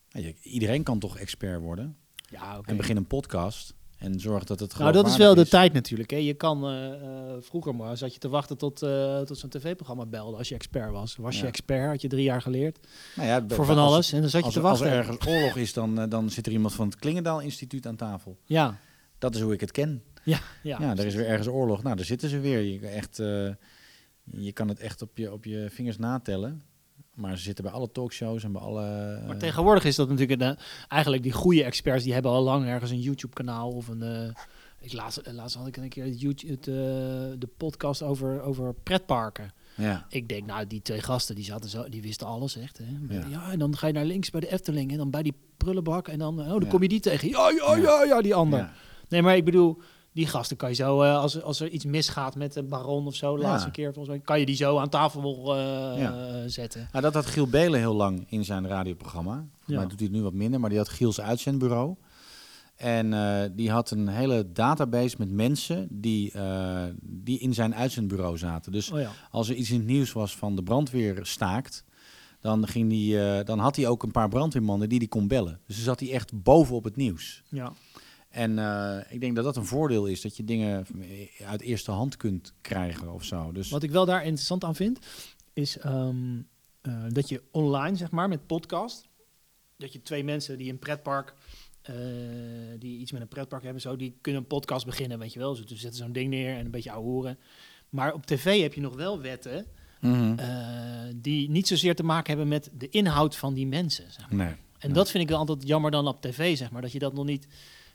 Ja, 0.09 0.31
Iedereen 0.41 0.83
kan 0.83 0.99
toch 0.99 1.17
expert 1.17 1.61
worden? 1.61 1.97
ja. 2.29 2.61
En 2.65 2.77
begin 2.77 2.97
een 2.97 3.07
podcast 3.07 3.73
en 3.99 4.19
zorg 4.19 4.43
dat 4.43 4.59
het 4.59 4.77
Nou, 4.77 4.91
dat 4.91 5.07
is 5.07 5.17
wel 5.17 5.35
de 5.35 5.47
tijd 5.47 5.73
natuurlijk. 5.73 6.09
Hè. 6.11 6.17
Je 6.17 6.33
kan 6.33 6.65
eh, 6.67 6.93
eh, 6.93 7.35
vroeger 7.39 7.75
maar 7.75 7.97
zat 7.97 8.13
je 8.13 8.19
te 8.19 8.29
wachten 8.29 8.57
tot, 8.57 8.81
eh, 8.81 9.19
tot 9.21 9.37
zo'n 9.37 9.49
tv-programma 9.49 10.05
belde 10.05 10.37
als 10.37 10.49
je 10.49 10.55
expert 10.55 10.91
was. 10.91 11.15
Was 11.15 11.39
je 11.39 11.45
expert, 11.45 11.89
had 11.89 12.01
je 12.01 12.07
drie 12.07 12.23
jaar 12.23 12.41
geleerd 12.41 12.79
Nou 13.15 13.27
ja, 13.27 13.43
voor 13.47 13.65
van 13.65 13.77
als- 13.77 13.91
alles 13.93 14.11
en 14.13 14.21
dan 14.21 14.29
zat 14.29 14.39
je 14.39 14.45
Als, 14.45 14.53
te 14.53 14.59
er- 14.59 14.65
als 14.65 14.79
er 14.81 14.85
wachten. 14.85 15.03
ergens 15.13 15.27
oorlog 15.27 15.55
is, 15.55 15.73
dan, 15.73 16.09
dan 16.09 16.29
zit 16.29 16.45
er 16.45 16.51
iemand 16.51 16.73
van 16.73 16.85
het 16.85 16.95
Klingendaal 16.95 17.39
Instituut 17.39 17.87
aan 17.87 17.95
tafel. 17.95 18.37
Ja, 18.45 18.77
Dat 19.17 19.35
is 19.35 19.41
hoe 19.41 19.53
ik 19.53 19.59
het 19.59 19.71
ken. 19.71 20.03
ja, 20.23 20.39
Ja, 20.63 20.77
ja. 20.79 20.91
er 20.97 21.05
is 21.05 21.15
weer 21.15 21.27
ergens 21.27 21.47
oorlog. 21.47 21.83
Nou, 21.83 21.95
daar 21.95 22.05
zitten 22.05 22.29
ze 22.29 22.39
weer. 22.39 22.59
Je, 22.61 22.87
echt, 22.87 23.17
je 24.31 24.51
kan 24.53 24.67
het 24.67 24.79
echt 24.79 25.01
op 25.01 25.17
je, 25.17 25.31
op 25.33 25.45
je 25.45 25.67
vingers 25.69 25.97
natellen. 25.97 26.63
Maar 27.19 27.37
ze 27.37 27.43
zitten 27.43 27.63
bij 27.63 27.73
alle 27.73 27.91
talkshows 27.91 28.43
en 28.43 28.51
bij 28.51 28.61
alle... 28.61 29.15
eh, 29.21 29.27
Maar 29.27 29.37
tegenwoordig 29.37 29.83
is 29.85 29.95
dat 29.95 30.09
natuurlijk 30.09 30.41
een, 30.41 30.47
eh, 30.47 30.63
eigenlijk 30.87 31.23
die 31.23 31.31
goede 31.31 31.63
experts 31.63 32.03
die 32.03 32.13
hebben 32.13 32.31
al 32.31 32.43
lang 32.43 32.65
ergens 32.65 32.91
een 32.91 33.01
YouTube-kanaal 33.01 33.69
of 33.71 33.87
een. 33.87 34.01
eh, 34.03 34.29
ik 34.81 34.93
laatst, 34.93 35.17
eh, 35.17 35.33
laatst 35.33 35.55
had 35.55 35.67
ik 35.67 35.77
een 35.77 35.89
keer 35.89 36.07
YouTube, 36.07 36.51
het, 36.53 36.67
eh, 36.67 36.73
de 37.39 37.49
podcast 37.57 38.01
over, 38.01 38.41
over 38.41 38.73
pretparken. 38.73 39.53
ja. 39.75 40.05
Ik 40.09 40.27
denk, 40.29 40.45
nou, 40.45 40.67
die 40.67 40.81
twee 40.81 41.01
gasten 41.01 41.35
die 41.35 41.43
zaten 41.43 41.69
zo, 41.69 41.89
die 41.89 42.01
wisten 42.01 42.27
alles 42.27 42.55
echt. 42.57 42.77
Hè? 42.77 43.15
Ja. 43.15 43.25
Ja. 43.29 43.51
en 43.51 43.59
dan 43.59 43.77
ga 43.77 43.87
je 43.87 43.93
naar 43.93 44.05
links 44.05 44.29
bij 44.29 44.41
de 44.41 44.51
Efteling 44.51 44.91
en 44.91 44.97
dan 44.97 45.09
bij 45.09 45.23
die 45.23 45.33
prullenbak 45.57 46.07
en 46.07 46.19
dan, 46.19 46.39
oh, 46.39 46.47
dan 46.47 46.61
Ja. 46.61 46.67
kom 46.69 46.81
je 46.81 46.87
die 46.87 46.99
tegen. 46.99 47.27
Ja, 47.29 47.49
ja, 47.49 47.75
Ja. 47.75 48.03
ja, 48.03 48.21
die 48.21 48.35
ander. 48.35 48.71
Nee, 49.09 49.21
maar 49.21 49.35
ik 49.35 49.45
bedoel, 49.45 49.77
die 50.19 50.27
gasten 50.27 50.57
kan 50.57 50.69
je 50.69 50.75
zo, 50.75 51.01
eh, 51.01 51.17
als, 51.19 51.41
als 51.41 51.59
er 51.59 51.69
iets 51.69 51.85
misgaat 51.85 52.35
met 52.35 52.55
een 52.55 52.67
baron 52.69 53.07
of 53.07 53.15
zo, 53.15 53.35
de 53.35 53.41
Ja. 53.41 53.47
laatste 53.49 53.71
keer 53.71 53.93
volgens 53.93 54.07
mij, 54.15 54.19
kan 54.25 54.39
je 54.39 54.45
die 54.45 54.55
zo 54.55 54.77
aan 54.77 54.89
tafel 54.89 55.55
eh, 55.55 56.01
Ja. 56.01 56.47
zetten. 56.47 56.87
Nou, 56.91 57.03
dat 57.03 57.13
had 57.13 57.25
Giel 57.25 57.47
Belen 57.47 57.79
heel 57.79 57.93
lang 57.95 58.25
in 58.29 58.45
zijn 58.45 58.67
radioprogramma. 58.67 59.31
Volgens 59.33 59.49
Ja. 59.65 59.75
mij 59.75 59.87
doet 59.87 59.99
hij 59.99 60.07
het 60.07 60.15
nu 60.17 60.23
wat 60.23 60.33
minder, 60.33 60.59
maar 60.59 60.69
die 60.69 60.77
had 60.79 60.89
Giels 60.89 61.21
uitzendbureau. 61.21 61.95
En 62.75 63.13
eh, 63.13 63.49
die 63.55 63.71
had 63.71 63.91
een 63.91 64.07
hele 64.07 64.51
database 64.51 65.15
met 65.17 65.31
mensen 65.31 65.87
die, 65.91 66.33
die 67.01 67.39
in 67.39 67.53
zijn 67.53 67.75
uitzendbureau 67.75 68.37
zaten. 68.37 68.71
Dus 68.71 68.91
Oh 68.91 68.99
ja. 68.99 69.11
als 69.31 69.49
er 69.49 69.55
iets 69.55 69.69
in 69.71 69.77
het 69.77 69.87
nieuws 69.87 70.11
was 70.11 70.35
van 70.35 70.55
de 70.55 70.63
brandweer 70.63 71.19
staakt, 71.21 71.83
dan, 72.41 72.67
ging 72.67 72.89
die, 72.89 73.43
dan 73.43 73.59
had 73.59 73.75
hij 73.75 73.87
ook 73.87 74.03
een 74.03 74.11
paar 74.11 74.29
brandweermannen 74.29 74.89
die 74.89 74.99
die 74.99 75.07
kon 75.07 75.27
bellen. 75.27 75.59
Dus 75.67 75.75
dan 75.75 75.85
zat 75.85 75.99
hij 75.99 76.11
echt 76.11 76.43
bovenop 76.43 76.83
het 76.83 76.95
nieuws. 76.95 77.43
ja. 77.49 77.73
En 78.29 78.59
eh, 78.59 78.97
ik 79.09 79.19
denk 79.21 79.35
dat 79.35 79.43
dat 79.43 79.55
een 79.55 79.65
voordeel 79.65 80.05
is, 80.05 80.21
dat 80.21 80.37
je 80.37 80.43
dingen 80.43 80.85
uit 81.45 81.61
eerste 81.61 81.91
hand 81.91 82.17
kunt 82.17 82.53
krijgen 82.61 83.13
of 83.13 83.23
zo. 83.23 83.51
Dus 83.51 83.69
Wat 83.69 83.83
ik 83.83 83.91
wel 83.91 84.05
daar 84.05 84.23
interessant 84.23 84.63
aan 84.63 84.75
vind, 84.75 84.99
is 85.53 85.77
ehm, 85.77 86.41
eh, 86.81 87.03
dat 87.07 87.29
je 87.29 87.41
online, 87.51 87.97
zeg 87.97 88.11
maar, 88.11 88.27
met 88.29 88.45
podcast, 88.47 89.07
dat 89.77 89.93
je 89.93 90.01
twee 90.01 90.23
mensen 90.23 90.57
die 90.57 90.69
een 90.71 90.79
pretpark, 90.79 91.33
eh, 91.81 91.95
die 92.79 92.99
iets 92.99 93.11
met 93.11 93.21
een 93.21 93.27
pretpark 93.27 93.63
hebben, 93.63 93.81
zo, 93.81 93.95
die 93.95 94.17
kunnen 94.21 94.41
een 94.41 94.47
podcast 94.47 94.85
beginnen, 94.85 95.19
weet 95.19 95.33
je 95.33 95.39
wel. 95.39 95.55
Ze 95.55 95.65
dus 95.65 95.79
zetten 95.79 95.99
zo'n 95.99 96.11
ding 96.11 96.29
neer 96.29 96.55
en 96.55 96.65
een 96.65 96.71
beetje 96.71 96.91
horen. 96.91 97.37
Maar 97.89 98.13
op 98.13 98.25
tv 98.25 98.61
heb 98.61 98.73
je 98.73 98.81
nog 98.81 98.95
wel 98.95 99.21
wetten 99.21 99.65
Mhm. 100.01 100.35
die 101.15 101.49
niet 101.49 101.67
zozeer 101.67 101.95
te 101.95 102.03
maken 102.03 102.27
hebben 102.27 102.47
met 102.47 102.69
de 102.73 102.89
inhoud 102.89 103.35
van 103.35 103.53
die 103.53 103.67
mensen. 103.67 104.11
Zeg 104.11 104.31
maar. 104.31 104.45
nee. 104.45 104.55
En 104.77 104.93
dat 104.93 105.11
vind 105.11 105.23
ik 105.23 105.29
wel 105.29 105.37
altijd 105.37 105.67
jammer 105.67 105.91
dan 105.91 106.07
op 106.07 106.21
tv, 106.21 106.57
zeg 106.57 106.71
maar. 106.71 106.81
Dat 106.81 106.91
je 106.91 106.99
dat 106.99 107.13
nog 107.13 107.25
niet... 107.25 107.47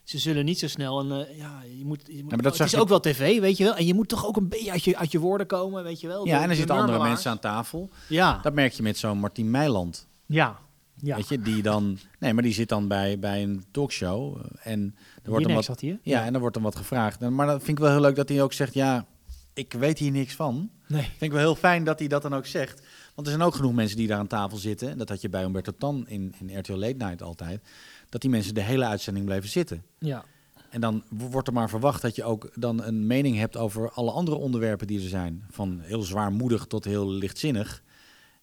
Ze 0.05 0.17
zullen 0.19 0.45
niet 0.45 0.59
zo 0.59 0.67
snel 0.67 0.99
een... 0.99 1.25
eh, 1.27 1.37
ja, 1.37 1.61
je 1.77 1.85
moet... 1.85 2.01
Je 2.07 2.21
moet 2.21 2.31
maar 2.31 2.41
dat 2.41 2.57
het 2.57 2.67
is 2.67 2.75
ook 2.79 2.87
wel 2.87 2.99
tv, 2.99 3.39
weet 3.39 3.57
je 3.57 3.63
wel. 3.63 3.75
En 3.75 3.85
je 3.85 3.93
moet 3.93 4.07
toch 4.07 4.25
ook 4.25 4.37
een 4.37 4.47
beetje 4.49 4.71
uit 4.71 4.83
je, 4.83 4.97
uit 4.97 5.11
je 5.11 5.19
woorden 5.19 5.47
komen, 5.47 5.83
weet 5.83 6.01
je 6.01 6.07
wel. 6.07 6.25
Ja, 6.27 6.37
De- 6.37 6.43
en 6.43 6.49
er 6.49 6.55
zitten 6.55 6.75
andere 6.75 6.99
mensen 7.03 7.31
aan 7.31 7.39
tafel. 7.39 7.89
Ja, 8.07 8.39
Dat 8.41 8.53
merk 8.53 8.73
je 8.73 8.83
met 8.83 8.97
zo'n 8.97 9.17
Martien 9.17 9.51
Meiland. 9.51 10.07
ja, 10.25 10.59
ja. 11.01 11.15
Weet 11.15 11.27
je, 11.27 11.39
die 11.41 11.61
dan... 11.61 11.97
Nee, 12.19 12.33
maar 12.33 12.43
die 12.43 12.53
zit 12.53 12.69
dan 12.69 12.87
bij, 12.87 13.19
bij 13.19 13.43
een 13.43 13.63
talkshow. 13.71 14.37
eh, 14.37 14.71
En 14.71 14.95
er 15.23 15.29
wordt 15.29 15.45
dan 15.45 15.53
wat, 15.55 15.65
zat 15.65 15.79
hier. 15.79 15.99
ja, 16.01 16.25
en 16.25 16.33
er 16.33 16.39
wordt 16.39 16.53
dan 16.55 16.63
wat 16.63 16.75
gevraagd. 16.75 17.21
En- 17.21 17.35
Maar 17.35 17.47
dat 17.47 17.63
vind 17.63 17.77
ik 17.77 17.83
wel 17.83 17.91
heel 17.93 18.01
leuk 18.01 18.15
dat 18.15 18.29
hij 18.29 18.41
ook 18.41 18.53
zegt... 18.53 18.73
Ja, 18.73 19.05
ik 19.53 19.73
weet 19.73 19.97
hier 19.99 20.11
niks 20.11 20.33
van. 20.35 20.69
Nee. 20.87 21.01
Vind 21.01 21.21
ik 21.21 21.31
wel 21.31 21.39
heel 21.39 21.55
fijn 21.55 21.83
dat 21.83 21.99
hij 21.99 22.07
dat 22.07 22.21
dan 22.21 22.33
ook 22.35 22.45
zegt. 22.45 22.81
Want 23.15 23.27
er 23.27 23.33
zijn 23.33 23.45
ook 23.45 23.55
genoeg 23.55 23.73
mensen 23.73 23.97
die 23.97 24.07
daar 24.07 24.17
aan 24.19 24.27
tafel 24.27 24.57
zitten. 24.57 24.89
En 24.89 24.97
dat 24.97 25.09
had 25.09 25.21
je 25.21 25.29
bij 25.29 25.43
Umberto 25.43 25.71
Tan 25.77 26.07
in, 26.07 26.33
in 26.45 26.59
RTL 26.59 26.73
Late 26.73 26.95
Night 26.97 27.21
altijd. 27.21 27.61
Dat 28.09 28.21
die 28.21 28.29
mensen 28.29 28.53
de 28.53 28.61
hele 28.61 28.85
uitzending 28.85 29.25
bleven 29.25 29.49
zitten. 29.49 29.83
Ja. 29.99 30.25
En 30.69 30.81
dan 30.81 31.03
wordt 31.09 31.47
er 31.47 31.53
maar 31.53 31.69
verwacht 31.69 32.01
dat 32.01 32.15
je 32.15 32.23
ook 32.23 32.51
dan 32.55 32.83
een 32.83 33.07
mening 33.07 33.37
hebt 33.37 33.57
over 33.57 33.91
alle 33.91 34.11
andere 34.11 34.37
onderwerpen 34.37 34.87
die 34.87 35.01
er 35.01 35.09
zijn. 35.09 35.45
Van 35.49 35.79
heel 35.79 36.01
zwaarmoedig 36.01 36.65
tot 36.65 36.85
heel 36.85 37.09
lichtzinnig. 37.11 37.83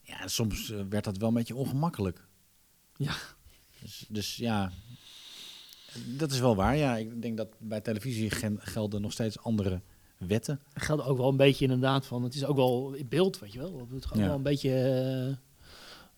Ja, 0.02 0.26
soms 0.28 0.70
eh, 0.70 0.80
werd 0.88 1.04
dat 1.04 1.16
wel 1.16 1.28
een 1.28 1.34
beetje 1.34 1.54
ongemakkelijk. 1.54 2.26
Ja. 2.96 3.14
Dus, 3.80 4.04
dus 4.08 4.36
ja, 4.36 4.72
dat 6.06 6.30
is 6.32 6.40
wel 6.40 6.56
waar. 6.56 6.76
Ja, 6.76 6.96
ik 6.96 7.22
denk 7.22 7.36
dat 7.36 7.48
bij 7.58 7.80
televisie 7.80 8.30
gelden 8.58 9.00
nog 9.00 9.12
steeds 9.12 9.38
andere 9.38 9.80
wetten. 10.18 10.60
Dat 10.72 10.82
geldt 10.82 11.02
ook 11.04 11.16
wel 11.16 11.28
een 11.28 11.36
beetje 11.36 11.64
inderdaad 11.64 12.06
van... 12.06 12.22
Het 12.22 12.34
is 12.34 12.44
ook 12.44 12.56
wel 12.56 12.92
in 12.92 13.08
beeld, 13.08 13.38
weet 13.38 13.52
je 13.52 13.58
wel. 13.58 13.88
Het 13.92 14.06
Ja. 14.14 14.18
wel 14.26 14.34
een 14.34 14.42
beetje... 14.42 14.70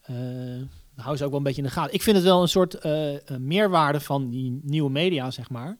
eh, 0.02 0.56
eh, 0.56 0.62
hou 0.96 1.16
ze 1.16 1.22
ook 1.24 1.28
wel 1.30 1.38
een 1.38 1.44
beetje 1.44 1.62
in 1.62 1.66
de 1.68 1.72
gaten. 1.74 1.94
Ik 1.94 2.02
vind 2.02 2.16
het 2.16 2.24
wel 2.24 2.42
een 2.42 2.48
soort 2.48 2.74
eh, 2.74 3.14
eh, 3.14 3.20
meerwaarde 3.38 4.00
van 4.00 4.30
die 4.30 4.60
nieuwe 4.62 4.90
media, 4.90 5.30
zeg 5.30 5.50
maar. 5.50 5.78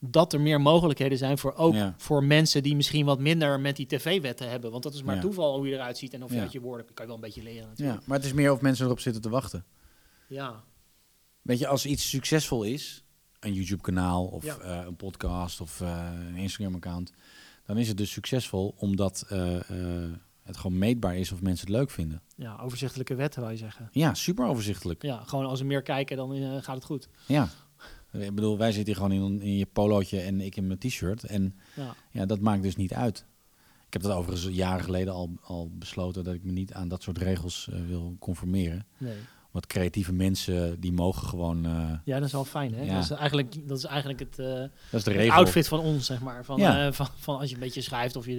Dat 0.00 0.32
er 0.32 0.40
meer 0.40 0.60
mogelijkheden 0.60 1.18
zijn 1.18 1.38
voor 1.38 1.54
ook 1.54 1.74
Ja. 1.74 1.94
voor 1.98 2.24
mensen 2.24 2.62
die 2.62 2.76
misschien 2.76 3.04
wat 3.06 3.18
minder 3.18 3.60
met 3.60 3.76
die 3.76 3.86
tv-wetten 3.86 4.50
hebben. 4.50 4.70
Want 4.70 4.82
dat 4.82 4.94
is 4.94 5.02
maar 5.02 5.14
Ja. 5.14 5.20
toeval 5.20 5.56
hoe 5.56 5.68
je 5.68 5.74
eruit 5.74 5.98
ziet 5.98 6.14
en 6.14 6.24
of 6.24 6.32
je 6.32 6.40
uit 6.40 6.52
je 6.52 6.60
woorden 6.60 6.86
kan 6.86 6.94
je 6.96 7.06
wel 7.06 7.14
een 7.14 7.20
beetje 7.20 7.42
leren. 7.42 7.68
Natuurlijk. 7.68 7.98
Ja, 7.98 8.04
maar 8.06 8.16
het 8.16 8.26
is 8.26 8.32
meer 8.32 8.52
of 8.52 8.60
mensen 8.60 8.84
erop 8.84 9.00
zitten 9.00 9.22
te 9.22 9.28
wachten. 9.28 9.64
Ja. 10.28 10.64
Weet 11.42 11.58
je, 11.58 11.66
als 11.66 11.86
iets 11.86 12.08
succesvol 12.08 12.62
is, 12.62 13.04
een 13.40 13.52
YouTube-kanaal 13.52 14.24
of 14.26 14.44
eh, 14.44 14.80
een 14.86 14.96
podcast 14.96 15.60
of 15.60 15.80
een 15.80 16.36
Instagram-account, 16.36 17.12
dan 17.66 17.78
is 17.78 17.88
het 17.88 17.96
dus 17.96 18.10
succesvol 18.10 18.74
omdat 18.78 19.26
het 20.46 20.56
gewoon 20.56 20.78
meetbaar 20.78 21.16
is 21.16 21.32
of 21.32 21.42
mensen 21.42 21.66
het 21.66 21.76
leuk 21.76 21.90
vinden. 21.90 22.22
ja, 22.36 22.58
overzichtelijke 22.62 23.14
wetten, 23.14 23.40
wou 23.40 23.52
je 23.52 23.58
zeggen. 23.58 23.88
Ja, 23.92 24.14
super 24.14 24.46
overzichtelijk. 24.46 25.02
Ja, 25.02 25.22
gewoon 25.24 25.46
als 25.46 25.60
er 25.60 25.66
meer 25.66 25.82
kijken, 25.82 26.16
dan 26.16 26.32
eh, 26.34 26.62
gaat 26.62 26.74
het 26.74 26.84
goed. 26.84 27.08
Ja. 27.26 27.48
Ik 28.12 28.34
bedoel, 28.34 28.58
wij 28.58 28.72
zitten 28.72 28.94
hier 28.94 29.02
gewoon 29.02 29.32
in, 29.32 29.40
in 29.42 29.56
je 29.56 29.66
polootje 29.66 30.20
en 30.20 30.40
ik 30.40 30.56
in 30.56 30.66
mijn 30.66 30.78
t-shirt. 30.78 31.24
En 31.24 31.54
Ja. 31.74 31.94
ja, 32.10 32.26
dat 32.26 32.40
maakt 32.40 32.62
dus 32.62 32.76
niet 32.76 32.94
uit. 32.94 33.26
Ik 33.86 33.92
heb 33.92 34.02
dat 34.02 34.12
overigens 34.12 34.54
jaren 34.54 34.84
geleden 34.84 35.12
al, 35.14 35.30
al 35.42 35.70
besloten 35.72 36.24
dat 36.24 36.34
ik 36.34 36.44
me 36.44 36.52
niet 36.52 36.72
aan 36.72 36.88
dat 36.88 37.02
soort 37.02 37.18
regels 37.18 37.68
eh, 37.72 37.80
wil 37.86 38.16
conformeren. 38.18 38.86
Nee. 38.98 39.16
Want 39.56 39.68
creatieve 39.68 40.12
mensen, 40.12 40.80
die 40.80 40.92
mogen 40.92 41.28
gewoon... 41.28 41.64
eh, 41.64 41.90
Ja, 42.04 42.16
dat 42.18 42.26
is 42.26 42.32
wel 42.32 42.44
fijn, 42.44 42.74
hè? 42.74 42.82
Ja. 42.82 42.94
Dat, 42.94 43.02
is 43.02 43.10
eigenlijk, 43.10 43.68
dat 43.68 43.78
is 43.78 43.84
eigenlijk 43.84 44.18
het, 44.20 44.36
dat 44.36 44.70
is 44.90 45.04
de 45.04 45.10
regel. 45.12 45.32
outfit 45.36 45.68
van 45.68 45.78
ons, 45.80 46.06
zeg 46.06 46.20
maar. 46.20 46.44
Van, 46.44 46.58
Ja. 46.58 46.86
eh, 46.86 46.92
van, 46.92 47.06
van 47.16 47.38
als 47.38 47.48
je 47.48 47.54
een 47.54 47.60
beetje 47.60 47.80
schrijft 47.80 48.16
of 48.16 48.26
je, 48.26 48.32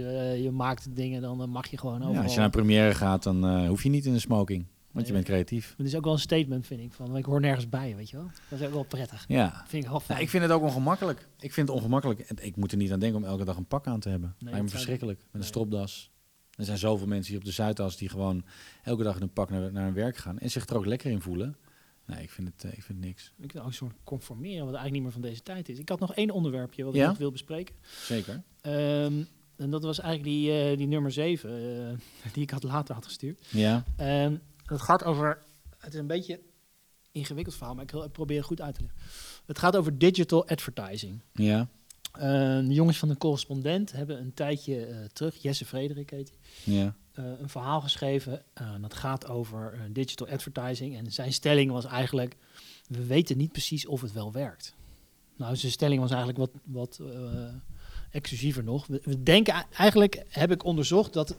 je 0.44 0.52
maakt 0.52 0.96
dingen, 0.96 1.22
dan 1.22 1.50
mag 1.50 1.68
je 1.68 1.78
gewoon 1.78 1.96
overal. 1.96 2.14
Ja, 2.14 2.22
als 2.22 2.32
je 2.32 2.36
naar 2.38 2.46
een 2.46 2.52
première 2.52 2.94
gaat, 2.94 3.24
dan 3.24 3.66
hoef 3.68 3.84
je 3.84 3.90
niet 3.90 4.06
in 4.06 4.14
een 4.14 4.20
smoking. 4.22 4.66
Want 4.92 5.08
je 5.08 5.14
Nee. 5.14 5.24
bent 5.24 5.34
creatief. 5.34 5.74
Het 5.78 5.88
is 5.88 5.96
ook 5.96 6.04
wel 6.04 6.14
een 6.14 6.20
statement, 6.20 6.68
vind 6.68 6.82
ik. 6.82 6.94
Van, 6.94 7.18
ik 7.18 7.26
hoor 7.26 7.40
nergens 7.40 7.70
bij, 7.70 7.96
weet 7.96 8.10
je 8.10 8.18
wel. 8.18 8.30
Dat 8.50 8.60
is 8.60 8.66
ook 8.66 8.74
wel 8.74 8.84
prettig. 8.84 9.26
Ja. 9.28 9.64
Vind 9.68 9.84
ik. 9.84 9.90
Nou, 10.08 10.22
ik 10.22 10.30
vind 10.30 10.44
het 10.44 10.52
ook 10.52 10.62
ongemakkelijk. 10.62 11.28
Ik 11.40 11.54
vind 11.54 11.68
het 11.68 11.78
ongemakkelijk. 11.78 12.20
En 12.20 12.36
Ik 12.46 12.56
moet 12.56 12.72
er 12.72 12.78
niet 12.78 12.92
aan 12.92 13.00
denken 13.00 13.18
om 13.18 13.26
elke 13.26 13.46
dag 13.46 13.58
een 13.58 13.66
pak 13.66 13.88
aan 13.88 14.00
te 14.00 14.10
hebben. 14.10 14.36
dat 14.40 14.50
Lijkt 14.50 14.64
me 14.66 14.70
verschrikkelijk. 14.70 15.18
Met 15.20 15.28
een 15.32 15.40
nee. 15.40 15.48
stropdas. 15.48 16.12
Er 16.58 16.66
zijn 16.66 16.78
zoveel 16.78 17.08
mensen 17.08 17.30
hier 17.32 17.40
op 17.40 17.46
de 17.46 17.52
Zuidas 17.54 17.98
die 17.98 18.10
gewoon 18.10 18.44
elke 18.84 19.04
dag 19.04 19.16
in 19.16 19.22
een 19.22 19.34
pak 19.34 19.50
naar, 19.50 19.72
naar 19.72 19.84
hun 19.84 19.94
werk 19.94 20.18
gaan. 20.18 20.40
En 20.40 20.50
zich 20.52 20.66
er 20.68 20.76
ook 20.78 20.86
lekker 20.86 21.12
in 21.12 21.22
voelen. 21.22 21.58
Nee, 22.06 22.24
ik 22.24 22.30
vind 22.30 22.48
het, 22.48 22.64
eh, 22.64 22.78
ik 22.78 22.84
vind 22.84 22.98
het 22.98 23.08
niks. 23.08 23.34
Ik 23.40 23.52
wil 23.52 23.62
ook 23.64 23.74
soort 23.74 23.94
conformeren, 24.04 24.66
wat 24.66 24.74
eigenlijk 24.76 24.94
niet 24.94 25.04
meer 25.04 25.12
van 25.12 25.22
deze 25.22 25.44
tijd 25.44 25.70
is. 25.70 25.80
Ik 25.80 25.90
had 25.90 26.00
nog 26.00 26.14
één 26.16 26.30
onderwerpje 26.30 26.84
wat 26.84 26.94
Ja? 26.94 27.02
ik 27.04 27.08
nog 27.08 27.18
wil 27.18 27.32
bespreken. 27.32 27.76
Zeker. 28.02 28.42
Ehm, 28.62 29.24
en 29.56 29.70
dat 29.70 29.84
was 29.84 30.00
eigenlijk 30.00 30.30
die, 30.30 30.52
eh, 30.62 30.78
die 30.78 30.88
nummer 30.88 31.12
7, 31.12 31.50
die 32.34 32.44
ik 32.44 32.50
had 32.50 32.64
later 32.64 32.96
had 32.96 33.06
gestuurd. 33.06 33.46
Ja. 33.50 33.84
Ehm 33.98 34.36
het 34.66 34.82
gaat 34.82 35.04
over. 35.04 35.44
Het 35.78 35.94
is 35.94 36.00
een 36.00 36.08
beetje 36.08 36.34
een 36.34 36.42
ingewikkeld 37.12 37.56
verhaal, 37.56 37.74
maar 37.76 37.84
ik, 37.84 37.92
wil- 37.92 38.04
ik 38.04 38.12
probeer 38.12 38.38
het 38.38 38.46
goed 38.46 38.62
uit 38.62 38.76
te 38.76 38.82
leggen. 38.82 39.00
Het 39.46 39.60
gaat 39.60 39.76
over 39.76 39.98
digital 39.98 40.48
advertising. 40.48 41.22
Ja. 41.34 41.68
Ehm, 42.20 42.68
de 42.68 42.74
jongens 42.74 42.98
van 42.98 43.08
de 43.08 43.18
correspondent 43.18 43.92
hebben 43.92 44.20
een 44.20 44.34
tijdje 44.34 44.86
eh, 44.86 45.06
terug, 45.14 45.36
Jesse 45.42 45.66
Frederik 45.66 46.10
heet 46.10 46.32
hij, 46.64 46.74
Ja. 46.74 46.96
eh, 47.14 47.24
een 47.40 47.50
verhaal 47.50 47.82
geschreven. 47.82 48.44
eh, 48.54 48.68
en 48.74 48.82
dat 48.82 48.94
gaat 48.94 49.28
over 49.28 49.80
digital 49.92 50.28
advertising. 50.28 50.98
En 50.98 51.12
zijn 51.12 51.34
stelling 51.34 51.72
was 51.72 51.86
eigenlijk: 51.86 52.36
we 52.88 53.06
weten 53.06 53.38
niet 53.38 53.52
precies 53.52 53.86
of 53.86 54.02
het 54.02 54.12
wel 54.14 54.32
werkt. 54.32 54.76
Nou, 55.36 55.56
zijn 55.56 55.72
stelling 55.72 56.00
was 56.02 56.10
eigenlijk 56.10 56.40
wat, 56.40 56.52
wat 56.64 57.00
eh, 57.02 57.44
exclusiever 58.12 58.64
nog. 58.64 58.88
We, 58.88 59.02
we 59.04 59.24
denken 59.24 59.66
eigenlijk, 59.74 60.24
heb 60.30 60.52
ik 60.52 60.64
onderzocht, 60.64 61.14
dat 61.14 61.36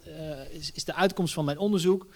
is, 0.51 0.71
is 0.71 0.83
de 0.83 0.93
uitkomst 0.95 1.33
van 1.33 1.45
mijn 1.45 1.57
onderzoek: 1.57 2.07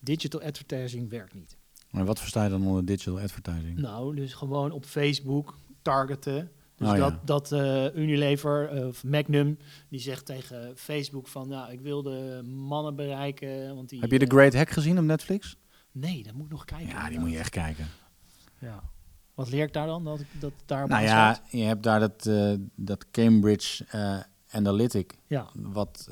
digital 0.00 0.40
advertising 0.42 1.10
werkt 1.10 1.34
niet. 1.34 1.56
Maar 1.90 2.04
wat 2.04 2.18
versta 2.20 2.44
je 2.44 2.50
dan 2.50 2.66
onder 2.66 2.84
digital 2.84 3.20
advertising? 3.20 3.78
Nou, 3.78 4.16
dus 4.16 4.32
gewoon 4.32 4.70
op 4.70 4.84
Facebook 4.84 5.58
targeten. 5.82 6.50
Dus 6.80 6.88
Oh, 6.88 6.96
ja. 6.96 7.10
dat, 7.10 7.26
dat 7.26 7.52
eh, 7.52 7.94
Unilever 7.94 8.68
eh, 8.68 8.86
of 8.86 9.04
Magnum, 9.04 9.58
die 9.88 10.00
zegt 10.00 10.26
tegen 10.26 10.72
Facebook 10.76 11.28
van, 11.28 11.48
nou, 11.48 11.72
ik 11.72 11.80
wil 11.80 12.02
de 12.02 12.42
mannen 12.44 12.96
bereiken. 12.96 13.74
Want 13.74 13.88
die, 13.88 14.00
Heb 14.00 14.10
je 14.10 14.18
de 14.18 14.24
eh, 14.24 14.30
Great 14.30 14.54
Hack 14.54 14.70
gezien 14.70 14.98
op 14.98 15.04
Netflix? 15.04 15.56
Nee, 15.92 16.22
dat 16.22 16.32
moet 16.32 16.44
ik 16.44 16.50
nog 16.52 16.64
kijken. 16.64 16.88
Ja, 16.88 17.08
die 17.08 17.18
moet 17.18 17.30
je 17.30 17.38
echt 17.38 17.50
kijken. 17.50 17.86
Ja. 18.58 18.82
Wat 19.34 19.50
leer 19.50 19.62
ik 19.62 19.72
daar 19.72 19.86
dan? 19.86 20.04
Dat, 20.04 20.20
dat 20.38 20.52
daar 20.66 20.88
Nou 20.88 21.02
ja, 21.02 21.40
je 21.50 21.62
hebt 21.62 21.82
daar 21.82 22.00
dat, 22.00 22.30
dat 22.74 23.10
Cambridge 23.10 23.84
Analytic. 24.50 25.18
ja. 25.26 25.48
Wat, 25.54 26.06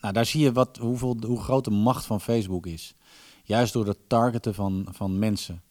nou, 0.00 0.12
daar 0.12 0.26
zie 0.26 0.40
je 0.40 0.52
wat, 0.52 0.76
hoeveel, 0.76 1.16
hoe 1.26 1.40
groot 1.40 1.64
de 1.64 1.70
macht 1.70 2.04
van 2.04 2.20
Facebook 2.20 2.66
is. 2.66 2.94
Juist 3.42 3.72
door 3.72 3.86
het 3.86 4.08
targeten 4.08 4.54
van, 4.54 4.86
van 4.90 5.18
mensen. 5.18 5.62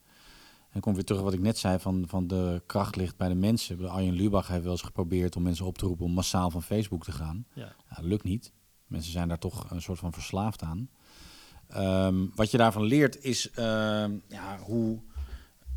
En 0.72 0.81
kom 0.81 0.93
weer 0.93 1.03
terug 1.03 1.22
wat 1.22 1.34
ik 1.34 1.39
net 1.39 1.57
zei, 1.57 1.80
van, 1.80 2.03
van 2.07 2.27
de 2.27 2.61
kracht 2.65 2.95
ligt 2.95 3.18
bij 3.18 3.27
de 3.27 3.35
mensen. 3.35 3.89
Arjen 3.89 4.14
Lubach 4.14 4.48
heeft 4.48 4.64
wel 4.64 4.72
eens 4.72 4.81
geprobeerd 4.81 5.35
om 5.35 5.43
mensen 5.43 5.65
op 5.65 5.77
te 5.77 5.85
roepen 5.85 6.06
om 6.06 6.11
massaal 6.14 6.49
van 6.49 6.64
Facebook 6.64 7.03
te 7.03 7.11
gaan. 7.11 7.45
Ja. 7.53 7.76
Lukt 8.02 8.23
niet. 8.23 8.52
Mensen 8.88 9.11
zijn 9.11 9.27
daar 9.27 9.39
toch 9.39 9.69
een 9.72 9.81
soort 9.81 9.99
van 9.99 10.14
verslaafd 10.14 10.61
aan. 10.61 10.89
Ehm, 11.68 12.26
wat 12.35 12.52
je 12.52 12.57
daarvan 12.57 12.84
leert 12.84 13.23
is 13.23 13.49
ehm, 13.52 14.11
ja, 14.27 14.60
hoe. 14.60 14.99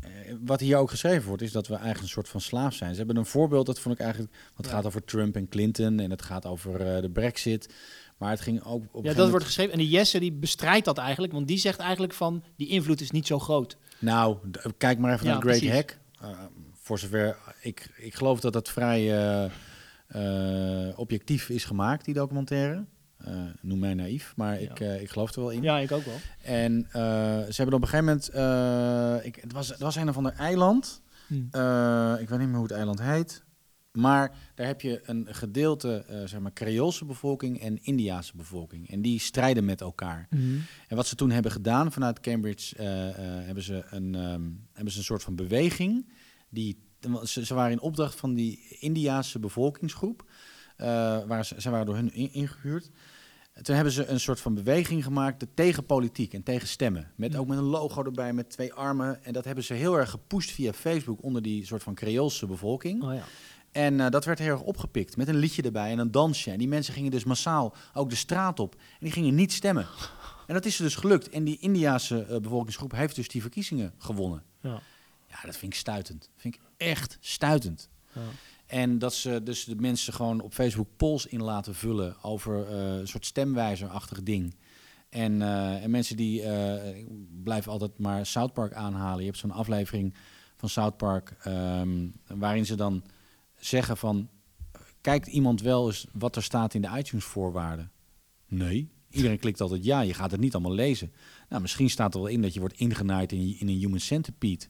eh, 0.01 0.09
wat 0.45 0.59
hier 0.59 0.77
ook 0.77 0.89
geschreven 0.89 1.27
wordt, 1.27 1.41
is 1.41 1.51
dat 1.51 1.67
we 1.67 1.73
eigenlijk 1.73 2.03
een 2.03 2.09
soort 2.09 2.29
van 2.29 2.41
slaaf 2.41 2.73
zijn. 2.73 2.91
Ze 2.91 2.97
hebben 2.97 3.17
een 3.17 3.25
voorbeeld, 3.25 3.65
dat 3.65 3.79
vond 3.79 3.95
ik 3.95 4.01
eigenlijk. 4.01 4.33
Wat 4.55 4.65
Ja. 4.65 4.71
gaat 4.71 4.85
over 4.85 5.03
Trump 5.03 5.35
en 5.35 5.47
Clinton 5.49 5.99
en 5.99 6.09
het 6.11 6.21
gaat 6.21 6.45
over 6.45 6.95
eh, 6.95 7.01
de 7.01 7.09
Brexit. 7.09 7.73
Maar 8.17 8.29
het 8.29 8.41
ging 8.41 8.63
ook. 8.63 8.83
Op 8.91 9.03
ja, 9.05 9.13
dat 9.13 9.29
wordt 9.29 9.45
geschreven. 9.45 9.71
En 9.73 9.77
die 9.79 9.89
Jesse 9.89 10.19
die 10.19 10.31
bestrijdt 10.31 10.85
dat 10.85 10.97
eigenlijk, 10.97 11.33
want 11.33 11.47
die 11.47 11.57
zegt 11.57 11.79
eigenlijk 11.79 12.13
van, 12.13 12.43
die 12.55 12.67
invloed 12.67 13.01
is 13.01 13.11
niet 13.11 13.27
zo 13.27 13.39
groot. 13.39 13.77
Nou, 13.99 14.37
kijk 14.77 14.99
maar 14.99 15.13
even 15.13 15.25
Ja, 15.25 15.31
naar 15.31 15.41
de 15.41 15.47
Great 15.47 15.59
precies. 15.59 15.75
Hack. 15.75 15.97
Eh, 16.21 16.29
voor 16.73 16.99
zover 16.99 17.37
ik, 17.61 17.89
ik 17.95 18.15
geloof 18.15 18.39
dat 18.39 18.53
het 18.53 18.69
vrij 18.69 19.11
eh, 19.11 19.45
eh, 20.07 20.99
objectief 20.99 21.49
is 21.49 21.65
gemaakt, 21.65 22.05
die 22.05 22.13
documentaire. 22.13 22.85
Noem 23.61 23.79
mij 23.79 23.93
naïef, 23.93 24.33
maar 24.35 24.59
ik, 24.61 24.79
Ja. 24.79 24.91
ik 24.93 25.09
geloof 25.09 25.35
er 25.35 25.41
wel 25.41 25.49
in. 25.49 25.61
Ja, 25.61 25.77
ik 25.77 25.91
ook 25.91 26.05
wel. 26.05 26.17
En 26.41 26.87
ze 26.91 27.53
hebben 27.55 27.75
op 27.75 27.81
een 27.81 27.87
gegeven 27.87 28.05
moment, 28.05 29.25
ik, 29.25 29.35
het, 29.41 29.51
was, 29.51 29.67
het 29.67 29.79
was 29.79 29.95
een 29.95 30.09
of 30.09 30.17
ander 30.17 30.33
eiland. 30.33 31.01
Hm. 31.27 31.33
Eh, 31.51 32.15
ik 32.19 32.29
weet 32.29 32.39
niet 32.39 32.47
meer 32.47 32.57
hoe 32.57 32.67
het 32.67 32.75
eiland 32.75 33.01
heet. 33.01 33.43
Maar 33.95 34.37
daar 34.55 34.67
heb 34.67 34.81
je 34.81 35.01
een 35.03 35.27
gedeelte, 35.29 36.03
eh, 36.07 36.21
zeg 36.25 36.39
maar, 36.39 36.53
Creoolse 36.53 37.05
bevolking 37.05 37.61
en 37.61 37.79
Indiaanse 37.83 38.35
bevolking. 38.35 38.89
En 38.89 39.01
die 39.01 39.19
strijden 39.19 39.65
met 39.65 39.81
elkaar. 39.81 40.27
Mhm. 40.29 40.43
En 40.87 40.95
wat 40.95 41.07
ze 41.07 41.15
toen 41.15 41.31
hebben 41.31 41.51
gedaan 41.51 41.91
vanuit 41.91 42.19
Cambridge, 42.19 42.75
eh, 42.75 43.09
eh, 43.09 43.45
hebben, 43.45 43.63
ze 43.63 43.83
een, 43.89 44.15
ehm, 44.15 44.41
hebben 44.73 44.93
ze 44.93 44.97
een 44.99 45.03
soort 45.05 45.23
van 45.23 45.35
beweging. 45.35 46.05
Die, 46.49 46.77
ze, 47.23 47.45
ze 47.45 47.53
waren 47.53 47.71
in 47.71 47.79
opdracht 47.79 48.19
van 48.19 48.33
die 48.33 48.77
Indiaanse 48.79 49.39
bevolkingsgroep. 49.39 50.25
waar 51.27 51.45
ze, 51.45 51.61
ze 51.61 51.69
waren 51.69 51.85
door 51.85 51.95
hun 51.95 52.13
in- 52.13 52.33
ingehuurd. 52.33 52.89
Toen 53.61 53.75
hebben 53.75 53.93
ze 53.93 54.05
een 54.05 54.19
soort 54.19 54.39
van 54.39 54.53
beweging 54.53 55.03
gemaakt 55.03 55.45
tegen 55.53 55.85
politiek 55.85 56.33
en 56.33 56.43
tegen 56.43 56.67
stemmen. 56.67 57.11
Met, 57.15 57.35
ook 57.35 57.47
met 57.47 57.57
een 57.57 57.63
logo 57.63 58.03
erbij, 58.03 58.33
met 58.33 58.49
twee 58.49 58.73
armen. 58.73 59.23
En 59.23 59.33
dat 59.33 59.45
hebben 59.45 59.63
ze 59.63 59.73
heel 59.73 59.97
erg 59.97 60.09
gepusht 60.09 60.51
via 60.51 60.73
Facebook 60.73 61.23
onder 61.23 61.41
die 61.41 61.65
soort 61.65 61.83
van 61.83 61.93
Creoolse 61.93 62.45
bevolking. 62.45 63.03
Oh 63.03 63.13
ja. 63.13 63.23
En 63.75 63.99
eh, 63.99 64.09
dat 64.09 64.25
werd 64.25 64.39
heel 64.39 64.51
erg 64.51 64.61
opgepikt 64.61 65.17
met 65.17 65.27
een 65.27 65.35
liedje 65.35 65.61
erbij 65.61 65.91
en 65.91 65.99
een 65.99 66.11
dansje. 66.11 66.51
En 66.51 66.57
die 66.57 66.67
mensen 66.67 66.93
gingen 66.93 67.11
dus 67.11 67.23
massaal 67.23 67.75
ook 67.93 68.09
de 68.09 68.15
straat 68.15 68.59
op. 68.59 68.75
En 68.75 68.99
die 68.99 69.11
gingen 69.11 69.35
niet 69.35 69.53
stemmen. 69.53 69.87
En 70.47 70.53
dat 70.53 70.65
is 70.65 70.77
er 70.77 70.83
dus 70.83 70.95
gelukt. 70.95 71.29
En 71.29 71.43
die 71.43 71.57
Indiase 71.59 72.25
eh, 72.25 72.39
bevolkingsgroep 72.39 72.91
heeft 72.91 73.15
dus 73.15 73.27
die 73.27 73.41
verkiezingen 73.41 73.93
gewonnen. 73.97 74.43
Ja. 74.61 74.81
Ja, 75.27 75.41
dat 75.43 75.57
vind 75.57 75.73
ik 75.73 75.79
stuitend. 75.79 76.19
Dat 76.19 76.41
vind 76.41 76.55
ik 76.55 76.61
echt 76.77 77.17
stuitend. 77.19 77.89
Ja. 78.13 78.21
En 78.65 78.99
dat 78.99 79.13
ze 79.13 79.43
dus 79.43 79.63
de 79.63 79.75
mensen 79.75 80.13
gewoon 80.13 80.41
op 80.41 80.53
Facebook 80.53 80.87
polls 80.97 81.25
in 81.25 81.41
laten 81.41 81.75
vullen 81.75 82.15
over 82.21 82.67
eh, 82.67 82.97
een 82.97 83.07
soort 83.07 83.25
stemwijzerachtig 83.25 84.23
ding. 84.23 84.55
En, 85.09 85.41
en 85.81 85.91
mensen 85.91 86.17
die 86.17 86.41
ik 86.41 87.43
blijf 87.43 87.67
altijd 87.67 87.97
maar 87.97 88.25
South 88.25 88.53
Park 88.53 88.73
aanhalen. 88.73 89.19
Je 89.19 89.25
hebt 89.25 89.37
zo'n 89.37 89.51
aflevering 89.51 90.13
van 90.55 90.69
South 90.69 90.97
Park 90.97 91.35
ehm, 91.39 92.07
waarin 92.27 92.65
ze 92.65 92.75
dan 92.75 93.03
zeggen 93.57 93.97
van 93.97 94.29
kijkt 95.01 95.27
iemand 95.27 95.61
wel 95.61 95.87
eens 95.87 96.07
wat 96.13 96.35
er 96.35 96.43
staat 96.43 96.73
in 96.73 96.81
de 96.81 96.89
iTunes 96.97 97.25
voorwaarden? 97.25 97.91
Nee. 98.47 98.89
Iedereen 99.09 99.39
klikt 99.39 99.61
altijd 99.61 99.85
ja, 99.85 100.01
je 100.01 100.13
gaat 100.13 100.31
het 100.31 100.39
niet 100.39 100.53
allemaal 100.53 100.73
lezen. 100.73 101.13
Nou, 101.49 101.61
misschien 101.61 101.89
staat 101.89 102.13
er 102.13 102.19
wel 102.19 102.29
in 102.29 102.41
dat 102.41 102.53
je 102.53 102.59
wordt 102.59 102.79
ingenaaid 102.79 103.31
in, 103.31 103.59
in 103.59 103.67
een 103.67 103.77
human 103.77 103.99
centipede. 103.99 104.65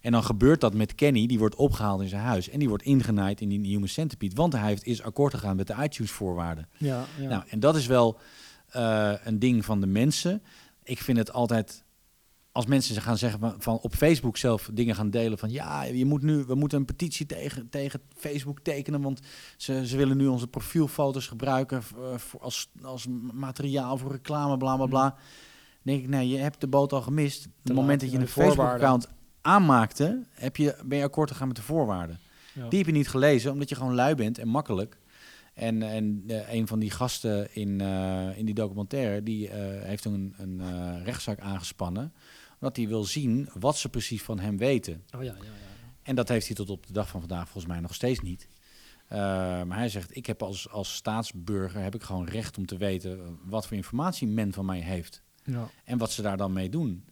En 0.00 0.12
dan 0.12 0.24
gebeurt 0.24 0.60
dat 0.60 0.74
met 0.74 0.94
Kenny, 0.94 1.26
die 1.26 1.38
wordt 1.38 1.54
opgehaald 1.54 2.00
in 2.00 2.08
zijn 2.08 2.22
huis. 2.22 2.48
En 2.48 2.58
die 2.58 2.68
wordt 2.68 2.82
ingenaaid 2.82 3.40
in 3.40 3.48
die 3.48 3.66
human 3.66 3.88
centipede. 3.88 4.34
Want 4.34 4.52
hij 4.52 4.66
heeft, 4.66 4.84
is 4.84 5.02
akkoord 5.02 5.34
gegaan 5.34 5.56
met 5.56 5.66
de 5.66 5.74
iTunes-voorwaarden. 5.82 6.68
Ja, 6.76 7.04
ja. 7.20 7.28
Nou, 7.28 7.42
en 7.48 7.60
dat 7.60 7.76
is 7.76 7.86
wel 7.86 8.18
eh, 8.68 9.12
een 9.24 9.38
ding 9.38 9.64
van 9.64 9.80
de 9.80 9.86
mensen. 9.86 10.42
Ik 10.82 10.98
vind 10.98 11.18
het 11.18 11.32
altijd... 11.32 11.84
Als 12.58 12.66
mensen 12.66 12.94
ze 12.94 13.00
gaan 13.00 13.18
zeggen 13.18 13.40
van, 13.40 13.54
van 13.58 13.78
op 13.78 13.94
Facebook 13.94 14.36
zelf 14.36 14.70
dingen 14.72 14.94
gaan 14.94 15.10
delen 15.10 15.38
van 15.38 15.50
ja, 15.50 15.82
je 15.82 16.04
moet 16.04 16.22
nu, 16.22 16.44
we 16.44 16.54
moeten 16.54 16.78
een 16.78 16.84
petitie 16.84 17.26
tegen, 17.26 17.68
tegen 17.68 18.00
Facebook 18.16 18.60
tekenen, 18.60 19.02
want 19.02 19.20
ze, 19.56 19.86
ze 19.86 19.96
willen 19.96 20.16
nu 20.16 20.26
onze 20.26 20.46
profielfoto's 20.46 21.26
gebruiken 21.26 21.78
eh, 21.78 22.18
voor, 22.18 22.40
als, 22.40 22.70
als 22.82 23.06
materiaal 23.32 23.96
voor 23.98 24.12
reclame, 24.12 24.56
bla 24.56 24.76
bla 24.76 24.86
bla. 24.86 25.08
Dan 25.08 25.18
denk 25.82 26.02
ik, 26.02 26.08
nee, 26.08 26.28
je 26.28 26.38
hebt 26.38 26.60
de 26.60 26.66
boot 26.66 26.92
al 26.92 27.02
gemist. 27.02 27.46
Op 27.46 27.52
het 27.62 27.74
moment 27.74 28.00
dat 28.00 28.10
je 28.10 28.18
een. 28.18 28.28
Facebook-account 28.28 29.08
aanmaakte, 29.40 30.22
heb 30.30 30.56
je, 30.56 30.76
ben 30.84 30.98
je 30.98 31.04
akkoord 31.04 31.30
gegaan 31.30 31.48
met 31.48 31.56
de 31.56 31.62
voorwaarden. 31.62 32.18
Ja. 32.52 32.68
Die 32.68 32.78
heb 32.78 32.88
je 32.88 32.94
niet 32.94 33.08
gelezen, 33.08 33.52
omdat 33.52 33.68
je 33.68 33.74
gewoon 33.74 33.94
lui 33.94 34.14
bent 34.14 34.38
en 34.38 34.48
makkelijk. 34.48 34.98
En, 35.54 35.82
en 35.82 36.24
eh, 36.26 36.52
een 36.52 36.66
van 36.66 36.78
die 36.78 36.90
gasten 36.90 37.54
in, 37.54 37.80
eh, 37.80 38.38
in 38.38 38.44
die 38.44 38.54
documentaire, 38.54 39.22
die 39.22 39.48
eh, 39.48 39.82
heeft 39.82 40.04
een, 40.04 40.34
een 40.36 40.60
rechtszaak 41.04 41.40
aangespannen. 41.40 42.12
Omdat 42.60 42.76
hij 42.76 42.88
wil 42.88 43.04
zien 43.04 43.48
wat 43.58 43.76
ze 43.76 43.88
precies 43.88 44.22
van 44.22 44.38
hem 44.38 44.56
weten. 44.56 45.04
Oh 45.16 45.22
ja, 45.22 45.34
ja, 45.38 45.44
ja. 45.44 45.50
En 46.02 46.14
dat 46.14 46.28
heeft 46.28 46.46
hij 46.46 46.56
tot 46.56 46.70
op 46.70 46.86
de 46.86 46.92
dag 46.92 47.08
van 47.08 47.20
vandaag 47.20 47.48
volgens 47.48 47.72
mij 47.72 47.80
nog 47.80 47.94
steeds 47.94 48.20
niet. 48.20 48.48
Eh, 49.08 49.18
maar 49.62 49.78
hij 49.78 49.88
zegt, 49.88 50.16
ik 50.16 50.26
heb 50.26 50.42
als, 50.42 50.70
als 50.70 50.94
staatsburger 50.94 51.82
heb 51.82 51.94
ik 51.94 52.02
gewoon 52.02 52.26
recht 52.26 52.58
om 52.58 52.66
te 52.66 52.76
weten 52.76 53.20
eh, 53.20 53.26
wat 53.44 53.66
voor 53.66 53.76
informatie 53.76 54.28
men 54.28 54.52
van 54.52 54.64
mij 54.64 54.80
heeft. 54.80 55.22
ja. 55.44 55.70
En 55.84 55.98
wat 55.98 56.10
ze 56.10 56.22
daar 56.22 56.36
dan 56.36 56.52
mee 56.52 56.68
doen. 56.68 57.04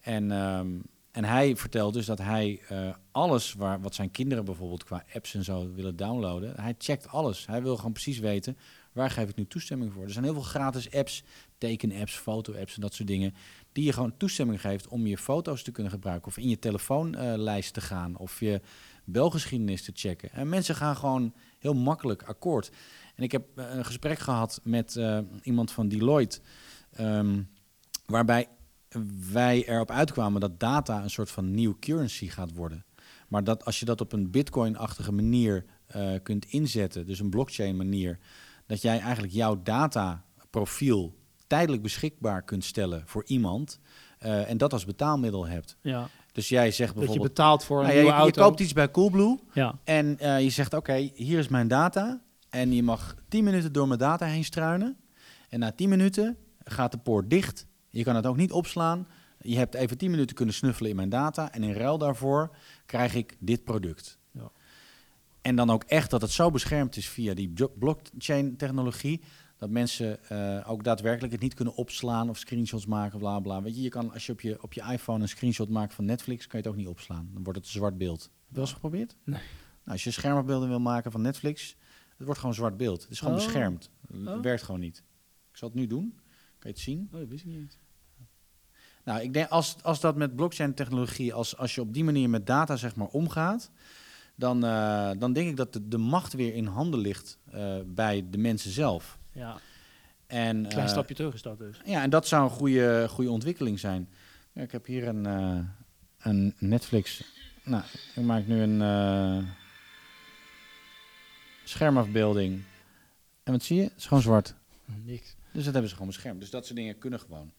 En, 0.00 0.30
ehm, 0.30 0.78
en 1.10 1.24
hij 1.24 1.56
vertelt 1.56 1.94
dus 1.94 2.06
dat 2.06 2.18
hij 2.18 2.60
eh, 2.68 2.94
alles 3.10 3.52
waar, 3.52 3.80
wat 3.80 3.94
zijn 3.94 4.10
kinderen 4.10 4.44
bijvoorbeeld 4.44 4.84
qua 4.84 5.04
apps 5.14 5.34
en 5.34 5.44
zo 5.44 5.72
willen 5.72 5.96
downloaden, 5.96 6.60
hij 6.60 6.74
checkt 6.78 7.08
alles. 7.08 7.46
Hij 7.46 7.62
wil 7.62 7.76
gewoon 7.76 7.92
precies 7.92 8.18
weten 8.18 8.56
waar 8.92 9.10
geef 9.10 9.28
ik 9.28 9.36
nu 9.36 9.46
toestemming 9.46 9.92
voor. 9.92 10.04
Er 10.04 10.10
zijn 10.10 10.24
heel 10.24 10.32
veel 10.32 10.42
gratis 10.42 10.90
apps, 10.90 11.22
teken-apps, 11.58 12.16
foto-apps 12.16 12.74
en 12.74 12.80
dat 12.80 12.94
soort 12.94 13.08
dingen, 13.08 13.34
die 13.74 13.84
je 13.84 13.92
gewoon 13.92 14.16
toestemming 14.16 14.60
geeft 14.60 14.88
om 14.88 15.06
je 15.06 15.18
foto's 15.18 15.62
te 15.62 15.70
kunnen 15.70 15.92
gebruiken 15.92 16.28
of 16.28 16.36
in 16.36 16.48
je 16.48 16.58
telefoonlijst 16.58 17.74
te 17.74 17.80
gaan 17.80 18.16
of 18.16 18.40
je 18.40 18.60
belgeschiedenis 19.04 19.84
te 19.84 19.92
checken. 19.94 20.32
En 20.32 20.48
mensen 20.48 20.74
gaan 20.74 20.96
gewoon 20.96 21.34
heel 21.58 21.74
makkelijk 21.74 22.22
akkoord. 22.22 22.70
En 23.14 23.22
ik 23.22 23.32
heb 23.32 23.46
eh, 23.54 23.74
een 23.74 23.84
gesprek 23.84 24.18
gehad 24.18 24.60
met 24.62 24.96
eh, 24.96 25.18
iemand 25.42 25.72
van 25.72 25.88
Deloitte, 25.88 26.40
ehm, 26.90 27.42
waarbij 28.06 28.48
wij 29.32 29.68
erop 29.68 29.90
uitkwamen 29.90 30.40
dat 30.40 30.60
data 30.60 31.02
een 31.02 31.10
soort 31.10 31.30
van 31.30 31.54
nieuw 31.54 31.76
currency 31.80 32.28
gaat 32.28 32.54
worden. 32.54 32.84
Maar 33.28 33.44
dat 33.44 33.64
als 33.64 33.78
je 33.78 33.84
dat 33.84 34.00
op 34.00 34.12
een 34.12 34.30
bitcoin-achtige 34.30 35.12
manier 35.12 35.64
eh, 35.86 36.12
kunt 36.22 36.44
inzetten, 36.44 37.06
dus 37.06 37.20
een 37.20 37.30
blockchain 37.30 37.76
manier, 37.76 38.18
dat 38.66 38.82
jij 38.82 38.98
eigenlijk 38.98 39.32
jouw 39.32 39.62
dataprofiel 39.62 41.14
tijdelijk 41.54 41.82
beschikbaar 41.82 42.42
kunt 42.42 42.64
stellen 42.64 43.02
voor 43.06 43.24
iemand 43.26 43.78
eh, 44.18 44.50
en 44.50 44.56
dat 44.58 44.72
als 44.72 44.84
betaalmiddel 44.84 45.46
hebt. 45.46 45.76
ja. 45.80 46.08
Dus 46.32 46.48
jij 46.48 46.70
zegt 46.70 46.78
Dat 46.78 46.88
je 46.88 46.94
bijvoorbeeld, 46.98 47.28
betaalt 47.34 47.64
voor 47.64 47.76
een 47.78 47.82
nou 47.84 47.94
ja, 47.96 48.00
nieuwe 48.02 48.16
je, 48.16 48.22
je 48.22 48.30
auto. 48.30 48.42
koopt 48.48 48.60
iets 48.60 48.72
bij 48.72 48.90
Coolblue 48.90 49.38
Ja. 49.52 49.78
en 49.84 50.18
eh, 50.18 50.40
je 50.40 50.50
zegt, 50.50 50.74
oké, 50.74 51.10
hier 51.14 51.38
is 51.38 51.48
mijn 51.48 51.68
data. 51.68 52.22
En 52.50 52.72
je 52.72 52.82
mag 52.82 53.14
10 53.28 53.44
minuten 53.44 53.72
door 53.72 53.86
mijn 53.88 53.98
data 53.98 54.26
heen 54.26 54.44
struinen. 54.44 54.96
En 55.48 55.58
na 55.58 55.72
10 55.72 55.88
minuten 55.88 56.36
gaat 56.64 56.92
de 56.92 56.98
poort 56.98 57.30
dicht. 57.30 57.66
Je 57.90 58.02
kan 58.02 58.16
het 58.16 58.26
ook 58.26 58.36
niet 58.36 58.52
opslaan. 58.52 59.06
Je 59.40 59.56
hebt 59.56 59.74
even 59.74 59.98
10 59.98 60.10
minuten 60.10 60.36
kunnen 60.36 60.54
snuffelen 60.54 60.90
in 60.90 60.96
mijn 60.96 61.08
data. 61.08 61.52
En 61.52 61.62
in 61.62 61.72
ruil 61.72 61.98
daarvoor 61.98 62.56
krijg 62.86 63.14
ik 63.14 63.36
dit 63.38 63.64
product. 63.64 64.18
Ja. 64.30 64.50
En 65.42 65.56
dan 65.56 65.70
ook 65.70 65.84
echt 65.84 66.10
dat 66.10 66.20
het 66.22 66.30
zo 66.30 66.50
beschermd 66.50 66.96
is 66.96 67.08
via 67.08 67.34
die 67.34 67.48
blo- 67.48 67.72
blockchain-technologie. 67.78 69.20
Dat 69.64 69.72
mensen 69.72 70.28
eh, 70.28 70.70
ook 70.70 70.84
daadwerkelijk 70.84 71.32
het 71.32 71.42
niet 71.42 71.54
kunnen 71.54 71.74
opslaan 71.74 72.28
of 72.28 72.38
screenshots 72.38 72.86
maken, 72.86 73.18
bla 73.18 73.40
bla. 73.40 73.62
Weet 73.62 73.76
je, 73.76 73.82
je 73.82 73.88
kan 73.88 74.12
als 74.12 74.26
je 74.26 74.32
op 74.32 74.40
je, 74.40 74.62
op 74.62 74.72
je 74.72 74.82
iPhone 74.92 75.22
een 75.22 75.28
screenshot 75.28 75.68
maakt 75.68 75.94
van 75.94 76.04
Netflix, 76.04 76.46
kan 76.46 76.60
je 76.60 76.66
het 76.66 76.74
ook 76.74 76.80
niet 76.80 76.90
opslaan. 76.90 77.30
Dan 77.32 77.42
wordt 77.42 77.58
het 77.58 77.68
een 77.68 77.74
zwart 77.74 77.98
beeld. 77.98 78.22
Heb 78.22 78.30
je 78.48 78.54
wel 78.54 78.62
eens 78.64 78.72
geprobeerd? 78.72 79.16
Nee. 79.24 79.38
Nou, 79.38 79.90
als 79.92 80.04
je 80.04 80.10
schermafbeelden 80.10 80.68
wil 80.68 80.80
maken 80.80 81.12
van 81.12 81.20
Netflix, 81.22 81.76
het 82.16 82.24
wordt 82.26 82.40
gewoon 82.40 82.54
zwart 82.54 82.76
beeld. 82.76 83.02
Het 83.02 83.10
is 83.10 83.18
gewoon 83.18 83.34
Oh. 83.34 83.44
beschermd. 83.44 83.90
Het 84.12 84.28
Oh. 84.28 84.40
werkt 84.40 84.62
gewoon 84.62 84.80
niet. 84.80 85.02
Ik 85.50 85.56
zal 85.56 85.68
het 85.68 85.76
nu 85.76 85.86
doen. 85.86 86.14
Kan 86.58 86.58
je 86.58 86.68
het 86.68 86.78
zien? 86.78 87.08
Oh, 87.12 87.18
dat 87.18 87.28
wist 87.28 87.44
ik 87.44 87.50
niet. 87.50 87.78
Nou, 89.04 89.20
ik 89.20 89.32
denk 89.32 89.48
als, 89.48 89.76
als 89.82 90.00
dat 90.00 90.16
met 90.16 90.36
blockchain-technologie, 90.36 91.34
als, 91.34 91.56
als 91.56 91.74
je 91.74 91.80
op 91.80 91.92
die 91.94 92.04
manier 92.04 92.30
met 92.30 92.46
data 92.46 92.76
zeg 92.76 92.96
maar 92.96 93.08
omgaat, 93.08 93.70
dan, 94.36 94.64
eh, 94.64 95.10
dan 95.18 95.32
denk 95.32 95.48
ik 95.48 95.56
dat 95.56 95.72
de, 95.72 95.88
de 95.88 95.98
macht 95.98 96.32
weer 96.32 96.54
in 96.54 96.66
handen 96.66 97.00
ligt 97.00 97.38
eh, 97.50 97.76
bij 97.86 98.26
de 98.30 98.38
mensen 98.38 98.70
zelf. 98.70 99.18
Ja, 99.34 99.60
En, 100.26 100.68
klein 100.68 100.86
eh, 100.86 100.92
stapje 100.92 101.14
terug 101.14 101.34
is 101.34 101.42
dat 101.42 101.58
dus. 101.58 101.80
Ja, 101.84 102.02
en 102.02 102.10
dat 102.10 102.26
zou 102.26 102.44
een 102.44 102.50
goede, 102.50 103.06
goede 103.08 103.30
ontwikkeling 103.30 103.78
zijn. 103.78 104.08
Ja, 104.52 104.62
ik 104.62 104.72
heb 104.72 104.86
hier 104.86 105.08
een, 105.08 105.26
eh, 105.26 105.58
een 106.18 106.54
Netflix. 106.58 107.22
Nou, 107.64 107.82
ik 108.14 108.22
maak 108.22 108.46
nu 108.46 108.60
een 108.60 108.82
eh, 108.82 109.48
schermafbeelding. 111.64 112.62
En 113.42 113.52
wat 113.52 113.62
zie 113.62 113.76
je? 113.76 113.82
Het 113.82 113.92
is 113.96 114.06
gewoon 114.06 114.22
zwart. 114.22 114.54
Niks. 115.04 115.36
Dus 115.52 115.64
dat 115.64 115.72
hebben 115.72 115.88
ze 115.88 115.96
gewoon 115.96 116.10
beschermd. 116.10 116.40
Dus 116.40 116.50
dat 116.50 116.64
soort 116.64 116.76
dingen 116.76 116.98
kunnen 116.98 117.20
gewoon. 117.20 117.52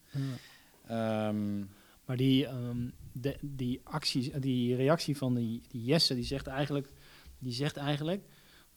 Ehm, 0.87 1.63
Maar 2.05 2.17
die, 2.17 2.45
ehm, 2.45 2.89
de, 3.11 3.37
die, 3.41 3.81
acties, 3.83 4.31
die 4.39 4.75
reactie 4.75 5.17
van 5.17 5.35
die, 5.35 5.61
die 5.67 5.83
Jesse, 5.83 6.15
die 6.15 6.23
zegt 6.23 6.47
eigenlijk, 6.47 6.89
die 7.39 7.53
zegt 7.53 7.77
eigenlijk 7.77 8.23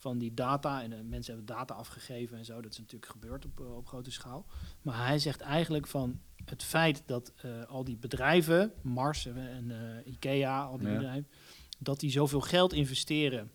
van 0.09 0.19
die 0.19 0.35
data, 0.35 0.83
en 0.83 0.93
eh, 0.93 0.99
mensen 1.05 1.35
hebben 1.35 1.57
data 1.57 1.75
afgegeven 1.75 2.39
en 2.39 2.45
zo, 2.45 2.61
dat 2.61 2.73
is 2.73 2.79
natuurlijk 2.79 3.13
gebeurd 3.13 3.45
op, 3.45 3.61
eh, 3.61 3.77
op 3.77 3.87
grote 3.87 4.11
schaal. 4.11 4.47
Maar 4.83 5.07
hij 5.07 5.19
zegt 5.19 5.41
eigenlijk 5.41 5.87
van 5.87 6.21
het 6.45 6.63
feit 6.63 7.03
dat 7.07 7.33
eh, 7.37 7.65
al 7.65 7.85
die 7.85 7.97
bedrijven, 7.97 8.73
Mars 8.83 9.27
en 9.27 9.73
Ikea, 10.05 10.63
al 10.63 10.79
die 10.79 10.89
Ja. 10.89 10.95
bedrijven, 10.95 11.29
dat 11.79 12.01
die 12.01 12.11
zoveel 12.11 12.41
geld 12.41 12.73
investeren 12.73 13.51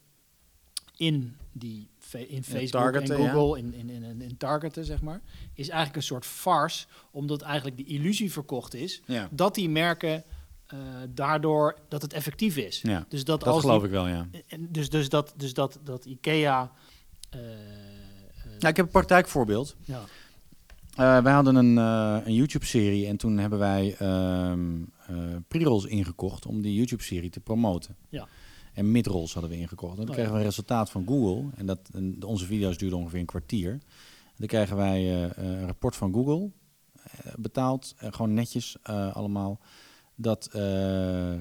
in, 0.97 1.37
die, 1.51 1.89
in 2.11 2.43
Facebook 2.43 2.81
targeten, 2.81 3.15
en 3.15 3.21
ja. 3.21 3.31
Google, 3.31 3.59
in, 3.59 3.73
in, 3.73 3.89
in, 3.89 4.21
in 4.21 4.37
targeten, 4.37 4.85
zeg 4.85 5.01
maar, 5.01 5.21
is 5.53 5.67
eigenlijk 5.67 5.97
een 5.97 6.03
soort 6.03 6.25
farce, 6.25 6.87
omdat 7.11 7.41
eigenlijk 7.41 7.77
de 7.77 7.83
illusie 7.85 8.31
verkocht 8.31 8.73
is 8.73 9.01
ja, 9.05 9.29
dat 9.31 9.55
die 9.55 9.69
merken 9.69 10.23
eh, 10.67 10.77
daardoor 11.09 11.77
dat 11.89 12.01
het 12.01 12.13
effectief 12.13 12.57
is. 12.57 12.81
ja, 12.81 13.05
Dus 13.09 13.23
dat, 13.23 13.39
dat 13.39 13.49
als 13.53 13.61
geloof 13.61 13.77
die- 13.77 13.85
ik 13.87 13.91
wel, 13.93 14.07
ja. 14.07 14.27
en 14.47 14.67
Dus, 14.71 14.89
dus 14.89 15.09
dat, 15.09 15.33
dus 15.37 15.53
dat, 15.53 15.79
dat 15.83 16.05
IKEA. 16.05 16.71
eh, 17.29 17.39
eh, 17.39 17.49
Nou, 18.45 18.67
ik 18.67 18.75
heb 18.75 18.85
een 18.85 18.91
praktijkvoorbeeld. 18.91 19.75
ja. 19.83 20.01
Eh, 20.95 21.23
wij 21.23 21.33
hadden 21.33 21.55
een, 21.55 21.77
eh, 21.77 22.25
een 22.27 22.33
YouTube-serie 22.33 23.07
en 23.07 23.17
toen 23.17 23.37
hebben 23.37 23.59
wij 23.59 23.95
eh 23.99 24.53
pre-rolls 25.47 25.85
ingekocht 25.85 26.45
om 26.45 26.61
die 26.61 26.73
YouTube-serie 26.75 27.29
te 27.29 27.39
promoten. 27.39 27.95
Ja. 28.09 28.27
En 28.73 28.91
mid-rolls 28.91 29.33
hadden 29.33 29.51
we 29.51 29.57
ingekocht. 29.57 29.91
En 29.91 29.99
dan 29.99 30.07
Oh, 30.09 30.13
kregen 30.13 30.31
we 30.33 30.37
een 30.37 30.43
resultaat 30.45 30.89
van 30.91 31.05
Google. 31.07 31.49
En, 31.55 31.65
dat, 31.65 31.79
en 31.93 32.23
onze 32.23 32.45
video's 32.45 32.77
duurden 32.77 32.99
ongeveer 32.99 33.19
een 33.19 33.25
kwartier. 33.25 33.71
En 33.71 34.35
dan 34.37 34.47
krijgen 34.47 34.75
wij 34.77 34.99
eh, 34.99 35.23
eh, 35.23 35.31
een 35.37 35.65
rapport 35.65 35.95
van 35.95 36.13
Google 36.13 36.49
eh, 37.03 37.33
betaald. 37.37 37.93
eh, 37.97 38.11
gewoon 38.11 38.33
netjes 38.33 38.75
eh, 38.83 39.15
allemaal. 39.15 39.59
Dat 40.23 40.45
eh, 40.45 41.33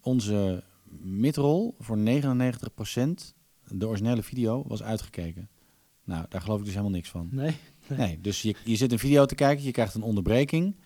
onze 0.00 0.62
midrol 1.00 1.74
voor 1.78 1.98
99% 1.98 2.00
de 3.70 3.86
originele 3.86 4.22
video 4.22 4.64
was 4.66 4.82
uitgekeken. 4.82 5.48
Nou, 6.04 6.26
daar 6.28 6.40
geloof 6.40 6.58
ik 6.58 6.64
dus 6.64 6.72
helemaal 6.74 6.94
niks 6.94 7.08
van. 7.08 7.28
Nee. 7.30 7.56
Nee, 7.96 8.20
dus 8.20 8.42
je, 8.42 8.54
je 8.64 8.76
zit 8.76 8.92
een 8.92 8.98
video 8.98 9.26
te 9.26 9.34
kijken, 9.34 9.64
je 9.64 9.70
krijgt 9.70 9.94
een 9.94 10.02
onderbreking. 10.02 10.76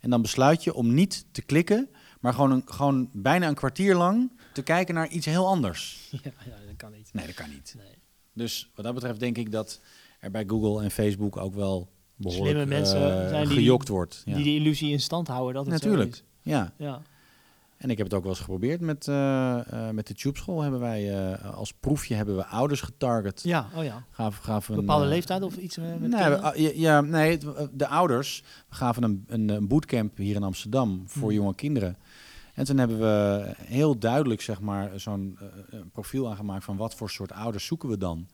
En 0.00 0.10
dan 0.10 0.22
besluit 0.22 0.64
je 0.64 0.74
om 0.74 0.94
niet 0.94 1.26
te 1.30 1.42
klikken, 1.42 1.88
maar 2.20 2.32
gewoon, 2.34 2.50
een, 2.50 2.62
gewoon 2.66 3.10
bijna 3.12 3.48
een 3.48 3.54
kwartier 3.54 3.94
lang 3.94 4.32
te 4.52 4.62
kijken 4.62 4.94
naar 4.94 5.08
iets 5.08 5.26
heel 5.26 5.46
anders. 5.46 6.08
Ja, 6.22 6.30
ja, 6.46 6.66
dat 6.66 6.76
kan 6.76 6.92
niet. 6.92 7.10
Nee, 7.12 7.26
dat 7.26 7.34
kan 7.34 7.50
niet. 7.50 7.74
Nee. 7.76 7.94
Dus 8.32 8.70
wat 8.74 8.84
dat 8.84 8.94
betreft 8.94 9.20
denk 9.20 9.38
ik 9.38 9.50
dat 9.52 9.80
er 10.20 10.30
bij 10.30 10.44
Google 10.46 10.82
en 10.82 10.90
Facebook 10.90 11.36
ook 11.36 11.54
wel 11.54 11.88
behoorlijk 12.16 12.56
Slimme 12.56 12.74
mensen 12.74 13.22
eh, 13.22 13.28
zijn 13.28 13.46
die- 13.48 13.56
gejokt 13.56 13.88
wordt. 13.88 14.22
Ja. 14.24 14.34
Die 14.34 14.44
die 14.44 14.58
illusie 14.60 14.90
in 14.92 15.00
stand 15.00 15.28
houden 15.28 15.54
dat 15.54 15.72
het 15.72 15.82
zo 15.82 15.88
Natuurlijk. 15.88 16.14
is. 16.14 16.24
Ja, 16.46 16.72
Ja. 16.76 17.00
en 17.76 17.90
ik 17.90 17.96
heb 17.96 18.06
het 18.06 18.14
ook 18.16 18.22
wel 18.22 18.30
eens 18.32 18.40
geprobeerd 18.40 18.80
met, 18.80 19.08
eh, 19.08 19.58
eh, 19.88 19.94
met 19.94 20.06
de 20.06 20.14
Tube 20.14 20.38
School. 20.38 20.60
Hebben 20.62 20.80
wij 20.80 21.32
eh, 21.32 21.54
als 21.54 21.72
proefje 21.72 22.14
hebben 22.14 22.36
we 22.36 22.46
ouders 22.46 22.80
getarget. 22.80 23.42
ja, 23.42 23.68
oh 23.76 23.84
ja. 23.84 24.04
Gaven, 24.10 24.42
gaven 24.44 24.74
Een 24.74 24.80
bepaalde 24.80 25.06
leeftijd 25.06 25.42
of 25.42 25.56
iets 25.56 25.76
met 25.76 26.00
Nee, 26.00 26.28
we- 26.28 26.72
ja, 26.76 27.00
nee, 27.00 27.38
de 27.72 27.86
ouders 27.88 28.42
gaven 28.68 29.02
een, 29.02 29.24
een, 29.28 29.48
een 29.48 29.68
bootcamp 29.68 30.16
hier 30.16 30.34
in 30.34 30.42
Amsterdam 30.42 31.02
voor 31.06 31.28
Hmm. 31.28 31.38
jonge 31.38 31.54
kinderen. 31.54 31.96
En 32.54 32.64
toen 32.64 32.78
hebben 32.78 32.98
we 32.98 33.52
heel 33.56 33.98
duidelijk 33.98 34.40
zeg 34.40 34.60
maar, 34.60 35.00
zo'n 35.00 35.38
profiel 35.92 36.30
aangemaakt 36.30 36.64
van 36.64 36.76
wat 36.76 36.94
voor 36.94 37.10
soort 37.10 37.32
ouders 37.32 37.66
zoeken 37.66 37.88
we 37.88 37.98
dan. 37.98 38.28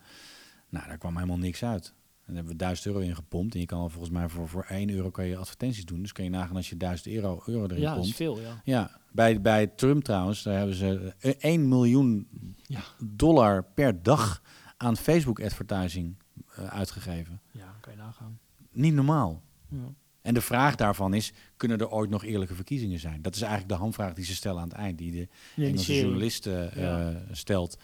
Nou, 0.68 0.86
daar 0.86 0.98
kwam 0.98 1.14
helemaal 1.14 1.38
niks 1.38 1.64
uit. 1.64 1.92
En 2.26 2.34
daar 2.34 2.36
hebben 2.36 2.52
we 2.52 2.58
1000 2.58 2.86
euro 2.86 2.98
in 2.98 3.14
gepompt. 3.14 3.54
En 3.54 3.60
je 3.60 3.66
kan 3.66 3.78
al 3.78 3.88
volgens 3.88 4.12
mij 4.12 4.28
voor, 4.28 4.48
voor 4.48 4.64
1 4.68 4.90
euro 4.90 5.10
kan 5.10 5.26
je 5.26 5.36
advertenties 5.36 5.84
doen. 5.84 6.00
Dus 6.02 6.12
kan 6.12 6.24
je 6.24 6.30
nagaan 6.30 6.56
als 6.56 6.68
je 6.68 6.76
1000 6.76 7.14
euro, 7.14 7.42
euro 7.46 7.64
erin 7.64 7.80
ja, 7.80 7.94
dat 7.94 8.04
is 8.04 8.14
veel, 8.14 8.40
ja. 8.40 8.60
Ja, 8.64 9.00
bij, 9.12 9.40
bij 9.40 9.66
Trump 9.66 10.04
trouwens, 10.04 10.42
daar 10.42 10.56
hebben 10.58 10.74
ze 10.76 11.14
eh, 11.18 11.32
1 11.38 11.68
miljoen 11.68 12.28
Ja. 12.66 12.80
dollar 13.04 13.64
per 13.74 14.02
dag 14.02 14.42
aan 14.76 14.96
Facebook-advertising 14.96 16.14
eh, 16.56 16.66
uitgegeven. 16.66 17.40
Ja, 17.50 17.76
kan 17.80 17.92
je 17.92 17.98
nagaan. 17.98 18.38
Niet 18.72 18.94
normaal. 18.94 19.42
Ja. 19.68 19.78
En 20.22 20.34
de 20.34 20.40
vraag 20.40 20.76
daarvan 20.76 21.14
is, 21.14 21.32
kunnen 21.56 21.78
er 21.78 21.90
ooit 21.90 22.10
nog 22.10 22.24
eerlijke 22.24 22.54
verkiezingen 22.54 22.98
zijn? 22.98 23.22
Dat 23.22 23.34
is 23.34 23.40
eigenlijk 23.40 23.72
de 23.72 23.78
hamvraag 23.78 24.14
die 24.14 24.24
ze 24.24 24.34
stellen 24.34 24.60
aan 24.60 24.68
het 24.68 24.76
eind, 24.76 24.98
die 24.98 25.12
de 25.12 25.28
Ja, 25.54 25.66
Engelse 25.66 25.94
journalist 26.00 26.44
Ja. 26.44 26.68
eh, 26.68 27.16
stelt. 27.30 27.78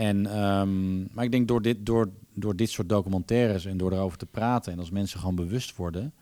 En, 0.00 0.26
ehm, 0.26 1.14
maar 1.14 1.24
ik 1.24 1.30
denk 1.30 1.48
door 1.48 1.62
dit, 1.62 1.86
door, 1.86 2.10
door 2.34 2.56
dit 2.56 2.70
soort 2.70 2.88
documentaires 2.88 3.64
en 3.64 3.76
door 3.76 3.92
erover 3.92 4.18
te 4.18 4.26
praten... 4.26 4.72
en 4.72 4.78
als 4.78 4.90
mensen 4.90 5.18
gewoon 5.18 5.34
bewust 5.34 5.76
worden... 5.76 6.14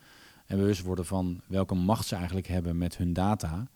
en 0.46 0.56
bewust 0.56 0.82
worden 0.82 1.06
van 1.06 1.40
welke 1.46 1.74
macht 1.74 2.06
ze 2.06 2.14
eigenlijk 2.14 2.46
hebben 2.46 2.78
met 2.78 2.96
hun 2.96 3.12
data... 3.12 3.68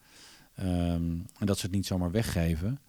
ehm, 0.55 1.19
en 1.39 1.47
dat 1.47 1.59
ze 1.59 1.67
het 1.67 1.75
niet 1.75 1.87
zomaar 1.87 2.11
weggeven... 2.11 2.81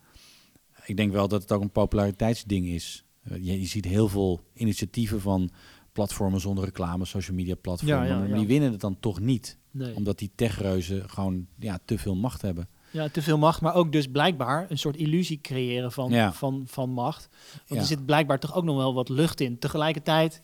ik 0.86 0.98
denk 0.98 1.12
wel 1.12 1.28
dat 1.28 1.42
het 1.42 1.52
ook 1.52 1.62
een 1.62 1.72
populariteitsding 1.72 2.68
is. 2.68 3.06
Eh, 3.24 3.38
je, 3.38 3.60
je 3.60 3.68
ziet 3.68 3.86
heel 3.86 4.08
veel 4.08 4.44
initiatieven 4.54 5.22
van 5.22 5.50
platformen 5.92 6.40
zonder 6.40 6.64
reclame... 6.64 7.06
social 7.06 7.36
media 7.36 7.56
platformen, 7.56 7.98
Ja, 7.98 8.04
ja, 8.04 8.20
maar 8.20 8.30
ja. 8.30 8.38
die 8.38 8.48
winnen 8.48 8.72
het 8.72 8.82
dan 8.82 9.00
toch 9.00 9.20
niet... 9.20 9.58
Nee. 9.72 9.96
omdat 9.96 10.20
die 10.20 10.32
techreuzen 10.36 11.10
gewoon 11.10 11.48
ja, 11.60 11.80
te 11.86 11.98
veel 11.98 12.16
macht 12.16 12.42
hebben. 12.42 12.68
Ja, 12.94 13.10
te 13.10 13.22
veel 13.22 13.38
macht, 13.38 13.62
maar 13.62 13.76
ook 13.76 13.92
dus 13.92 14.08
blijkbaar 14.08 14.72
een 14.72 14.78
soort 14.78 14.96
illusie 14.96 15.42
creëren 15.42 15.92
van, 15.92 16.12
Ja. 16.12 16.34
van, 16.34 16.64
van 16.68 16.90
macht. 16.90 17.30
Want 17.68 17.82
er 17.82 17.88
zit 17.88 18.06
blijkbaar 18.06 18.40
toch 18.40 18.56
ook 18.56 18.64
nog 18.64 18.76
wel 18.76 18.94
wat 18.94 19.10
lucht 19.10 19.40
in. 19.42 19.60
Tegelijkertijd, 19.60 20.42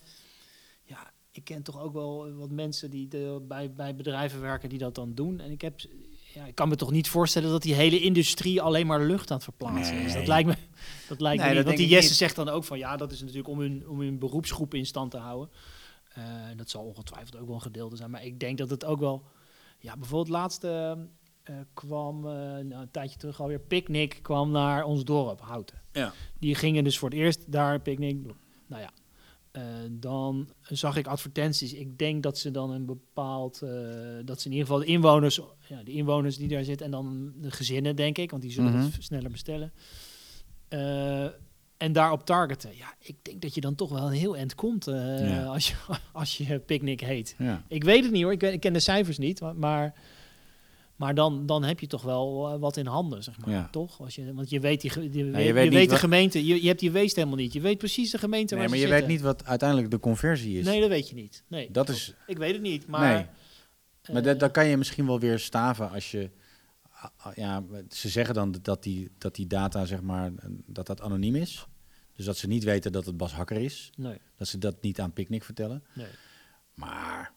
ja, 0.83 1.11
ik 1.31 1.43
ken 1.43 1.63
toch 1.63 1.81
ook 1.81 1.93
wel 1.93 2.33
wat 2.35 2.49
mensen 2.51 2.89
die 2.89 3.07
de, 3.07 3.45
bij, 3.47 3.71
bij 3.73 3.95
bedrijven 3.95 4.41
werken 4.41 4.69
die 4.69 4.77
dat 4.79 4.95
dan 4.95 5.13
doen. 5.13 5.39
En 5.39 5.51
ik 5.51 5.61
heb, 5.61 5.79
ja, 6.33 6.45
ik 6.45 6.55
kan 6.55 6.69
me 6.69 6.75
toch 6.75 6.91
niet 6.91 7.09
voorstellen 7.09 7.49
dat 7.49 7.61
die 7.61 7.73
hele 7.73 7.99
industrie 7.99 8.61
alleen 8.61 8.87
maar 8.87 9.01
lucht 9.01 9.29
aan 9.31 9.35
het 9.35 9.45
verplaatsen 9.45 9.97
is. 9.97 10.13
Dat 10.13 10.27
lijkt 10.27 10.47
me, 10.47 10.55
dat 11.07 11.21
lijkt 11.21 11.41
Nee, 11.41 11.49
me 11.49 11.55
niet. 11.55 11.65
dat 11.65 11.73
Want 11.75 11.77
die 11.87 11.87
Jesse 11.97 12.13
zegt 12.13 12.35
dan 12.35 12.49
ook 12.49 12.63
van, 12.63 12.77
ja, 12.77 12.97
dat 12.97 13.11
is 13.11 13.19
natuurlijk 13.19 13.47
om 13.47 13.59
hun, 13.59 13.87
om 13.87 13.99
hun 13.99 14.19
beroepsgroep 14.19 14.73
in 14.73 14.85
stand 14.85 15.11
te 15.11 15.17
houden. 15.17 15.49
Eh, 16.13 16.23
dat 16.55 16.69
zal 16.69 16.83
ongetwijfeld 16.83 17.37
ook 17.37 17.45
wel 17.45 17.55
een 17.55 17.61
gedeelte 17.61 17.95
zijn. 17.95 18.09
Maar 18.09 18.25
ik 18.25 18.39
denk 18.39 18.57
dat 18.57 18.69
het 18.69 18.85
ook 18.85 18.99
wel, 18.99 19.23
ja, 19.79 19.97
bijvoorbeeld 19.97 20.29
laatst 20.29 20.63
eh, 21.49 21.55
kwam 21.73 22.17
eh, 22.25 22.31
nou, 22.33 22.73
een 22.73 22.91
tijdje 22.91 23.17
terug 23.17 23.41
alweer 23.41 23.59
Picnic 23.59 24.19
kwam 24.21 24.51
naar 24.51 24.83
ons 24.83 25.03
dorp 25.03 25.41
Houten. 25.41 25.81
Ja. 25.91 26.13
Die 26.39 26.55
gingen 26.55 26.83
dus 26.83 26.97
voor 26.97 27.09
het 27.09 27.17
eerst 27.17 27.51
daar 27.51 27.79
Picnic 27.81 28.23
doen. 28.23 28.35
Nou 28.67 28.81
ja, 28.81 28.89
eh, 29.51 29.63
dan 29.91 30.49
zag 30.61 30.95
ik 30.97 31.07
advertenties. 31.07 31.73
Ik 31.73 31.97
denk 31.97 32.23
dat 32.23 32.37
ze 32.37 32.51
dan 32.51 32.71
een 32.71 32.85
bepaald, 32.85 33.59
dat 34.25 34.41
ze 34.41 34.45
in 34.47 34.51
ieder 34.53 34.67
geval 34.67 34.79
de 34.79 34.85
inwoners, 34.85 35.39
ja, 35.67 35.83
de 35.83 35.91
inwoners 35.91 36.37
die 36.37 36.47
daar 36.47 36.63
zitten 36.63 36.85
en 36.85 36.91
dan 36.91 37.33
de 37.41 37.51
gezinnen, 37.51 37.95
denk 37.95 38.17
ik, 38.17 38.29
want 38.31 38.41
die 38.41 38.51
zullen 38.51 38.71
Mhm. 38.73 38.81
het 38.83 38.95
sneller 38.99 39.31
bestellen. 39.31 39.71
En 41.77 41.91
daarop 41.93 42.25
targeten. 42.25 42.75
Ja, 42.75 42.93
ik 42.99 43.15
denk 43.21 43.41
dat 43.41 43.53
je 43.55 43.61
dan 43.61 43.75
toch 43.75 43.89
wel 43.89 44.05
een 44.05 44.11
heel 44.17 44.35
eind 44.37 44.55
komt 44.55 44.85
Ja. 44.85 45.43
als, 45.45 45.67
je, 45.69 45.75
als 46.13 46.37
je 46.37 46.59
Picnic 46.59 46.99
heet. 46.99 47.35
Ja. 47.37 47.63
Ik 47.67 47.83
weet 47.83 48.03
het 48.03 48.11
niet 48.11 48.23
hoor, 48.23 48.31
ik, 48.31 48.39
ken- 48.39 48.53
ik 48.53 48.59
ken 48.59 48.73
de 48.73 48.79
cijfers 48.79 49.17
niet, 49.17 49.41
maar, 49.55 49.93
maar, 50.99 51.15
dan, 51.15 51.45
dan 51.45 51.63
heb 51.63 51.79
je 51.79 51.87
toch 51.87 52.01
wel 52.01 52.49
eh, 52.53 52.59
wat 52.59 52.77
in 52.77 52.85
handen, 52.85 53.23
zeg 53.23 53.37
maar. 53.39 53.49
Ja. 53.49 53.67
Toch? 53.71 54.01
Als 54.01 54.15
je, 54.15 54.33
want 54.33 54.49
je 54.49 54.59
weet, 54.59 54.81
die, 54.81 55.09
die, 55.09 55.25
je, 55.25 55.43
je 55.43 55.53
weet, 55.53 55.71
je 55.73 55.87
de 55.87 55.95
gemeente, 55.95 56.45
je, 56.45 56.61
je 56.61 56.67
hebt 56.67 56.79
die 56.79 56.91
weest 56.91 57.15
helemaal 57.15 57.37
niet. 57.37 57.53
Je 57.53 57.61
weet 57.61 57.77
precies 57.77 58.11
de 58.11 58.17
gemeente 58.17 58.53
Nee, 58.53 58.63
waar 58.63 58.71
maar 58.71 58.79
je 58.79 58.87
weet 58.93 59.07
niet 59.07 59.21
wat 59.21 59.45
uiteindelijk 59.45 59.91
de 59.91 59.99
conversie 59.99 60.59
is. 60.59 60.65
Nee, 60.65 60.79
dat 60.79 60.89
weet 60.89 61.09
je 61.09 61.15
niet. 61.15 61.43
Nee, 61.47 61.71
dat 61.71 61.89
is, 61.89 62.13
ik 62.27 62.37
weet 62.37 62.53
het 62.53 62.61
niet, 62.61 62.87
maar... 62.87 63.13
Nee. 63.13 63.25
maar 64.07 64.21
eh, 64.21 64.23
dat, 64.23 64.39
dat 64.39 64.51
kan 64.51 64.67
je 64.67 64.77
misschien 64.77 65.05
wel 65.05 65.19
weer 65.19 65.39
staven 65.39 65.89
als 65.91 66.11
je... 66.11 66.29
ah, 66.91 67.35
Ja, 67.35 67.63
ze 67.89 68.09
zeggen 68.09 68.33
dan 68.35 68.55
dat 68.61 68.83
die, 68.83 69.11
dat 69.17 69.35
die 69.35 69.47
data, 69.47 69.85
zeg 69.85 70.01
maar, 70.01 70.31
dat 70.65 70.87
dat 70.87 71.01
anoniem 71.01 71.35
is. 71.35 71.65
Dus 72.15 72.25
dat 72.25 72.37
ze 72.37 72.47
niet 72.47 72.63
weten 72.63 72.91
dat 72.91 73.05
het 73.05 73.17
Bas 73.17 73.33
Hakker 73.33 73.57
is. 73.57 73.91
Nee, 73.97 74.17
Dat 74.37 74.47
ze 74.47 74.57
dat 74.57 74.81
niet 74.81 74.99
aan 74.99 75.13
Picnic 75.13 75.43
vertellen. 75.43 75.83
nee. 75.93 76.07
Maar 76.73 77.33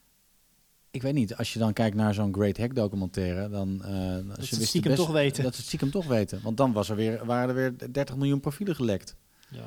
ik 0.93 1.01
weet 1.01 1.13
niet, 1.13 1.35
als 1.35 1.53
je 1.53 1.59
dan 1.59 1.73
kijkt 1.73 1.95
naar 1.95 2.13
zo'n 2.13 2.33
Great 2.33 2.57
Hack 2.57 2.75
documentaire, 2.75 3.49
dan... 3.49 3.83
eh, 3.83 3.89
ze 3.89 4.55
het 4.55 4.63
stiekem 4.67 4.91
best- 4.91 5.03
toch 5.03 5.11
weten. 5.13 5.43
Dat 5.43 5.51
ze 5.51 5.57
het 5.57 5.67
stiekem 5.67 5.91
toch 5.91 6.05
weten. 6.05 6.39
Want 6.43 6.57
dan 6.57 6.73
was 6.73 6.89
er 6.89 6.95
weer, 6.95 7.25
waren 7.25 7.49
er 7.49 7.55
weer 7.55 7.91
30 7.93 8.15
miljoen 8.15 8.39
profielen 8.39 8.75
gelekt. 8.75 9.15
Ja. 9.49 9.63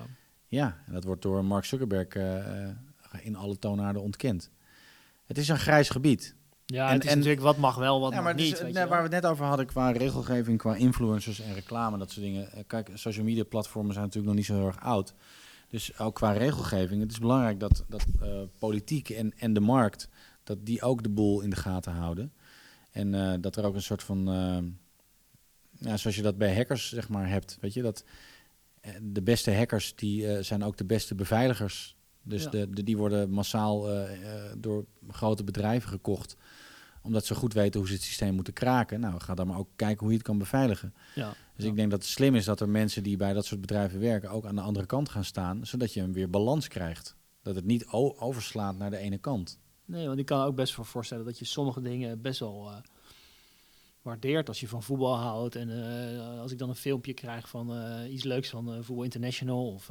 Ja, 0.47 0.83
en 0.87 0.93
dat 0.93 1.05
wordt 1.05 1.23
door 1.23 1.45
Mark 1.45 1.65
Zuckerberg 1.65 2.09
eh, 2.09 2.45
in 3.23 3.37
alle 3.37 3.59
toonaarden 3.59 4.03
ontkend. 4.03 4.51
Het 5.27 5.39
is 5.39 5.49
een 5.49 5.59
grijs 5.59 5.89
gebied. 5.89 6.35
Ja, 6.67 6.89
En- 6.89 6.95
het 6.95 7.05
is 7.05 7.11
en- 7.11 7.17
natuurlijk 7.17 7.43
wat 7.45 7.57
mag 7.57 7.75
wel, 7.77 8.01
wat 8.01 8.11
ja, 8.11 8.17
mag 8.17 8.25
maar 8.25 8.39
is, 8.41 8.49
niet. 8.63 8.63
nee, 8.73 8.87
waar 8.87 9.03
we 9.03 9.15
het 9.15 9.23
net 9.23 9.27
over 9.27 9.45
hadden 9.45 9.67
qua 9.67 9.91
regelgeving, 9.91 10.59
qua 10.59 10.75
influencers 10.77 11.41
en 11.41 11.55
reclame, 11.55 11.99
dat 11.99 12.11
soort 12.11 12.25
dingen. 12.27 12.53
Eh, 12.53 12.61
Kijk, 12.67 12.91
social 12.95 13.25
media 13.25 13.45
platformen 13.45 13.93
zijn 13.93 14.05
natuurlijk 14.05 14.33
nog 14.35 14.37
niet 14.37 14.47
zo 14.51 14.55
heel 14.59 14.67
erg 14.67 14.81
oud. 14.81 15.15
Dus 15.69 15.99
ook 15.99 16.15
qua 16.15 16.33
regelgeving, 16.33 17.01
het 17.03 17.11
is 17.11 17.19
belangrijk 17.19 17.61
dat, 17.61 17.85
dat 17.89 18.07
politiek 18.59 19.11
en, 19.11 19.33
en 19.39 19.53
de 19.53 19.61
markt, 19.61 20.09
dat 20.47 20.67
die 20.67 20.83
ook 20.83 21.03
de 21.03 21.09
boel 21.09 21.41
in 21.41 21.51
de 21.51 21.57
gaten 21.57 21.93
houden. 21.93 22.33
En 22.91 23.15
eh, 23.15 23.35
dat 23.41 23.57
er 23.57 23.65
ook 23.65 23.75
een 23.75 23.83
soort 23.83 24.03
van, 24.03 24.29
eh, 24.29 24.59
ja, 25.89 25.97
zoals 25.97 26.17
je 26.17 26.23
dat 26.23 26.39
bij 26.39 26.55
hackers 26.57 26.89
zeg 26.89 27.09
maar 27.09 27.29
hebt, 27.29 27.59
weet 27.61 27.75
je, 27.75 27.83
dat 27.83 28.05
eh, 28.81 28.93
de 29.03 29.23
beste 29.23 29.55
hackers, 29.55 29.95
die 29.95 30.43
zijn 30.43 30.65
ook 30.65 30.77
de 30.77 30.85
beste 30.85 31.15
beveiligers. 31.15 31.97
Dus 32.23 32.43
Ja. 32.43 32.51
de, 32.51 32.71
de, 32.71 32.83
die 32.83 32.97
worden 32.97 33.31
massaal 33.31 33.89
door 34.59 34.87
grote 35.09 35.45
bedrijven 35.45 35.89
gekocht 35.89 36.37
omdat 37.03 37.27
ze 37.27 37.35
goed 37.35 37.53
weten 37.53 37.81
hoe 37.81 37.89
ze 37.89 37.95
het 37.95 38.03
systeem 38.03 38.35
moeten 38.35 38.53
kraken. 38.53 39.01
Nou, 39.01 39.21
ga 39.21 39.35
dan 39.35 39.47
maar 39.47 39.59
ook 39.59 39.69
kijken 39.77 39.99
hoe 40.01 40.09
je 40.11 40.15
het 40.17 40.27
kan 40.27 40.39
beveiligen. 40.39 40.95
Ja. 41.15 41.29
Dus 41.55 41.65
Ja. 41.65 41.71
ik 41.71 41.77
denk 41.77 41.91
dat 41.91 42.03
het 42.03 42.09
slim 42.11 42.35
is 42.35 42.45
dat 42.45 42.61
er 42.61 42.69
mensen 42.69 43.03
die 43.03 43.17
bij 43.17 43.33
dat 43.33 43.45
soort 43.47 43.61
bedrijven 43.61 44.01
werken 44.01 44.31
ook 44.31 44.47
aan 44.47 44.55
de 44.55 44.61
andere 44.61 44.87
kant 44.87 45.09
gaan 45.09 45.25
staan, 45.25 45.67
zodat 45.67 45.93
je 45.93 46.01
hem 46.01 46.13
weer 46.13 46.31
balans 46.31 46.69
krijgt. 46.69 47.17
Dat 47.43 47.55
het 47.55 47.65
niet 47.65 47.87
overslaat 48.19 48.77
naar 48.77 48.91
de 48.91 48.97
ene 48.97 49.19
kant. 49.19 49.59
Nee, 49.87 50.07
want 50.07 50.19
ik 50.19 50.27
kan 50.27 50.45
ook 50.45 50.55
best 50.55 50.77
wel 50.77 50.85
voorstellen 50.85 51.25
dat 51.25 51.39
je 51.39 51.45
sommige 51.45 51.81
dingen 51.83 52.21
best 52.21 52.41
wel 52.41 52.69
eh, 52.71 52.77
waardeert 54.03 54.49
als 54.49 54.61
je 54.61 54.69
van 54.69 54.83
voetbal 54.83 55.17
houdt. 55.17 55.57
En 55.57 55.71
eh, 55.71 56.41
als 56.41 56.53
ik 56.53 56.59
dan 56.59 56.69
een 56.69 56.75
filmpje 56.75 57.15
krijg 57.15 57.49
van 57.49 57.73
eh, 57.77 58.13
iets 58.13 58.25
leuks 58.25 58.49
van 58.49 58.85
Voetbal 58.85 59.05
International 59.05 59.67
of 59.73 59.87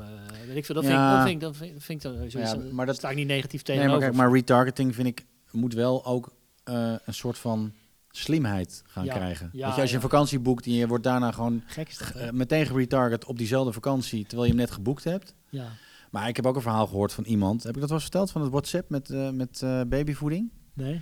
weet 0.47 0.55
ik 0.55 0.65
veel, 0.65 0.75
dat 0.75 0.85
vind, 0.85 0.97
ik, 0.97 1.09
dat 1.09 1.21
vind 1.21 1.33
ik, 1.33 1.39
dat 1.39 1.55
vind, 1.55 1.83
vind 1.83 2.03
ik 2.05 2.11
dan 2.11 2.29
sowieso, 2.31 2.63
Ja, 2.67 2.73
maar 2.73 2.85
dat- 2.85 2.95
sta 2.95 3.09
ik 3.09 3.15
niet 3.15 3.27
negatief 3.27 3.63
Nee, 3.65 3.75
tegenover. 3.77 3.91
maar 4.01 4.09
kijk, 4.11 4.21
maar 4.21 4.31
retargeting 4.37 4.95
vind 4.95 5.07
ik 5.07 5.25
moet 5.51 5.73
wel 5.73 6.05
ook 6.05 6.31
een 6.63 6.99
soort 7.13 7.37
van 7.37 7.71
slimheid 8.11 8.83
gaan 8.85 9.05
Ja, 9.05 9.13
krijgen. 9.15 9.49
ja, 9.53 9.75
je, 9.75 9.81
als 9.81 9.89
je 9.89 9.95
een 9.95 10.01
vakantie 10.01 10.39
boekt 10.39 10.65
en 10.65 10.71
je 10.71 10.87
wordt 10.87 11.03
daarna 11.03 11.31
gewoon 11.31 11.63
Gek 11.65 11.89
is 11.89 11.97
dat, 11.97 12.07
hè? 12.13 12.19
eh, 12.25 12.31
meteen 12.31 12.65
geretarget 12.65 13.25
op 13.25 13.37
diezelfde 13.37 13.71
vakantie, 13.73 14.21
terwijl 14.25 14.43
je 14.43 14.47
hem 14.55 14.59
net 14.61 14.71
geboekt 14.71 15.03
hebt. 15.03 15.33
ja. 15.49 15.67
Maar 16.15 16.27
ik 16.27 16.35
heb 16.35 16.45
ook 16.45 16.55
een 16.55 16.61
verhaal 16.61 16.87
gehoord 16.87 17.13
van 17.13 17.23
iemand. 17.23 17.63
Heb 17.63 17.73
ik 17.75 17.79
dat 17.79 17.89
wel 17.89 17.97
eens 17.99 18.07
verteld 18.09 18.31
van 18.31 18.41
het 18.41 18.51
WhatsApp 18.51 18.89
met, 18.89 19.09
eh, 19.09 19.29
met 19.29 19.61
eh, 19.61 19.81
babyvoeding? 19.87 20.51
Nee? 20.73 21.01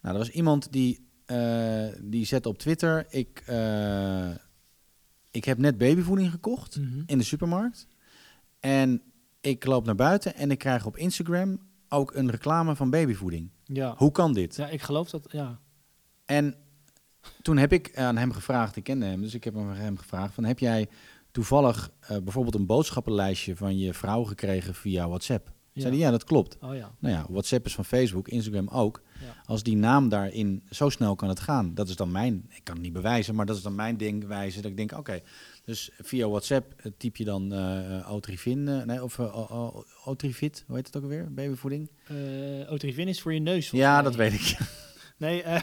Nou, 0.00 0.14
er 0.14 0.18
was 0.20 0.30
iemand 0.30 0.72
die, 0.72 1.08
eh, 1.24 1.86
die 2.02 2.24
zette 2.26 2.48
op 2.48 2.58
Twitter: 2.58 3.06
ik, 3.08 3.38
ik 5.30 5.44
heb 5.44 5.58
net 5.58 5.78
babyvoeding 5.78 6.30
gekocht 6.30 6.78
Mhm. 6.78 7.02
in 7.06 7.18
de 7.18 7.24
supermarkt. 7.24 7.86
En 8.60 9.02
ik 9.40 9.64
loop 9.66 9.84
naar 9.84 9.94
buiten 9.94 10.34
en 10.34 10.50
ik 10.50 10.58
krijg 10.58 10.86
op 10.86 10.96
Instagram 10.96 11.58
ook 11.88 12.14
een 12.14 12.30
reclame 12.30 12.76
van 12.76 12.90
babyvoeding. 12.90 13.50
Ja. 13.64 13.94
Hoe 13.96 14.12
kan 14.12 14.32
dit? 14.32 14.56
ja, 14.56 14.68
ik 14.68 14.82
geloof 14.82 15.10
dat, 15.10 15.28
ja. 15.30 15.60
En 16.24 16.54
toen 17.42 17.56
heb 17.56 17.72
ik 17.72 17.98
aan 17.98 18.16
hem 18.16 18.32
gevraagd, 18.32 18.76
ik 18.76 18.84
kende 18.84 19.06
hem, 19.06 19.20
dus 19.20 19.34
ik 19.34 19.44
heb 19.44 19.56
aan 19.56 19.74
hem 19.74 19.96
gevraagd: 19.98 20.34
van, 20.34 20.44
heb 20.44 20.58
jij 20.58 20.88
toevallig 21.32 21.90
eh, 22.00 22.16
bijvoorbeeld 22.18 22.54
een 22.54 22.66
boodschappenlijstje 22.66 23.56
van 23.56 23.78
je 23.78 23.94
vrouw 23.94 24.22
gekregen 24.24 24.74
via 24.74 25.08
WhatsApp? 25.08 25.52
Zei 25.74 25.88
hij, 25.88 25.98
ja, 25.98 26.10
dat 26.10 26.24
klopt. 26.24 26.56
Oh 26.60 26.74
ja. 26.74 26.94
Nou 26.98 27.14
ja, 27.14 27.26
WhatsApp 27.28 27.66
is 27.66 27.74
van 27.74 27.84
Facebook, 27.84 28.28
Instagram 28.28 28.68
ook. 28.68 29.02
Ja. 29.20 29.26
Als 29.44 29.62
die 29.62 29.76
naam 29.76 30.08
daarin, 30.08 30.62
zo 30.70 30.88
snel 30.88 31.14
kan 31.14 31.28
het 31.28 31.40
gaan. 31.40 31.74
Dat 31.74 31.88
is 31.88 31.96
dan 31.96 32.10
mijn, 32.10 32.46
ik 32.48 32.60
kan 32.64 32.74
het 32.74 32.82
niet 32.84 32.92
bewijzen, 32.92 33.34
maar 33.34 33.46
dat 33.46 33.56
is 33.56 33.62
dan 33.62 33.74
mijn 33.74 33.96
ding 33.96 34.26
wijzen. 34.26 34.62
Dat 34.62 34.70
ik 34.70 34.76
denk, 34.76 34.92
oké, 34.98 35.20
dus 35.64 35.90
via 35.98 36.28
WhatsApp 36.28 36.72
eh, 36.76 36.92
typ 36.96 37.16
je 37.16 37.24
dan 37.24 37.52
eh 37.52 37.98
eh, 37.98 38.12
Otrivin, 38.12 38.64
nee, 38.86 39.02
of 39.02 39.18
O- 39.20 39.84
Otrivit, 40.04 40.64
hoe 40.66 40.76
heet 40.76 40.86
het 40.86 40.96
ook 40.96 41.02
alweer? 41.02 41.32
Babyvoeding? 41.34 41.90
Eh 42.06 42.72
Otrivin 42.72 43.08
is 43.08 43.20
voor 43.20 43.32
je 43.34 43.40
neus. 43.40 43.70
Ja, 43.70 43.94
mij. 43.94 44.02
dat 44.02 44.14
weet 44.14 44.32
ik. 44.32 44.56
Nee, 45.22 45.42
eh, 45.42 45.60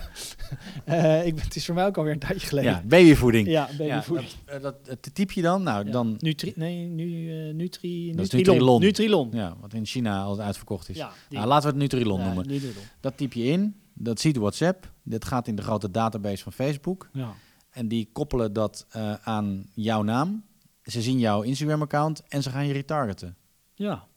eh, 1.19 1.25
ik 1.25 1.35
ben, 1.35 1.43
het 1.43 1.55
is 1.55 1.65
voor 1.65 1.75
mij 1.75 1.85
ook 1.85 1.97
alweer 1.97 2.13
een 2.13 2.19
tijdje 2.19 2.47
geleden. 2.47 2.71
Ja, 2.71 2.81
babyvoeding. 2.85 3.47
Ja, 3.47 3.69
babyvoeding. 3.77 4.29
dat, 4.45 4.61
dat, 4.61 4.85
dat 4.85 5.15
typ 5.15 5.31
je 5.31 5.41
dan, 5.41 5.63
nou 5.63 5.85
Ja. 5.85 5.91
dan, 5.91 6.15
Nutri, 6.19 6.53
nee, 6.55 6.85
nu, 6.85 7.29
eh, 7.47 7.53
Nutri, 7.53 8.15
Dat 8.15 8.25
is 8.25 8.31
Nutrilon. 8.31 8.81
Nutrilon. 8.81 9.25
Nutrilon. 9.25 9.29
ja, 9.31 9.57
wat 9.61 9.73
in 9.73 9.85
China 9.85 10.21
altijd 10.21 10.47
uitverkocht 10.47 10.89
is. 10.89 10.97
Ja. 10.97 11.11
Nou, 11.29 11.47
laten 11.47 11.63
we 11.63 11.69
het 11.69 11.77
Nutrilon 11.81 12.19
Ja, 12.19 12.25
noemen. 12.25 12.47
Nutrilon. 12.47 12.83
Dat 12.99 13.17
typ 13.17 13.33
je 13.33 13.43
in, 13.43 13.75
dat 13.93 14.19
ziet 14.19 14.37
WhatsApp, 14.37 14.91
dat 15.03 15.25
gaat 15.25 15.47
in 15.47 15.55
de 15.55 15.61
grote 15.61 15.91
database 15.91 16.43
van 16.43 16.51
Facebook. 16.53 17.09
Ja. 17.13 17.33
En 17.69 17.87
die 17.87 18.09
koppelen 18.13 18.53
dat 18.53 18.85
eh, 18.89 19.13
aan 19.13 19.65
jouw 19.73 20.01
naam. 20.01 20.43
Ze 20.83 21.01
zien 21.01 21.19
jouw 21.19 21.41
Instagram-account 21.41 22.23
en 22.27 22.43
ze 22.43 22.49
gaan 22.49 22.67
je 22.67 22.73
retargeten. 22.73 23.37
Ja. 23.73 24.07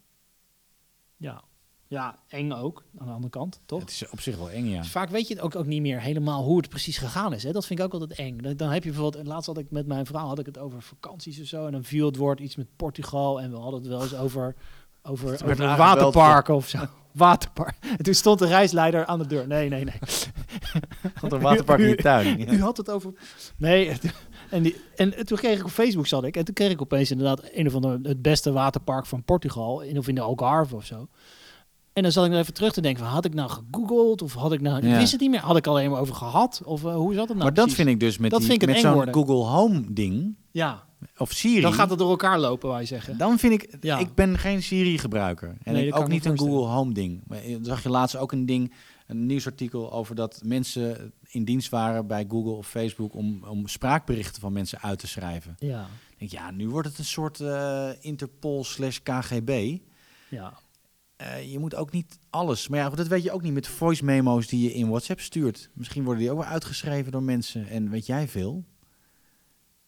Ja. 1.17 1.43
Ja, 1.93 2.19
eng 2.29 2.53
ook, 2.53 2.85
aan 2.99 3.07
de 3.07 3.13
andere 3.13 3.31
kant, 3.31 3.61
toch? 3.67 3.81
Het 3.81 3.91
is 3.91 4.09
op 4.11 4.21
zich 4.21 4.37
wel 4.37 4.51
eng, 4.51 4.67
ja. 4.67 4.79
Dus 4.79 4.91
vaak 4.91 5.09
weet 5.09 5.29
je 5.29 5.35
het 5.35 5.43
ook, 5.43 5.57
ook 5.57 5.67
niet 5.67 5.81
meer 5.81 6.01
helemaal 6.01 6.45
hoe 6.45 6.57
het 6.57 6.69
precies 6.69 6.99
gegaan 6.99 7.33
is. 7.33 7.43
Hè? 7.43 7.53
Dat 7.53 7.67
vind 7.67 7.79
ik 7.79 7.85
ook 7.85 7.93
altijd 7.93 8.13
eng. 8.19 8.39
Dan, 8.39 8.57
dan 8.57 8.71
heb 8.71 8.85
je 8.85 8.91
bijvoorbeeld, 8.91 9.27
laatst 9.27 9.47
had 9.47 9.59
ik 9.59 9.71
met 9.71 9.87
mijn 9.87 10.07
vrouw 10.07 10.27
had 10.27 10.39
ik 10.39 10.47
het 10.47 10.59
over 10.59 10.83
vakanties 10.83 11.41
of 11.41 11.47
zo. 11.47 11.67
En 11.67 11.73
dan 11.73 11.85
viel 11.85 12.07
het 12.07 12.17
woord 12.17 12.41
iets 12.41 12.57
met 12.57 12.67
Portugal. 12.77 13.41
En 13.41 13.51
we 13.51 13.57
hadden 13.57 13.81
het 13.81 13.89
wel 13.89 14.03
eens 14.03 14.15
over, 14.15 14.55
over, 15.03 15.33
over 15.33 15.49
aangebeld. 15.49 15.77
waterparken 15.77 16.55
of 16.55 16.69
zo. 16.69 16.79
Waterpark. 17.13 17.77
En 17.81 18.05
toen 18.05 18.15
stond 18.15 18.39
de 18.39 18.47
reisleider 18.47 19.07
aan 19.07 19.19
de 19.19 19.27
deur. 19.27 19.47
Nee, 19.47 19.69
nee, 19.69 19.85
nee. 19.85 19.99
Want 21.21 21.33
een 21.33 21.41
waterpark 21.41 21.81
in 21.81 21.89
je 21.89 21.97
tuin. 21.97 22.55
U 22.55 22.61
had 22.61 22.77
het 22.77 22.91
over. 22.91 23.13
Nee, 23.57 23.99
en, 24.51 24.63
die, 24.63 24.77
en 24.97 25.27
toen 25.27 25.39
kreeg 25.39 25.59
ik 25.59 25.65
op 25.65 25.71
Facebook 25.71 26.07
zat 26.07 26.25
ik. 26.25 26.37
En 26.37 26.45
toen 26.45 26.55
kreeg 26.55 26.71
ik 26.71 26.81
opeens 26.81 27.11
inderdaad 27.11 27.41
een 27.53 27.67
of 27.67 27.75
andere 27.75 27.99
het 28.03 28.23
beste 28.23 28.53
waterpark 28.53 29.07
van 29.07 29.25
Portugal. 29.25 29.81
In 29.81 29.99
of 29.99 30.09
in 30.09 30.15
de 30.15 30.21
Algarve 30.21 30.77
of 30.77 30.85
zo. 30.85 31.09
En 31.93 32.03
dan 32.03 32.13
zat 32.13 32.25
ik 32.25 32.31
nog 32.31 32.41
even 32.41 32.55
terug 32.55 32.73
te 32.73 32.81
denken: 32.81 33.05
van, 33.05 33.13
had 33.13 33.25
ik 33.25 33.35
nou 33.35 33.51
gegoogeld? 33.51 34.23
Of 34.23 34.35
had 34.35 34.53
ik 34.53 34.61
nou. 34.61 34.77
Ik 34.77 34.85
Ja. 34.85 34.97
wist 34.97 35.13
het 35.13 35.21
niet 35.21 35.31
meer. 35.31 35.41
Had 35.41 35.57
ik 35.57 35.67
alleen 35.67 35.91
maar 35.91 36.01
over 36.01 36.15
gehad? 36.15 36.61
Of 36.65 36.85
eh, 36.85 36.95
hoe 36.95 37.13
zat 37.15 37.29
het 37.29 37.37
nou? 37.37 37.43
maar 37.43 37.55
dat 37.55 37.73
vind 37.73 37.89
ik 37.89 38.01
dus 38.01 38.19
met, 38.19 38.31
Dat 38.31 38.41
die, 38.41 38.67
met 38.67 38.79
zo'n. 38.79 39.13
Google 39.13 39.35
Home 39.35 39.85
ding, 39.89 40.35
Ja, 40.51 40.85
of 41.17 41.33
Siri. 41.33 41.61
dan 41.61 41.73
gaat 41.73 41.91
het 41.91 41.99
door 41.99 42.11
elkaar 42.11 42.39
lopen, 42.39 42.69
wij 42.69 42.85
zeggen. 42.87 43.19
Dan 43.19 43.39
vind 43.39 43.53
ik, 43.63 43.77
Ja. 43.81 43.99
ik 43.99 44.15
ben 44.15 44.39
geen. 44.39 44.63
En 44.63 45.73
Nee, 45.73 45.83
ik 45.85 45.89
dat 45.89 45.95
kan 45.95 46.03
ook 46.03 46.09
niet 46.09 46.25
een. 46.25 46.39
Google 46.39 46.67
Home 46.67 46.93
ding. 46.95 47.23
Maar 47.27 47.47
je- 47.49 47.59
zag 47.63 47.83
je 47.83 47.89
laatst 47.89 48.17
ook 48.17 48.33
een 48.33 48.47
ding, 48.47 48.73
een 49.07 49.27
nieuwsartikel 49.27 49.93
over 49.93 50.15
dat 50.15 50.41
mensen 50.45 51.13
in 51.29 51.45
dienst 51.45 51.69
waren 51.71 52.07
bij 52.07 52.25
Google 52.29 52.53
of 52.53 52.67
Facebook 52.69 53.15
om, 53.15 53.45
om 53.45 53.69
spraakberichten 53.69 54.41
van 54.41 54.53
mensen 54.53 54.81
uit 54.81 54.99
te 54.99 55.07
schrijven. 55.07 55.57
Ja, 55.59 55.87
Ik 56.11 56.19
denk, 56.19 56.31
ja, 56.31 56.51
nu 56.51 56.69
wordt 56.69 56.89
het 56.89 56.99
een 56.99 57.05
soort 57.05 57.41
eh, 57.41 57.89
Interpol 58.01 58.65
slash 58.65 58.99
KGB. 59.03 59.77
ja. 60.29 60.53
Eh, 61.23 61.53
je 61.53 61.59
moet 61.59 61.75
ook 61.75 61.91
niet 61.91 62.19
alles. 62.31 62.69
Maar 62.69 62.79
ja, 62.79 62.89
goed, 62.89 62.97
dat 62.97 63.07
weet 63.07 63.23
je 63.23 63.33
ook 63.33 63.43
niet 63.43 63.53
met 63.53 63.67
voice 63.67 64.05
memo's 64.05 64.47
die 64.47 64.63
je 64.63 64.75
in 64.75 64.89
WhatsApp 64.89 65.21
stuurt. 65.21 65.71
Misschien 65.73 66.05
worden 66.05 66.23
die 66.23 66.31
ook 66.31 66.39
wel 66.39 66.49
uitgeschreven 66.49 67.13
door 67.13 67.23
mensen. 67.23 67.69
En 67.69 67.91
weet 67.91 68.07
jij 68.07 68.29
veel? 68.29 68.65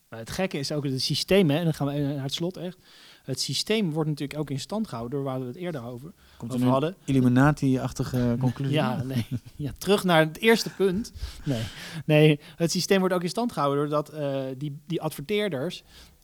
Maar 0.09 0.19
het 0.19 0.31
gekke 0.31 0.59
is 0.59 0.73
ook 0.73 0.85
het 0.85 1.03
systeem, 1.03 1.51
hè, 1.51 1.59
en 1.59 1.65
dan 1.65 1.75
gaan 1.75 1.87
we 1.87 1.93
naar 1.93 2.23
het 2.23 2.35
slot 2.35 2.57
echt. 2.57 2.79
Het 3.25 3.41
systeem 3.41 3.91
wordt 3.91 4.09
natuurlijk 4.09 4.39
ook 4.39 4.51
in 4.51 4.61
stand 4.61 4.89
gehouden 4.89 5.19
door 5.19 5.27
waar 5.27 5.41
we 5.41 5.47
het 5.47 5.57
eerder 5.57 5.85
over, 5.85 6.13
Komt 6.37 6.55
over 6.55 6.67
hadden. 6.67 6.95
Illuminati-achtige 7.05 8.37
conclusie? 8.41 8.75
Ja, 8.75 9.03
nee. 9.03 9.27
ja, 9.57 9.73
terug 9.79 10.05
naar 10.05 10.21
het 10.21 10.39
eerste 10.39 10.71
punt. 10.71 11.13
Nee, 11.45 11.63
nee 12.05 12.41
het 12.57 12.71
systeem 12.71 12.99
wordt 12.99 13.15
ook 13.15 13.23
in 13.23 13.29
stand 13.29 13.53
gehouden 13.53 13.89
doordat 13.89 14.09
eh, 14.09 14.43
die, 14.59 14.79
die 14.87 15.03
adverteerders 15.03 15.83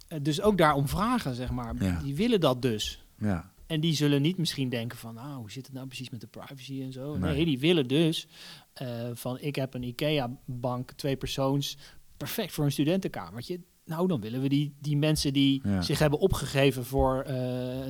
eh, 0.09 0.19
dus 0.23 0.41
ook 0.41 0.59
daarom 0.59 0.89
vragen, 0.89 1.35
zeg 1.35 1.51
maar. 1.51 1.75
Ja. 1.79 2.01
Die 2.03 2.15
willen 2.15 2.41
dat 2.41 2.63
dus. 2.63 3.05
ja. 3.19 3.51
En 3.71 3.81
die 3.81 3.95
zullen 3.95 4.23
niet 4.23 4.37
misschien 4.39 4.69
denken 4.69 4.99
van, 4.99 5.15
nou, 5.15 5.39
hoe 5.41 5.51
zit 5.51 5.67
het 5.67 5.75
nou 5.75 5.87
precies 5.87 6.11
met 6.11 6.21
de 6.21 6.27
privacy 6.27 6.83
en 6.83 6.93
zo. 6.93 7.17
Nee, 7.17 7.35
Nee. 7.35 7.45
die 7.45 7.59
willen 7.59 7.89
dus 7.89 8.27
eh, 8.73 8.89
van, 9.15 9.39
ik 9.41 9.57
heb 9.57 9.75
een 9.75 9.83
IKEA-bank, 9.83 10.93
twee 10.93 11.17
persoons, 11.17 11.77
perfect 12.17 12.53
voor 12.53 12.65
een 12.65 12.73
studentenkamertje. 12.73 13.61
Nou, 13.85 14.09
dan 14.09 14.21
willen 14.21 14.41
we 14.41 14.49
die, 14.49 14.75
die 14.81 14.97
mensen 14.97 15.33
die 15.33 15.61
Ja. 15.69 15.83
zich 15.83 15.99
hebben 15.99 16.19
opgegeven 16.19 16.85
voor 16.85 17.23
eh, 17.23 17.35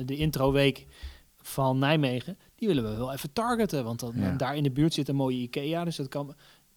de 0.05 0.15
introweek 0.15 0.87
van 1.37 1.79
Nijmegen, 1.79 2.37
die 2.55 2.67
willen 2.67 2.83
we 2.83 2.95
wel 2.97 3.13
even 3.13 3.33
targeten. 3.33 3.83
Want 3.83 3.99
dan, 3.99 4.13
Ja. 4.15 4.35
daar 4.35 4.55
in 4.55 4.63
de 4.63 4.71
buurt 4.71 4.93
zit 4.93 5.07
een 5.09 5.15
mooie 5.15 5.37
IKEA, 5.41 5.83
dus 5.83 5.95
dat 5.95 6.07
kan... 6.07 6.35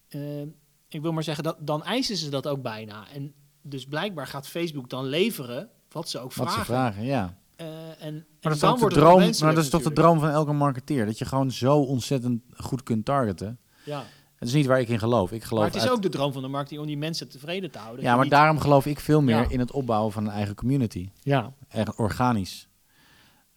eh, 0.08 0.40
ik 0.88 1.00
wil 1.02 1.12
maar 1.12 1.22
zeggen, 1.22 1.44
dat, 1.44 1.56
dan 1.66 1.82
eisen 1.84 2.16
ze 2.16 2.30
dat 2.30 2.46
ook 2.46 2.62
bijna. 2.62 3.08
En 3.12 3.34
dus 3.62 3.84
blijkbaar 3.86 4.26
gaat 4.26 4.46
Facebook 4.48 4.90
dan 4.90 5.04
leveren 5.06 5.70
wat 5.88 6.08
ze 6.08 6.18
ook 6.18 6.32
Wat 6.34 6.46
vragen. 6.46 6.58
ze 6.64 6.72
vragen, 6.72 7.04
ja. 7.04 7.38
Eh, 7.56 7.66
en, 7.66 7.74
Maar 7.98 8.08
en 8.08 8.24
dat 8.40 8.52
is, 8.52 8.58
dan 8.60 8.70
toch 8.70 8.74
de 8.74 8.80
wordt 8.80 8.94
het 8.94 9.04
droom, 9.04 9.46
maar 9.46 9.54
dat 9.54 9.64
is 9.64 9.70
toch 9.70 9.82
de 9.82 9.92
droom 9.92 10.20
van 10.20 10.28
elke 10.28 10.52
marketeer. 10.52 11.06
Dat 11.06 11.18
je 11.18 11.24
gewoon 11.24 11.50
zo 11.50 11.78
ontzettend 11.78 12.42
goed 12.56 12.82
kunt 12.82 13.04
targeten. 13.04 13.58
Ja. 13.84 14.02
Het 14.38 14.48
is 14.48 14.54
niet 14.54 14.66
waar 14.66 14.80
ik 14.80 14.88
in 14.88 14.98
geloof. 14.98 15.32
Ik 15.32 15.42
geloof 15.44 15.62
Maar 15.62 15.72
het 15.72 15.82
is 15.82 15.88
uit- 15.88 15.96
ook 15.96 16.02
de 16.02 16.08
droom 16.08 16.32
van 16.32 16.42
de 16.42 16.48
marketing 16.48 16.80
om 16.80 16.86
die 16.86 16.96
mensen 16.98 17.28
tevreden 17.28 17.70
te 17.70 17.78
houden. 17.78 18.02
Ja, 18.04 18.08
Dat 18.10 18.18
maar 18.18 18.28
daarom 18.28 18.58
geloof 18.58 18.86
ik 18.86 19.00
veel 19.00 19.20
meer 19.22 19.36
Ja. 19.36 19.46
in 19.48 19.58
het 19.58 19.70
opbouwen 19.72 20.12
van 20.12 20.24
een 20.26 20.32
eigen 20.32 20.54
community. 20.54 21.10
Ja, 21.22 21.52
Echt 21.68 21.94
organisch. 21.96 22.68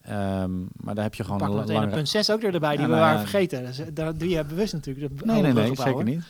Ehm, 0.01 0.59
maar 0.73 0.95
daar 0.95 1.03
heb 1.03 1.15
je 1.15 1.23
gewoon 1.23 1.37
pak 1.39 1.49
een 1.49 1.55
meteen 1.55 1.89
punt 1.89 2.09
6 2.09 2.29
ook 2.31 2.41
weer 2.41 2.53
erbij, 2.53 2.69
die 2.71 2.79
Ja, 2.79 2.85
we 2.85 2.91
nou 2.91 3.01
waren 3.05 3.19
vergeten. 3.19 3.65
Dus, 3.65 3.79
eh, 3.79 3.85
daar 3.93 4.17
doe 4.17 4.29
je 4.29 4.45
bewust 4.45 4.73
natuurlijk. 4.73 5.19
de 5.19 5.25
Nee, 5.25 5.41
nee, 5.41 5.75
zeker 5.75 6.03
niet. 6.03 6.23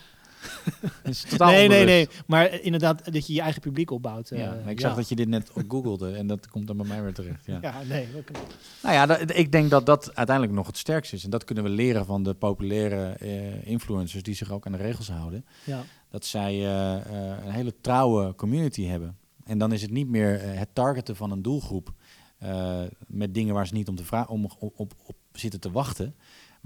Het 0.81 1.13
is 1.15 1.21
totaal 1.21 1.47
Nee, 1.51 1.67
nee, 1.67 1.79
onbewust. 1.79 2.07
nee. 2.09 2.23
Maar 2.27 2.45
eh, 2.45 2.65
inderdaad, 2.65 3.13
dat 3.13 3.27
je 3.27 3.33
je 3.33 3.41
eigen 3.41 3.61
publiek 3.61 3.91
opbouwt. 3.91 4.31
eh, 4.31 4.39
Ja, 4.39 4.57
maar 4.63 4.71
ik 4.71 4.79
ja. 4.79 4.87
zag 4.87 4.95
dat 4.97 5.09
je 5.09 5.15
dit 5.15 5.27
net 5.27 5.51
op 5.53 5.63
googelde 5.67 6.11
en 6.15 6.27
dat 6.27 6.47
komt 6.49 6.67
dan 6.67 6.77
bij 6.77 6.85
mij 6.85 7.01
weer 7.01 7.13
terecht. 7.13 7.45
Ja. 7.45 7.59
Ja, 7.67 7.73
nee. 7.87 8.07
kan- 8.25 8.35
Nou 8.83 8.95
ja, 8.95 9.05
dat- 9.05 9.37
ik 9.37 9.51
denk 9.51 9.69
dat 9.69 9.85
dat 9.85 10.15
uiteindelijk 10.15 10.55
nog 10.57 10.67
het 10.67 10.77
sterkste 10.77 11.15
is. 11.15 11.23
En 11.23 11.29
dat 11.29 11.43
kunnen 11.43 11.63
we 11.63 11.69
leren 11.69 12.05
van 12.05 12.23
de 12.23 12.33
populaire 12.33 13.05
eh, 13.11 13.67
influencers 13.67 14.23
die 14.23 14.35
zich 14.35 14.51
ook 14.51 14.65
aan 14.65 14.71
de 14.71 14.77
regels 14.77 15.09
houden. 15.09 15.45
Ja. 15.63 15.83
Dat 16.09 16.25
zij 16.25 16.53
eh, 16.53 16.95
eh, 16.95 17.45
een 17.45 17.51
hele 17.51 17.73
trouwe 17.81 18.35
community 18.35 18.83
hebben. 18.85 19.17
En 19.45 19.57
dan 19.57 19.71
is 19.71 19.81
het 19.81 19.91
niet 19.91 20.07
meer 20.07 20.39
eh, 20.41 20.57
het 20.59 20.69
targeten 20.73 21.15
van 21.15 21.31
een 21.31 21.41
doelgroep 21.41 21.93
eh, 22.37 22.81
met 23.07 23.33
dingen 23.33 23.53
waar 23.53 23.67
ze 23.67 23.73
niet 23.73 23.87
om, 23.87 23.95
te 23.95 24.25
om 24.27 24.45
op, 24.59 24.73
op, 24.79 24.93
op 25.05 25.15
zitten 25.31 25.59
te 25.59 25.71
wachten. 25.71 26.15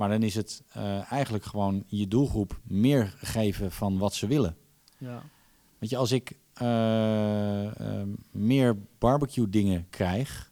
Maar 0.01 0.09
dan 0.09 0.23
is 0.23 0.35
het 0.35 0.63
eh, 0.71 1.11
eigenlijk 1.11 1.43
gewoon 1.43 1.83
je 1.87 2.07
doelgroep 2.07 2.59
meer 2.63 3.15
geven 3.17 3.71
van 3.71 3.97
wat 3.97 4.13
ze 4.13 4.27
willen. 4.27 4.57
Ja. 4.97 5.23
Weet 5.77 5.89
je, 5.89 5.97
als 5.97 6.11
ik 6.11 6.37
eh, 6.53 7.65
eh, 7.65 8.07
meer 8.31 8.77
barbecue 8.97 9.49
dingen 9.49 9.89
krijg. 9.89 10.51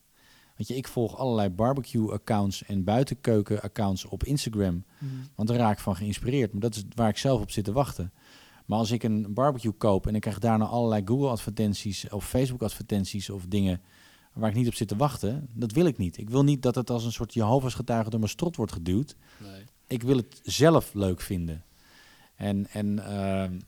Weet 0.55 0.67
je, 0.67 0.75
ik 0.75 0.87
volg 0.87 1.17
allerlei 1.17 1.49
barbecue 1.49 2.11
accounts 2.11 2.63
en 2.63 2.83
buitenkeuken 2.83 3.61
accounts 3.61 4.05
op 4.05 4.23
Instagram. 4.23 4.83
Mhm. 4.97 5.13
Want 5.35 5.47
daar 5.47 5.57
raak 5.57 5.77
ik 5.77 5.83
van 5.83 5.95
geïnspireerd. 5.95 6.51
Maar 6.51 6.61
dat 6.61 6.75
is 6.75 6.83
waar 6.95 7.09
ik 7.09 7.17
zelf 7.17 7.41
op 7.41 7.51
zit 7.51 7.63
te 7.63 7.71
wachten. 7.71 8.13
Maar 8.65 8.77
als 8.77 8.91
ik 8.91 9.03
een 9.03 9.33
barbecue 9.33 9.71
koop 9.71 10.07
en 10.07 10.15
ik 10.15 10.21
krijg 10.21 10.39
daarna 10.39 10.65
allerlei 10.65 11.01
Google 11.05 11.29
advertenties 11.29 12.09
of 12.09 12.27
Facebook 12.27 12.61
advertenties 12.61 13.29
of 13.29 13.45
dingen 13.47 13.81
waar 14.39 14.49
ik 14.49 14.55
niet 14.55 14.67
op 14.67 14.73
zit 14.73 14.87
te 14.87 14.95
wachten, 14.95 15.49
dat 15.53 15.71
wil 15.71 15.85
ik 15.85 15.97
niet. 15.97 16.17
Ik 16.17 16.29
wil 16.29 16.43
niet 16.43 16.61
dat 16.61 16.75
het 16.75 16.89
als 16.89 17.05
een 17.05 17.11
soort 17.11 17.33
Jehovah's 17.33 17.73
getuige 17.73 18.09
door 18.09 18.19
mijn 18.19 18.31
strot 18.31 18.55
wordt 18.55 18.71
geduwd. 18.71 19.15
Nee. 19.37 19.63
Ik 19.87 20.03
wil 20.03 20.17
het 20.17 20.39
zelf 20.43 20.93
leuk 20.93 21.21
vinden. 21.21 21.63
En, 22.35 22.67
en 22.67 22.99
ehm, 23.05 23.59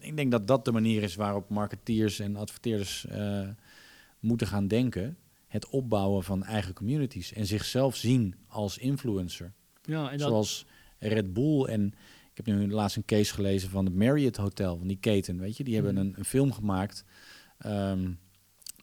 ik 0.00 0.16
denk 0.16 0.30
dat 0.30 0.46
dat 0.46 0.64
de 0.64 0.72
manier 0.72 1.02
is 1.02 1.14
waarop 1.14 1.48
marketeers 1.48 2.18
en 2.18 2.36
adverteerders 2.36 3.06
eh, 3.06 3.48
moeten 4.20 4.46
gaan 4.46 4.68
denken. 4.68 5.16
Het 5.46 5.68
opbouwen 5.68 6.24
van 6.24 6.44
eigen 6.44 6.74
communities 6.74 7.32
en 7.32 7.46
zichzelf 7.46 7.96
zien 7.96 8.34
als 8.46 8.78
influencer. 8.78 9.52
Ja, 9.82 10.10
en 10.10 10.18
dat, 10.18 10.28
Zoals 10.28 10.66
Red 10.98 11.32
Bull 11.32 11.64
en 11.64 11.86
ik 12.34 12.46
heb 12.46 12.56
nu 12.56 12.70
laatst 12.70 12.96
een 12.96 13.04
case 13.04 13.34
gelezen 13.34 13.70
van 13.70 13.84
het 13.84 13.94
Marriott 13.94 14.36
Hotel, 14.36 14.76
van 14.78 14.86
die 14.86 14.98
keten, 15.00 15.38
weet 15.38 15.56
je. 15.56 15.64
Die 15.64 15.74
hebben 15.74 15.94
Mhm. 15.94 16.04
een, 16.04 16.14
een 16.16 16.24
film 16.24 16.52
gemaakt, 16.52 17.04
ehm, 17.58 18.10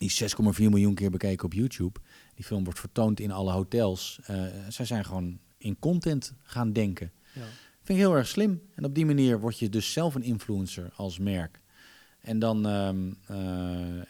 die 0.01 0.09
is 0.09 0.33
6,4 0.35 0.69
miljoen 0.69 0.93
keer 0.93 1.09
bekeken 1.09 1.45
op 1.45 1.53
YouTube. 1.53 1.99
Die 2.35 2.45
film 2.45 2.63
wordt 2.63 2.79
vertoond 2.79 3.19
in 3.19 3.31
alle 3.31 3.51
hotels. 3.51 4.19
Eh, 4.25 4.43
zij 4.69 4.85
zijn 4.85 5.05
gewoon 5.05 5.39
in 5.57 5.79
content 5.79 6.33
gaan 6.43 6.73
denken. 6.73 7.11
ja. 7.33 7.41
Vind 7.83 7.99
ik 7.99 8.05
heel 8.05 8.15
erg 8.15 8.27
slim. 8.27 8.61
En 8.75 8.85
op 8.85 8.95
die 8.95 9.05
manier 9.05 9.39
word 9.39 9.59
je 9.59 9.69
dus 9.69 9.91
zelf 9.91 10.15
een 10.15 10.23
influencer 10.23 10.91
als 10.95 11.19
merk. 11.19 11.61
En 12.21 12.39
dan, 12.39 12.65
ehm, 12.67 12.97
eh, 13.27 13.35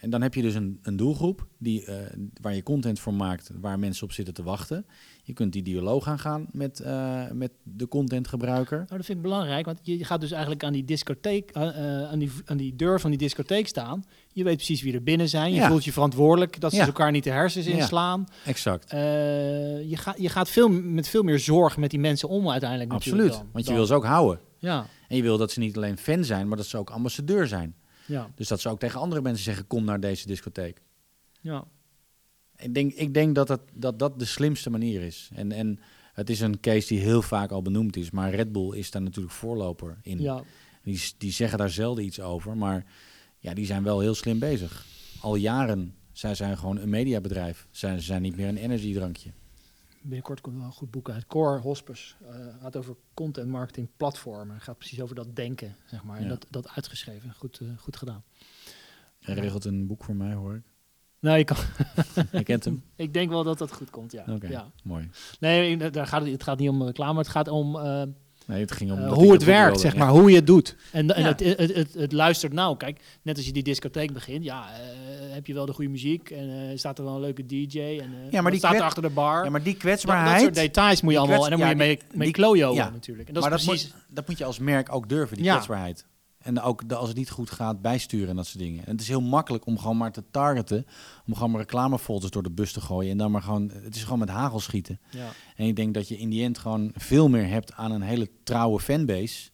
en 0.04 0.10
dan 0.10 0.22
heb 0.22 0.34
je 0.34 0.42
dus 0.42 0.56
een, 0.56 0.80
een 0.82 0.96
doelgroep 0.98 1.48
die, 1.58 1.86
eh, 1.86 1.96
waar 2.42 2.56
je 2.56 2.64
content 2.64 3.00
voor 3.00 3.14
maakt, 3.14 3.52
waar 3.62 3.80
mensen 3.80 4.04
op 4.04 4.12
zitten 4.12 4.34
te 4.34 4.44
wachten. 4.44 4.86
Je 5.24 5.34
kunt 5.34 5.54
die 5.54 5.62
dialoog 5.64 6.08
aangaan 6.08 6.48
met, 6.52 6.80
eh, 6.80 7.22
met 7.34 7.52
de 7.64 7.88
contentgebruiker. 7.88 8.78
Nou, 8.78 8.90
dat 8.98 9.06
vind 9.06 9.18
ik 9.18 9.24
belangrijk, 9.24 9.66
want 9.66 9.80
je 9.82 10.06
gaat 10.06 10.22
dus 10.22 10.32
eigenlijk 10.32 10.64
aan 10.64 10.74
die 10.74 10.86
discotheek, 10.86 11.52
aan, 11.54 12.20
die, 12.20 12.32
aan 12.46 12.58
die 12.58 12.76
deur 12.76 13.00
van 13.00 13.10
die 13.10 13.20
discotheek 13.20 13.68
staan. 13.68 14.04
Je 14.34 14.44
weet 14.44 14.56
precies 14.56 14.82
wie 14.82 14.94
er 14.94 15.04
binnen 15.04 15.30
zijn. 15.30 15.50
Je 15.54 15.60
Ja. 15.60 15.68
voelt 15.68 15.84
je 15.86 15.92
verantwoordelijk 15.92 16.60
dat 16.60 16.72
ze 16.72 16.78
Ja. 16.78 16.86
elkaar 16.86 17.12
niet 17.12 17.24
de 17.24 17.30
hersens 17.32 17.66
Ja. 17.66 17.72
inslaan. 17.74 18.26
Exact. 18.46 18.92
Eh, 18.92 19.00
je, 19.90 19.98
gaat 19.98 20.22
je 20.22 20.30
gaat 20.30 20.50
veel, 20.50 20.70
met 20.70 21.08
veel 21.08 21.24
meer 21.24 21.40
zorg 21.40 21.78
met 21.78 21.90
die 21.90 22.00
mensen 22.00 22.30
om 22.30 22.50
uiteindelijk. 22.50 22.92
natuurlijk 22.92 23.24
Absoluut. 23.24 23.44
dan- 23.44 23.52
Want 23.54 23.64
je 23.66 23.70
dan- 23.70 23.80
wil 23.80 23.86
ze 23.90 23.94
ook 23.94 24.06
houden. 24.06 24.40
Ja, 24.60 24.86
En 25.08 25.16
je 25.18 25.22
wil 25.24 25.38
dat 25.38 25.52
ze 25.52 25.60
niet 25.60 25.76
alleen 25.76 25.98
fan 25.98 26.24
zijn, 26.24 26.48
maar 26.48 26.58
dat 26.58 26.66
ze 26.66 26.78
ook 26.78 26.90
ambassadeur 26.90 27.48
zijn. 27.48 27.76
Ja, 28.12 28.32
Dus 28.36 28.48
dat 28.48 28.62
ze 28.62 28.70
ook 28.70 28.80
tegen 28.80 29.00
andere 29.00 29.22
mensen 29.22 29.44
zeggen: 29.44 29.68
kom 29.68 29.84
naar 29.84 30.00
deze 30.00 30.28
discotheek. 30.28 30.82
ja. 31.42 31.66
Ik 32.58 32.74
denk, 32.74 32.94
ik 32.94 33.14
denk 33.14 33.36
dat, 33.36 33.48
het, 33.48 33.62
dat 33.74 34.00
dat 34.00 34.20
de 34.20 34.26
slimste 34.26 34.70
manier 34.70 35.02
is. 35.02 35.30
En, 35.34 35.52
en 35.52 35.80
het 36.14 36.30
is 36.30 36.40
een 36.40 36.60
case 36.60 36.88
die 36.88 37.00
heel 37.00 37.22
vaak 37.22 37.52
al 37.52 37.62
benoemd 37.62 37.96
is. 37.96 38.12
Maar 38.12 38.34
Red 38.34 38.52
Bull 38.52 38.78
is 38.78 38.92
daar 38.92 39.02
natuurlijk 39.02 39.34
voorloper 39.34 39.98
in. 40.02 40.20
ja. 40.20 40.44
Die, 40.84 41.02
die 41.18 41.32
zeggen 41.32 41.58
daar 41.58 41.70
zelden 41.70 42.04
iets 42.04 42.20
over. 42.20 42.58
Maar 42.58 42.86
ja, 43.38 43.54
die 43.54 43.66
zijn 43.66 43.84
wel 43.84 44.00
heel 44.00 44.16
slim 44.16 44.40
bezig. 44.40 44.86
Al 45.22 45.36
jaren. 45.36 45.96
Zij 46.12 46.36
zijn 46.36 46.58
gewoon 46.58 46.78
een 46.78 46.90
mediabedrijf. 46.90 47.68
Zij 47.72 47.98
ze 47.98 48.04
zijn 48.04 48.22
niet 48.22 48.36
meer 48.36 48.48
een 48.48 48.58
energiedrankje. 48.58 49.32
Binnenkort 50.02 50.42
komt 50.42 50.58
wel 50.58 50.66
een 50.66 50.72
goed 50.72 50.92
boek 50.92 51.10
uit. 51.10 51.26
Core 51.26 51.60
Hospes 51.60 52.16
eh 52.22 52.62
gaat 52.62 52.76
over 52.76 52.96
content 53.14 53.48
marketing 53.48 53.88
platformen. 53.98 54.62
Gaat 54.62 54.78
precies 54.78 55.02
over 55.02 55.16
dat 55.16 55.36
denken, 55.36 55.76
zeg 55.86 56.04
maar. 56.04 56.18
En 56.18 56.28
dat, 56.28 56.48
dat 56.50 56.70
uitgeschreven. 56.70 57.34
Goed, 57.34 57.60
eh, 57.60 57.68
goed 57.78 57.96
gedaan. 57.96 58.24
Hij 59.20 59.36
regelt 59.36 59.66
een 59.66 59.88
boek 59.88 60.04
voor 60.04 60.16
mij, 60.16 60.34
hoor 60.34 60.56
ik. 60.56 60.64
Nou, 61.20 61.38
je 61.38 61.44
kan, 61.44 61.58
Je 62.32 62.44
kent 62.44 62.66
hem? 62.66 62.84
ik 62.96 63.14
denk 63.14 63.30
wel 63.30 63.44
dat 63.44 63.58
dat 63.58 63.74
goed 63.74 63.90
komt, 63.90 64.12
ja. 64.12 64.24
Oké, 64.28 64.48
ja. 64.48 64.72
mooi. 64.84 65.10
Nee, 65.40 65.78
daar 65.92 66.08
gaat 66.08 66.22
het, 66.22 66.32
het 66.32 66.44
gaat 66.44 66.60
niet 66.60 66.70
om 66.70 66.84
reclame, 66.84 67.18
het 67.18 67.28
gaat 67.28 67.48
om 67.48 67.76
eh, 67.76 68.04
Nee, 68.48 68.60
het 68.62 68.72
ging 68.72 68.92
om 68.92 68.98
eh, 68.98 69.04
dat 69.04 69.14
hoe 69.14 69.24
dat 69.24 69.34
het 69.34 69.44
werkt, 69.44 69.80
zeg 69.80 69.94
ja. 69.94 70.00
maar, 70.00 70.10
hoe 70.10 70.30
je 70.30 70.36
het 70.36 70.48
doet. 70.48 70.76
En, 70.92 71.16
en 71.16 71.22
Ja. 71.22 71.28
het, 71.28 71.40
het, 71.40 71.76
het, 71.76 71.94
het 71.94 72.12
luistert 72.12 72.54
nou, 72.54 72.78
kijk, 72.78 73.00
net 73.22 73.38
als 73.38 73.46
je 73.46 73.52
die 73.52 73.64
discotheek 73.64 74.14
begint, 74.14 74.44
ja, 74.44 74.68
eh, 74.74 75.34
heb 75.34 75.48
je 75.48 75.54
wel 75.54 75.66
de 75.66 75.74
goede 75.74 75.90
muziek 75.90 76.30
en 76.30 76.70
eh, 76.70 76.78
staat 76.78 76.98
er 76.98 77.04
wel 77.04 77.14
een 77.16 77.22
leuke 77.22 77.46
DJ 77.46 77.80
en 77.80 78.14
eh, 78.32 78.42
maar 78.42 78.52
die 78.52 78.60
staat 78.60 78.74
er 78.76 78.82
achter 78.82 79.02
de 79.02 79.10
bar. 79.10 79.44
Ja, 79.44 79.50
maar 79.50 79.64
die 79.64 79.74
dat, 79.74 79.82
kwetsbaarheid... 79.82 80.34
dat 80.34 80.42
soort 80.42 80.56
details 80.56 81.02
moet 81.02 81.14
je 81.14 81.20
allemaal, 81.20 81.44
en 81.44 81.50
dan 81.50 81.60
moet 81.60 81.68
je 81.68 81.74
ja, 81.74 81.78
mee, 81.78 82.00
mee 82.14 82.32
die- 82.34 82.34
ja. 82.74 82.90
natuurlijk. 82.90 83.28
En 83.28 83.34
dat 83.34 83.44
maar 83.44 83.54
is 83.54 83.58
dat 83.66 83.68
precies... 83.74 83.92
moet, 83.94 84.04
dat 84.16 84.28
moet 84.28 84.38
je 84.38 84.46
als 84.46 84.60
merk 84.60 84.96
ook 84.96 85.10
durven, 85.10 85.36
die 85.36 85.46
Ja. 85.46 85.52
kwetsbaarheid. 85.54 86.06
En 86.42 86.62
ook 86.62 86.90
de, 86.90 86.96
als 86.96 87.08
het 87.08 87.18
niet 87.18 87.30
goed 87.30 87.52
gaat, 87.52 87.82
bijsturen 87.82 88.30
en 88.30 88.36
dat 88.36 88.46
soort 88.46 88.64
dingen. 88.64 88.86
En 88.86 88.92
het 88.92 89.02
is 89.02 89.08
heel 89.08 89.22
makkelijk 89.22 89.66
om 89.66 89.78
gewoon 89.80 89.98
maar 89.98 90.12
te 90.12 90.24
targeten. 90.32 90.86
Om 91.28 91.34
gewoon 91.34 91.52
maar 91.52 91.60
reclamefolders 91.60 92.32
door 92.32 92.44
de 92.44 92.52
bus 92.52 92.72
te 92.74 92.82
gooien. 92.82 93.12
En 93.12 93.18
dan 93.18 93.32
maar 93.32 93.42
gewoon, 93.42 93.70
het 93.84 93.96
is 93.96 94.04
gewoon 94.04 94.20
met 94.20 94.30
hagel 94.30 94.60
schieten. 94.60 95.00
ja. 95.10 95.30
En 95.56 95.66
ik 95.68 95.76
denk 95.76 95.94
dat 95.94 96.08
je 96.08 96.18
in 96.18 96.30
die 96.30 96.44
end 96.44 96.58
gewoon 96.58 96.92
veel 96.96 97.30
meer 97.30 97.48
hebt 97.48 97.74
aan 97.74 97.92
een 97.92 98.02
hele 98.02 98.30
trouwe 98.44 98.80
fanbase. 98.80 99.50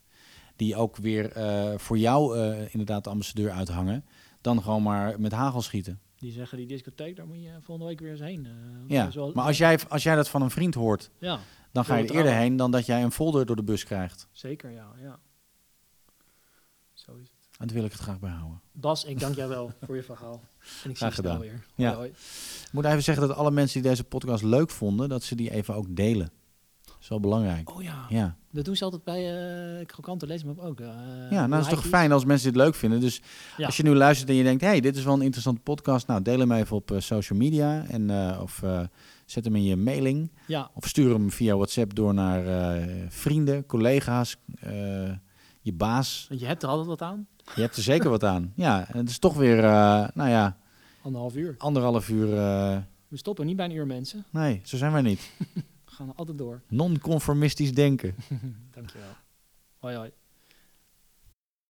Die 0.56 0.76
ook 0.76 0.98
weer 0.98 1.32
eh, 1.32 1.74
voor 1.78 1.98
jou 1.98 2.38
eh, 2.40 2.62
inderdaad 2.74 3.04
de 3.04 3.10
ambassadeur 3.10 3.52
uithangen. 3.52 4.06
Dan 4.42 4.62
gewoon 4.64 4.84
maar 4.84 5.20
met 5.22 5.32
hagel 5.32 5.62
schieten. 5.62 6.00
Die 6.16 6.32
zeggen, 6.32 6.58
die 6.58 6.68
discotheek, 6.68 7.16
daar 7.16 7.28
moet 7.28 7.42
je 7.42 7.50
volgende 7.62 7.90
week 7.90 8.00
weer 8.00 8.12
eens 8.12 8.20
heen. 8.20 8.46
eh, 8.46 8.52
Ja, 8.88 9.10
wel- 9.14 9.32
maar 9.34 9.46
als 9.46 9.58
jij, 9.58 9.80
als 9.90 10.04
jij 10.04 10.16
dat 10.16 10.30
van 10.30 10.42
een 10.42 10.50
vriend 10.50 10.74
hoort, 10.74 11.10
Ja, 11.20 11.40
dan 11.72 11.86
ga 11.86 11.96
je 11.96 12.08
er 12.08 12.16
eerder 12.16 12.34
heen 12.34 12.56
dan 12.58 12.72
dat 12.72 12.86
jij 12.86 13.04
een 13.04 13.12
folder 13.12 13.46
door 13.46 13.56
de 13.56 13.64
bus 13.64 13.84
krijgt. 13.84 14.28
zeker, 14.32 14.72
ja. 14.72 14.88
ja. 15.02 15.20
En 17.58 17.68
daar 17.68 17.76
wil 17.76 17.86
ik 17.86 17.92
het 17.92 18.02
graag 18.02 18.20
bij 18.20 18.30
houden. 18.30 18.62
Bas, 18.72 19.04
ik 19.06 19.20
dank 19.20 19.36
jou 19.36 19.50
wel 19.50 19.72
voor 19.86 19.96
je 19.96 20.04
verhaal. 20.04 20.42
En 20.84 20.90
ik 20.90 20.98
zie 20.98 21.08
je 21.08 21.14
snel 21.14 21.40
weer. 21.40 21.66
Ja. 21.76 21.86
Hoi, 21.86 21.96
hoi. 21.98 22.10
Ik 22.66 22.72
moet 22.72 22.86
even 22.86 23.04
zeggen 23.04 23.28
dat 23.28 23.38
alle 23.38 23.52
mensen 23.52 23.82
die 23.82 23.90
deze 23.90 24.04
podcast 24.04 24.44
leuk 24.44 24.70
vonden, 24.70 25.10
dat 25.10 25.24
ze 25.24 25.36
die 25.36 25.52
even 25.52 25.76
ook 25.76 25.96
delen. 25.96 26.32
Dat 26.86 26.96
is 27.02 27.08
wel 27.08 27.20
belangrijk. 27.20 27.76
Oh 27.76 27.84
ja. 27.84 28.06
Ja, 28.10 28.38
Dat 28.52 28.66
doen 28.66 28.76
ze 28.76 28.84
altijd 28.84 29.04
bij 29.04 29.80
uh, 29.80 29.86
krokante 29.86 30.28
lezen, 30.28 30.56
maar 30.56 30.66
ook. 30.66 30.80
eh, 30.80 30.88
ja 31.30 31.48
nou 31.48 31.50
dat 31.50 31.60
is 31.60 31.68
toch 31.80 31.86
fijn 31.88 32.12
als 32.12 32.26
mensen 32.26 32.54
dit 32.54 32.62
leuk 32.62 32.76
vinden. 32.76 33.00
Dus 33.00 33.22
Ja. 33.58 33.66
als 33.66 33.78
je 33.78 33.84
nu 33.84 33.96
luistert 33.96 34.30
en 34.30 34.36
je 34.36 34.44
denkt, 34.44 34.62
hey, 34.62 34.80
dit 34.80 34.96
is 34.98 35.04
wel 35.04 35.14
een 35.14 35.22
interessante 35.22 35.62
podcast. 35.62 36.08
Nou, 36.08 36.22
deel 36.22 36.40
hem 36.40 36.52
even 36.52 36.76
op 36.76 36.92
eh, 36.92 37.00
social 37.00 37.40
media. 37.40 37.86
En, 37.90 38.12
of 38.42 38.64
zet 39.26 39.44
hem 39.46 39.56
in 39.56 39.64
je 39.64 39.76
mailing. 39.76 40.32
Ja, 40.48 40.72
Of 40.74 40.88
stuur 40.88 41.14
hem 41.14 41.32
via 41.32 41.56
WhatsApp 41.56 41.96
door 41.96 42.14
naar 42.14 42.44
vrienden, 43.10 43.66
collega's, 43.66 44.38
je 45.62 45.74
baas. 45.74 46.26
want 46.30 46.42
je 46.42 46.48
hebt 46.48 46.64
er 46.64 46.70
altijd 46.70 46.88
wat 46.88 47.02
aan. 47.02 47.28
Je 47.56 47.62
hebt 47.62 47.76
er 47.76 47.84
zeker 47.84 48.10
wat 48.10 48.24
aan. 48.24 48.54
Ja, 48.56 48.86
het 48.92 49.10
is 49.10 49.20
toch 49.20 49.36
weer, 49.36 49.58
eh, 49.58 50.08
nou 50.14 50.30
ja, 50.30 50.58
Anderhalf 51.02 51.36
uur. 51.36 51.56
anderhalf 51.58 52.10
uur. 52.10 52.38
eh, 52.38 52.78
We 53.08 53.18
stoppen 53.18 53.46
niet 53.46 53.56
bij 53.56 53.66
een 53.66 53.72
uur, 53.76 53.86
mensen. 53.88 54.26
nee, 54.30 54.62
zo 54.64 54.78
zijn 54.78 54.92
wij 54.92 55.02
niet. 55.02 55.30
We 55.86 56.04
gaan 56.04 56.16
altijd 56.16 56.38
door. 56.38 56.62
Non-conformistisch 56.68 57.74
denken. 57.74 58.16
Dankjewel. 58.76 59.08
Hoi, 59.78 59.96
hoi. 59.96 60.12